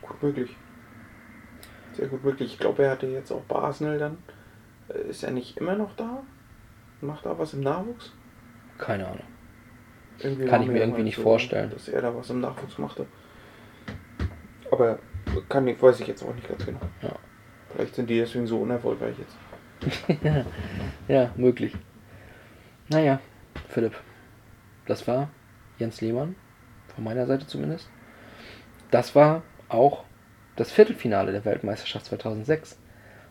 Gut 0.00 0.22
möglich. 0.22 0.56
Sehr 1.94 2.06
gut 2.06 2.24
möglich. 2.24 2.52
Ich 2.52 2.58
glaube, 2.60 2.84
er 2.84 2.92
hatte 2.92 3.08
jetzt 3.08 3.32
auch 3.32 3.42
bei 3.42 3.56
Arsenal 3.56 3.98
dann. 3.98 4.18
Äh, 4.88 5.10
Ist 5.10 5.24
er 5.24 5.32
nicht 5.32 5.56
immer 5.56 5.74
noch 5.74 5.96
da? 5.96 6.22
Macht 7.00 7.26
da 7.26 7.36
was 7.38 7.54
im 7.54 7.60
Nachwuchs? 7.60 8.12
Keine 8.78 9.06
Ahnung. 9.06 9.24
Irgendwie 10.20 10.46
Kann 10.46 10.62
ich 10.62 10.68
mir 10.68 10.80
irgendwie 10.80 11.02
nicht 11.02 11.16
vorstellen. 11.16 11.70
Dass 11.70 11.88
er 11.88 12.02
da 12.02 12.14
was 12.14 12.30
im 12.30 12.40
Nachwuchs 12.40 12.78
machte. 12.78 13.06
Aber 14.70 14.98
kann 15.48 15.66
ich, 15.68 15.80
weiß 15.80 16.00
ich 16.00 16.06
jetzt 16.06 16.22
auch 16.22 16.34
nicht 16.34 16.48
ganz 16.48 16.64
genau. 16.64 16.80
Ja. 17.02 17.14
Vielleicht 17.68 17.94
sind 17.94 18.10
die 18.10 18.18
deswegen 18.18 18.46
so 18.46 18.58
unerfolgreich 18.58 19.14
jetzt. 19.18 19.36
Ja, 21.08 21.30
möglich. 21.36 21.74
Naja, 22.90 23.20
Philipp, 23.68 23.94
das 24.86 25.06
war 25.06 25.30
Jens 25.78 26.00
Lehmann, 26.00 26.34
von 26.94 27.04
meiner 27.04 27.26
Seite 27.26 27.46
zumindest. 27.46 27.88
Das 28.90 29.14
war 29.14 29.42
auch 29.68 30.04
das 30.56 30.72
Viertelfinale 30.72 31.32
der 31.32 31.44
Weltmeisterschaft 31.44 32.06
2006. 32.06 32.78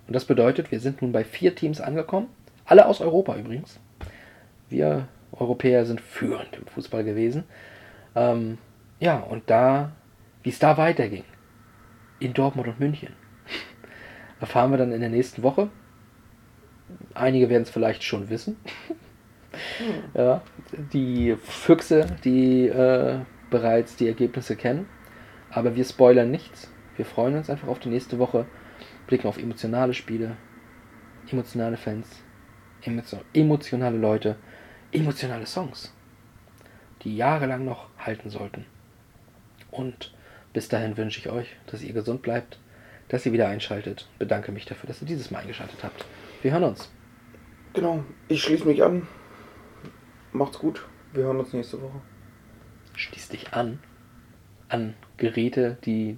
Und 0.07 0.15
das 0.15 0.25
bedeutet, 0.25 0.71
wir 0.71 0.79
sind 0.79 1.01
nun 1.01 1.11
bei 1.11 1.23
vier 1.23 1.53
Teams 1.53 1.81
angekommen, 1.81 2.29
alle 2.65 2.85
aus 2.85 3.01
Europa 3.01 3.35
übrigens. 3.35 3.79
Wir 4.69 5.07
Europäer 5.31 5.85
sind 5.85 6.01
führend 6.01 6.55
im 6.55 6.65
Fußball 6.67 7.03
gewesen. 7.03 7.43
Ähm, 8.15 8.57
ja, 8.99 9.17
und 9.17 9.49
da, 9.49 9.91
wie 10.43 10.49
es 10.49 10.59
da 10.59 10.77
weiterging, 10.77 11.23
in 12.19 12.33
Dortmund 12.33 12.67
und 12.67 12.79
München, 12.79 13.13
erfahren 14.39 14.71
wir 14.71 14.77
dann 14.77 14.91
in 14.91 15.01
der 15.01 15.09
nächsten 15.09 15.43
Woche. 15.43 15.69
Einige 17.13 17.49
werden 17.49 17.63
es 17.63 17.69
vielleicht 17.69 18.03
schon 18.03 18.29
wissen. 18.29 18.57
ja, 20.13 20.41
die 20.93 21.35
Füchse, 21.35 22.07
die 22.23 22.67
äh, 22.67 23.19
bereits 23.49 23.95
die 23.95 24.07
Ergebnisse 24.07 24.55
kennen. 24.55 24.87
Aber 25.49 25.75
wir 25.75 25.83
spoilern 25.83 26.31
nichts. 26.31 26.71
Wir 26.95 27.05
freuen 27.05 27.35
uns 27.35 27.49
einfach 27.49 27.67
auf 27.67 27.79
die 27.79 27.89
nächste 27.89 28.19
Woche, 28.19 28.45
blicken 29.05 29.27
auf 29.27 29.37
emotionale 29.37 29.93
Spiele, 29.93 30.35
emotionale 31.31 31.77
Fans, 31.77 32.23
emotio 32.81 33.19
emotionale 33.33 33.97
Leute, 33.97 34.35
emotionale 34.91 35.45
Songs, 35.45 35.93
die 37.03 37.15
jahrelang 37.15 37.65
noch 37.65 37.87
halten 37.99 38.29
sollten. 38.29 38.65
Und 39.71 40.13
bis 40.53 40.69
dahin 40.69 40.97
wünsche 40.97 41.19
ich 41.19 41.29
euch, 41.29 41.55
dass 41.67 41.83
ihr 41.83 41.93
gesund 41.93 42.21
bleibt, 42.21 42.59
dass 43.09 43.25
ihr 43.25 43.33
wieder 43.33 43.47
einschaltet. 43.47 44.07
Bedanke 44.19 44.51
mich 44.51 44.65
dafür, 44.65 44.87
dass 44.87 45.01
ihr 45.01 45.07
dieses 45.07 45.31
Mal 45.31 45.39
eingeschaltet 45.39 45.83
habt. 45.83 46.05
Wir 46.41 46.51
hören 46.51 46.63
uns. 46.63 46.89
Genau, 47.73 48.03
ich 48.27 48.41
schließe 48.41 48.65
mich 48.65 48.83
an. 48.83 49.07
Macht's 50.31 50.59
gut. 50.59 50.85
Wir 51.13 51.23
hören 51.23 51.39
uns 51.39 51.53
nächste 51.53 51.81
Woche. 51.81 52.01
Schließ 52.95 53.29
dich 53.29 53.53
an. 53.53 53.79
An 54.69 54.95
Geräte, 55.17 55.77
die 55.85 56.17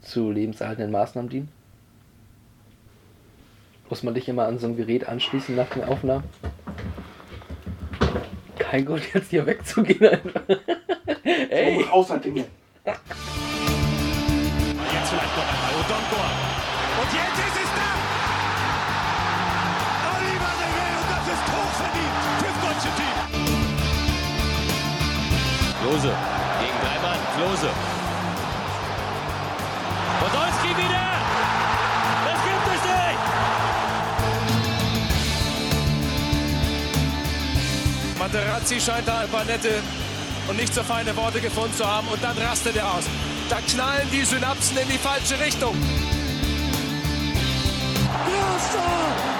zu 0.00 0.30
lebenserhaltenden 0.30 0.92
Maßnahmen 0.92 1.30
dienen. 1.30 1.48
Muss 3.88 4.02
man 4.02 4.14
dich 4.14 4.28
immer 4.28 4.46
an 4.46 4.58
so 4.58 4.66
ein 4.66 4.76
Gerät 4.76 5.06
anschließen 5.06 5.54
nach 5.54 5.68
den 5.68 5.84
Aufnahmen? 5.84 6.24
Kein 8.72 8.86
Grund, 8.86 9.02
jetzt 9.12 9.28
hier 9.28 9.44
wegzugehen 9.44 10.08
einfach. 10.08 10.40
Ey. 11.24 11.82
Raus, 11.82 12.08
halt 12.08 12.24
Dinge. 12.24 12.46
Jetzt 12.86 13.02
vielleicht 15.10 15.36
noch 15.36 15.44
einmal 15.44 15.72
Odonkor. 15.76 16.30
Und 17.02 17.12
jetzt 17.12 17.38
ist 17.38 17.56
es 17.60 17.70
da! 17.76 17.88
Oliver 20.08 20.54
Revel 20.62 20.92
und 20.96 21.08
das 21.12 21.24
ist 21.34 21.44
hochverdient 21.52 22.16
fürs 22.40 22.58
deutsche 22.64 22.90
Team. 22.96 23.16
Klose 25.82 26.12
gegen 26.60 26.78
drei 26.80 26.96
Mann. 27.02 27.20
Klose. 27.36 28.01
Materazzi 38.32 38.80
scheint 38.80 39.06
da 39.06 39.18
ein 39.18 39.28
paar 39.28 39.44
nette 39.44 39.82
und 40.48 40.56
nicht 40.56 40.72
so 40.72 40.82
feine 40.82 41.14
Worte 41.16 41.38
gefunden 41.38 41.76
zu 41.76 41.86
haben 41.86 42.08
und 42.08 42.24
dann 42.24 42.36
rastet 42.38 42.76
er 42.76 42.90
aus. 42.90 43.04
Da 43.50 43.58
knallen 43.60 44.08
die 44.10 44.24
Synapsen 44.24 44.78
in 44.78 44.88
die 44.88 44.96
falsche 44.96 45.38
Richtung. 45.38 45.76
Grosso! 48.24 48.78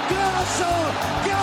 Grosso! 0.09 0.69
Grosso! 1.23 1.42